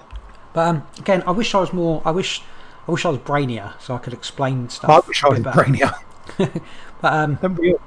But 0.53 0.67
um, 0.69 0.87
again, 0.97 1.23
I 1.27 1.31
wish 1.31 1.53
I 1.53 1.59
was 1.59 1.73
more. 1.73 2.01
I 2.05 2.11
wish, 2.11 2.41
I 2.87 2.91
wish 2.91 3.05
I 3.05 3.09
was 3.09 3.19
brainier, 3.19 3.73
so 3.81 3.93
I 3.95 3.97
could 3.97 4.13
explain 4.13 4.69
stuff. 4.69 4.89
I 4.89 4.99
wish 5.07 5.23
I 5.23 5.29
was 5.29 5.39
bit 5.41 5.53
brainier. 5.53 5.93
But 7.01 7.13
um, 7.13 7.35
Don't 7.41 7.55
we 7.59 7.73
all? 7.73 7.81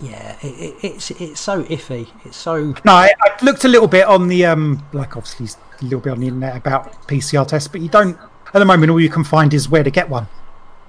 Yeah, 0.00 0.36
it, 0.42 0.46
it, 0.46 0.74
it's 0.82 1.10
it's 1.10 1.40
so 1.40 1.64
iffy. 1.64 2.08
It's 2.24 2.36
so 2.36 2.74
No, 2.84 2.92
I, 2.92 3.12
I 3.20 3.44
looked 3.44 3.64
a 3.64 3.68
little 3.68 3.88
bit 3.88 4.06
on 4.06 4.28
the 4.28 4.46
um, 4.46 4.84
like 4.92 5.16
obviously 5.16 5.46
a 5.80 5.84
little 5.84 6.00
bit 6.00 6.12
on 6.12 6.20
the 6.20 6.28
internet 6.28 6.56
about 6.56 7.06
PCR 7.08 7.46
tests, 7.46 7.68
but 7.68 7.80
you 7.80 7.88
don't 7.88 8.16
at 8.54 8.58
the 8.58 8.64
moment. 8.64 8.90
All 8.90 9.00
you 9.00 9.10
can 9.10 9.24
find 9.24 9.52
is 9.52 9.68
where 9.68 9.82
to 9.82 9.90
get 9.90 10.08
one. 10.08 10.28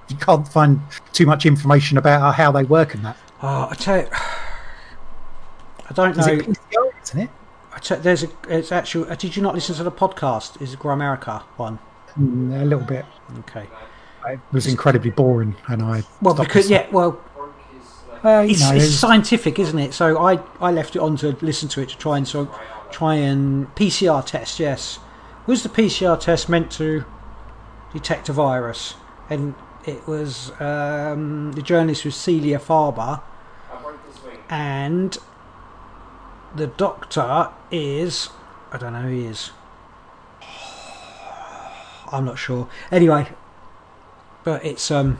You 0.08 0.16
can't 0.16 0.46
find 0.46 0.80
too 1.12 1.26
much 1.26 1.46
information 1.46 1.98
about 1.98 2.34
how 2.34 2.50
they 2.52 2.64
work 2.64 2.94
and 2.94 3.04
that. 3.04 3.16
Oh, 3.42 3.68
I 3.70 3.74
tell 3.74 3.98
you, 3.98 4.08
I 4.12 5.92
don't 5.94 6.18
Is 6.18 6.26
know. 6.26 6.32
it 6.32 6.46
PCR, 6.46 6.90
isn't 7.02 7.20
it? 7.20 7.30
I 7.72 7.78
tell, 7.78 7.98
there's 7.98 8.24
a. 8.24 8.28
It's 8.48 8.72
actual. 8.72 9.10
Uh, 9.10 9.14
did 9.14 9.36
you 9.36 9.42
not 9.42 9.54
listen 9.54 9.74
to 9.76 9.82
the 9.84 9.92
podcast? 9.92 10.60
Is 10.60 10.74
it 10.74 10.78
Gramerica 10.80 11.42
one? 11.56 11.78
Mm, 12.18 12.60
a 12.60 12.64
little 12.64 12.84
bit. 12.84 13.04
Okay. 13.40 13.66
It 14.28 14.40
was 14.52 14.66
incredibly 14.66 15.10
boring, 15.10 15.56
and 15.68 15.82
I 15.82 16.02
Well, 16.20 16.34
because 16.34 16.68
yeah, 16.68 16.86
well, 16.90 17.20
Uh, 18.22 18.46
it's, 18.46 18.60
know, 18.60 18.76
it's 18.76 18.94
scientific, 18.94 19.58
isn't 19.58 19.78
it? 19.78 19.94
So 19.94 20.18
I 20.18 20.40
I 20.60 20.70
left 20.70 20.94
it 20.94 20.98
on 20.98 21.16
to 21.18 21.36
listen 21.40 21.68
to 21.70 21.80
it 21.80 21.88
to 21.88 21.96
try 21.96 22.18
and 22.18 22.28
so 22.28 22.54
try 22.90 23.14
and 23.14 23.74
PCR 23.74 24.24
test. 24.24 24.60
Yes, 24.60 24.98
was 25.46 25.62
the 25.62 25.70
PCR 25.70 26.20
test 26.20 26.48
meant 26.48 26.70
to 26.72 27.04
detect 27.92 28.28
a 28.28 28.32
virus? 28.32 28.94
And 29.30 29.54
it 29.86 30.06
was 30.06 30.52
um, 30.60 31.52
the 31.52 31.62
journalist 31.62 32.04
was 32.04 32.14
Celia 32.14 32.58
Farber, 32.58 33.22
and 34.50 35.16
the 36.54 36.66
doctor 36.66 37.48
is 37.70 38.28
I 38.70 38.76
don't 38.76 38.92
know 38.92 39.02
who 39.02 39.08
he 39.08 39.24
is. 39.24 39.50
I'm 42.12 42.26
not 42.26 42.38
sure. 42.38 42.68
Anyway, 42.92 43.28
but 44.44 44.62
it's 44.62 44.90
um 44.90 45.18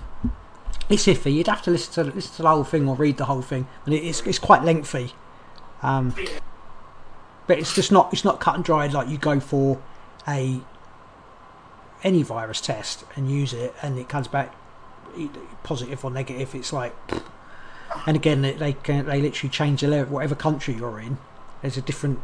it's 0.90 1.06
iffy. 1.06 1.32
You'd 1.32 1.46
have 1.46 1.62
to 1.62 1.70
listen 1.70 1.92
to 2.04 2.14
listen 2.14 2.34
to 2.36 2.42
the 2.42 2.48
whole 2.48 2.64
thing 2.64 2.88
or 2.88 2.96
read 2.96 3.16
the 3.16 3.26
whole 3.26 3.42
thing, 3.42 3.66
and 3.86 3.94
it's 3.94 4.20
it's 4.22 4.38
quite 4.38 4.64
lengthy. 4.64 5.12
Um, 5.82 6.14
but 7.46 7.58
it's 7.58 7.74
just 7.74 7.90
not 7.90 8.12
it's 8.12 8.24
not 8.24 8.40
cut 8.40 8.56
and 8.56 8.64
dried 8.64 8.92
like 8.92 9.08
you 9.08 9.16
go 9.16 9.40
for 9.40 9.80
a 10.26 10.60
any 12.02 12.22
virus 12.22 12.60
test 12.60 13.04
and 13.14 13.30
use 13.30 13.52
it, 13.52 13.74
and 13.82 13.98
it 13.98 14.08
comes 14.08 14.28
back 14.28 14.54
positive 15.62 16.04
or 16.04 16.10
negative. 16.10 16.54
It's 16.54 16.72
like, 16.72 16.94
and 18.06 18.16
again 18.16 18.42
they 18.42 18.72
can, 18.72 19.06
they 19.06 19.20
literally 19.20 19.50
change 19.50 19.82
the 19.82 19.88
level. 19.88 20.14
Whatever 20.14 20.34
country 20.34 20.74
you're 20.74 21.00
in, 21.00 21.18
there's 21.62 21.76
a 21.76 21.82
different. 21.82 22.20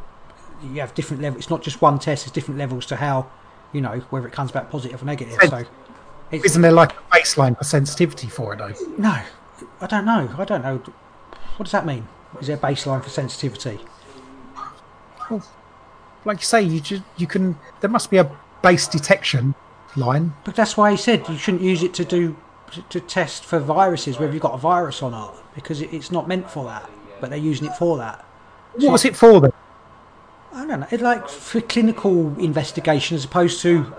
You 0.62 0.80
have 0.80 0.94
different 0.94 1.22
levels. 1.22 1.44
It's 1.44 1.50
not 1.50 1.62
just 1.62 1.80
one 1.80 1.98
test. 1.98 2.24
There's 2.24 2.32
different 2.32 2.58
levels 2.58 2.86
to 2.86 2.96
how 2.96 3.30
you 3.72 3.80
know 3.80 4.00
whether 4.10 4.26
it 4.26 4.32
comes 4.32 4.50
back 4.50 4.70
positive 4.70 5.02
or 5.02 5.04
negative. 5.04 5.38
So. 5.48 5.64
It's, 6.30 6.44
Isn't 6.44 6.62
there 6.62 6.72
like 6.72 6.92
a 6.92 7.02
baseline 7.12 7.56
for 7.56 7.64
sensitivity 7.64 8.28
for 8.28 8.52
it 8.52 8.58
though? 8.58 8.74
no, 8.98 9.22
I 9.80 9.86
don't 9.86 10.04
know. 10.04 10.34
I 10.36 10.44
don't 10.44 10.62
know. 10.62 10.78
What 11.56 11.64
does 11.64 11.72
that 11.72 11.86
mean? 11.86 12.06
Is 12.40 12.48
there 12.48 12.56
a 12.56 12.58
baseline 12.58 13.02
for 13.02 13.10
sensitivity? 13.10 13.78
Like 16.24 16.38
you 16.38 16.44
say, 16.44 16.62
you 16.62 16.80
just 16.80 17.02
you 17.16 17.26
can. 17.26 17.56
There 17.80 17.90
must 17.90 18.10
be 18.10 18.16
a 18.16 18.30
base 18.62 18.88
detection 18.88 19.54
line. 19.96 20.34
But 20.44 20.56
that's 20.56 20.76
why 20.76 20.90
he 20.90 20.96
said 20.96 21.28
you 21.28 21.38
shouldn't 21.38 21.62
use 21.62 21.82
it 21.82 21.94
to 21.94 22.04
do 22.04 22.36
to, 22.72 22.82
to 22.82 23.00
test 23.00 23.44
for 23.44 23.58
viruses, 23.60 24.18
whether 24.18 24.32
you've 24.32 24.42
got 24.42 24.54
a 24.54 24.58
virus 24.58 25.02
or 25.02 25.10
not, 25.10 25.36
because 25.54 25.80
it's 25.80 26.10
not 26.10 26.26
meant 26.26 26.50
for 26.50 26.64
that. 26.64 26.90
But 27.20 27.30
they're 27.30 27.38
using 27.38 27.68
it 27.68 27.76
for 27.76 27.96
that. 27.98 28.24
What 28.74 28.92
was 28.92 29.04
it 29.04 29.16
for 29.16 29.40
then? 29.40 29.52
I 30.52 30.66
don't 30.66 30.80
know. 30.80 30.86
It's 30.90 31.02
like 31.02 31.28
for 31.28 31.60
clinical 31.60 32.38
investigation 32.38 33.14
as 33.14 33.24
opposed 33.24 33.60
to. 33.62 33.94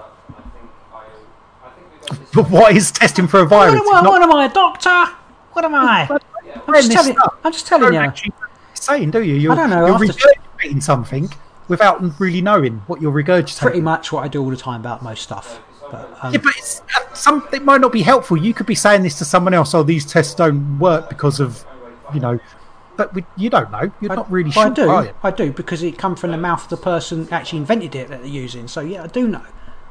But 2.34 2.50
what 2.50 2.76
is 2.76 2.92
testing 2.92 3.28
for 3.28 3.42
a 3.42 3.46
virus? 3.46 3.74
What 3.74 3.88
am, 3.88 3.96
I, 3.96 4.02
not- 4.02 4.10
what 4.12 4.22
am 4.22 4.34
I, 4.34 4.46
a 4.46 4.50
doctor? 4.50 5.06
What 5.54 5.66
am 5.66 5.76
I? 5.76 6.08
I'm 6.68 6.74
just 6.74 6.92
telling. 6.92 7.16
I'm 7.44 7.52
just 7.52 7.68
telling 7.68 7.94
you. 7.94 8.00
actually 8.00 8.34
saying, 8.74 9.12
do 9.12 9.24
you? 9.24 9.36
You're, 9.36 9.56
don't 9.56 9.70
know, 9.70 9.88
You're 9.88 9.98
regurgitating 10.00 10.82
something 10.82 11.30
without 11.68 12.20
really 12.20 12.42
knowing 12.42 12.78
what 12.88 13.02
you're 13.02 13.12
regurgitating. 13.12 13.60
Pretty 13.60 13.82
much 13.82 14.12
what 14.12 14.24
I 14.24 14.28
do 14.28 14.42
all 14.42 14.50
the 14.50 14.58
time 14.58 14.82
about 14.82 15.02
most 15.04 15.24
stuff. 15.24 15.60
But, 15.92 16.18
um, 16.22 16.34
Yeah, 16.34 16.40
but 16.44 16.54
it's, 16.58 16.82
uh, 16.96 17.14
some 17.14 17.48
it 17.54 17.64
might 17.64 17.82
not 17.82 17.92
be 17.92 18.02
helpful. 18.02 18.38
You 18.38 18.54
could 18.54 18.66
be 18.66 18.76
saying 18.76 19.04
this 19.04 19.18
to 19.20 19.26
someone 19.26 19.54
else. 19.54 19.74
Oh, 19.74 19.84
these 19.84 20.06
tests 20.06 20.36
don't 20.36 20.80
work 20.80 21.10
because 21.10 21.40
of, 21.40 21.66
you 22.14 22.20
know, 22.20 22.40
but 22.96 23.14
we, 23.14 23.24
you 23.38 23.50
don't 23.50 23.72
know. 23.72 23.92
You're 24.02 24.16
not 24.16 24.30
really 24.32 24.52
sure. 24.52 24.66
I 24.66 24.70
do. 24.70 24.84
you? 24.84 25.14
I 25.24 25.32
do 25.32 25.52
because 25.52 25.84
it 25.84 25.98
come 25.98 26.16
from 26.16 26.32
the 26.32 26.38
mouth 26.38 26.64
of 26.64 26.70
the 26.70 26.78
person 26.78 27.28
actually 27.32 27.60
invented 27.60 27.96
it 27.96 28.10
that 28.10 28.22
they're 28.22 28.28
using. 28.28 28.68
So 28.68 28.82
yeah, 28.82 29.04
I 29.04 29.08
do 29.08 29.28
know. 29.28 29.46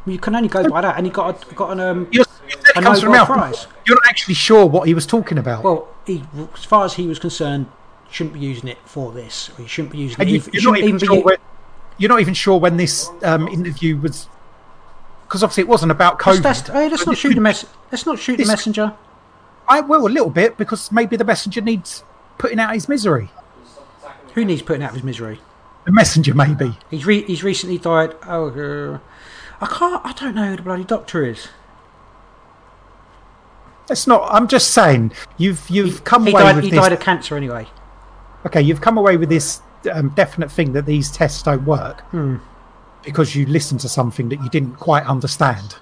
You 0.07 0.19
can 0.19 0.35
only 0.37 0.49
go 0.49 0.69
by 0.69 0.83
that, 0.83 0.97
and 0.97 1.07
he 1.07 1.13
got 1.13 1.51
a, 1.51 1.55
got 1.55 1.73
an 1.73 1.81
um. 1.81 2.09
You're, 2.13 2.25
you 2.49 2.55
said 2.65 2.77
it 2.77 2.83
comes 2.83 3.01
from 3.01 3.13
mouth. 3.13 3.27
Prize. 3.27 3.67
You're 3.87 3.97
not 3.97 4.09
actually 4.09 4.35
sure 4.35 4.67
what 4.67 4.87
he 4.87 4.95
was 4.95 5.07
talking 5.07 5.37
about. 5.37 5.65
Well, 5.65 5.89
he, 6.07 6.23
as 6.55 6.65
far 6.65 6.85
as 6.85 6.95
he 6.95 7.07
was 7.07 7.19
concerned, 7.19 7.67
shouldn't 8.11 8.35
be 8.35 8.41
using 8.41 8.69
it 8.69 8.79
for 8.85 9.13
this. 9.13 9.51
Or 9.51 9.63
he 9.63 9.69
shouldn't 9.69 9.93
be 9.93 9.99
using 9.99 10.21
and 10.21 10.31
it. 10.31 10.33
You, 10.33 10.61
you're, 10.61 10.73
not 10.73 10.79
even 10.79 10.99
be 10.99 11.07
sure 11.07 11.23
when. 11.23 11.37
You're 11.99 12.09
not 12.09 12.21
even 12.21 12.35
sure 12.35 12.61
when 12.61 12.77
this 12.77 13.11
um, 13.23 13.49
interview 13.49 13.99
was, 13.99 14.29
because 15.27 15.43
obviously 15.43 15.63
it 15.63 15.69
wasn't 15.69 15.91
about 15.91 16.19
COVID. 16.19 16.45
Let's, 16.45 16.45
let's, 16.45 16.69
hey, 16.69 16.89
let's 16.89 17.07
not 17.07 17.17
shoot 17.17 17.35
the 17.35 17.41
mess. 17.41 17.65
Let's 17.91 18.07
not 18.07 18.19
shoot 18.19 18.37
the 18.37 18.47
messenger. 18.47 18.95
I 19.69 19.81
will 19.81 20.07
a 20.07 20.09
little 20.09 20.31
bit 20.31 20.57
because 20.57 20.93
maybe 20.93 21.17
the 21.17 21.25
messenger 21.25 21.61
needs 21.61 22.05
putting 22.39 22.61
out 22.61 22.75
his 22.75 22.89
misery. 22.89 23.31
Who 24.35 24.45
needs 24.45 24.63
putting 24.63 24.83
out 24.83 24.93
his 24.93 25.03
misery? 25.03 25.41
The 25.87 25.93
messenger, 25.93 26.35
maybe. 26.35 26.77
He's 26.91 27.07
re- 27.07 27.23
he's 27.23 27.43
recently 27.43 27.79
died. 27.79 28.15
Oh, 28.27 28.49
uh, 28.51 28.99
I 29.61 29.67
can't. 29.67 30.05
I 30.05 30.13
don't 30.13 30.35
know 30.35 30.51
who 30.51 30.57
the 30.57 30.63
bloody 30.63 30.85
doctor 30.85 31.25
is. 31.25 31.49
It's 33.89 34.07
not. 34.07 34.29
I'm 34.33 34.49
just 34.49 34.73
saying. 34.73 35.13
You've 35.39 35.69
you've 35.71 36.05
come 36.05 36.27
He 36.27 36.33
away 36.33 36.43
died. 36.43 36.57
with 36.57 36.65
He 36.65 36.71
this. 36.71 36.81
died 36.81 36.93
of 36.93 37.01
cancer 37.01 37.37
anyway. 37.37 37.69
okay, 38.45 38.61
you've 38.61 38.81
come 38.81 38.99
away 38.99 39.17
with 39.17 39.29
this 39.29 39.61
um, 39.93 40.11
definite 40.11 40.51
thing 40.51 40.73
that 40.73 40.87
these 40.87 41.11
tests 41.11 41.43
don't 41.43 41.65
work 41.65 42.01
Hmm. 42.11 42.37
because 43.05 43.35
you 43.37 43.47
listened 43.47 43.81
to 43.81 43.89
something 43.89 44.29
that 44.31 44.41
you 44.43 44.49
didn't 44.51 44.77
quite 44.77 45.05
understand. 45.07 45.77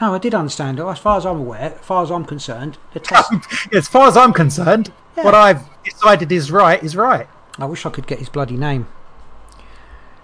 No, 0.00 0.12
I 0.14 0.18
did 0.18 0.34
understand 0.34 0.78
it. 0.78 0.84
As 0.84 0.98
far 0.98 1.16
as 1.16 1.24
I'm 1.24 1.38
aware, 1.38 1.74
as 1.78 1.80
far 1.80 2.02
as 2.02 2.10
I'm 2.10 2.24
concerned, 2.24 2.76
the 2.92 3.00
test. 3.00 3.32
as 3.72 3.88
far 3.88 4.08
as 4.08 4.16
I'm 4.16 4.32
concerned, 4.32 4.92
Yeah. 5.16 5.24
what 5.24 5.34
I've 5.34 5.62
decided 5.84 6.30
is 6.32 6.50
right 6.52 6.82
is 6.82 6.94
right. 6.96 7.28
I 7.58 7.64
wish 7.64 7.86
I 7.86 7.90
could 7.90 8.06
get 8.06 8.18
his 8.18 8.28
bloody 8.28 8.56
name. 8.56 8.86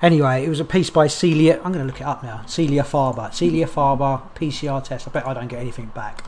Anyway, 0.02 0.44
it 0.44 0.48
was 0.48 0.58
a 0.58 0.64
piece 0.64 0.90
by 0.90 1.06
Celia. 1.06 1.56
I'm 1.64 1.72
going 1.72 1.78
to 1.78 1.84
look 1.84 2.00
it 2.00 2.06
up 2.06 2.22
now. 2.24 2.44
Celia 2.46 2.82
Farber. 2.82 3.32
Celia 3.32 3.66
Farber 3.66 4.20
PCR 4.34 4.82
test. 4.82 5.06
I 5.06 5.12
bet 5.12 5.26
I 5.26 5.32
don't 5.34 5.46
get 5.48 5.60
anything 5.60 5.86
back. 5.94 6.24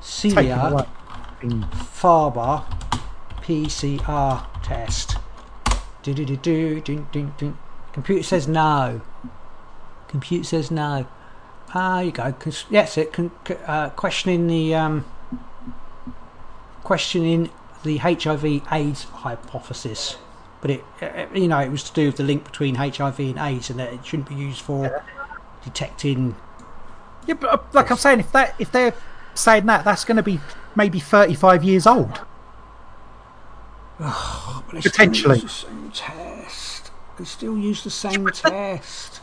Celia. 0.00 0.86
Farber 1.42 2.64
PCR 3.42 4.46
test. 4.62 5.16
Do 6.02 6.14
do 6.14 6.24
do 6.24 6.36
do 6.36 6.80
do 6.80 7.06
do 7.12 7.32
do. 7.36 7.56
Computer 7.92 8.22
says 8.22 8.48
no. 8.48 9.02
Computer 10.08 10.44
says 10.44 10.70
no. 10.70 11.06
Ah, 11.74 12.00
you 12.00 12.12
go. 12.12 12.32
Cons- 12.32 12.64
Yes, 12.70 12.96
it 12.96 13.12
con- 13.12 13.32
uh, 13.66 13.90
questioning 13.90 14.46
the 14.46 14.74
um, 14.74 15.04
questioning 16.84 17.50
the 17.82 17.98
HIV/AIDS 17.98 19.04
hypothesis, 19.04 20.16
but 20.66 20.74
it, 20.74 20.84
uh, 21.00 21.26
you 21.32 21.46
know, 21.46 21.60
it 21.60 21.70
was 21.70 21.84
to 21.84 21.92
do 21.92 22.06
with 22.06 22.16
the 22.16 22.24
link 22.24 22.44
between 22.44 22.74
HIV 22.74 23.20
and 23.20 23.38
AIDS, 23.38 23.70
and 23.70 23.78
that 23.78 23.92
it 23.92 24.04
shouldn't 24.04 24.28
be 24.28 24.34
used 24.34 24.60
for 24.60 25.04
detecting. 25.62 26.34
Yeah, 27.26 27.34
but 27.34 27.50
uh, 27.50 27.58
like 27.72 27.90
I'm 27.90 27.96
saying, 27.96 28.20
if 28.20 28.32
that 28.32 28.54
if 28.58 28.72
they're 28.72 28.94
saying 29.34 29.66
that, 29.66 29.84
that's 29.84 30.04
going 30.04 30.16
to 30.16 30.24
be 30.24 30.40
maybe 30.74 30.98
35 30.98 31.62
years 31.62 31.86
old. 31.86 32.20
Potentially. 34.70 35.38
the 35.38 35.48
same 35.48 35.90
test. 35.92 36.90
They 37.16 37.24
still 37.24 37.56
use 37.56 37.84
the 37.84 37.90
same 37.90 38.26
test. 38.32 39.20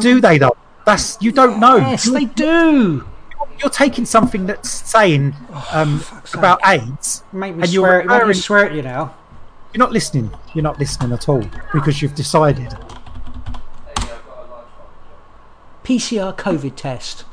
Do 0.00 0.20
they 0.20 0.36
though? 0.36 0.56
That's 0.84 1.16
you 1.22 1.32
don't 1.32 1.58
know. 1.58 1.76
Yes, 1.76 2.04
they 2.04 2.26
do. 2.26 3.06
you're 3.58 3.70
taking 3.70 4.04
something 4.04 4.44
that's 4.44 4.68
saying 4.68 5.34
um, 5.72 6.00
fuck's 6.00 6.34
about 6.34 6.60
AIDS, 6.66 7.22
Make 7.32 7.56
me 7.56 7.62
and 7.62 7.72
you're 7.72 8.02
swear. 8.02 8.18
Make 8.18 8.26
me 8.28 8.34
swear 8.34 8.66
at 8.66 8.74
you 8.74 8.82
now. 8.82 9.14
You're 9.72 9.78
not 9.78 9.92
listening. 9.92 10.30
You're 10.54 10.64
not 10.64 10.78
listening 10.78 11.12
at 11.12 11.28
all 11.28 11.44
because 11.72 12.02
you've 12.02 12.14
decided. 12.14 12.74
PCR 15.84 16.36
COVID 16.36 16.76
test. 16.76 17.24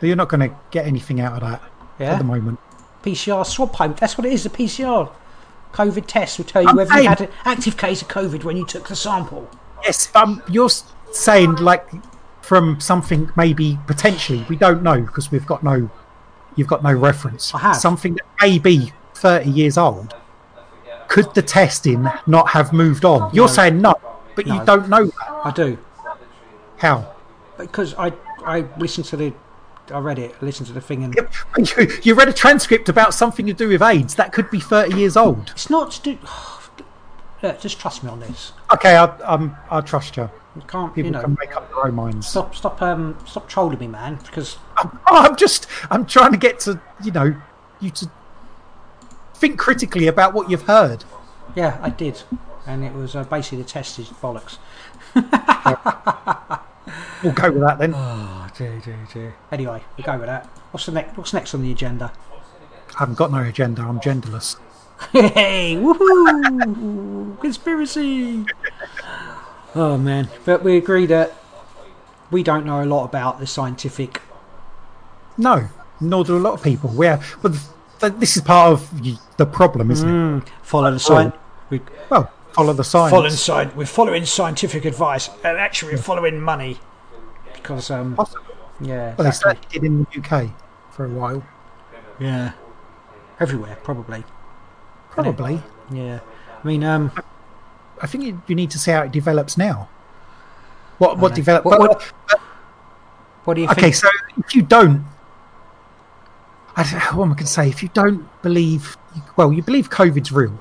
that 0.00 0.06
You're 0.06 0.16
not 0.16 0.28
going 0.28 0.48
to 0.48 0.56
get 0.70 0.86
anything 0.86 1.20
out 1.20 1.34
of 1.34 1.40
that 1.48 1.62
Yeah. 1.98 2.12
at 2.14 2.18
the 2.18 2.24
moment. 2.24 2.58
PCR 3.02 3.44
swab 3.46 3.72
pipe. 3.72 3.98
That's 3.98 4.18
what 4.18 4.26
it 4.26 4.32
is. 4.32 4.42
The 4.44 4.50
PCR 4.50 5.10
COVID 5.72 6.06
test 6.06 6.38
will 6.38 6.44
tell 6.44 6.62
you 6.62 6.68
I'm 6.68 6.76
whether 6.76 7.00
you 7.00 7.08
had 7.08 7.20
an 7.22 7.28
active 7.44 7.76
case 7.76 8.02
of 8.02 8.08
COVID 8.08 8.44
when 8.44 8.56
you 8.56 8.66
took 8.66 8.88
the 8.88 8.96
sample. 8.96 9.48
Yes, 9.84 10.14
um, 10.14 10.42
you're 10.48 10.68
saying 11.12 11.56
like 11.56 11.88
from 12.42 12.80
something 12.80 13.30
maybe 13.36 13.78
potentially 13.86 14.44
we 14.48 14.56
don't 14.56 14.82
know 14.82 15.00
because 15.00 15.30
we've 15.30 15.46
got 15.46 15.62
no, 15.62 15.88
you've 16.56 16.68
got 16.68 16.82
no 16.82 16.92
reference. 16.92 17.54
I 17.54 17.58
have. 17.58 17.76
something 17.76 18.14
that 18.14 18.26
may 18.42 18.58
be 18.58 18.92
30 19.14 19.48
years 19.50 19.78
old. 19.78 20.14
Could 21.10 21.34
the 21.34 21.42
testing 21.42 22.08
not 22.26 22.50
have 22.50 22.72
moved 22.72 23.04
on? 23.04 23.34
You're 23.34 23.48
saying 23.48 23.82
no, 23.82 23.94
but 24.36 24.46
you 24.46 24.64
don't 24.64 24.88
know 24.88 25.06
that. 25.06 25.40
I 25.44 25.50
do 25.50 25.76
How? 26.78 27.14
because 27.58 27.94
I 27.94 28.12
I 28.44 28.64
listened 28.78 29.06
to 29.06 29.16
the 29.16 29.34
I 29.92 29.98
read 29.98 30.20
it. 30.20 30.36
I 30.40 30.44
listened 30.44 30.68
to 30.68 30.72
the 30.72 30.80
thing 30.80 31.02
and 31.02 31.14
You, 31.58 31.88
you 32.04 32.14
read 32.14 32.28
a 32.28 32.32
transcript 32.32 32.88
about 32.88 33.12
something 33.12 33.44
to 33.46 33.52
do 33.52 33.68
with 33.68 33.82
AIDS 33.82 34.14
that 34.14 34.32
could 34.32 34.48
be 34.50 34.60
30 34.60 34.96
years 34.96 35.16
old. 35.16 35.50
it's 35.50 35.68
not 35.68 35.90
to 35.92 36.02
do. 36.02 36.18
Look, 37.42 37.60
just 37.60 37.80
trust 37.80 38.04
me 38.04 38.10
on 38.10 38.20
this. 38.20 38.52
Okay, 38.72 38.94
I, 38.96 39.04
um, 39.04 39.56
I 39.68 39.80
trust 39.80 40.16
you. 40.16 40.30
You 40.54 40.62
can't. 40.62 40.94
People 40.94 41.06
you 41.06 41.10
know. 41.10 41.22
can 41.22 41.36
make 41.40 41.56
up 41.56 41.68
their 41.70 41.86
own 41.86 41.94
minds. 41.94 42.28
Stop, 42.28 42.54
stop, 42.54 42.80
um, 42.82 43.16
stop 43.26 43.48
trolling 43.48 43.78
me, 43.78 43.88
man. 43.88 44.16
Because 44.16 44.58
I'm, 44.76 44.98
I'm 45.06 45.36
just, 45.36 45.66
I'm 45.90 46.06
trying 46.06 46.32
to 46.32 46.38
get 46.38 46.60
to, 46.60 46.80
you 47.02 47.10
know, 47.10 47.34
you 47.80 47.90
to 47.90 48.10
think 49.40 49.58
critically 49.58 50.06
about 50.06 50.34
what 50.34 50.50
you've 50.50 50.62
heard. 50.62 51.04
yeah, 51.56 51.78
I 51.82 51.90
did, 51.90 52.22
and 52.66 52.84
it 52.84 52.92
was 52.92 53.16
uh, 53.16 53.24
basically 53.24 53.58
the 53.58 53.64
test 53.68 53.98
is 53.98 54.08
bollocks. 54.08 54.58
We'll 57.22 57.34
go 57.34 57.50
with 57.52 57.60
that 57.60 57.78
then. 57.78 57.92
Oh 57.94 58.48
dear, 58.56 58.80
dear, 58.82 58.98
dear. 59.12 59.34
Anyway, 59.52 59.82
we'll 59.96 60.06
go 60.06 60.16
with 60.16 60.26
that. 60.26 60.46
What's 60.72 60.86
the 60.86 60.92
next? 60.92 61.16
What's 61.18 61.34
next 61.34 61.54
on 61.54 61.62
the 61.62 61.70
agenda? 61.70 62.12
I 62.96 63.00
haven't 63.00 63.16
got 63.16 63.30
no 63.30 63.42
agenda. 63.42 63.82
I'm 63.82 64.00
genderless. 64.00 64.56
Hey, 65.12 65.76
woohoo! 65.80 67.40
Conspiracy. 67.40 68.44
Oh 69.74 69.96
man, 69.98 70.28
but 70.44 70.62
we 70.62 70.76
agree 70.76 71.06
that 71.06 71.32
we 72.30 72.42
don't 72.42 72.66
know 72.66 72.82
a 72.82 72.84
lot 72.84 73.04
about 73.04 73.38
the 73.38 73.46
scientific. 73.46 74.20
No, 75.38 75.68
nor 76.00 76.24
do 76.24 76.36
a 76.36 76.38
lot 76.38 76.54
of 76.54 76.62
people. 76.62 76.90
We're, 76.90 77.20
but 77.40 77.52
this 78.08 78.36
is 78.36 78.42
part 78.42 78.72
of 78.72 79.02
the 79.36 79.46
problem, 79.46 79.90
isn't 79.90 80.38
it? 80.38 80.48
Follow 80.62 80.90
the 80.90 80.98
science. 80.98 81.34
We 81.68 81.80
Well, 82.08 82.30
follow 82.52 82.72
the 82.72 82.84
science. 82.84 83.10
following 83.10 83.30
sci- 83.32 83.76
We're 83.76 83.86
following 83.86 84.24
scientific 84.24 84.84
advice, 84.84 85.28
and 85.44 85.58
actually 85.58 85.92
we're 85.92 86.02
following 86.02 86.40
money 86.40 86.80
because 87.54 87.90
um 87.90 88.16
Possibly. 88.16 88.54
yeah 88.80 89.14
Well, 89.16 89.24
they 89.24 89.28
exactly. 89.28 89.68
did 89.70 89.84
in 89.84 90.06
the 90.10 90.18
UK 90.20 90.50
for 90.90 91.04
a 91.04 91.08
while. 91.08 91.42
yeah 92.18 92.52
everywhere 93.38 93.76
probably 93.82 94.24
Probably. 95.10 95.62
yeah. 95.90 96.20
I 96.62 96.66
mean 96.66 96.84
um 96.84 97.12
I 98.02 98.06
think 98.06 98.24
you, 98.24 98.42
you 98.46 98.54
need 98.54 98.70
to 98.70 98.78
see 98.78 98.90
how 98.92 99.02
it 99.02 99.12
develops 99.12 99.58
now. 99.58 99.88
What 100.98 101.18
what 101.18 101.30
know. 101.32 101.36
develop? 101.36 101.64
What- 101.64 101.80
what- 101.80 102.02
what 103.44 103.54
do 103.54 103.62
you 103.62 103.68
okay, 103.70 103.80
think? 103.90 103.94
so 103.94 104.08
if 104.38 104.54
you 104.54 104.62
don't, 104.62 105.04
I 106.76 106.82
don't 106.84 106.92
know 106.92 107.18
what 107.18 107.24
am 107.24 107.32
I 107.32 107.34
going 107.34 107.36
to 107.38 107.46
say? 107.46 107.68
If 107.68 107.82
you 107.82 107.90
don't 107.94 108.28
believe, 108.42 108.96
well, 109.36 109.52
you 109.52 109.62
believe 109.62 109.90
COVID's 109.90 110.32
real. 110.32 110.56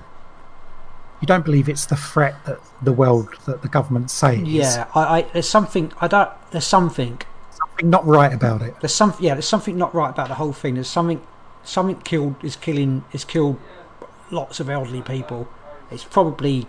You 1.22 1.28
don't 1.28 1.44
believe 1.46 1.68
it's 1.68 1.86
the 1.86 1.96
threat 1.98 2.36
that 2.46 2.60
the 2.82 2.94
world, 2.94 3.28
that 3.46 3.62
the 3.62 3.68
government's 3.68 4.14
saying. 4.14 4.46
Yeah, 4.46 4.88
I, 4.96 5.02
I 5.20 5.22
there's 5.34 5.50
something 5.50 5.92
I 6.00 6.08
don't. 6.08 6.30
There's 6.52 6.66
something. 6.66 7.22
Something 7.52 7.90
not 7.90 8.06
right 8.06 8.34
about 8.34 8.62
it. 8.62 8.76
There's 8.80 8.94
something. 8.96 9.24
Yeah, 9.26 9.34
there's 9.34 9.48
something 9.48 9.78
not 9.78 9.94
right 9.94 10.10
about 10.10 10.30
the 10.30 10.36
whole 10.36 10.54
thing. 10.54 10.76
There's 10.76 10.88
something. 10.90 11.22
Something 11.64 12.00
killed 12.02 12.36
is 12.44 12.56
killing 12.56 13.04
is 13.12 13.26
killed 13.26 13.60
lots 14.32 14.60
of 14.62 14.70
elderly 14.70 15.02
people. 15.02 15.48
It's 15.92 16.06
probably 16.06 16.66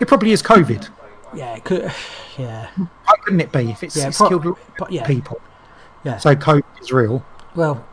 It 0.00 0.08
probably 0.08 0.32
is 0.32 0.42
COVID. 0.42 0.88
yeah. 1.34 1.56
It 1.56 1.64
could, 1.64 1.92
yeah. 2.38 2.68
Why 2.76 3.14
couldn't 3.22 3.40
it 3.40 3.52
be 3.52 3.70
if 3.70 3.82
it's, 3.82 3.96
Yeah, 3.96 4.08
it's 4.08 4.16
pro- 4.16 4.28
killed 4.30 4.56
yeah. 4.88 5.06
people? 5.06 5.40
Yeah. 6.04 6.16
So 6.16 6.34
COVID 6.34 6.64
is 6.80 6.90
real. 6.90 7.24
Well, 7.54 7.84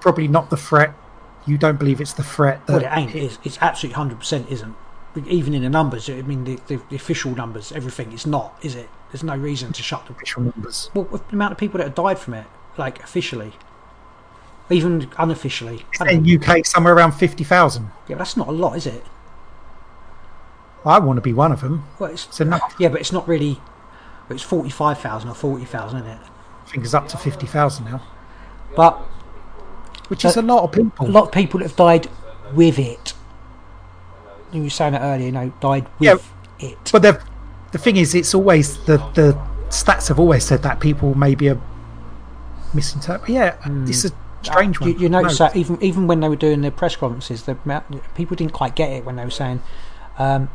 Probably 0.00 0.28
not 0.28 0.50
the 0.50 0.56
threat. 0.56 0.94
You 1.46 1.58
don't 1.58 1.78
believe 1.78 2.00
it's 2.00 2.12
the 2.12 2.24
threat 2.24 2.66
that 2.66 2.72
well, 2.72 2.82
it 2.84 2.96
ain't. 2.96 3.14
It's, 3.14 3.38
it's 3.44 3.58
absolutely 3.60 3.94
hundred 3.94 4.18
percent 4.18 4.50
isn't. 4.50 4.74
Even 5.28 5.54
in 5.54 5.62
the 5.62 5.70
numbers, 5.70 6.10
I 6.10 6.20
mean 6.22 6.44
the, 6.44 6.58
the, 6.66 6.80
the 6.90 6.96
official 6.96 7.34
numbers, 7.34 7.72
everything. 7.72 8.12
It's 8.12 8.26
not, 8.26 8.58
is 8.62 8.74
it? 8.74 8.88
There's 9.10 9.24
no 9.24 9.36
reason 9.36 9.72
to 9.72 9.82
shut 9.82 10.04
the. 10.06 10.12
official 10.12 10.42
numbers. 10.42 10.90
Well, 10.94 11.04
with 11.04 11.26
the 11.28 11.34
amount 11.34 11.52
of 11.52 11.58
people 11.58 11.78
that 11.78 11.84
have 11.84 11.94
died 11.94 12.18
from 12.18 12.34
it, 12.34 12.46
like 12.76 13.02
officially, 13.02 13.52
even 14.68 15.08
unofficially. 15.16 15.86
In 16.06 16.28
UK, 16.28 16.66
somewhere 16.66 16.94
around 16.94 17.12
fifty 17.12 17.44
thousand. 17.44 17.84
Yeah, 18.08 18.16
but 18.16 18.18
that's 18.18 18.36
not 18.36 18.48
a 18.48 18.52
lot, 18.52 18.76
is 18.76 18.86
it? 18.86 19.04
I 20.84 20.98
want 20.98 21.16
to 21.16 21.20
be 21.22 21.32
one 21.32 21.50
of 21.50 21.60
them. 21.62 21.84
Well, 21.98 22.10
it's, 22.12 22.26
It's 22.26 22.40
enough. 22.40 22.74
yeah, 22.78 22.88
but 22.88 23.00
it's 23.00 23.12
not 23.12 23.26
really. 23.26 23.60
It's 24.28 24.42
forty-five 24.42 24.98
thousand 24.98 25.30
or 25.30 25.34
forty 25.34 25.64
thousand, 25.64 26.00
isn't 26.00 26.10
it? 26.10 26.20
I 26.66 26.68
think 26.70 26.84
it's 26.84 26.94
up 26.94 27.08
to 27.08 27.16
fifty 27.16 27.46
thousand 27.46 27.86
now, 27.86 28.02
But 28.74 29.00
which 30.08 30.24
is 30.24 30.34
But- 30.34 30.44
a 30.44 30.46
lot 30.46 30.62
of 30.64 30.72
people. 30.72 31.06
a 31.06 31.10
lot 31.10 31.24
of 31.24 31.32
people 31.32 31.60
that 31.60 31.68
have 31.70 31.76
died 31.76 32.08
with 32.54 32.78
it. 32.78 33.14
You 34.52 34.62
were 34.62 34.70
saying 34.70 34.94
it 34.94 35.00
earlier, 35.00 35.26
you 35.26 35.32
know, 35.32 35.52
died 35.60 35.86
with 35.98 36.32
it. 36.58 36.90
But 36.92 37.02
the 37.02 37.20
the 37.72 37.78
thing 37.78 37.96
is, 37.96 38.14
it's 38.14 38.34
always 38.34 38.78
the 38.84 38.98
the 39.14 39.36
stats 39.68 40.08
have 40.08 40.20
always 40.20 40.44
said 40.44 40.62
that 40.62 40.80
people 40.80 41.14
maybe 41.14 41.48
are 41.50 41.60
misinterpreting. 42.72 43.34
Yeah, 43.34 43.56
hmm. 43.56 43.86
it's 43.88 44.04
a 44.04 44.08
uh, 44.08 44.16
strange 44.42 44.80
one. 44.80 44.90
You, 44.90 44.98
you 44.98 45.08
notice 45.08 45.40
No. 45.40 45.46
that 45.46 45.56
even 45.56 45.82
even 45.82 46.06
when 46.06 46.20
they 46.20 46.28
were 46.28 46.36
doing 46.36 46.60
their 46.60 46.70
press 46.70 46.96
conferences, 46.96 47.42
the 47.42 47.54
people 48.14 48.36
didn't 48.36 48.52
quite 48.52 48.74
get 48.76 48.90
it 48.90 49.04
when 49.04 49.16
they 49.16 49.24
were 49.24 49.30
saying 49.30 49.62
um, 50.18 50.48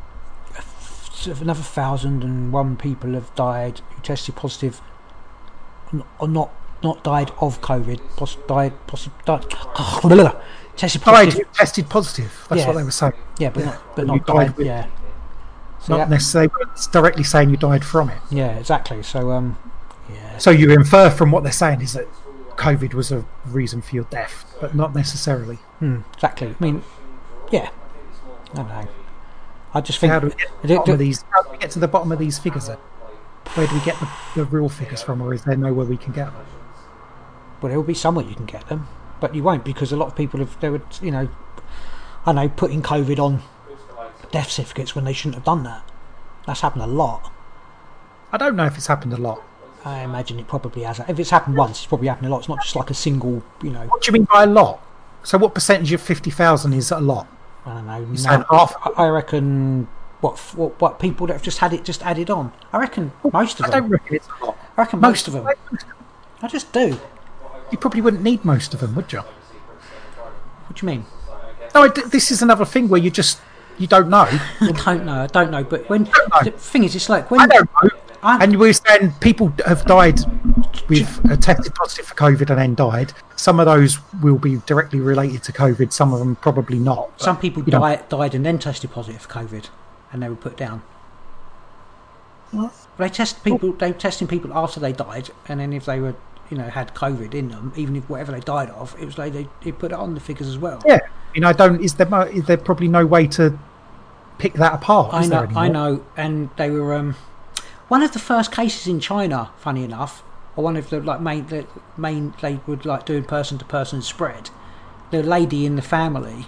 another 1.40 1.62
thousand 1.62 2.24
and 2.24 2.52
one 2.52 2.78
people 2.78 3.14
have 3.14 3.34
died 3.36 3.82
who 3.96 4.02
tested 4.02 4.36
positive, 4.36 4.82
or 6.20 6.28
not 6.28 6.52
not 6.84 7.04
died 7.04 7.32
of 7.40 7.62
COVID, 7.62 8.00
pos- 8.18 8.38
died 8.48 8.74
positive, 8.88 9.14
died, 9.26 10.36
tested 10.76 11.02
positive. 11.02 11.34
who 11.48 11.54
tested 11.54 11.90
positive. 11.90 12.46
That's 12.50 12.62
Yeah. 12.62 12.68
what 12.68 12.76
they 12.78 12.84
were 12.84 12.92
saying. 12.92 13.14
Yeah, 13.38 13.50
but 13.50 13.60
Yeah. 13.60 13.66
not 13.72 13.96
but 13.96 14.08
not 14.08 14.26
died 14.26 14.36
died. 14.48 14.58
with- 14.58 14.68
yeah. 14.68 14.86
So 15.80 15.94
Not 15.94 15.98
that- 15.98 16.10
necessarily 16.12 16.52
it's 16.74 16.88
directly 16.88 17.24
saying 17.24 17.50
you 17.50 17.58
died 17.58 17.84
from 17.84 18.10
it. 18.10 18.20
yeah, 18.30 18.50
exactly. 18.52 19.02
So 19.04 19.32
um, 19.32 19.58
yeah, 20.12 20.38
So 20.38 20.52
you 20.52 20.72
infer 20.72 21.10
from 21.10 21.32
what 21.32 21.44
they're 21.44 21.52
saying 21.52 21.82
is 21.82 21.94
that 21.94 22.08
COVID 22.58 22.94
was 22.94 23.12
a 23.12 23.26
reason 23.48 23.82
for 23.82 23.96
your 23.96 24.04
death, 24.06 24.46
but 24.62 24.76
not 24.76 24.94
necessarily. 24.94 25.56
hmm, 25.80 25.98
exactly. 26.14 26.50
I 26.60 26.64
mean, 26.64 26.84
yeah, 27.52 27.70
I 28.52 28.56
don't 28.56 28.68
know. 28.68 28.88
I 29.74 29.82
just 29.82 30.00
think 30.00 30.12
How 30.14 30.20
do 30.20 30.28
we 30.28 30.34
get 30.34 30.50
to 30.62 30.68
the 30.68 30.76
bottom 30.76 30.94
of 30.94 31.00
these? 31.00 31.24
How 31.32 31.42
do 31.44 31.50
we 31.52 31.58
get 31.58 31.72
to 31.72 31.80
the 31.80 31.88
bottom 31.88 32.12
of 32.12 32.20
these 32.20 32.38
figures? 32.38 32.68
Then? 32.68 32.78
Where 33.56 33.66
do 33.68 33.74
we 33.74 33.82
get 33.82 34.00
the, 34.00 34.08
the 34.36 34.46
real 34.46 34.70
figures 34.70 35.02
from, 35.02 35.22
or 35.22 35.34
is 35.34 35.44
there 35.44 35.56
nowhere 35.56 35.86
we 35.86 35.98
can 35.98 36.12
get 36.14 36.26
them? 36.26 36.46
Well, 37.62 37.70
there 37.70 37.78
will 37.78 37.86
be 37.86 37.94
somewhere 37.94 38.26
you 38.26 38.36
can 38.36 38.46
get 38.46 38.68
them, 38.70 38.88
but 39.20 39.36
you 39.36 39.44
won't 39.44 39.64
because 39.64 39.92
a 39.92 39.98
lot 39.98 40.08
of 40.08 40.16
people 40.16 40.40
have 40.40 40.60
they 40.62 40.70
were 40.70 40.82
you 41.02 41.12
know, 41.12 41.30
I 42.26 42.32
know 42.34 42.50
putting 42.50 42.82
COVID 42.82 43.20
on 43.20 43.42
death 44.32 44.50
certificates 44.52 44.96
when 44.96 45.06
they 45.06 45.14
shouldn't 45.14 45.36
have 45.36 45.44
done 45.44 45.64
that. 45.64 45.84
That's 46.48 46.62
happened 46.62 46.84
a 46.84 46.88
lot. 46.88 47.32
I 48.32 48.38
don't 48.38 48.56
know 48.56 48.66
if 48.66 48.78
it's 48.78 48.88
happened 48.88 49.14
a 49.14 49.18
lot. 49.18 49.44
I 49.84 50.00
imagine 50.02 50.40
it 50.40 50.48
probably 50.48 50.84
has. 50.84 51.00
If 51.08 51.20
it's 51.20 51.30
happened 51.32 51.58
once, 51.58 51.80
it's 51.80 51.86
probably 51.88 52.08
happened 52.08 52.28
a 52.28 52.30
lot. 52.32 52.40
It's 52.40 52.50
not 52.50 52.62
just 52.62 52.76
like 52.76 52.90
a 52.90 52.94
single, 52.94 53.44
you 53.62 53.72
know, 53.72 53.86
What 53.88 54.02
do 54.04 54.08
you 54.10 54.14
mean 54.14 54.26
by 54.32 54.44
a 54.44 54.48
lot? 54.48 54.82
So 55.24 55.38
what 55.38 55.54
percentage 55.54 55.92
of 55.92 56.02
fifty 56.02 56.32
thousand 56.32 56.74
is 56.74 56.92
a 56.92 57.00
lot? 57.00 57.28
I 57.66 57.74
don't 57.76 57.86
know. 57.86 58.00
now- 58.06 58.46
half? 58.50 58.76
I- 58.98 59.04
I 59.06 59.08
reckon 59.10 59.88
what, 60.22 60.38
what 60.56 60.80
what 60.82 61.00
people 61.00 61.28
that 61.28 61.34
have 61.34 61.42
just 61.44 61.60
had 61.60 61.74
it 61.74 61.84
just 61.84 62.04
added 62.04 62.30
on. 62.30 62.52
I 62.74 62.78
reckon 62.80 63.12
most 63.32 63.60
of 63.60 63.66
I 63.68 63.70
them. 63.70 63.82
don't 63.82 63.90
reckon 63.92 64.16
it's 64.16 64.28
a 64.42 64.46
lot. 64.46 64.58
I 64.78 64.82
reckon 64.82 65.00
most 65.00 65.28
of 65.28 65.34
them. 65.34 65.48
I 66.42 66.48
just 66.48 66.72
do. 66.74 66.98
You 67.72 67.78
probably 67.78 68.02
wouldn't 68.02 68.24
need 68.24 68.44
most 68.44 68.74
of 68.74 68.80
them, 68.82 68.96
would 68.96 69.12
you? 69.14 69.20
What 69.22 70.76
do 70.76 70.86
you 70.86 70.92
mean? 70.92 71.06
No, 71.74 71.84
I 71.84 71.88
d 71.88 72.02
this 72.08 72.32
is 72.32 72.42
another 72.42 72.66
thing 72.66 72.90
where 72.90 73.00
you 73.00 73.10
just 73.10 73.40
you 73.78 73.88
don't 73.88 74.10
know. 74.10 74.28
I 74.62 74.72
don't 74.86 75.06
know. 75.06 75.22
I 75.24 75.28
don't 75.28 75.52
know. 75.52 75.64
But 75.64 75.90
when 75.90 76.04
the 76.44 76.52
thing 76.58 76.84
is, 76.84 76.96
it's 76.96 77.10
like 77.10 77.32
when 77.32 77.42
I 77.42 77.48
don't 77.48 77.70
know. 77.84 77.90
I- 78.24 78.44
And 78.44 78.60
we're 78.60 78.74
saying 78.74 79.14
people 79.20 79.52
have 79.66 79.84
died 79.86 80.20
with 80.88 81.10
uh, 81.32 81.36
tested 81.38 81.74
positive 81.74 82.06
for 82.06 82.16
COVID 82.16 82.50
and 82.52 82.60
then 82.60 82.76
died. 82.76 83.14
Some 83.36 83.60
of 83.60 83.66
those 83.66 83.98
will 84.22 84.38
be 84.38 84.58
directly 84.68 85.00
related 85.00 85.42
to 85.44 85.52
COVID. 85.52 85.92
Some 85.92 86.14
of 86.14 86.20
them 86.20 86.36
probably 86.36 86.78
not. 86.78 87.20
Some 87.20 87.38
people 87.38 87.64
you 87.64 87.72
don't- 87.72 87.82
died, 87.82 88.10
died 88.10 88.36
and 88.36 88.46
then 88.46 88.60
tested 88.60 88.92
positive 88.92 89.22
for 89.24 89.30
COVID, 89.30 89.70
and 90.12 90.22
they 90.22 90.30
were 90.30 90.36
put 90.36 90.56
down. 90.58 90.84
What? 92.52 92.74
They 92.98 93.10
test 93.10 93.44
people. 93.44 93.72
They 93.72 93.92
were 93.92 93.98
testing 93.98 94.28
people 94.28 94.52
after 94.54 94.80
they 94.80 94.92
died, 94.92 95.30
and 95.48 95.60
then 95.62 95.72
if 95.74 95.86
they 95.86 96.00
were, 96.00 96.16
you 96.52 96.58
know, 96.58 96.68
had 96.68 96.94
COVID 96.94 97.34
in 97.34 97.48
them, 97.48 97.72
even 97.78 97.96
if 97.96 98.10
whatever 98.10 98.34
they 98.34 98.42
died 98.42 98.70
of, 98.72 98.94
it 99.00 99.06
was 99.06 99.18
like 99.18 99.32
they, 99.32 99.48
they 99.64 99.72
put 99.72 99.94
it 99.94 99.98
on 99.98 100.14
the 100.14 100.20
figures 100.20 100.50
as 100.50 100.58
well. 100.58 100.84
Yeah, 100.86 101.00
you 101.34 101.40
know, 101.40 101.48
I 101.48 101.54
don't. 101.54 101.82
Is 101.82 101.96
there 101.96 102.28
is 102.28 102.44
there 102.46 102.58
probably 102.58 102.90
no 102.90 103.06
way 103.06 103.26
to 103.28 103.58
pick 104.38 104.54
that 104.56 104.74
apart? 104.74 105.14
I 105.14 105.26
know. 105.26 105.48
I 105.56 105.70
know. 105.70 106.06
And 106.18 106.50
they 106.58 106.70
were 106.70 106.94
um, 106.94 107.16
one 107.88 108.04
of 108.04 108.12
the 108.12 108.20
first 108.20 108.52
cases 108.52 108.86
in 108.86 109.00
China. 109.00 109.52
Funny 109.58 109.86
enough, 109.86 110.24
or 110.58 110.66
one 110.66 110.76
of 110.76 110.90
the 110.90 111.00
like 111.00 111.22
main 111.22 111.48
the 111.48 111.66
main 111.98 112.34
they 112.42 112.60
would 112.68 112.86
like 112.86 113.06
doing 113.06 113.24
person 113.24 113.58
to 113.58 113.66
person 113.66 114.02
spread. 114.02 114.50
The 115.12 115.24
lady 115.24 115.66
in 115.66 115.78
the 115.78 115.82
family, 115.82 116.48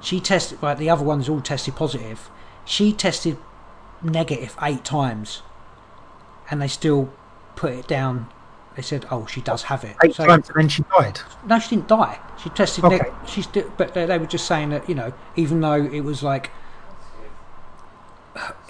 she 0.00 0.18
tested. 0.18 0.62
Like 0.62 0.78
the 0.78 0.88
other 0.88 1.04
ones 1.04 1.28
all 1.28 1.42
tested 1.42 1.76
positive. 1.76 2.30
She 2.64 2.90
tested 2.90 3.36
negative 4.02 4.56
eight 4.62 4.82
times, 4.82 5.42
and 6.50 6.62
they 6.62 6.68
still 6.68 7.12
put 7.54 7.72
it 7.72 7.86
down. 7.86 8.28
They 8.76 8.82
said, 8.82 9.06
"Oh, 9.10 9.24
she 9.26 9.40
does 9.40 9.62
have 9.64 9.84
it." 9.84 9.96
Eight 10.04 10.14
So- 10.14 10.26
times 10.26 10.48
and 10.50 10.56
then 10.58 10.68
she 10.68 10.84
died. 10.98 11.20
no, 11.46 11.58
she 11.58 11.70
didn't 11.76 11.88
die. 11.88 12.18
She 12.42 12.50
tested. 12.50 12.84
Okay. 12.84 12.98
neg- 12.98 13.12
she's, 13.26 13.46
but 13.46 13.94
they, 13.94 14.04
they 14.06 14.18
were 14.18 14.26
just 14.26 14.46
saying 14.46 14.68
that 14.70 14.88
you 14.88 14.94
know, 14.94 15.12
even 15.34 15.60
though 15.60 15.82
it 15.84 16.00
was 16.02 16.22
like 16.22 16.50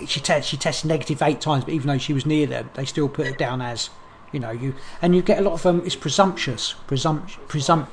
she 0.07 0.21
te- 0.21 0.43
she 0.43 0.57
tested 0.57 0.89
negative 0.89 1.21
eight 1.23 1.41
times, 1.41 1.65
but 1.65 1.75
even 1.75 1.89
though 1.89 1.99
she 1.99 2.13
was 2.13 2.25
near 2.25 2.47
them, 2.47 2.71
they 2.75 2.85
still 2.85 3.09
put 3.09 3.27
it 3.27 3.37
down 3.37 3.61
as 3.61 3.91
you 4.33 4.39
know 4.39 4.51
you 4.51 4.75
and 5.03 5.15
you 5.17 5.23
get 5.23 5.39
a 5.39 5.43
lot 5.43 5.55
of 5.55 5.63
them. 5.63 5.83
It's 5.85 5.97
presumptuous, 5.97 6.75
presumpt, 6.87 7.31
presumpt, 7.49 7.89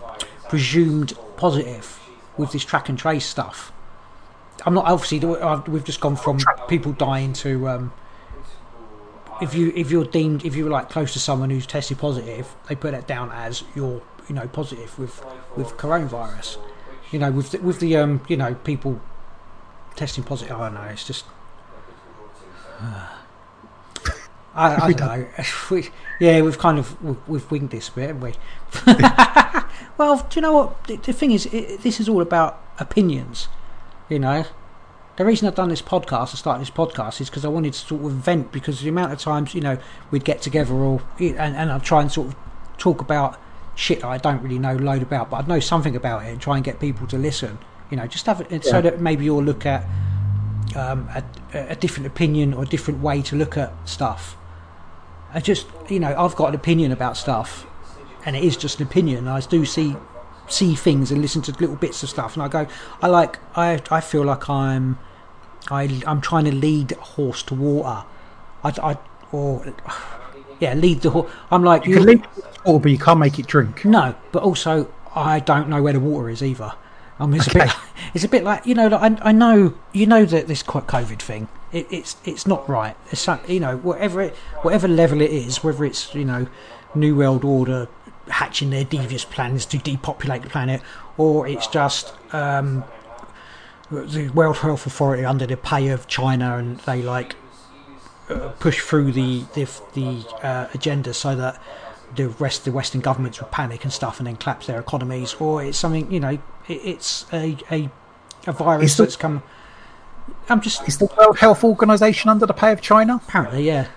presumed 0.50 1.14
positive 1.38 2.00
with 2.38 2.52
this 2.52 2.64
track 2.64 2.90
and 2.90 2.98
trace 2.98 3.26
stuff. 3.26 3.72
I'm 4.66 4.76
not 4.76 4.86
obviously 4.86 5.20
we've 5.72 5.84
just 5.84 6.00
gone 6.00 6.16
from 6.16 6.40
people 6.68 6.92
dying 6.92 7.34
to. 7.34 7.68
Um, 7.70 7.94
if 9.44 9.54
you 9.54 9.72
if 9.76 9.92
you're 9.92 10.06
deemed 10.06 10.46
if 10.46 10.56
you're 10.56 10.70
like 10.70 10.90
close 10.90 11.14
to 11.14 11.20
someone 11.20 11.50
who's 11.50 11.68
tested 11.68 12.00
positive, 12.00 12.56
they 12.68 12.76
put 12.76 12.92
that 12.92 13.08
down 13.08 13.32
as 13.32 13.64
you're 13.76 14.02
you 14.28 14.36
know 14.36 14.48
positive 14.48 14.98
with 14.98 15.24
with 15.56 15.78
coronavirus. 15.78 16.58
You 17.12 17.20
know 17.20 17.32
with 17.32 17.52
the, 17.52 17.60
with 17.60 17.80
the 17.80 17.98
um 17.98 18.22
you 18.28 18.38
know 18.38 18.56
people 18.56 19.02
testing 19.96 20.24
positive. 20.24 20.56
I 20.56 20.70
don't 20.70 20.76
know. 20.76 20.90
It's 20.90 21.06
just. 21.06 21.26
I, 24.56 24.86
I 24.86 24.94
don't 24.94 25.20
know. 25.22 25.28
We, 25.72 25.90
yeah, 26.20 26.42
we've 26.42 26.60
kind 26.60 26.78
of 26.78 27.02
we've, 27.04 27.28
we've 27.28 27.52
winged 27.52 27.72
this 27.72 27.90
bit, 27.90 28.10
haven't 28.10 28.22
we? 28.22 28.34
well, 29.98 30.28
do 30.30 30.36
you 30.36 30.42
know 30.42 30.54
what? 30.54 30.84
The, 30.84 30.98
the 30.98 31.12
thing 31.12 31.32
is, 31.32 31.48
it, 31.48 31.82
this 31.82 32.00
is 32.00 32.08
all 32.08 32.22
about 32.22 32.62
opinions. 32.78 33.48
You 34.10 34.20
know, 34.20 34.46
the 35.16 35.26
reason 35.26 35.48
I've 35.48 35.56
done 35.56 35.70
this 35.70 35.82
podcast, 35.82 36.34
I 36.34 36.38
started 36.38 36.62
this 36.62 36.72
podcast, 36.72 37.22
is 37.22 37.30
because 37.30 37.46
I 37.46 37.50
wanted 37.50 37.74
to 37.74 37.80
sort 37.80 38.04
of 38.04 38.12
vent 38.14 38.52
because 38.52 38.82
the 38.82 38.90
amount 38.90 39.14
of 39.14 39.20
times 39.20 39.54
you 39.54 39.62
know 39.62 39.78
we'd 40.12 40.26
get 40.26 40.42
together 40.42 40.74
all 40.74 41.02
and, 41.20 41.38
and 41.38 41.72
I'd 41.72 41.84
try 41.84 42.02
and 42.02 42.12
sort 42.12 42.30
of 42.30 42.36
talk 42.78 43.02
about 43.02 43.40
shit 43.76 44.02
that 44.02 44.08
I 44.08 44.18
don't 44.18 44.42
really 44.42 44.60
know 44.60 44.76
load 44.76 45.02
about, 45.02 45.30
but 45.30 45.38
I'd 45.38 45.48
know 45.48 45.60
something 45.60 45.96
about 45.96 46.24
it 46.26 46.30
and 46.30 46.42
try 46.42 46.56
and 46.56 46.66
get 46.66 46.80
people 46.80 47.08
to 47.08 47.18
listen. 47.18 47.58
You 47.90 47.98
know, 47.98 48.08
just 48.08 48.26
have 48.26 48.42
it 48.42 48.66
so 48.66 48.82
that 48.82 49.00
maybe 49.00 49.26
you'll 49.26 49.44
look 49.44 49.66
at 49.66 49.86
um, 50.76 51.08
a, 51.14 51.24
a 51.54 51.76
different 51.76 52.08
opinion 52.08 52.54
or 52.54 52.64
a 52.64 52.66
different 52.66 53.02
way 53.02 53.22
to 53.24 53.36
look 53.36 53.58
at 53.58 53.72
stuff. 53.88 54.36
I 55.34 55.40
just, 55.40 55.68
you 55.90 56.00
know, 56.00 56.16
I've 56.18 56.36
got 56.36 56.50
an 56.50 56.56
opinion 56.56 56.92
about 56.92 57.18
stuff, 57.18 57.66
and 58.26 58.36
it 58.36 58.44
is 58.44 58.58
just 58.58 58.80
an 58.80 58.88
opinion. 58.88 59.28
I 59.28 59.40
do 59.42 59.66
see 59.66 59.96
see 60.48 60.76
things 60.76 61.12
and 61.12 61.22
listen 61.22 61.42
to 61.44 61.52
little 61.54 61.76
bits 61.76 62.04
of 62.04 62.10
stuff, 62.10 62.36
and 62.36 62.44
I 62.44 62.48
go, 62.48 62.68
I 63.02 63.08
like, 63.08 63.40
I, 63.56 63.82
I 63.90 64.02
feel 64.02 64.24
like 64.24 64.50
I'm, 64.50 65.00
I, 65.72 66.02
I'm 66.06 66.22
trying 66.22 66.46
to 66.46 66.54
lead 66.54 66.92
a 66.94 66.96
horse 67.02 67.44
to 67.44 67.56
water. 67.56 68.06
I, 68.64 68.74
I 68.82 68.98
or 69.32 69.66
yeah, 70.60 70.74
lead 70.74 71.02
the 71.02 71.10
horse. 71.10 71.32
I'm 71.52 71.64
like, 71.64 71.86
You 71.86 71.96
can 71.96 72.06
leave 72.06 72.24
it 72.24 72.46
water, 72.66 72.80
but 72.80 72.92
you 72.92 72.98
can't 72.98 73.20
make 73.20 73.40
it 73.40 73.48
drink. 73.48 73.84
no, 73.86 74.16
but 74.32 74.44
also 74.44 74.92
I 75.16 75.40
don't 75.40 75.70
know 75.70 75.82
where 75.82 75.94
the 75.94 76.00
water 76.00 76.30
is 76.30 76.42
either. 76.44 76.74
I 77.20 77.26
mean, 77.26 77.40
it's 77.40 77.48
a 77.48 77.54
bit, 77.54 77.72
it's 78.14 78.24
a 78.24 78.28
bit 78.28 78.44
like 78.44 78.66
you 78.66 78.76
know. 78.76 78.88
Like, 78.88 79.22
I, 79.22 79.30
I 79.30 79.32
know 79.32 79.76
you 79.92 80.06
know 80.06 80.26
that 80.26 80.48
this 80.48 80.64
co- 80.64 80.82
COVID 80.82 81.20
thing. 81.20 81.48
It, 81.72 81.88
it's 81.92 82.16
it's 82.26 82.46
not 82.48 82.68
right. 82.68 82.96
It's 83.12 83.28
you 83.48 83.60
know 83.60 83.78
whatever 83.78 84.22
it, 84.22 84.36
whatever 84.62 84.88
level 84.88 85.22
it 85.22 85.32
is, 85.32 85.64
whether 85.64 85.86
it's 85.86 86.14
you 86.16 86.26
know 86.26 86.48
New 86.96 87.16
World 87.16 87.44
Order 87.44 87.88
hatching 88.28 88.70
their 88.70 88.84
devious 88.86 89.26
plans 89.26 89.66
to 89.68 89.78
depopulate 89.78 90.44
the 90.44 90.50
planet, 90.50 90.82
or 91.18 91.48
it's 91.48 91.68
just 91.68 92.14
um, 92.34 92.84
the 93.92 94.30
World 94.30 94.58
Health 94.58 94.86
Authority 94.86 95.26
under 95.26 95.46
the 95.46 95.58
pay 95.58 95.90
of 95.90 96.08
China 96.08 96.58
and 96.58 96.80
they 96.80 97.02
like 97.02 97.36
uh, 98.30 98.50
push 98.60 98.82
through 98.82 99.12
the 99.12 99.44
the, 99.54 99.68
the 99.94 100.26
uh, 100.46 100.68
agenda 100.74 101.14
so 101.14 101.36
that 101.36 101.62
the 102.16 102.30
rest 102.30 102.64
the 102.66 102.72
Western 102.72 103.02
governments 103.02 103.40
would 103.42 103.52
panic 103.52 103.84
and 103.84 103.92
stuff 103.92 104.20
and 104.20 104.28
then 104.28 104.36
collapse 104.38 104.68
their 104.68 104.80
economies, 104.80 105.36
or 105.36 105.64
it's 105.64 105.78
something 105.78 106.12
you 106.12 106.20
know 106.20 106.40
it, 106.68 106.74
it's 106.86 107.26
a 107.34 107.58
a, 107.72 107.90
a 108.48 108.52
virus 108.52 108.98
the- 108.98 109.04
that's 109.04 109.16
come. 109.16 109.44
I'm 110.48 110.62
just 110.62 110.88
Is 110.88 110.98
the 111.00 111.10
World 111.18 111.38
Health 111.40 111.66
Organization 111.66 112.30
under 112.30 112.46
the 112.46 112.54
pay 112.54 112.72
of 112.72 112.80
China? 112.80 113.20
apparently 113.28 113.64
yeah. 113.68 113.88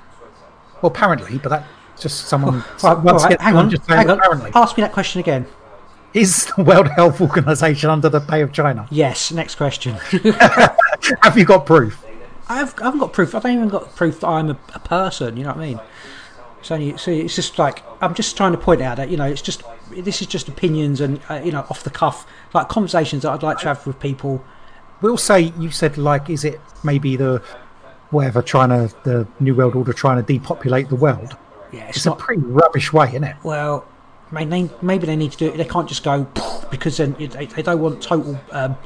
Well, 0.83 0.91
apparently, 0.91 1.39
but 1.39 1.49
that's 1.51 1.67
just 2.01 2.27
someone. 2.27 2.65
Right, 2.83 2.99
once 2.99 3.23
all 3.23 3.29
right, 3.29 3.35
again, 3.35 3.39
hang 3.45 3.57
on, 3.57 3.71
just 3.71 3.87
hang 3.87 4.11
on. 4.11 4.19
apparently. 4.19 4.51
Ask 4.55 4.77
me 4.77 4.83
that 4.83 4.93
question 4.93 5.21
again. 5.21 5.47
Is 6.15 6.47
the 6.57 6.63
World 6.63 6.89
Health 6.89 7.21
Organization 7.21 7.91
under 7.91 8.09
the 8.09 8.21
pay 8.21 8.41
of 8.41 8.53
China? 8.53 8.87
Yes. 8.91 9.33
Next 9.33 9.57
question. 9.57 9.95
Have 11.23 11.37
you 11.37 11.45
got 11.45 11.67
proof? 11.67 12.03
I've, 12.49 12.79
I 12.81 12.85
haven't 12.85 13.01
got 13.01 13.13
proof. 13.13 13.35
I 13.35 13.41
don't 13.41 13.53
even 13.53 13.69
got 13.69 13.95
proof 13.95 14.21
that 14.21 14.29
I'm 14.29 14.51
a, 14.51 14.59
a 14.75 14.79
person. 14.79 15.37
You 15.37 15.45
know 15.45 15.51
what 15.51 15.59
I 15.59 15.67
mean? 15.67 15.81
It's 16.61 16.71
only 16.71 16.97
so 16.97 17.11
it's 17.11 17.37
just 17.37 17.59
like 17.59 17.83
I'm 18.01 18.15
just 18.15 18.37
trying 18.37 18.53
to 18.53 18.59
point 18.59 18.81
out 18.83 18.97
that 18.97 19.11
you 19.11 19.17
know 19.17 19.27
it's 19.27 19.43
just 19.43 19.63
this 19.91 20.21
is 20.21 20.27
just 20.27 20.49
opinions 20.49 21.01
and 21.01 21.21
uh, 21.29 21.41
you 21.45 21.53
know 21.53 21.61
off 21.71 21.85
the 21.85 21.91
cuff 21.91 22.27
like 22.55 22.69
conversations 22.69 23.23
that 23.23 23.31
I'd 23.31 23.43
like 23.43 23.59
to 23.59 23.69
have 23.69 23.87
with 23.87 24.01
people. 24.01 24.45
We'll 25.01 25.19
say 25.19 25.53
you 25.59 25.71
said 25.71 25.99
like, 25.99 26.31
is 26.31 26.45
it 26.45 26.61
maybe 26.83 27.17
the 27.17 27.43
whatever 28.11 28.43
trying 28.43 28.71
to 28.71 28.95
the 29.05 29.29
New 29.39 29.55
World 29.55 29.77
Order 29.77 29.93
trying 29.93 30.17
to 30.17 30.23
depopulate 30.23 30.89
the 30.89 30.97
world? 30.97 31.37
Yeah, 31.73 31.89
it's, 31.89 31.99
It's 31.99 32.07
not 32.07 32.21
a 32.21 32.23
pretty 32.25 32.43
rubbish 32.43 32.93
way, 32.93 33.09
isn't 33.09 33.25
it? 33.25 33.37
well. 33.43 33.87
Maybe 34.33 34.51
they, 34.51 34.71
maybe 34.83 35.07
they 35.07 35.15
need 35.15 35.31
to 35.33 35.39
do 35.39 35.47
it. 35.47 35.57
They 35.57 35.65
can't 35.65 35.89
just 35.89 36.03
go 36.03 36.27
because 36.69 36.97
then 36.97 37.15
they, 37.19 37.47
they 37.47 37.63
don't 37.63 37.79
want 37.81 38.03
total 38.03 38.41
um, 38.51 38.77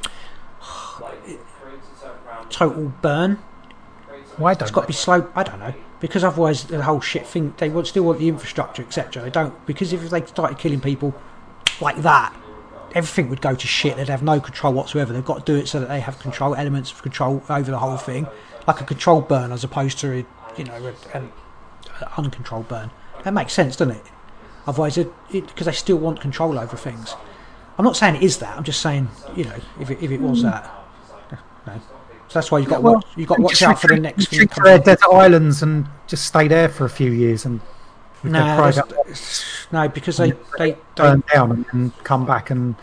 total 2.51 2.93
burn. 3.01 3.37
Why 4.37 4.53
don't 4.55 4.63
It's 4.63 4.71
got 4.71 4.83
to 4.83 4.87
be 4.87 4.93
slow. 4.93 5.31
I 5.35 5.43
don't 5.43 5.59
know 5.59 5.75
because 5.99 6.25
otherwise 6.25 6.65
the 6.65 6.83
whole 6.83 7.01
shit 7.01 7.27
thing. 7.27 7.55
They 7.59 7.69
want 7.71 7.87
still 7.87 8.05
want 8.05 8.19
the 8.19 8.29
infrastructure, 8.29 8.83
etc. 8.83 9.23
They 9.23 9.31
don't 9.31 9.65
because 9.67 9.93
if 9.93 10.09
they 10.11 10.25
started 10.27 10.59
killing 10.59 10.81
people 10.81 11.15
like 11.81 11.97
that, 12.03 12.35
everything 12.95 13.29
would 13.31 13.41
go 13.41 13.55
to 13.55 13.67
shit. 13.67 13.97
They'd 13.97 14.09
have 14.09 14.23
no 14.23 14.41
control 14.41 14.73
whatsoever. 14.75 15.13
They've 15.13 15.25
got 15.25 15.47
to 15.47 15.53
do 15.53 15.59
it 15.59 15.69
so 15.69 15.81
that 15.81 15.89
they 15.89 16.01
have 16.01 16.19
control 16.19 16.55
elements 16.55 16.91
of 16.93 17.03
control 17.03 17.43
over 17.49 17.71
the 17.71 17.79
whole 17.79 17.97
thing, 17.97 18.27
like 18.67 18.81
a 18.81 18.85
controlled 18.85 19.29
burn 19.29 19.53
as 19.53 19.65
opposed 19.65 19.99
to 20.01 20.25
you 20.57 20.65
know 20.65 20.75
a- 20.75 21.17
an 21.17 21.33
uncontrolled 22.17 22.69
burn. 22.69 22.91
That 23.25 23.35
makes 23.35 23.53
sense, 23.53 23.77
doesn't 23.77 23.97
it? 23.97 24.03
Otherwise, 24.67 24.99
it 24.99 25.11
because 25.31 25.67
they 25.67 25.73
still 25.73 25.97
want 25.99 26.21
control 26.21 26.59
over 26.59 26.77
things. 26.77 27.15
I'm 27.79 27.85
not 27.85 27.97
saying 27.97 28.17
it 28.17 28.23
is 28.23 28.39
that. 28.39 28.57
I'm 28.57 28.65
just 28.65 28.81
saying 28.81 29.09
you 29.37 29.45
know 29.45 29.57
if 29.81 29.91
it, 29.91 30.03
if 30.03 30.11
it 30.11 30.21
was 30.21 30.43
that. 30.43 30.71
No. 31.67 31.81
So 32.29 32.39
that's 32.39 32.51
why 32.53 32.59
you've 32.59 32.69
got 32.69 32.77
to 32.77 32.83
Well, 32.83 32.95
watch, 32.95 33.07
you 33.17 33.27
got 33.27 33.37
to 33.37 33.43
watch 33.43 33.63
out 33.63 33.81
for 33.81 33.89
the 33.89 33.97
next 33.97 34.29
thing. 34.29 34.47
to 34.47 34.61
their 34.61 34.79
desert 34.79 35.13
islands 35.13 35.63
and 35.63 35.87
just 36.07 36.27
stay 36.27 36.47
there 36.47 36.69
for 36.69 36.85
a 36.85 36.91
few 36.91 37.11
years 37.11 37.45
and 37.45 37.61
No, 38.23 38.71
no, 39.73 39.89
because 39.89 40.19
they, 40.19 40.31
they, 40.57 40.73
they 40.73 40.79
burn 40.95 41.25
down 41.33 41.67
and, 41.73 41.93
come 42.05 42.27
back 42.27 42.51
and 42.51 42.77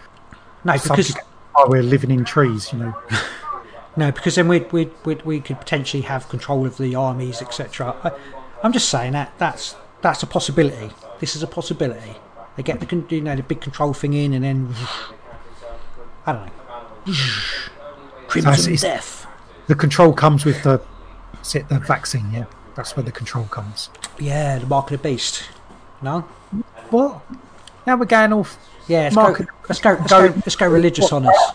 no, 0.66 0.74
because 0.74 1.16
while 1.54 1.70
we're 1.70 1.84
living 1.84 2.12
in 2.12 2.26
trees, 2.26 2.74
you 2.74 2.80
know. 2.80 3.02
no, 3.96 4.12
because 4.12 4.36
then 4.36 4.50
we 4.50 4.60
we 4.72 4.90
we 5.24 5.40
could 5.40 5.60
potentially 5.60 6.04
have 6.04 6.28
control 6.28 6.66
of 6.66 6.78
the 6.78 6.96
armies, 6.96 7.42
etc. 7.42 8.18
I'm 8.64 8.74
just 8.74 8.90
saying 8.90 9.14
that 9.14 9.34
that's 9.38 9.76
that's 10.02 10.24
a 10.24 10.28
possibility. 10.28 10.92
This 11.20 11.36
is 11.36 11.44
a 11.44 11.48
possibility. 11.48 12.16
They 12.56 12.64
get 12.64 12.80
the 12.80 13.16
you 13.16 13.22
know 13.22 13.36
the 13.36 13.44
big 13.44 13.62
control 13.62 13.94
thing 13.94 14.14
in, 14.14 14.34
and 14.34 14.44
then 14.44 14.74
I 16.26 16.34
don't 16.34 16.46
know. 16.46 17.14
Crimson 18.28 18.76
death. 18.76 19.28
The 19.68 19.76
control 19.76 20.14
comes 20.14 20.46
with 20.46 20.64
the 20.64 20.82
is 21.42 21.56
it 21.56 21.70
the 21.70 21.80
vaccine, 21.80 22.32
yeah. 22.34 22.46
That's 22.76 22.96
where 22.96 23.04
the 23.04 23.12
control 23.12 23.46
comes. 23.46 23.90
Yeah, 24.20 24.60
the 24.60 24.68
mark 24.68 24.92
of 24.92 25.02
the 25.02 25.10
beast. 25.10 25.44
No. 26.02 26.22
What? 26.90 27.22
Now 27.86 27.98
we're 27.98 28.06
going 28.06 28.34
off. 28.34 28.58
Yeah, 28.88 29.04
let's 29.04 29.16
Mark 29.16 29.38
go. 29.40 29.46
Let's 29.68 29.82
go. 29.82 29.92
Let's 29.92 30.12
go-. 30.12 30.34
Let's 30.36 30.56
go 30.56 30.68
religious 30.68 31.12
on 31.12 31.26
us. 31.26 31.52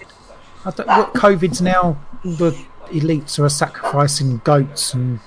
I 0.64 0.70
don't, 0.70 0.86
what 0.86 1.14
COVID's 1.14 1.60
now? 1.60 1.98
The 2.24 2.52
elites 2.88 3.38
are 3.38 3.48
sacrificing 3.48 4.38
goats 4.44 4.94
and 4.94 5.20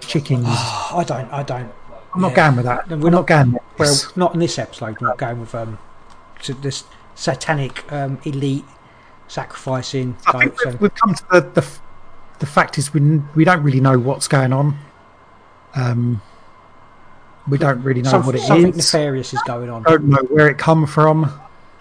chickens. 0.00 0.46
I 0.48 1.04
don't. 1.06 1.30
I 1.32 1.42
don't. 1.42 1.72
I'm 2.14 2.20
not 2.22 2.34
going 2.34 2.56
with 2.56 2.64
that. 2.64 2.88
We're 2.88 2.96
we're 2.98 3.10
not 3.10 3.26
going. 3.26 3.52
With 3.52 3.60
Well, 3.78 3.96
not 4.16 4.34
in 4.34 4.40
this 4.40 4.58
episode. 4.58 5.00
We're 5.00 5.08
not 5.08 5.18
going 5.18 5.40
with 5.40 5.54
um, 5.54 5.78
this 6.60 6.84
satanic 7.14 7.90
um, 7.92 8.18
elite 8.24 8.64
sacrificing 9.28 10.16
I 10.26 10.32
think 10.38 10.58
we've, 10.58 10.66
and- 10.72 10.80
we've 10.80 10.94
come 10.94 11.14
to 11.14 11.24
the, 11.30 11.40
the 11.60 11.66
the 12.40 12.46
fact 12.46 12.78
is 12.78 12.92
we 12.92 13.00
we 13.36 13.44
don't 13.44 13.62
really 13.62 13.80
know 13.80 13.98
what's 13.98 14.26
going 14.26 14.52
on. 14.52 14.76
Um, 15.74 16.20
we 17.48 17.58
don't 17.58 17.82
really 17.82 18.02
know 18.02 18.10
Some- 18.10 18.26
what 18.26 18.34
it 18.34 18.40
something 18.42 18.70
is. 18.70 18.76
nefarious 18.76 19.32
is 19.32 19.40
going 19.46 19.70
on. 19.70 19.82
Don't 19.84 20.04
know 20.04 20.22
where 20.30 20.48
it 20.48 20.58
come 20.58 20.86
from. 20.86 21.32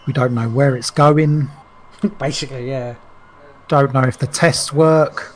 We 0.06 0.14
don't 0.14 0.34
know 0.34 0.48
where 0.50 0.76
it's 0.76 0.92
going. 0.92 1.50
Basically, 2.20 2.70
yeah. 2.70 2.96
Don't 3.68 3.94
know 3.94 4.02
if 4.02 4.18
the 4.18 4.28
tests 4.28 4.72
work. 4.74 5.36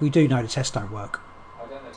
We 0.00 0.10
do 0.10 0.26
know 0.28 0.42
the 0.42 0.48
tests 0.48 0.72
don't 0.72 0.90
work. 0.90 1.20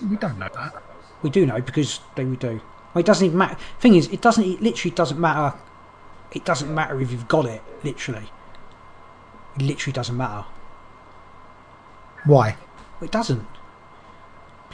We 0.02 0.18
don't 0.18 0.38
know 0.38 0.50
that. 0.54 0.84
We 1.22 1.30
do 1.30 1.46
know 1.46 1.62
because 1.62 2.00
they 2.16 2.26
we 2.26 2.38
do. 2.38 2.62
Well, 2.94 3.02
it 3.02 3.06
doesn't 3.06 3.26
even 3.26 3.38
matter. 3.38 3.58
Thing 3.80 3.96
is, 3.96 4.08
it 4.08 4.22
doesn't. 4.22 4.44
It 4.44 4.62
literally 4.62 4.94
doesn't 4.96 5.20
matter. 5.20 5.58
It 6.32 6.46
doesn't 6.46 6.74
matter 6.74 7.00
if 7.02 7.12
you've 7.12 7.28
got 7.28 7.46
it. 7.46 7.62
Literally, 7.84 8.30
it 9.56 9.62
literally 9.62 9.94
doesn't 9.94 10.18
matter. 10.18 10.46
Why? 12.26 12.58
It 13.02 13.12
doesn't 13.12 13.46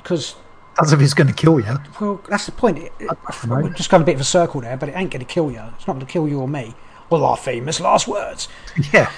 because 0.03 0.35
As 0.81 0.91
if 0.91 1.01
it's 1.01 1.13
going 1.13 1.27
to 1.27 1.33
kill 1.33 1.59
you. 1.59 1.77
Well, 1.99 2.21
that's 2.29 2.45
the 2.45 2.51
point. 2.51 2.77
It, 2.77 2.91
it, 2.99 3.09
we've 3.47 3.75
just 3.75 3.89
gone 3.89 4.01
a 4.01 4.05
bit 4.05 4.15
of 4.15 4.21
a 4.21 4.25
circle 4.25 4.61
there, 4.61 4.75
but 4.77 4.89
it 4.89 4.95
ain't 4.95 5.11
going 5.11 5.25
to 5.25 5.31
kill 5.31 5.51
you. 5.51 5.61
It's 5.75 5.87
not 5.87 5.93
going 5.93 6.05
to 6.05 6.11
kill 6.11 6.27
you 6.27 6.41
or 6.41 6.47
me. 6.47 6.75
Well, 7.09 7.23
our 7.25 7.37
famous 7.37 7.79
last 7.79 8.07
words. 8.07 8.47
Yeah. 8.91 9.11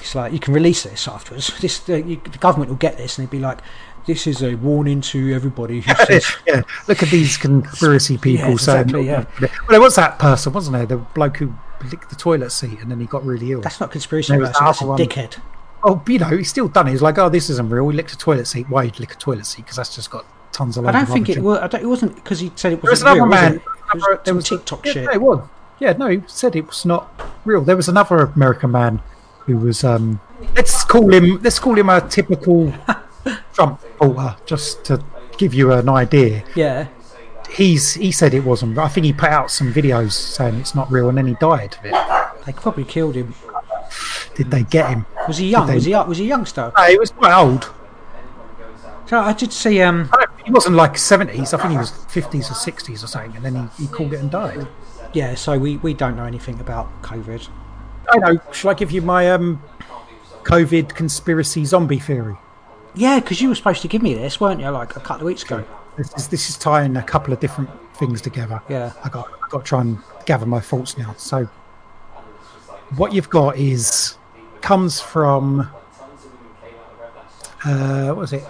It's 0.00 0.14
like 0.14 0.32
you 0.32 0.38
can 0.38 0.54
release 0.54 0.82
this 0.84 1.08
afterwards. 1.08 1.50
This 1.60 1.80
the, 1.80 2.02
you, 2.02 2.20
the 2.24 2.38
government 2.38 2.70
will 2.70 2.76
get 2.76 2.96
this 2.96 3.18
and 3.18 3.26
they'll 3.26 3.32
be 3.32 3.38
like, 3.38 3.58
"This 4.08 4.26
is 4.26 4.42
a 4.42 4.56
warning 4.56 5.00
to 5.02 5.32
everybody 5.32 5.80
who 5.82 5.94
says." 6.06 6.26
yeah. 6.46 6.62
Look 6.88 7.02
at 7.04 7.10
these 7.10 7.36
conspiracy 7.36 8.18
people 8.18 8.50
Yeah, 8.50 8.56
saying. 8.56 8.80
exactly, 8.88 9.06
yeah. 9.06 9.24
Well, 9.40 9.50
there 9.68 9.80
was 9.80 9.94
that 9.94 10.18
person, 10.18 10.52
wasn't 10.52 10.76
there? 10.78 10.86
The 10.86 10.96
bloke 10.96 11.36
who 11.36 11.54
licked 11.92 12.10
the 12.10 12.16
toilet 12.16 12.50
seat 12.50 12.80
and 12.80 12.90
then 12.90 12.98
he 12.98 13.06
got 13.06 13.24
really 13.24 13.52
ill. 13.52 13.60
that's 13.60 13.78
not 13.78 13.92
conspiracy. 13.92 14.32
There 14.32 14.40
was 14.40 14.50
person, 14.50 14.64
That's 14.66 14.80
a 14.82 14.86
one. 14.86 14.98
dickhead. 14.98 15.40
Oh, 15.84 16.02
you 16.08 16.18
know, 16.18 16.26
he's 16.36 16.48
still 16.50 16.66
done 16.66 16.88
it. 16.88 16.90
He's 16.90 17.02
like, 17.02 17.18
oh, 17.18 17.28
this 17.28 17.48
isn't 17.50 17.70
real. 17.70 17.88
He 17.88 17.96
licked 17.96 18.12
a 18.12 18.18
toilet 18.18 18.46
seat. 18.48 18.68
Why 18.68 18.90
lick 18.98 19.12
a 19.12 19.16
toilet 19.16 19.46
seat? 19.46 19.62
Because 19.62 19.76
that's 19.76 19.94
just 19.94 20.10
got 20.10 20.26
tons 20.50 20.76
of. 20.76 20.84
I 20.86 20.90
don't 20.90 21.06
think 21.06 21.28
it 21.28 21.38
was. 21.38 21.58
I 21.60 21.68
don't, 21.68 21.82
it 21.84 21.86
wasn't 21.86 22.16
because 22.16 22.40
he 22.40 22.50
said 22.56 22.72
it 22.72 22.82
was. 22.82 22.82
There 22.82 22.90
was 22.90 23.02
another 23.02 23.20
real, 23.20 23.28
was 23.28 23.40
man. 23.40 23.52
it? 23.54 23.62
It 23.62 23.94
was 23.94 24.04
another- 24.04 24.34
was 24.34 24.44
TikTok 24.48 24.86
yeah, 24.86 24.92
shit. 24.92 25.04
no, 25.04 25.10
it 25.12 25.20
was. 25.22 25.48
Yeah, 25.78 25.92
no, 25.92 26.08
he 26.08 26.22
said 26.26 26.56
it 26.56 26.66
was 26.66 26.84
not 26.84 27.08
real. 27.44 27.60
There 27.60 27.76
was 27.76 27.88
another 27.88 28.16
American 28.34 28.72
man 28.72 29.00
who 29.46 29.56
was. 29.58 29.84
um 29.84 30.20
Let's 30.56 30.82
call 30.82 31.12
him. 31.14 31.40
Let's 31.42 31.60
call 31.60 31.78
him 31.78 31.88
a 31.88 32.00
typical 32.00 32.72
Trump 33.52 33.80
supporter, 34.00 34.36
just 34.46 34.84
to 34.86 35.04
give 35.36 35.54
you 35.54 35.72
an 35.72 35.88
idea. 35.88 36.44
Yeah, 36.54 36.88
He's 37.50 37.94
he 37.94 38.12
said 38.12 38.34
it 38.34 38.44
wasn't. 38.44 38.76
I 38.78 38.88
think 38.88 39.06
he 39.06 39.12
put 39.12 39.30
out 39.30 39.50
some 39.50 39.72
videos 39.72 40.12
saying 40.12 40.56
it's 40.56 40.74
not 40.74 40.90
real, 40.90 41.08
and 41.08 41.16
then 41.16 41.26
he 41.26 41.34
died 41.34 41.76
of 41.78 41.84
it. 41.86 41.94
they 42.44 42.52
probably 42.52 42.84
killed 42.84 43.14
him. 43.14 43.34
Did 44.34 44.50
they 44.50 44.62
get 44.64 44.90
him? 44.90 45.06
Was 45.26 45.38
he 45.38 45.48
young? 45.50 45.66
they- 45.66 45.74
Was 45.76 45.84
he 45.86 45.94
was 45.94 46.18
he 46.18 46.24
a 46.24 46.28
youngster? 46.28 46.72
No, 46.76 46.84
he 46.84 46.98
was 46.98 47.10
quite 47.10 47.34
old. 47.34 47.70
So 49.06 49.18
I 49.18 49.32
did 49.32 49.52
see. 49.52 49.80
Um, 49.80 50.10
I 50.12 50.26
he 50.44 50.52
wasn't 50.52 50.76
like 50.76 50.98
seventies. 50.98 51.54
I 51.54 51.58
think 51.58 51.72
he 51.72 51.78
was 51.78 51.90
fifties 51.90 52.50
or 52.50 52.54
sixties 52.54 53.02
or 53.02 53.06
something, 53.06 53.34
and 53.36 53.44
then 53.44 53.70
he, 53.78 53.84
he 53.84 53.88
called 53.88 54.12
it 54.12 54.20
and 54.20 54.30
died. 54.30 54.68
yeah. 55.14 55.34
So 55.34 55.58
we 55.58 55.78
we 55.78 55.94
don't 55.94 56.16
know 56.16 56.24
anything 56.24 56.60
about 56.60 57.02
COVID. 57.02 57.48
I 58.10 58.18
know. 58.18 58.38
Shall 58.52 58.70
I 58.70 58.74
give 58.74 58.90
you 58.90 59.00
my 59.00 59.30
um, 59.30 59.62
COVID 60.44 60.94
conspiracy 60.94 61.64
zombie 61.64 61.98
theory? 61.98 62.36
Yeah, 62.94 63.20
because 63.20 63.40
you 63.40 63.48
were 63.48 63.54
supposed 63.54 63.82
to 63.82 63.88
give 63.88 64.02
me 64.02 64.14
this, 64.14 64.40
weren't 64.40 64.60
you? 64.60 64.68
Like 64.70 64.96
a 64.96 65.00
couple 65.00 65.22
of 65.22 65.26
weeks 65.26 65.42
ago. 65.42 65.64
This 65.96 66.12
is 66.14 66.28
this 66.28 66.48
is 66.48 66.56
tying 66.56 66.96
a 66.96 67.02
couple 67.02 67.32
of 67.32 67.40
different 67.40 67.70
things 67.96 68.20
together. 68.20 68.60
Yeah. 68.68 68.92
I 69.04 69.08
got 69.08 69.28
I 69.42 69.48
got 69.48 69.58
to 69.58 69.64
try 69.64 69.80
and 69.80 69.98
gather 70.26 70.46
my 70.46 70.60
thoughts 70.60 70.96
now. 70.96 71.14
So, 71.16 71.44
what 72.96 73.12
you've 73.12 73.30
got 73.30 73.56
is 73.56 74.16
comes 74.60 75.00
from 75.00 75.68
uh, 77.64 78.06
what 78.06 78.16
was 78.16 78.32
it? 78.32 78.44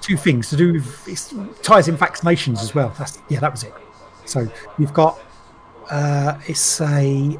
Two 0.00 0.16
things 0.16 0.50
to 0.50 0.56
do. 0.56 0.74
With, 0.74 1.08
it 1.08 1.62
ties 1.62 1.88
in 1.88 1.96
vaccinations 1.96 2.60
as 2.60 2.74
well. 2.74 2.94
That's 2.98 3.18
yeah, 3.28 3.40
that 3.40 3.52
was 3.52 3.64
it. 3.64 3.72
So 4.24 4.48
you've 4.78 4.92
got 4.92 5.20
uh, 5.90 6.38
it's 6.46 6.80
a 6.80 7.38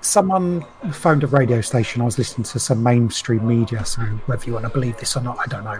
someone 0.00 0.64
phoned 0.92 1.24
a 1.24 1.26
radio 1.26 1.60
station. 1.60 2.02
I 2.02 2.04
was 2.04 2.18
listening 2.18 2.44
to 2.44 2.58
some 2.58 2.82
mainstream 2.82 3.46
media, 3.46 3.84
so 3.84 4.02
whether 4.26 4.44
you 4.46 4.52
want 4.54 4.64
to 4.64 4.70
believe 4.70 4.96
this 4.98 5.16
or 5.16 5.22
not, 5.22 5.38
I 5.38 5.46
don't 5.46 5.64
know. 5.64 5.78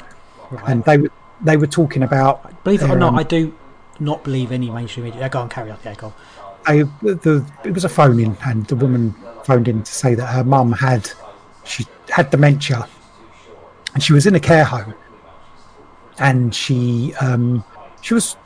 And 0.67 0.85
they 0.85 0.99
were 0.99 1.11
they 1.41 1.57
were 1.57 1.67
talking 1.67 2.03
about 2.03 2.65
Believe 2.65 2.83
it 2.83 2.91
or 2.91 2.97
not, 2.97 3.11
um, 3.11 3.19
I 3.19 3.23
do 3.23 3.55
not 4.01 4.25
believe 4.25 4.53
any 4.53 4.71
mainstream 4.71 5.05
media. 5.05 5.21
Yeah, 5.21 5.29
go 5.29 5.41
on, 5.41 5.49
carry 5.49 5.71
on. 5.71 5.79
Yeah, 5.85 5.95
go 5.95 6.09
on. 6.09 6.13
I, 6.67 6.83
the, 7.03 7.47
it 7.65 7.73
was 7.73 7.85
a 7.85 7.89
phone 7.89 8.21
in, 8.21 8.37
and 8.45 8.67
the 8.67 8.77
woman 8.77 9.15
phoned 9.45 9.69
in 9.69 9.83
to 9.83 9.93
say 9.93 10.15
that 10.15 10.27
her 10.27 10.45
mum 10.45 10.73
had 10.73 11.11
she 11.65 11.87
had 12.09 12.31
dementia, 12.31 12.89
and 13.95 14.03
she 14.03 14.13
was 14.13 14.27
in 14.27 14.35
a 14.35 14.41
care 14.41 14.65
home, 14.65 14.95
and 16.19 16.55
she 16.55 17.15
um, 17.21 17.65
she 18.03 18.15
was 18.15 18.37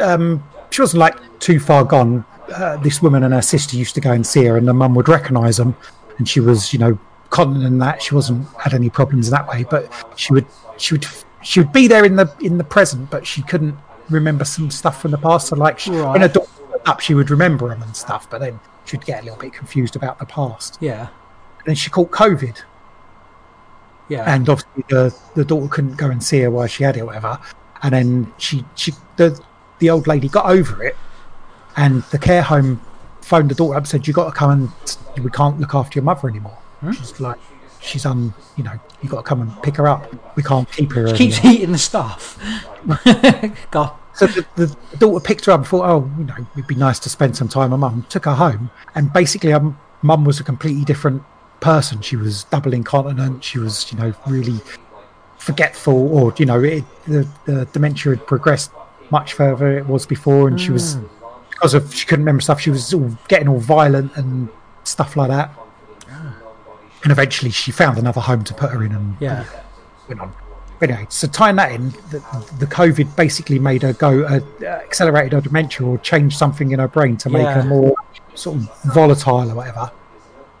um, 0.00 0.42
she 0.70 0.82
wasn't 0.82 1.00
like 1.00 1.16
too 1.40 1.58
far 1.58 1.84
gone. 1.84 2.24
Uh, 2.52 2.76
this 2.78 3.00
woman 3.00 3.22
and 3.22 3.32
her 3.32 3.42
sister 3.42 3.76
used 3.76 3.94
to 3.94 4.00
go 4.00 4.12
and 4.12 4.26
see 4.26 4.44
her, 4.44 4.56
and 4.56 4.68
the 4.68 4.74
mum 4.74 4.94
would 4.94 5.08
recognise 5.08 5.56
them, 5.56 5.76
and 6.18 6.28
she 6.28 6.40
was 6.40 6.72
you 6.72 6.78
know 6.78 6.98
continent 7.30 7.64
in 7.64 7.78
that 7.78 8.00
she 8.00 8.14
wasn't 8.14 8.46
had 8.56 8.74
any 8.74 8.88
problems 8.88 9.28
in 9.28 9.32
that 9.32 9.48
way, 9.48 9.64
but 9.64 9.90
she 10.16 10.32
would 10.32 10.46
she 10.76 10.94
would 10.94 11.06
she 11.42 11.60
would 11.60 11.72
be 11.72 11.88
there 11.88 12.04
in 12.04 12.16
the 12.16 12.32
in 12.40 12.58
the 12.58 12.64
present, 12.64 13.10
but 13.10 13.26
she 13.26 13.42
couldn't 13.42 13.76
remember 14.10 14.44
some 14.44 14.70
stuff 14.70 15.00
from 15.00 15.10
the 15.10 15.18
past. 15.18 15.48
So 15.48 15.56
like 15.56 15.78
she, 15.78 15.90
when 15.90 16.20
her 16.20 16.28
daughter 16.28 16.50
up, 16.86 17.00
she 17.00 17.14
would 17.14 17.30
remember 17.30 17.68
them 17.68 17.82
and 17.82 17.96
stuff, 17.96 18.28
but 18.30 18.40
then 18.40 18.60
she'd 18.84 19.04
get 19.04 19.22
a 19.22 19.24
little 19.24 19.38
bit 19.38 19.52
confused 19.52 19.96
about 19.96 20.18
the 20.18 20.26
past. 20.26 20.78
Yeah, 20.80 21.08
And 21.58 21.66
then 21.66 21.74
she 21.74 21.90
caught 21.90 22.10
COVID, 22.10 22.62
yeah. 24.08 24.32
and 24.32 24.48
obviously 24.48 24.84
the 24.88 25.16
the 25.34 25.44
daughter 25.44 25.68
couldn't 25.68 25.96
go 25.96 26.10
and 26.10 26.22
see 26.22 26.40
her 26.40 26.50
while 26.50 26.66
she 26.66 26.84
had 26.84 26.96
it, 26.96 27.00
or 27.00 27.06
whatever. 27.06 27.38
And 27.82 27.92
then 27.92 28.32
she 28.38 28.64
she 28.74 28.92
the 29.16 29.40
the 29.78 29.90
old 29.90 30.06
lady 30.06 30.28
got 30.28 30.46
over 30.46 30.82
it, 30.84 30.96
and 31.76 32.02
the 32.04 32.18
care 32.18 32.42
home 32.42 32.80
phoned 33.20 33.50
the 33.50 33.54
daughter 33.54 33.74
up 33.74 33.82
and 33.82 33.88
said, 33.88 34.06
"You 34.06 34.12
got 34.12 34.26
to 34.26 34.32
come 34.32 34.72
and 35.16 35.24
we 35.24 35.30
can't 35.30 35.58
look 35.60 35.74
after 35.74 35.98
your 35.98 36.04
mother 36.04 36.28
anymore." 36.28 36.58
Hmm? 36.80 36.92
She's 36.92 37.20
like, 37.20 37.38
"She's 37.80 38.06
um, 38.06 38.34
you 38.56 38.64
know, 38.64 38.78
you 39.02 39.08
got 39.08 39.18
to 39.18 39.22
come 39.22 39.40
and 39.40 39.62
pick 39.62 39.76
her 39.76 39.88
up. 39.88 40.36
We 40.36 40.42
can't 40.42 40.70
keep 40.70 40.92
her." 40.92 41.12
Keeps 41.14 41.38
anymore." 41.38 41.54
eating 41.54 41.72
the 41.72 41.78
stuff. 41.78 42.38
God. 43.70 43.92
So 44.14 44.26
the, 44.28 44.46
the 44.54 44.76
daughter 44.98 45.22
picked 45.24 45.46
her 45.46 45.52
up 45.52 45.60
and 45.60 45.66
thought, 45.66 45.90
oh, 45.90 46.10
you 46.16 46.24
know, 46.24 46.36
it'd 46.52 46.68
be 46.68 46.76
nice 46.76 47.00
to 47.00 47.08
spend 47.08 47.36
some 47.36 47.48
time 47.48 47.72
with 47.72 47.80
mum. 47.80 48.06
Took 48.08 48.26
her 48.26 48.34
home, 48.34 48.70
and 48.94 49.12
basically, 49.12 49.50
her 49.50 49.74
mum 50.02 50.24
was 50.24 50.38
a 50.38 50.44
completely 50.44 50.84
different 50.84 51.22
person. 51.60 52.00
She 52.00 52.14
was 52.14 52.44
double 52.44 52.72
incontinent. 52.72 53.42
She 53.42 53.58
was, 53.58 53.90
you 53.90 53.98
know, 53.98 54.14
really 54.28 54.60
forgetful, 55.38 56.16
or 56.16 56.32
you 56.36 56.46
know, 56.46 56.62
it, 56.62 56.84
the 57.06 57.26
the 57.44 57.64
dementia 57.72 58.16
had 58.16 58.26
progressed 58.26 58.70
much 59.10 59.32
further 59.32 59.68
than 59.68 59.78
it 59.78 59.86
was 59.86 60.06
before, 60.06 60.46
and 60.46 60.60
she 60.60 60.70
was 60.70 60.94
hmm. 60.94 61.06
Because 61.64 61.72
of 61.72 61.94
she 61.94 62.04
couldn't 62.04 62.24
remember 62.26 62.42
stuff. 62.42 62.60
She 62.60 62.68
was 62.68 62.92
all 62.92 63.10
getting 63.28 63.48
all 63.48 63.58
violent 63.58 64.14
and 64.16 64.50
stuff 64.84 65.16
like 65.16 65.30
that. 65.30 65.50
And 67.02 67.10
eventually, 67.12 67.50
she 67.50 67.72
found 67.72 67.96
another 67.98 68.20
home 68.20 68.44
to 68.44 68.54
put 68.54 68.70
her 68.70 68.82
in, 68.82 68.92
and 68.92 69.16
Yeah. 69.20 69.44
went 70.08 70.20
on. 70.20 70.32
But 70.78 70.90
anyway, 70.90 71.06
so 71.08 71.26
tying 71.26 71.56
that 71.56 71.72
in, 71.72 71.90
the, 72.10 72.22
the 72.58 72.66
COVID 72.66 73.16
basically 73.16 73.58
made 73.58 73.82
her 73.82 73.92
go, 73.94 74.24
uh, 74.24 74.40
uh, 74.62 74.66
accelerated 74.66 75.32
her 75.32 75.40
dementia 75.40 75.86
or 75.86 75.96
changed 75.98 76.36
something 76.36 76.72
in 76.72 76.78
her 76.80 76.88
brain 76.88 77.16
to 77.18 77.30
make 77.30 77.42
Yeah. 77.42 77.62
her 77.62 77.62
more 77.62 77.94
sort 78.34 78.56
of 78.58 78.82
volatile 78.92 79.50
or 79.50 79.54
whatever. 79.54 79.90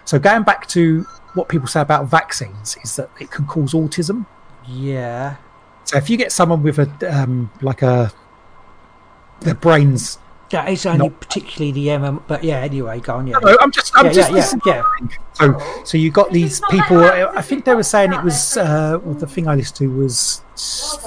So 0.06 0.18
going 0.18 0.42
back 0.42 0.66
to 0.68 1.06
what 1.34 1.48
people 1.48 1.66
say 1.66 1.80
about 1.80 2.06
vaccines 2.06 2.76
is 2.82 2.96
that 2.96 3.10
it 3.18 3.30
can 3.30 3.44
cause 3.46 3.72
autism. 3.72 4.24
Yeah. 4.66 5.36
So 5.84 5.98
if 5.98 6.08
you 6.08 6.16
get 6.16 6.30
someone 6.32 6.62
with 6.62 6.78
a 6.78 6.88
um, 7.22 7.50
like 7.60 7.82
a 7.82 8.10
their 9.40 9.54
brains, 9.54 10.18
That 10.50 10.68
is 10.68 10.86
only 10.86 11.08
Not- 11.08 11.20
particularly 11.20 11.72
the 11.72 11.86
MM. 11.88 12.22
But 12.28 12.44
yeah, 12.44 12.58
anyway, 12.58 13.00
go 13.00 13.14
on. 13.16 13.26
Yeah. 13.26 13.38
no, 13.42 13.56
I'm 13.60 13.72
just, 13.72 13.92
I'm 13.96 14.06
Yeah, 14.06 14.12
just 14.12 14.30
yeah, 14.30 14.36
yeah, 14.36 14.40
listening. 14.40 14.62
yeah. 14.66 14.82
So, 15.32 15.82
so 15.84 15.98
you 15.98 16.10
got 16.10 16.30
these 16.32 16.60
people. 16.70 17.02
I 17.02 17.42
think 17.42 17.64
they 17.64 17.74
were 17.74 17.82
saying 17.82 18.12
it 18.12 18.22
was. 18.22 18.56
Uh, 18.56 18.98
well, 19.02 19.14
the 19.14 19.26
thing 19.26 19.48
I 19.48 19.54
listened 19.56 19.76
to 19.78 19.86
was 19.88 20.42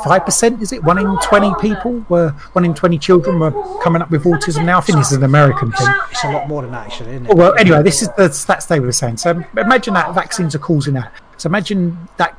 five 0.04 0.26
percent. 0.26 0.62
Is 0.62 0.74
it 0.74 0.84
one 0.84 0.98
in 0.98 1.18
twenty 1.20 1.54
people 1.62 2.04
were 2.10 2.32
one 2.54 2.66
in 2.66 2.74
twenty 2.74 2.98
children 2.98 3.40
were 3.40 3.52
coming 3.82 4.02
up 4.02 4.10
with 4.12 4.24
autism 4.26 4.66
now? 4.66 4.80
I 4.80 4.82
think 4.82 4.98
this 4.98 5.12
is 5.12 5.18
an 5.18 5.24
American 5.24 5.72
thing. 5.72 5.88
It's 6.12 6.24
a 6.26 6.32
lot 6.32 6.48
more 6.50 6.64
than 6.64 6.72
that, 6.72 6.88
actually, 6.88 7.12
isn't 7.12 7.28
it? 7.28 7.36
Well, 7.38 7.56
anyway, 7.58 7.84
this 7.84 8.02
is 8.02 8.10
the 8.18 8.24
stats 8.30 8.68
they 8.68 8.80
were 8.82 8.92
saying. 8.92 9.18
So 9.18 9.42
imagine 9.56 9.94
that 9.94 10.14
vaccines 10.14 10.56
are 10.56 10.60
causing 10.60 10.96
that. 10.96 11.14
So 11.38 11.48
imagine 11.48 12.10
that 12.18 12.38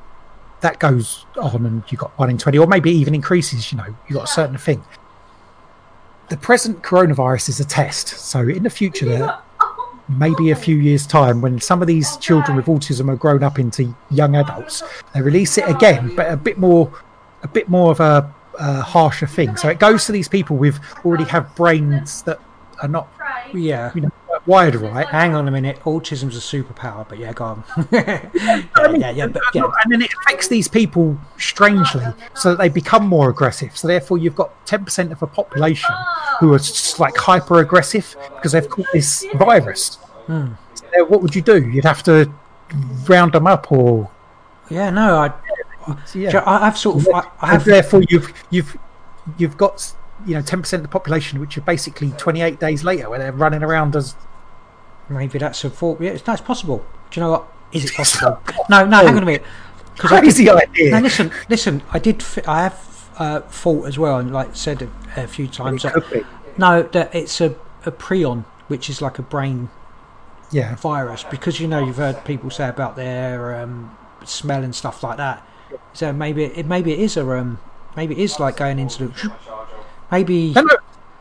that 0.61 0.79
goes 0.81 1.25
on, 1.41 1.65
and 1.65 1.83
you 1.91 1.97
got 1.97 2.11
one 2.19 2.29
in 2.29 2.37
twenty, 2.37 2.59
or 2.59 2.67
maybe 2.67 2.91
even 2.91 3.15
increases. 3.15 3.73
You 3.73 3.79
know, 3.79 3.95
you 4.09 4.15
got 4.15 4.25
a 4.25 4.33
certain 4.33 4.59
thing. 4.59 4.85
The 6.31 6.37
present 6.37 6.83
coronavirus 6.83 7.49
is 7.49 7.61
a 7.61 7.65
test. 7.65 8.09
So 8.09 8.41
in 8.41 8.63
the 8.63 8.71
future, 8.71 9.07
there 9.07 9.39
maybe 10.09 10.51
a 10.51 10.57
few 10.57 10.77
years' 10.77 11.07
time, 11.07 11.41
when 11.41 11.61
some 11.61 11.83
of 11.83 11.89
these 11.89 12.17
children 12.17 12.57
with 12.57 12.67
autism 12.67 13.11
are 13.11 13.17
grown 13.17 13.43
up 13.43 13.59
into 13.59 13.95
young 14.11 14.37
adults, 14.37 14.83
they 15.15 15.21
release 15.21 15.59
it 15.59 15.69
again, 15.69 16.15
but 16.17 16.31
a 16.31 16.37
bit 16.37 16.59
more, 16.59 16.93
a 17.43 17.49
bit 17.49 17.69
more 17.69 17.91
of 17.91 18.01
a, 18.01 18.35
a 18.59 18.81
harsher 18.81 19.27
thing. 19.27 19.57
So 19.57 19.69
it 19.69 19.79
goes 19.79 20.07
to 20.07 20.13
these 20.13 20.29
people 20.29 20.57
with 20.57 20.79
already 21.05 21.25
have 21.25 21.55
brains 21.55 22.23
that 22.23 22.41
are 22.83 22.89
not, 22.89 23.09
yeah. 23.55 23.93
you 23.95 24.03
know, 24.03 24.11
wired 24.49 24.75
right. 24.77 25.07
Hang 25.07 25.35
on 25.35 25.47
a 25.47 25.51
minute. 25.51 25.79
Autism's 25.81 26.37
a 26.37 26.41
superpower, 26.41 27.07
but 27.09 27.19
yeah, 27.19 27.33
go 27.33 27.45
on. 27.45 27.65
yeah, 27.93 28.29
yeah, 28.35 29.11
yeah, 29.11 29.27
but 29.29 29.43
yeah. 29.55 29.63
and 29.85 29.93
then 29.93 30.03
it 30.03 30.11
affects 30.23 30.49
these 30.49 30.67
people 30.67 31.17
strangely 31.37 32.05
so 32.35 32.51
that 32.51 32.59
they 32.59 32.69
become 32.69 33.07
more 33.07 33.29
aggressive 33.31 33.77
so 33.77 33.87
therefore 33.87 34.19
you've 34.19 34.35
got 34.35 34.67
10% 34.67 35.13
of 35.13 35.21
the 35.21 35.27
population 35.27 35.95
who 36.41 36.53
are 36.53 36.59
just 36.59 36.99
like 36.99 37.17
hyper 37.17 37.61
aggressive 37.61 38.17
because 38.37 38.53
they've 38.53 38.69
caught 38.69 38.87
this 38.93 39.25
virus 39.35 39.97
Hmm. 40.27 40.53
so 40.75 41.05
what 41.07 41.23
would 41.23 41.35
you 41.35 41.43
do 41.43 41.69
you'd 41.69 41.85
have 41.85 42.03
to 42.05 42.31
round 43.09 43.33
them 43.33 43.47
up 43.47 43.71
or 43.73 44.11
Yeah, 44.69 44.91
no, 44.91 45.17
I, 45.17 45.33
yeah 46.15 46.39
I 46.41 46.67
I've 46.67 46.77
sort 46.79 46.97
of, 46.97 47.09
I, 47.15 47.19
I 47.19 47.23
and 47.43 47.51
have, 47.53 47.65
therefore 47.65 48.03
you've 48.09 48.33
you've 48.51 48.77
you've 49.39 49.57
got 49.57 49.93
you 50.27 50.35
know 50.35 50.43
10% 50.43 50.73
of 50.75 50.83
the 50.83 50.89
population 50.89 51.41
which 51.41 51.57
are 51.57 51.63
basically 51.63 52.11
28 52.13 52.59
days 52.61 52.85
later 52.85 53.09
where 53.09 53.19
they're 53.19 53.33
running 53.33 53.63
around 53.63 53.95
as 53.97 54.15
maybe 55.09 55.39
that's 55.39 55.65
a 55.65 55.71
fault. 55.71 56.01
Yeah, 56.01 56.11
it's, 56.11 56.27
no, 56.27 56.33
it's 56.33 56.43
possible. 56.43 56.85
Do 57.11 57.21
you 57.21 57.25
know 57.25 57.33
what? 57.33 57.53
Is 57.73 57.85
it 57.85 57.95
possible? 57.95 58.41
No, 58.71 58.85
no, 58.85 58.99
hang 58.99 59.17
on 59.17 59.23
a 59.23 59.27
minute. 59.27 59.45
Crazy 59.97 60.49
idea 60.49 60.91
Now 60.91 61.01
listen, 61.01 61.33
listen. 61.49 61.83
I 61.91 61.99
did. 61.99 62.23
I 62.47 62.63
have 62.65 63.11
uh, 63.19 63.41
thought 63.41 63.87
as 63.87 63.99
well, 63.99 64.19
and 64.19 64.33
like 64.33 64.55
said 64.55 64.83
a, 64.83 65.23
a 65.25 65.27
few 65.27 65.49
times. 65.49 65.83
That, 65.83 66.25
no, 66.57 66.83
that 66.83 67.15
it's 67.15 67.41
a, 67.41 67.57
a 67.85 67.91
prion, 67.91 68.45
which 68.69 68.89
is 68.89 69.03
like 69.03 69.19
a 69.19 69.23
brain 69.23 69.71
yeah 70.51 70.77
virus, 70.77 71.25
because 71.25 71.61
you 71.61 71.67
know 71.67 71.85
you've 71.85 71.97
heard 71.97 72.25
people 72.25 72.51
say 72.51 72.69
about 72.69 72.95
their 72.95 73.61
um, 73.61 73.97
smell 74.25 74.63
and 74.63 74.75
stuff 74.75 75.03
like 75.03 75.17
that. 75.17 75.47
So 75.95 76.13
maybe 76.13 76.45
it 76.45 76.67
maybe 76.67 76.93
it 76.93 77.01
is 77.01 77.17
a 77.17 77.29
um, 77.29 77.59
maybe 77.97 78.15
it 78.15 78.21
is 78.21 78.39
like 78.39 78.57
going 78.57 78.79
into 78.79 79.09
the 79.09 79.33
maybe 80.11 80.53
No, 80.53 80.63
no. 80.63 80.77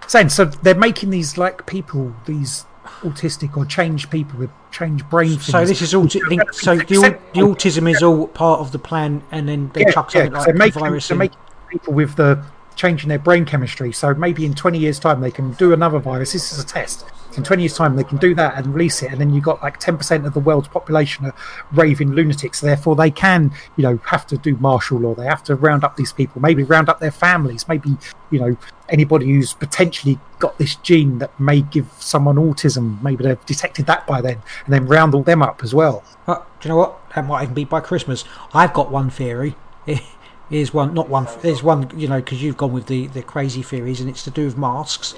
Saying 0.08 0.30
so 0.30 0.46
they're 0.46 0.76
making 0.76 1.10
these 1.10 1.38
like 1.38 1.66
people, 1.66 2.16
these 2.26 2.66
autistic 3.02 3.58
or 3.58 3.66
changed 3.66 4.10
people 4.10 4.40
with 4.40 4.50
changed 4.72 5.10
brain 5.10 5.32
things. 5.32 5.46
So 5.46 5.66
this 5.66 5.82
is 5.82 5.94
all 5.94 6.10
so 6.10 6.76
the, 6.76 7.20
the 7.34 7.42
autism 7.42 7.90
is 7.90 8.02
all 8.04 8.28
part 8.28 8.60
of 8.60 8.72
the 8.72 8.80
plan, 8.80 9.24
and 9.32 9.48
then 9.48 9.70
they 9.74 9.82
yeah, 9.82 9.92
chuck 9.92 10.14
yeah, 10.14 10.26
like 10.26 10.46
they're 10.46 10.54
making, 10.54 10.80
virus 10.80 11.08
they're 11.08 11.18
making 11.18 11.40
people 11.70 11.94
with 11.94 12.16
the 12.16 12.44
changing 12.76 13.10
their 13.10 13.20
brain 13.20 13.46
chemistry. 13.46 13.92
So 13.92 14.14
maybe 14.14 14.46
in 14.46 14.54
20 14.54 14.78
years' 14.78 15.00
time 15.00 15.22
they 15.22 15.32
can 15.32 15.54
do 15.54 15.74
another 15.74 16.00
virus. 16.00 16.34
This 16.34 16.52
is 16.54 16.60
a 16.60 16.66
test. 16.66 17.06
In 17.38 17.44
20 17.44 17.62
years' 17.62 17.76
time 17.76 17.96
they 17.96 18.04
can 18.04 18.18
do 18.18 18.34
that 18.36 18.58
and 18.58 18.74
release 18.74 19.04
it, 19.04 19.12
and 19.12 19.22
then 19.22 19.32
you've 19.32 19.44
got 19.44 19.62
like 19.62 19.80
10% 19.80 20.26
of 20.26 20.34
the 20.34 20.40
world's 20.40 20.68
population 20.68 21.26
are 21.26 21.36
raving 21.72 22.14
lunatics. 22.14 22.60
Therefore, 22.60 22.96
they 22.96 23.12
can, 23.12 23.52
you 23.76 23.84
know, 23.84 24.00
have 24.06 24.26
to 24.28 24.38
do 24.38 24.56
martial 24.58 24.98
law. 25.00 25.14
They 25.14 25.26
have 25.26 25.44
to 25.44 25.56
round 25.56 25.84
up 25.84 25.96
these 25.96 26.12
people. 26.12 26.42
Maybe 26.42 26.64
round 26.64 26.90
up 26.90 27.00
their 27.00 27.12
families. 27.12 27.68
Maybe, 27.68 27.96
you 28.32 28.40
know, 28.40 28.58
anybody 28.90 29.28
who's 29.28 29.54
potentially 29.54 30.20
got 30.40 30.58
this 30.58 30.76
gene 30.78 31.20
that 31.20 31.40
may 31.40 31.62
give 31.62 31.92
someone 32.00 32.38
autism. 32.38 33.02
Maybe 33.04 33.24
they've 33.24 33.46
detected 33.46 33.86
that 33.86 34.08
by 34.08 34.20
then, 34.20 34.42
and 34.66 34.74
then 34.74 34.88
round 34.88 35.14
all 35.14 35.24
them 35.24 35.44
up 35.44 35.64
as 35.64 35.76
well. 35.76 36.04
Do 36.26 36.34
you 36.64 36.70
know 36.70 36.78
what? 36.78 37.10
That 37.14 37.26
might 37.26 37.44
even 37.44 37.54
be 37.54 37.66
by 37.66 37.82
Christmas. 37.82 38.24
I've 38.54 38.74
got 38.74 38.92
one 38.92 39.12
theory. 39.12 39.56
Here's 40.50 40.74
one, 40.74 40.94
not 40.94 41.10
one. 41.10 41.28
There's 41.42 41.62
one, 41.62 41.92
you 41.96 42.08
know, 42.08 42.18
because 42.18 42.42
you've 42.42 42.58
gone 42.58 42.72
with 42.72 42.88
the 42.88 43.08
the 43.08 43.22
crazy 43.22 43.62
theories, 43.62 44.00
and 44.00 44.10
it's 44.10 44.24
to 44.24 44.32
do 44.32 44.46
with 44.46 44.58
masks. 44.58 45.14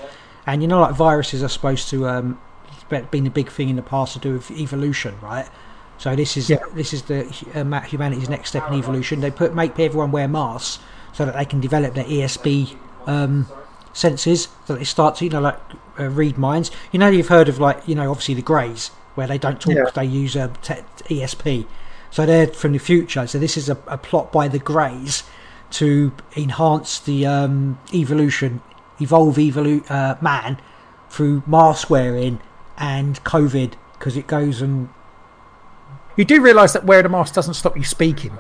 And 0.53 0.61
you 0.61 0.67
know, 0.67 0.81
like 0.81 0.95
viruses 0.95 1.43
are 1.43 1.49
supposed 1.49 1.89
to 1.89 2.07
um, 2.07 2.39
been 2.89 3.27
a 3.27 3.30
big 3.30 3.49
thing 3.51 3.69
in 3.69 3.76
the 3.76 3.81
past 3.84 4.13
to 4.13 4.19
do 4.19 4.34
with 4.34 4.49
evolution, 4.51 5.15
right? 5.21 5.47
So 5.97 6.15
this 6.15 6.38
is 6.38 6.49
Yeah. 6.49 6.57
this 6.73 6.93
is 6.93 7.03
the 7.03 7.27
uh, 7.53 7.63
ma- 7.63 7.81
humanity's 7.81 8.30
next 8.30 8.49
step 8.49 8.67
in 8.67 8.73
evolution. 8.73 9.19
They 9.21 9.31
put 9.31 9.53
make 9.53 9.77
everyone 9.80 10.11
wear 10.11 10.27
masks 10.27 10.80
so 11.13 11.26
that 11.26 11.35
they 11.35 11.45
can 11.45 11.59
develop 11.59 11.93
their 11.93 12.05
ESP 12.05 12.76
um, 13.05 13.47
senses, 13.93 14.47
so 14.65 14.73
that 14.73 14.80
they 14.80 14.85
start 14.85 15.15
to 15.17 15.26
you 15.26 15.30
know 15.31 15.41
like 15.41 15.59
uh, 15.99 16.09
read 16.09 16.38
minds. 16.38 16.71
You 16.91 16.99
know, 16.99 17.09
you've 17.09 17.27
heard 17.27 17.49
of 17.49 17.59
like 17.59 17.88
you 17.88 17.95
know 17.95 18.09
obviously 18.09 18.35
the 18.35 18.41
Greys 18.41 18.91
where 19.15 19.27
they 19.27 19.38
don't 19.38 19.59
talk, 19.59 19.73
Yeah. 19.76 19.89
they 19.93 20.05
use 20.05 20.35
um, 20.38 20.53
te- 20.61 20.76
ESP. 21.09 21.65
So 22.11 22.26
they're 22.26 22.47
from 22.47 22.71
the 22.71 22.80
future. 22.80 23.27
So 23.27 23.38
this 23.38 23.55
is 23.57 23.69
a, 23.69 23.77
a 23.88 23.97
plot 23.97 24.31
by 24.31 24.47
the 24.47 24.59
Greys 24.59 25.23
to 25.71 26.11
enhance 26.35 26.99
the 26.99 27.26
um, 27.27 27.80
evolution, 27.93 28.61
evolve 29.01 29.35
evolu- 29.38 29.89
uh, 29.89 30.15
man 30.21 30.59
through 31.09 31.41
mask 31.47 31.89
wearing 31.89 32.39
and 32.77 33.21
COVID 33.23 33.73
because 33.93 34.15
it 34.15 34.27
goes 34.27 34.61
and 34.61 34.89
You 36.15 36.26
do 36.26 36.41
realise 36.41 36.73
that 36.73 36.85
wearing 36.85 37.05
a 37.05 37.09
mask 37.09 37.34
doesn't 37.34 37.53
stop 37.55 37.76
you 37.77 37.84
speaking. 37.84 38.38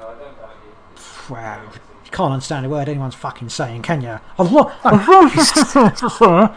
wow, 1.29 1.61
you 2.05 2.11
can't 2.11 2.33
understand 2.33 2.65
a 2.65 2.69
word 2.69 2.89
anyone's 2.89 3.15
fucking 3.15 3.49
saying, 3.49 3.81
can 3.83 4.01
you? 4.01 4.19
Allah. 4.37 4.73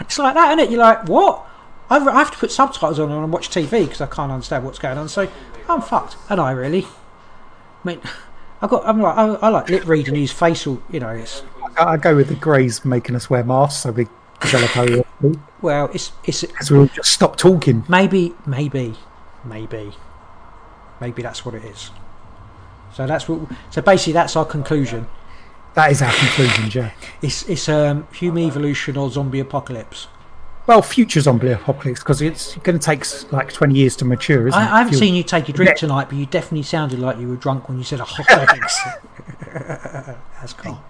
it's 0.00 0.18
like 0.18 0.34
that, 0.34 0.48
isn't 0.50 0.58
it? 0.60 0.70
You're 0.70 0.80
like, 0.80 1.08
what? 1.08 1.44
I 1.90 1.96
I 1.98 2.18
have 2.18 2.30
to 2.30 2.38
put 2.38 2.50
subtitles 2.50 2.98
on 2.98 3.10
and 3.10 3.32
watch 3.32 3.50
TV 3.50 3.84
because 3.84 4.00
I 4.00 4.06
can't 4.06 4.32
understand 4.32 4.64
what's 4.64 4.78
going 4.78 4.98
on. 4.98 5.08
So 5.08 5.28
I'm 5.68 5.82
fucked, 5.82 6.16
and 6.28 6.40
I 6.40 6.50
really. 6.52 6.84
I 6.84 6.88
mean, 7.84 8.00
I 8.60 8.66
got. 8.66 8.86
I'm 8.86 9.00
like, 9.00 9.16
I, 9.16 9.26
I 9.34 9.48
like 9.48 9.68
lip 9.68 9.86
read 9.86 10.08
and 10.08 10.16
use 10.16 10.32
facial. 10.32 10.82
You 10.90 11.00
know, 11.00 11.10
it's 11.10 11.42
I, 11.76 11.92
I 11.92 11.96
go 11.96 12.16
with 12.16 12.28
the 12.28 12.34
Greys 12.34 12.84
making 12.84 13.14
us 13.16 13.30
wear 13.30 13.44
masks 13.44 13.82
so 13.82 13.92
we 13.92 14.06
develop 14.40 14.76
our 14.76 15.04
well, 15.60 15.90
it's 15.92 16.12
it's 16.24 16.42
because 16.42 16.70
we'll 16.70 16.86
just 16.86 17.12
stop 17.12 17.36
talking. 17.36 17.84
maybe, 17.88 18.34
maybe, 18.46 18.94
maybe, 19.44 19.92
maybe 21.00 21.22
that's 21.22 21.44
what 21.44 21.54
it 21.54 21.64
is. 21.64 21.90
So 22.94 23.06
that's 23.06 23.28
what. 23.28 23.40
So 23.70 23.82
basically, 23.82 24.12
that's 24.12 24.36
our 24.36 24.44
conclusion. 24.44 25.06
That 25.74 25.90
is 25.90 26.02
our 26.02 26.12
conclusion, 26.12 26.70
Jack. 26.70 26.96
It's 27.22 27.48
it's 27.48 27.68
um 27.68 28.06
human 28.12 28.44
evolution 28.44 28.96
or 28.96 29.10
zombie 29.10 29.40
apocalypse. 29.40 30.08
Well, 30.68 30.82
future 30.82 31.20
zombie 31.20 31.50
apocalypse 31.50 32.00
because 32.00 32.20
it's 32.20 32.54
going 32.56 32.78
to 32.78 32.84
take 32.84 33.02
like 33.32 33.52
twenty 33.52 33.74
years 33.74 33.96
to 33.96 34.04
mature, 34.04 34.46
isn't 34.46 34.60
it? 34.60 34.64
I, 34.64 34.76
I 34.76 34.78
haven't 34.82 34.98
seen 34.98 35.14
you 35.14 35.22
take 35.22 35.48
a 35.48 35.52
drink 35.52 35.76
tonight, 35.76 36.08
but 36.10 36.18
you 36.18 36.26
definitely 36.26 36.62
sounded 36.62 36.98
like 36.98 37.18
you 37.18 37.26
were 37.28 37.36
drunk 37.36 37.68
when 37.68 37.78
you 37.78 37.84
said 37.84 38.00
a 38.00 38.02
apocalypse. 38.02 38.78
That's 40.40 40.52
cool. 40.52 40.80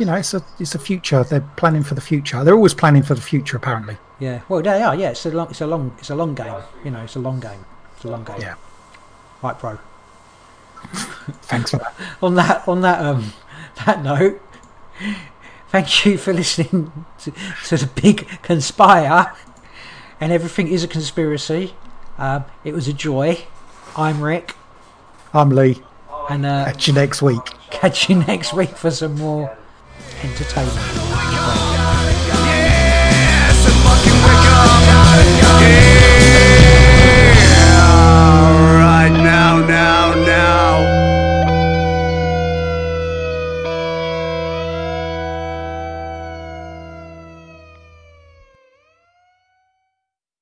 You 0.00 0.06
know, 0.06 0.14
it's 0.14 0.34
a 0.34 0.44
it's 0.58 0.74
a 0.74 0.78
future. 0.78 1.22
They're 1.22 1.48
planning 1.56 1.84
for 1.84 1.94
the 1.94 2.00
future. 2.00 2.42
They're 2.42 2.54
always 2.54 2.74
planning 2.74 3.04
for 3.04 3.14
the 3.14 3.22
future, 3.22 3.56
apparently. 3.56 3.96
Yeah, 4.18 4.40
well, 4.48 4.60
they 4.60 4.82
are. 4.82 4.94
Yeah, 4.94 5.10
it's 5.10 5.24
a 5.24 5.30
long, 5.30 5.50
it's 5.50 5.60
a 5.60 5.66
long, 5.66 5.94
it's 5.98 6.10
a 6.10 6.16
long 6.16 6.34
game. 6.34 6.54
You 6.84 6.90
know, 6.90 7.02
it's 7.02 7.16
a 7.16 7.20
long 7.20 7.38
game. 7.38 7.64
It's 7.94 8.04
a 8.04 8.08
long 8.08 8.24
game. 8.24 8.40
Yeah. 8.40 8.56
Right, 9.42 9.58
bro. 9.58 9.78
Thanks 11.42 11.70
for 11.70 11.78
that. 11.78 11.94
On 12.22 12.34
that, 12.34 12.66
on 12.68 12.80
that, 12.82 13.00
um, 13.00 13.32
that 13.84 14.02
note, 14.02 14.40
Thank 15.68 16.06
you 16.06 16.16
for 16.16 16.32
listening 16.32 17.06
to, 17.20 17.32
to 17.66 17.76
the 17.76 17.90
big 18.00 18.28
conspire. 18.42 19.34
And 20.20 20.32
everything 20.32 20.68
is 20.68 20.84
a 20.84 20.88
conspiracy. 20.88 21.74
Um, 22.18 22.44
it 22.64 22.72
was 22.72 22.88
a 22.88 22.92
joy. 22.92 23.46
I'm 23.96 24.22
Rick. 24.22 24.54
I'm 25.34 25.50
Lee. 25.50 25.82
And 26.30 26.46
uh, 26.46 26.64
catch 26.66 26.88
you 26.88 26.94
next 26.94 27.20
week. 27.22 27.44
Catch 27.70 28.08
you 28.08 28.16
next 28.16 28.54
week 28.54 28.70
for 28.70 28.90
some 28.90 29.16
more 29.16 29.56
entertainment. 30.22 30.76